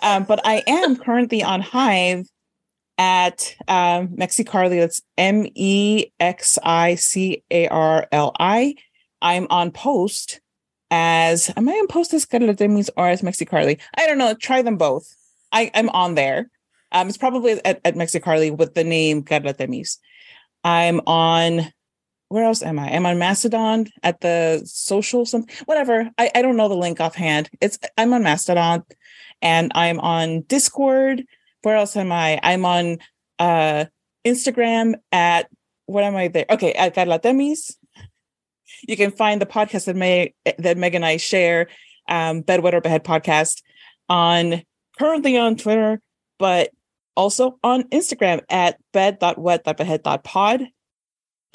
Um, 0.00 0.24
but 0.24 0.40
I 0.44 0.64
am 0.66 0.96
currently 0.96 1.42
on 1.44 1.60
Hive 1.60 2.26
at 2.98 3.54
um, 3.68 4.08
Mexicarly. 4.08 4.80
That's 4.80 5.02
M 5.18 5.46
E 5.54 6.06
X 6.20 6.58
I 6.62 6.94
C 6.96 7.42
A 7.50 7.68
R 7.68 8.06
L 8.12 8.32
I. 8.38 8.74
I'm 9.20 9.46
on 9.50 9.70
Post 9.70 10.40
as 10.90 11.50
am 11.56 11.68
I 11.68 11.72
on 11.72 11.86
Post 11.86 12.12
as 12.12 12.26
Carla 12.26 12.54
Temis 12.54 12.90
or 12.98 13.08
as 13.08 13.22
Mexicarly? 13.22 13.80
I 13.96 14.06
don't 14.06 14.18
know. 14.18 14.34
Try 14.34 14.60
them 14.60 14.76
both. 14.76 15.16
I, 15.50 15.70
I'm 15.74 15.88
on 15.88 16.16
there. 16.16 16.50
Um, 16.92 17.08
it's 17.08 17.16
probably 17.16 17.52
at, 17.64 17.80
at 17.82 17.94
Mexicarly 17.94 18.54
with 18.54 18.74
the 18.74 18.84
name 18.84 19.22
Carla 19.22 19.54
Temis. 19.54 19.98
I'm 20.62 21.00
on 21.06 21.72
where 22.28 22.44
else 22.44 22.62
am 22.62 22.78
I? 22.78 22.90
I'm 22.94 23.04
on 23.04 23.18
Mastodon 23.18 23.88
at 24.02 24.20
the 24.20 24.62
social 24.64 25.26
something 25.26 25.54
whatever. 25.66 26.10
I, 26.18 26.30
I 26.34 26.42
don't 26.42 26.56
know 26.56 26.68
the 26.68 26.74
link 26.74 27.00
offhand. 27.00 27.50
It's 27.60 27.78
I'm 27.96 28.12
on 28.12 28.22
Mastodon 28.22 28.84
and 29.40 29.72
I'm 29.74 29.98
on 30.00 30.42
Discord. 30.42 31.24
Where 31.62 31.76
else 31.76 31.96
am 31.96 32.12
I? 32.12 32.38
I'm 32.42 32.64
on 32.64 32.98
uh 33.38 33.86
Instagram 34.24 34.94
at 35.10 35.48
what 35.86 36.04
am 36.04 36.16
I 36.16 36.28
there? 36.28 36.46
Okay, 36.50 36.72
at 36.72 36.94
Carla 36.94 37.18
Temis. 37.18 37.76
You 38.88 38.96
can 38.96 39.10
find 39.10 39.40
the 39.40 39.46
podcast 39.46 39.86
that 39.86 39.96
May 39.96 40.34
that 40.58 40.76
Meg 40.76 40.94
and 40.94 41.04
I 41.04 41.16
share, 41.16 41.68
um, 42.08 42.40
Bed, 42.40 42.60
Wed, 42.60 42.74
or 42.74 42.80
Behead 42.80 43.04
podcast, 43.04 43.62
on 44.08 44.62
currently 44.98 45.36
on 45.38 45.56
Twitter, 45.56 46.00
but 46.38 46.70
also 47.16 47.58
on 47.62 47.84
Instagram 47.84 48.42
at 48.48 48.78
bed.wet.behead.pod. 48.92 50.66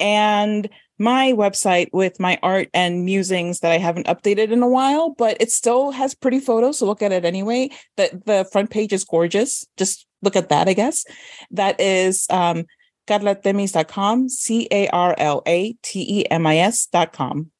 And 0.00 0.68
my 0.98 1.32
website 1.32 1.88
with 1.92 2.18
my 2.18 2.38
art 2.42 2.68
and 2.74 3.04
musings 3.04 3.60
that 3.60 3.72
I 3.72 3.78
haven't 3.78 4.06
updated 4.06 4.50
in 4.50 4.62
a 4.62 4.68
while, 4.68 5.10
but 5.10 5.36
it 5.40 5.52
still 5.52 5.90
has 5.92 6.14
pretty 6.14 6.40
photos. 6.40 6.78
So 6.78 6.86
look 6.86 7.02
at 7.02 7.12
it 7.12 7.24
anyway. 7.24 7.70
The 7.96 8.20
the 8.26 8.48
front 8.50 8.70
page 8.70 8.92
is 8.92 9.04
gorgeous. 9.04 9.66
Just 9.76 10.06
look 10.22 10.36
at 10.36 10.48
that, 10.48 10.68
I 10.68 10.72
guess. 10.72 11.04
That 11.50 11.80
is 11.80 12.26
um 12.30 12.64
carlatemis.com, 13.06 14.28
C 14.28 14.68
A 14.70 14.88
R 14.88 15.14
L 15.18 15.42
A 15.46 15.72
T 15.82 16.20
E 16.20 16.26
M 16.30 16.46
I 16.46 16.58
S.com. 16.58 17.50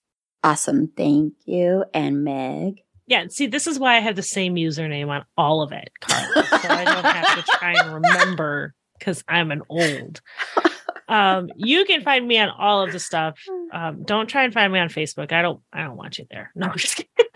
Awesome. 0.45 0.89
Thank 0.97 1.35
you. 1.47 1.85
And 1.95 2.25
Meg. 2.25 2.83
Yeah, 3.07 3.25
see, 3.29 3.47
this 3.47 3.67
is 3.67 3.79
why 3.79 3.97
I 3.97 4.01
have 4.01 4.17
the 4.17 4.23
same 4.23 4.55
username 4.55 5.09
on 5.09 5.25
all 5.39 5.63
of 5.63 5.73
it, 5.73 5.91
Carla. 6.01 6.45
so 6.45 6.69
I 6.69 6.85
don't 6.85 7.05
have 7.05 7.37
to 7.37 7.59
try 7.59 7.73
and 7.73 7.95
remember 8.05 8.75
because 8.99 9.25
I'm 9.27 9.51
an 9.51 9.63
old. 9.71 10.21
Um, 11.09 11.51
you 11.57 11.85
can 11.85 12.03
find 12.03 12.27
me 12.27 12.39
on 12.39 12.51
all 12.51 12.83
of 12.83 12.93
the 12.93 13.01
stuff. 13.01 13.39
Um, 13.71 14.03
don't 14.03 14.29
try 14.29 14.45
and 14.45 14.55
find 14.55 14.73
me 14.73 14.79
on 14.79 14.89
Facebook. 14.89 15.31
I 15.31 15.43
don't. 15.43 15.61
I 15.71 15.83
don't 15.83 15.99
want 15.99 16.19
you 16.19 16.27
there. 16.31 16.51
No, 16.55 16.69
I'm 16.69 16.79
just 16.79 16.97
kidding. 16.97 17.11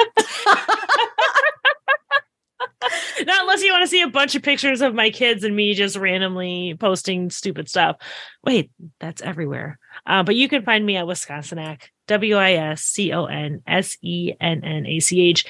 Not 3.26 3.42
unless 3.42 3.62
you 3.62 3.70
want 3.70 3.82
to 3.82 3.88
see 3.88 4.00
a 4.00 4.08
bunch 4.08 4.34
of 4.34 4.42
pictures 4.42 4.80
of 4.80 4.94
my 4.94 5.10
kids 5.10 5.44
and 5.44 5.54
me 5.54 5.74
just 5.74 5.96
randomly 5.96 6.74
posting 6.80 7.28
stupid 7.28 7.68
stuff. 7.68 7.96
Wait, 8.42 8.70
that's 8.98 9.20
everywhere. 9.20 9.78
Uh, 10.06 10.22
but 10.22 10.36
you 10.36 10.48
can 10.48 10.62
find 10.62 10.86
me 10.86 10.96
at 10.96 11.04
Wisconsinac, 11.04 11.82
W 12.08 12.36
I 12.36 12.52
S 12.52 12.82
C 12.82 13.12
O 13.12 13.26
N 13.26 13.62
S 13.66 13.98
E 14.00 14.32
N 14.40 14.64
N 14.64 14.86
A 14.86 15.00
C 15.00 15.20
H. 15.20 15.44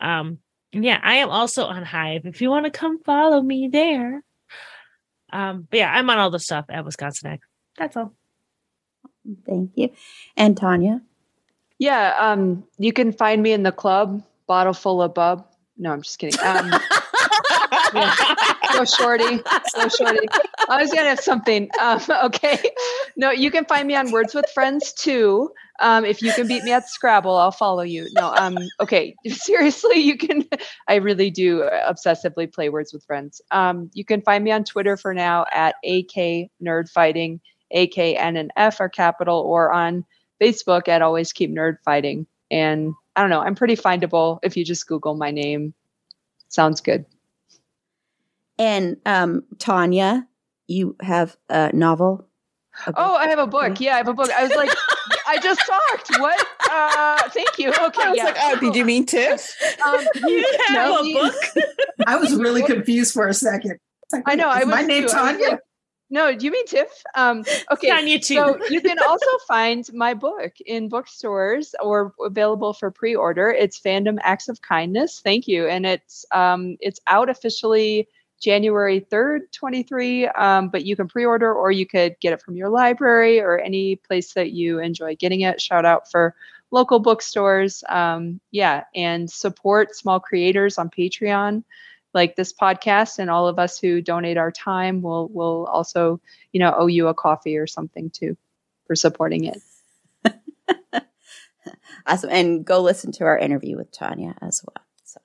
Um, 0.00 0.38
yeah, 0.72 0.98
I 1.00 1.16
am 1.16 1.30
also 1.30 1.66
on 1.66 1.84
Hive. 1.84 2.26
If 2.26 2.42
you 2.42 2.50
want 2.50 2.66
to 2.66 2.70
come 2.70 3.02
follow 3.04 3.40
me 3.40 3.68
there. 3.68 4.24
Um, 5.32 5.66
but 5.70 5.78
yeah, 5.78 5.92
I'm 5.92 6.10
on 6.10 6.18
all 6.18 6.30
the 6.30 6.38
stuff 6.38 6.66
at 6.68 6.84
Wisconsinac. 6.84 7.38
That's 7.78 7.96
all. 7.96 8.12
Thank 9.46 9.72
you. 9.74 9.90
And 10.36 10.56
Tanya. 10.56 11.00
Yeah, 11.78 12.14
um, 12.18 12.64
you 12.78 12.92
can 12.92 13.12
find 13.12 13.42
me 13.42 13.52
in 13.52 13.62
the 13.62 13.72
club, 13.72 14.22
bottle 14.46 14.74
full 14.74 15.02
of 15.02 15.14
bub. 15.14 15.46
No, 15.76 15.92
I'm 15.92 16.02
just 16.02 16.18
kidding. 16.18 16.38
Um, 16.40 16.70
yeah. 17.94 18.14
So 18.72 18.84
shorty, 18.84 19.40
so 19.66 19.88
shorty. 19.88 20.26
I 20.68 20.80
was 20.80 20.92
gonna 20.92 21.08
have 21.08 21.20
something. 21.20 21.68
Um, 21.80 22.00
okay, 22.24 22.58
no, 23.16 23.30
you 23.30 23.50
can 23.50 23.64
find 23.64 23.88
me 23.88 23.96
on 23.96 24.10
Words 24.12 24.34
with 24.34 24.46
Friends 24.54 24.92
too. 24.92 25.50
Um, 25.80 26.04
if 26.04 26.22
you 26.22 26.32
can 26.32 26.46
beat 26.46 26.62
me 26.62 26.72
at 26.72 26.88
Scrabble, 26.88 27.36
I'll 27.36 27.50
follow 27.50 27.82
you. 27.82 28.08
No, 28.14 28.32
um, 28.34 28.56
okay, 28.80 29.14
seriously, 29.26 29.98
you 29.98 30.16
can. 30.16 30.44
I 30.88 30.96
really 30.96 31.30
do 31.30 31.68
obsessively 31.88 32.52
play 32.52 32.68
Words 32.68 32.92
with 32.92 33.04
Friends. 33.04 33.40
Um, 33.50 33.90
you 33.94 34.04
can 34.04 34.22
find 34.22 34.44
me 34.44 34.52
on 34.52 34.64
Twitter 34.64 34.96
for 34.96 35.12
now 35.12 35.46
at 35.52 35.74
AK 35.84 36.50
Nerd 36.62 36.88
Fighting. 36.88 37.40
A 37.74 37.86
K 37.86 38.16
N 38.16 38.36
and 38.36 38.50
F 38.56 38.80
are 38.80 38.88
capital, 38.88 39.38
or 39.40 39.72
on 39.72 40.04
Facebook 40.40 40.88
at 40.88 41.02
Always 41.02 41.32
Keep 41.32 41.50
Nerd 41.50 41.76
Fighting. 41.84 42.26
And 42.50 42.94
I 43.16 43.20
don't 43.20 43.30
know, 43.30 43.40
I'm 43.40 43.54
pretty 43.54 43.76
findable 43.76 44.38
if 44.42 44.56
you 44.56 44.64
just 44.64 44.86
Google 44.86 45.14
my 45.14 45.30
name. 45.30 45.74
Sounds 46.48 46.80
good. 46.80 47.04
And 48.58 48.96
um, 49.04 49.44
Tanya, 49.58 50.26
you 50.68 50.96
have 51.00 51.36
a 51.48 51.72
novel. 51.74 52.28
a? 52.86 52.92
Oh, 52.96 53.16
I 53.16 53.28
have 53.28 53.38
a 53.38 53.46
book. 53.46 53.80
Yeah, 53.80 53.94
I 53.94 53.96
have 53.98 54.08
a 54.08 54.14
book. 54.14 54.30
I 54.30 54.44
was 54.44 54.54
like, 54.54 54.70
I 55.26 55.38
just 55.38 55.60
talked. 55.66 56.20
What? 56.20 56.46
Uh, 56.70 57.28
thank 57.30 57.58
you. 57.58 57.70
Okay. 57.70 58.02
I 58.02 58.08
was 58.10 58.16
yeah. 58.16 58.24
like, 58.24 58.36
oh, 58.38 58.60
did 58.60 58.76
you 58.76 58.84
mean 58.84 59.06
Tiff? 59.06 59.56
Um, 59.84 60.00
You 60.26 60.58
have 60.68 60.90
no, 60.90 61.00
a 61.00 61.12
book? 61.12 61.34
I 62.06 62.16
was 62.16 62.34
really 62.34 62.62
confused 62.66 63.12
for 63.12 63.26
a 63.26 63.34
second. 63.34 63.78
Like, 64.12 64.22
I 64.26 64.36
know. 64.36 64.48
I 64.48 64.64
my 64.64 64.82
name 64.82 65.08
too. 65.08 65.16
I 65.16 65.32
was 65.32 65.40
Tanya. 65.40 65.58
No, 66.10 66.34
do 66.34 66.44
you 66.44 66.52
mean 66.52 66.66
Tiff? 66.66 67.02
Um, 67.14 67.44
okay. 67.72 67.88
Tanya 67.88 68.18
too. 68.18 68.34
So 68.34 68.58
you 68.68 68.80
can 68.80 68.98
also 68.98 69.26
find 69.48 69.88
my 69.92 70.14
book 70.14 70.52
in 70.64 70.88
bookstores 70.88 71.74
or 71.82 72.12
available 72.24 72.72
for 72.72 72.90
pre-order. 72.90 73.50
It's 73.50 73.80
Fandom 73.80 74.18
Acts 74.22 74.48
of 74.48 74.60
Kindness. 74.60 75.20
Thank 75.20 75.48
you, 75.48 75.66
and 75.66 75.86
it's 75.86 76.26
um, 76.32 76.76
it's 76.80 77.00
out 77.06 77.30
officially 77.30 78.08
January 78.40 79.00
third, 79.00 79.50
twenty 79.52 79.82
three. 79.82 80.26
Um, 80.28 80.68
but 80.68 80.84
you 80.84 80.94
can 80.94 81.08
pre-order 81.08 81.52
or 81.52 81.70
you 81.72 81.86
could 81.86 82.16
get 82.20 82.32
it 82.32 82.42
from 82.42 82.56
your 82.56 82.68
library 82.68 83.40
or 83.40 83.58
any 83.58 83.96
place 83.96 84.34
that 84.34 84.52
you 84.52 84.80
enjoy 84.80 85.16
getting 85.16 85.40
it. 85.40 85.60
Shout 85.60 85.84
out 85.86 86.10
for 86.10 86.34
local 86.70 86.98
bookstores. 87.00 87.82
Um, 87.88 88.40
yeah, 88.50 88.84
and 88.94 89.30
support 89.30 89.96
small 89.96 90.20
creators 90.20 90.76
on 90.76 90.90
Patreon 90.90 91.64
like 92.14 92.36
this 92.36 92.52
podcast 92.52 93.18
and 93.18 93.30
all 93.30 93.48
of 93.48 93.58
us 93.58 93.78
who 93.78 94.00
donate 94.00 94.36
our 94.36 94.50
time 94.50 95.02
will 95.02 95.28
will 95.28 95.66
also 95.66 96.20
you 96.52 96.60
know 96.60 96.74
owe 96.76 96.86
you 96.86 97.08
a 97.08 97.14
coffee 97.14 97.56
or 97.56 97.66
something 97.66 98.10
too 98.10 98.36
for 98.86 98.94
supporting 98.94 99.44
it 99.44 99.58
Awesome. 102.06 102.30
And 102.30 102.64
go 102.64 102.80
listen 102.80 103.12
to 103.12 103.24
our 103.24 103.38
interview 103.38 103.76
with 103.76 103.90
Tanya 103.90 104.34
as 104.42 104.62
well. 104.64 104.84
So, 105.04 105.20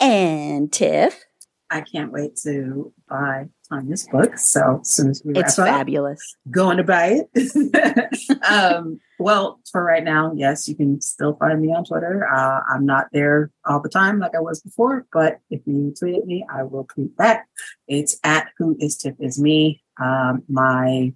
and 0.00 0.72
Tiff, 0.72 1.24
I 1.70 1.82
can't 1.82 2.12
wait 2.12 2.36
to 2.44 2.92
buy 3.08 3.48
Tanya's 3.68 4.06
book. 4.10 4.38
So 4.38 4.80
as 4.80 4.90
soon 4.92 5.10
as 5.10 5.22
we 5.24 5.34
it's 5.34 5.58
wrap 5.58 5.68
up, 5.68 5.74
fabulous. 5.78 6.36
going 6.50 6.76
to 6.76 6.84
buy 6.84 7.22
it. 7.34 8.42
um, 8.50 9.00
well, 9.18 9.60
for 9.70 9.82
right 9.82 10.04
now, 10.04 10.32
yes, 10.34 10.68
you 10.68 10.74
can 10.74 11.00
still 11.00 11.36
find 11.36 11.60
me 11.60 11.74
on 11.74 11.84
Twitter. 11.84 12.26
Uh, 12.26 12.60
I'm 12.68 12.86
not 12.86 13.08
there 13.12 13.50
all 13.64 13.80
the 13.80 13.88
time 13.88 14.18
like 14.18 14.34
I 14.34 14.40
was 14.40 14.60
before, 14.60 15.06
but 15.12 15.38
if 15.50 15.60
you 15.66 15.94
tweet 15.98 16.16
at 16.16 16.26
me, 16.26 16.44
I 16.52 16.62
will 16.62 16.84
tweet 16.84 17.16
back. 17.16 17.48
It's 17.88 18.18
at 18.24 18.48
who 18.58 18.76
is 18.78 18.96
Tiff 18.96 19.14
is 19.20 19.40
me. 19.40 19.82
Um, 20.00 20.42
my 20.48 21.12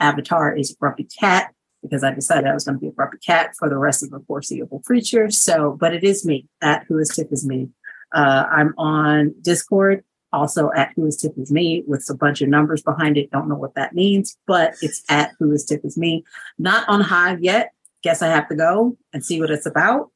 avatar 0.00 0.56
is 0.56 0.76
Grumpy 0.78 1.04
Cat 1.04 1.52
because 1.82 2.04
I 2.04 2.12
decided 2.12 2.46
I 2.46 2.54
was 2.54 2.64
going 2.64 2.76
to 2.76 2.80
be 2.80 2.88
a 2.88 2.92
grumpy 2.92 3.18
cat 3.18 3.54
for 3.58 3.68
the 3.68 3.76
rest 3.76 4.02
of 4.02 4.10
the 4.10 4.20
foreseeable 4.26 4.82
future. 4.86 5.30
So, 5.30 5.76
but 5.78 5.92
it 5.92 6.04
is 6.04 6.24
me 6.24 6.46
at 6.60 6.84
who 6.88 6.98
is 6.98 7.08
Tiff 7.08 7.26
is 7.32 7.46
me. 7.46 7.70
Uh, 8.14 8.46
I'm 8.50 8.74
on 8.78 9.34
Discord, 9.42 10.04
also 10.32 10.70
at 10.72 10.92
Who 10.96 11.06
is 11.06 11.16
Tiff 11.16 11.32
is 11.36 11.52
Me 11.52 11.84
with 11.86 12.06
a 12.10 12.14
bunch 12.14 12.40
of 12.40 12.48
numbers 12.48 12.82
behind 12.82 13.16
it. 13.16 13.30
Don't 13.30 13.48
know 13.48 13.56
what 13.56 13.74
that 13.74 13.94
means, 13.94 14.36
but 14.46 14.74
it's 14.82 15.02
at 15.08 15.32
Who 15.38 15.52
is 15.52 15.64
Tiff 15.64 15.84
is 15.84 15.96
Me. 15.96 16.24
Not 16.58 16.88
on 16.88 17.00
Hive 17.00 17.42
yet. 17.42 17.72
Guess 18.02 18.22
I 18.22 18.28
have 18.28 18.48
to 18.48 18.56
go 18.56 18.96
and 19.12 19.24
see 19.24 19.40
what 19.40 19.50
it's 19.50 19.66
about 19.66 20.10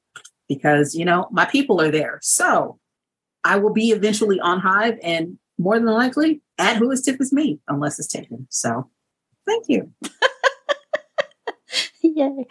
because, 0.49 0.95
you 0.95 1.05
know, 1.05 1.29
my 1.31 1.45
people 1.45 1.81
are 1.81 1.91
there. 1.91 2.19
So 2.23 2.79
I 3.45 3.59
will 3.59 3.73
be 3.73 3.91
eventually 3.91 4.41
on 4.41 4.61
Hive 4.61 4.99
and 5.03 5.39
more 5.59 5.79
than 5.79 5.87
likely 5.87 6.41
at 6.59 6.77
Who 6.77 6.91
is 6.91 7.03
Tiff 7.03 7.21
is 7.21 7.33
Me, 7.33 7.61
unless 7.69 7.99
it's 7.99 8.09
taken. 8.09 8.47
So 8.51 8.91
thank 9.47 9.67
you. 9.69 9.93
Yay. 12.17 12.47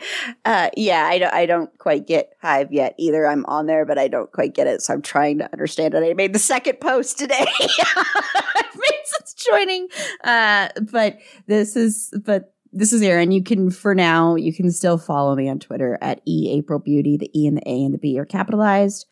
Uh, 0.46 0.70
yeah, 0.78 1.08
I 1.08 1.18
don't, 1.18 1.34
I 1.34 1.46
don't 1.48 1.76
quite 1.80 2.06
get 2.06 2.34
Hive 2.40 2.72
yet 2.72 2.94
either. 3.00 3.26
I'm 3.26 3.46
on 3.48 3.66
there, 3.66 3.84
but 3.84 3.98
I 3.98 4.08
don't 4.08 4.32
quite 4.32 4.54
get 4.54 4.68
it. 4.68 4.84
So 4.84 4.94
I'm 4.94 5.02
trying 5.02 5.40
to 5.40 5.52
understand 5.52 5.96
it. 5.96 6.04
I 6.04 6.14
made 6.14 6.34
the 6.34 6.40
second 6.40 6.80
post 6.80 7.18
today. 7.18 7.48
I've 7.96 8.76
made 8.76 9.02
since 9.06 9.34
joining. 9.34 9.88
Uh, 10.24 10.70
but 10.92 11.18
this 11.48 11.76
is, 11.76 12.14
but 12.24 12.54
this 12.74 12.94
is 12.94 13.02
Erin. 13.02 13.32
You 13.32 13.42
can, 13.42 13.72
for 13.72 13.96
now, 13.96 14.36
you 14.36 14.54
can 14.54 14.70
still 14.72 15.00
follow 15.00 15.36
me 15.36 15.50
on 15.50 15.58
Twitter 15.58 15.98
at 16.00 16.22
E 16.28 16.54
April 16.56 16.78
Beauty. 16.78 17.18
The 17.18 17.32
E 17.36 17.48
and 17.48 17.58
the 17.58 17.68
A 17.68 17.84
and 17.84 17.94
the 17.94 17.98
B 17.98 18.20
are 18.20 18.26
capitalized. 18.26 19.08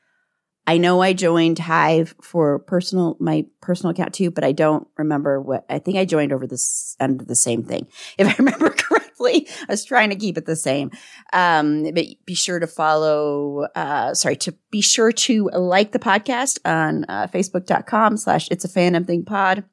I 0.65 0.77
know 0.77 1.01
I 1.01 1.13
joined 1.13 1.59
Hive 1.59 2.15
for 2.21 2.59
personal, 2.59 3.17
my 3.19 3.45
personal 3.59 3.91
account 3.91 4.13
too, 4.13 4.31
but 4.31 4.43
I 4.43 4.53
don't 4.53 4.87
remember 4.97 5.41
what, 5.41 5.65
I 5.67 5.79
think 5.79 5.97
I 5.97 6.05
joined 6.05 6.31
over 6.31 6.47
this, 6.47 6.95
under 6.99 7.25
the 7.25 7.35
same 7.35 7.63
thing. 7.63 7.87
If 8.17 8.27
I 8.27 8.35
remember 8.37 8.69
correctly, 8.77 9.02
I 9.61 9.65
was 9.69 9.85
trying 9.85 10.09
to 10.09 10.15
keep 10.15 10.37
it 10.37 10.45
the 10.45 10.55
same. 10.55 10.91
Um, 11.31 11.83
but 11.83 12.05
be 12.25 12.35
sure 12.35 12.59
to 12.59 12.67
follow, 12.67 13.67
uh, 13.75 14.13
sorry, 14.13 14.35
to 14.37 14.53
be 14.71 14.81
sure 14.81 15.11
to 15.11 15.49
like 15.53 15.91
the 15.91 15.99
podcast 15.99 16.59
on 16.65 17.05
uh, 17.07 17.27
facebook.com 17.27 18.17
slash 18.17 18.47
it's 18.51 18.65
a 18.65 18.69
fandom 18.69 19.05
thing 19.05 19.25
pod. 19.25 19.63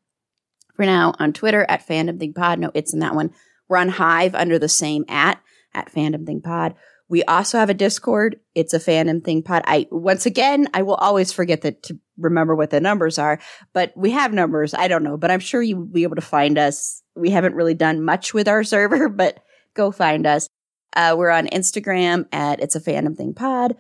For 0.75 0.87
now 0.87 1.15
on 1.19 1.35
Twitter 1.35 1.67
at 1.69 1.87
fandom 1.87 2.19
thing 2.19 2.33
pod. 2.33 2.59
No, 2.59 2.71
it's 2.73 2.95
in 2.95 3.01
that 3.01 3.15
one. 3.15 3.35
We're 3.69 3.77
on 3.77 3.91
Hive 3.91 4.35
under 4.35 4.59
the 4.59 4.69
same 4.69 5.05
at, 5.09 5.41
at 5.75 5.93
fandom 5.93 6.25
thing 6.25 6.41
pod. 6.41 6.75
We 7.11 7.25
also 7.25 7.59
have 7.59 7.71
a 7.71 7.75
Discord. 7.75 8.39
It's 8.55 8.73
a 8.73 8.79
fandom 8.79 9.23
thing 9.23 9.43
pod. 9.43 9.63
I 9.67 9.89
once 9.91 10.27
again, 10.27 10.69
I 10.73 10.83
will 10.83 10.95
always 10.95 11.33
forget 11.33 11.63
that 11.63 11.83
to 11.85 11.99
remember 12.17 12.55
what 12.55 12.71
the 12.71 12.81
numbers 12.81 13.19
are, 13.19 13.41
but 13.73 13.93
we 13.97 14.13
have 14.13 14.33
numbers. 14.33 14.75
I 14.75 14.87
don't 14.87 15.03
know, 15.03 15.17
but 15.17 15.31
I'm 15.31 15.41
sure 15.41 15.61
you 15.61 15.77
will 15.77 15.87
be 15.87 16.05
able 16.05 16.15
to 16.15 16.23
find 16.23 16.57
us. 16.57 17.03
We 17.21 17.31
haven't 17.31 17.55
really 17.55 17.75
done 17.75 18.03
much 18.03 18.35
with 18.35 18.49
our 18.49 18.65
server, 18.65 19.09
but 19.09 19.43
go 19.75 19.91
find 19.91 20.27
us. 20.27 20.49
Uh, 20.95 21.15
we're 21.17 21.31
on 21.31 21.47
Instagram 21.49 22.27
at 22.33 22.61
It's 22.61 22.75
a 22.75 22.81
Fandom 22.81 23.17
Thing 23.17 23.35
Pod. 23.35 23.77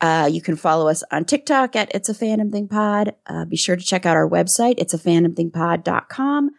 Uh, 0.00 0.28
you 0.30 0.42
can 0.42 0.56
follow 0.56 0.88
us 0.88 1.02
on 1.10 1.24
TikTok 1.24 1.74
at 1.76 1.94
It's 1.94 2.08
a 2.08 2.14
Fandom 2.14 2.52
Thing 2.52 2.68
Pod. 2.68 3.14
Uh, 3.26 3.44
be 3.44 3.56
sure 3.56 3.76
to 3.76 3.84
check 3.84 4.06
out 4.06 4.16
our 4.16 4.28
website, 4.28 4.74
it's 4.78 4.94
a 4.94 4.98
fandomthingpod.com. 4.98 6.50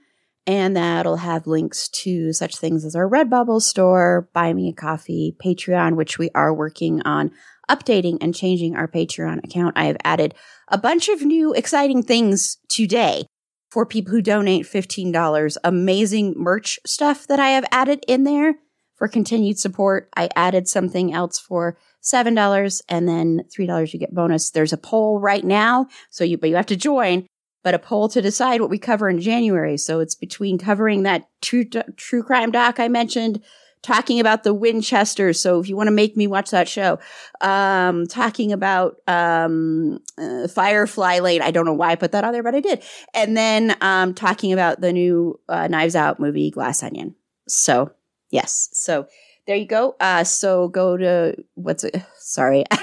And 0.45 0.77
that'll 0.77 1.17
have 1.17 1.45
links 1.45 1.89
to 1.89 2.31
such 2.31 2.55
things 2.55 2.85
as 2.85 2.95
our 2.95 3.09
Redbubble 3.09 3.61
store, 3.61 4.29
Buy 4.33 4.53
Me 4.53 4.69
a 4.69 4.73
Coffee, 4.73 5.35
Patreon, 5.43 5.97
which 5.97 6.17
we 6.17 6.29
are 6.33 6.53
working 6.53 7.01
on 7.01 7.31
updating 7.69 8.17
and 8.21 8.33
changing 8.33 8.73
our 8.73 8.87
Patreon 8.87 9.43
account. 9.43 9.77
I 9.77 9.85
have 9.85 9.97
added 10.05 10.35
a 10.69 10.77
bunch 10.77 11.09
of 11.09 11.21
new 11.21 11.53
exciting 11.53 12.01
things 12.01 12.57
today 12.69 13.25
for 13.69 13.85
people 13.85 14.11
who 14.11 14.21
donate 14.21 14.65
$15. 14.65 15.57
Amazing 15.63 16.33
merch 16.37 16.79
stuff 16.85 17.27
that 17.27 17.39
I 17.39 17.49
have 17.49 17.65
added 17.71 18.03
in 18.07 18.23
there 18.23 18.55
for 18.95 19.07
continued 19.07 19.59
support. 19.59 20.09
I 20.15 20.29
added 20.35 20.67
something 20.67 21.13
else 21.13 21.39
for 21.39 21.77
$7 22.03 22.81
and 22.89 23.07
then 23.07 23.41
$3 23.55 23.93
you 23.93 23.99
get 23.99 24.13
bonus. 24.13 24.49
There's 24.49 24.73
a 24.73 24.77
poll 24.77 25.19
right 25.19 25.43
now. 25.43 25.87
So 26.09 26.23
you, 26.23 26.37
but 26.37 26.49
you 26.49 26.55
have 26.55 26.65
to 26.67 26.75
join, 26.75 27.27
but 27.63 27.73
a 27.73 27.79
poll 27.79 28.09
to 28.09 28.21
decide 28.21 28.61
what 28.61 28.69
we 28.69 28.79
cover 28.79 29.09
in 29.09 29.19
January. 29.19 29.77
So 29.77 29.99
it's 29.99 30.15
between 30.15 30.57
covering 30.57 31.03
that 31.03 31.27
true, 31.41 31.65
true 31.65 32.23
crime 32.23 32.51
doc 32.51 32.79
I 32.79 32.87
mentioned, 32.87 33.43
talking 33.81 34.19
about 34.19 34.43
the 34.43 34.53
Winchester. 34.53 35.33
So 35.33 35.59
if 35.59 35.69
you 35.69 35.77
want 35.77 35.87
to 35.87 35.91
make 35.91 36.17
me 36.17 36.27
watch 36.27 36.51
that 36.51 36.67
show, 36.67 36.99
um, 37.41 38.07
talking 38.07 38.51
about, 38.51 38.97
um, 39.07 39.99
uh, 40.17 40.47
Firefly 40.47 41.19
Lane. 41.19 41.41
I 41.41 41.51
don't 41.51 41.65
know 41.65 41.73
why 41.73 41.91
I 41.91 41.95
put 41.95 42.11
that 42.11 42.23
on 42.23 42.33
there, 42.33 42.43
but 42.43 42.55
I 42.55 42.59
did. 42.59 42.83
And 43.13 43.37
then, 43.37 43.75
um, 43.81 44.13
talking 44.13 44.51
about 44.53 44.81
the 44.81 44.91
new, 44.91 45.39
uh, 45.47 45.67
Knives 45.67 45.95
Out 45.95 46.19
movie, 46.19 46.51
Glass 46.51 46.83
Onion. 46.83 47.15
So 47.47 47.91
yes. 48.29 48.69
So 48.73 49.07
there 49.45 49.55
you 49.55 49.65
go. 49.65 49.95
Uh, 49.99 50.23
so 50.23 50.67
go 50.67 50.97
to 50.97 51.35
what's 51.55 51.83
it? 51.83 51.95
Sorry. 52.19 52.63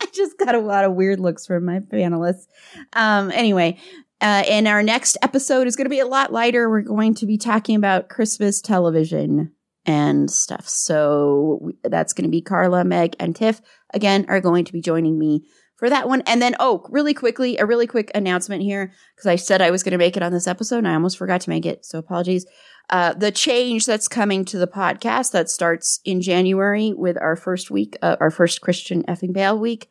I 0.00 0.06
just 0.12 0.38
got 0.38 0.54
a 0.54 0.60
lot 0.60 0.84
of 0.84 0.94
weird 0.94 1.20
looks 1.20 1.46
from 1.46 1.64
my 1.64 1.80
panelists. 1.80 2.46
Um, 2.92 3.30
anyway, 3.32 3.78
uh, 4.20 4.42
and 4.48 4.66
our 4.66 4.82
next 4.82 5.16
episode 5.22 5.66
is 5.66 5.76
going 5.76 5.84
to 5.84 5.90
be 5.90 6.00
a 6.00 6.06
lot 6.06 6.32
lighter. 6.32 6.68
We're 6.68 6.82
going 6.82 7.14
to 7.16 7.26
be 7.26 7.38
talking 7.38 7.76
about 7.76 8.08
Christmas 8.08 8.60
television 8.60 9.52
and 9.86 10.30
stuff. 10.30 10.68
So 10.68 11.70
that's 11.84 12.12
going 12.12 12.24
to 12.24 12.30
be 12.30 12.42
Carla, 12.42 12.84
Meg, 12.84 13.14
and 13.20 13.34
Tiff 13.34 13.60
again 13.94 14.26
are 14.28 14.40
going 14.40 14.64
to 14.64 14.72
be 14.72 14.80
joining 14.80 15.18
me 15.18 15.46
for 15.76 15.88
that 15.88 16.08
one. 16.08 16.22
And 16.26 16.42
then, 16.42 16.56
oh, 16.58 16.84
really 16.90 17.14
quickly, 17.14 17.56
a 17.58 17.64
really 17.64 17.86
quick 17.86 18.10
announcement 18.14 18.62
here 18.62 18.92
because 19.14 19.26
I 19.26 19.36
said 19.36 19.62
I 19.62 19.70
was 19.70 19.84
going 19.84 19.92
to 19.92 19.98
make 19.98 20.16
it 20.16 20.22
on 20.22 20.32
this 20.32 20.48
episode 20.48 20.78
and 20.78 20.88
I 20.88 20.94
almost 20.94 21.16
forgot 21.16 21.40
to 21.42 21.50
make 21.50 21.64
it. 21.64 21.86
So 21.86 21.98
apologies. 21.98 22.44
Uh, 22.90 23.12
the 23.12 23.30
change 23.30 23.86
that's 23.86 24.08
coming 24.08 24.44
to 24.46 24.58
the 24.58 24.66
podcast 24.66 25.30
that 25.32 25.48
starts 25.48 26.00
in 26.04 26.20
January 26.20 26.92
with 26.96 27.16
our 27.20 27.36
first 27.36 27.70
week, 27.70 27.96
uh, 28.02 28.16
our 28.18 28.30
first 28.30 28.60
Christian 28.60 29.04
effing 29.04 29.32
Bale 29.32 29.58
week 29.58 29.88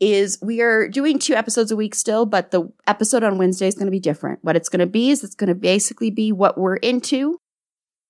is 0.00 0.38
we 0.42 0.60
are 0.60 0.88
doing 0.88 1.18
two 1.18 1.34
episodes 1.34 1.70
a 1.70 1.76
week 1.76 1.94
still, 1.94 2.26
but 2.26 2.50
the 2.50 2.70
episode 2.86 3.22
on 3.22 3.38
Wednesday 3.38 3.68
is 3.68 3.74
going 3.74 3.86
to 3.86 3.92
be 3.92 4.00
different. 4.00 4.40
What 4.42 4.56
it's 4.56 4.68
going 4.68 4.80
to 4.80 4.86
be 4.86 5.10
is 5.10 5.22
it's 5.22 5.34
going 5.34 5.48
to 5.48 5.54
basically 5.54 6.10
be 6.10 6.32
what 6.32 6.58
we're 6.58 6.76
into 6.76 7.38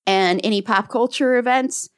and 0.07 0.41
any 0.45 0.63
pop 0.63 0.89
culture 0.89 1.37
events, 1.37 1.89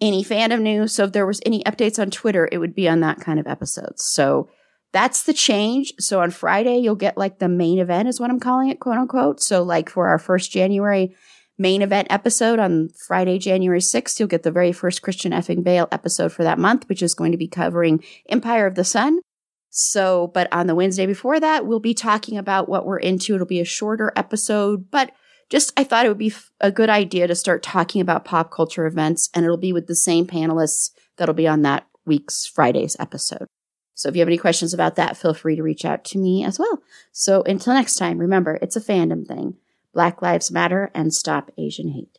any 0.00 0.24
fandom 0.24 0.62
news. 0.62 0.92
So 0.92 1.04
if 1.04 1.12
there 1.12 1.26
was 1.26 1.40
any 1.46 1.62
updates 1.64 1.98
on 1.98 2.10
Twitter, 2.10 2.48
it 2.50 2.58
would 2.58 2.74
be 2.74 2.88
on 2.88 3.00
that 3.00 3.20
kind 3.20 3.38
of 3.38 3.46
episode. 3.46 3.98
So 3.98 4.48
that's 4.92 5.24
the 5.24 5.34
change. 5.34 5.92
So 5.98 6.20
on 6.20 6.30
Friday, 6.30 6.78
you'll 6.78 6.94
get 6.94 7.18
like 7.18 7.38
the 7.38 7.48
main 7.48 7.78
event 7.78 8.08
is 8.08 8.20
what 8.20 8.30
I'm 8.30 8.40
calling 8.40 8.68
it, 8.68 8.80
quote 8.80 8.98
unquote. 8.98 9.40
So 9.42 9.62
like 9.62 9.90
for 9.90 10.08
our 10.08 10.18
first 10.18 10.50
January 10.50 11.14
main 11.58 11.82
event 11.82 12.08
episode 12.10 12.58
on 12.58 12.90
Friday, 13.06 13.38
January 13.38 13.80
6th, 13.80 14.18
you'll 14.18 14.28
get 14.28 14.42
the 14.42 14.50
very 14.50 14.72
first 14.72 15.02
Christian 15.02 15.32
effing 15.32 15.64
Bale 15.64 15.88
episode 15.90 16.32
for 16.32 16.44
that 16.44 16.58
month, 16.58 16.88
which 16.88 17.02
is 17.02 17.14
going 17.14 17.32
to 17.32 17.38
be 17.38 17.48
covering 17.48 18.02
Empire 18.28 18.66
of 18.66 18.74
the 18.74 18.84
Sun. 18.84 19.20
So, 19.78 20.28
but 20.28 20.50
on 20.52 20.68
the 20.68 20.74
Wednesday 20.74 21.04
before 21.04 21.38
that, 21.38 21.66
we'll 21.66 21.80
be 21.80 21.92
talking 21.92 22.38
about 22.38 22.66
what 22.66 22.86
we're 22.86 22.98
into. 22.98 23.34
It'll 23.34 23.46
be 23.46 23.60
a 23.60 23.64
shorter 23.66 24.10
episode, 24.16 24.90
but 24.90 25.12
just 25.50 25.70
I 25.78 25.84
thought 25.84 26.06
it 26.06 26.08
would 26.08 26.16
be 26.16 26.32
a 26.62 26.72
good 26.72 26.88
idea 26.88 27.26
to 27.26 27.34
start 27.34 27.62
talking 27.62 28.00
about 28.00 28.24
pop 28.24 28.50
culture 28.50 28.86
events, 28.86 29.28
and 29.34 29.44
it'll 29.44 29.58
be 29.58 29.74
with 29.74 29.86
the 29.86 29.94
same 29.94 30.26
panelists 30.26 30.92
that'll 31.18 31.34
be 31.34 31.46
on 31.46 31.60
that 31.62 31.86
week's 32.06 32.46
Friday's 32.46 32.96
episode. 32.98 33.46
So 33.92 34.08
if 34.08 34.16
you 34.16 34.20
have 34.20 34.28
any 34.28 34.38
questions 34.38 34.72
about 34.72 34.96
that, 34.96 35.18
feel 35.18 35.34
free 35.34 35.56
to 35.56 35.62
reach 35.62 35.84
out 35.84 36.04
to 36.06 36.18
me 36.18 36.42
as 36.42 36.58
well. 36.58 36.82
So 37.12 37.42
until 37.42 37.74
next 37.74 37.96
time, 37.96 38.16
remember, 38.16 38.58
it's 38.62 38.76
a 38.76 38.80
fandom 38.80 39.26
thing. 39.26 39.58
Black 39.92 40.22
Lives 40.22 40.50
Matter 40.50 40.90
and 40.94 41.12
stop 41.12 41.50
Asian 41.58 41.90
hate. 41.90 42.18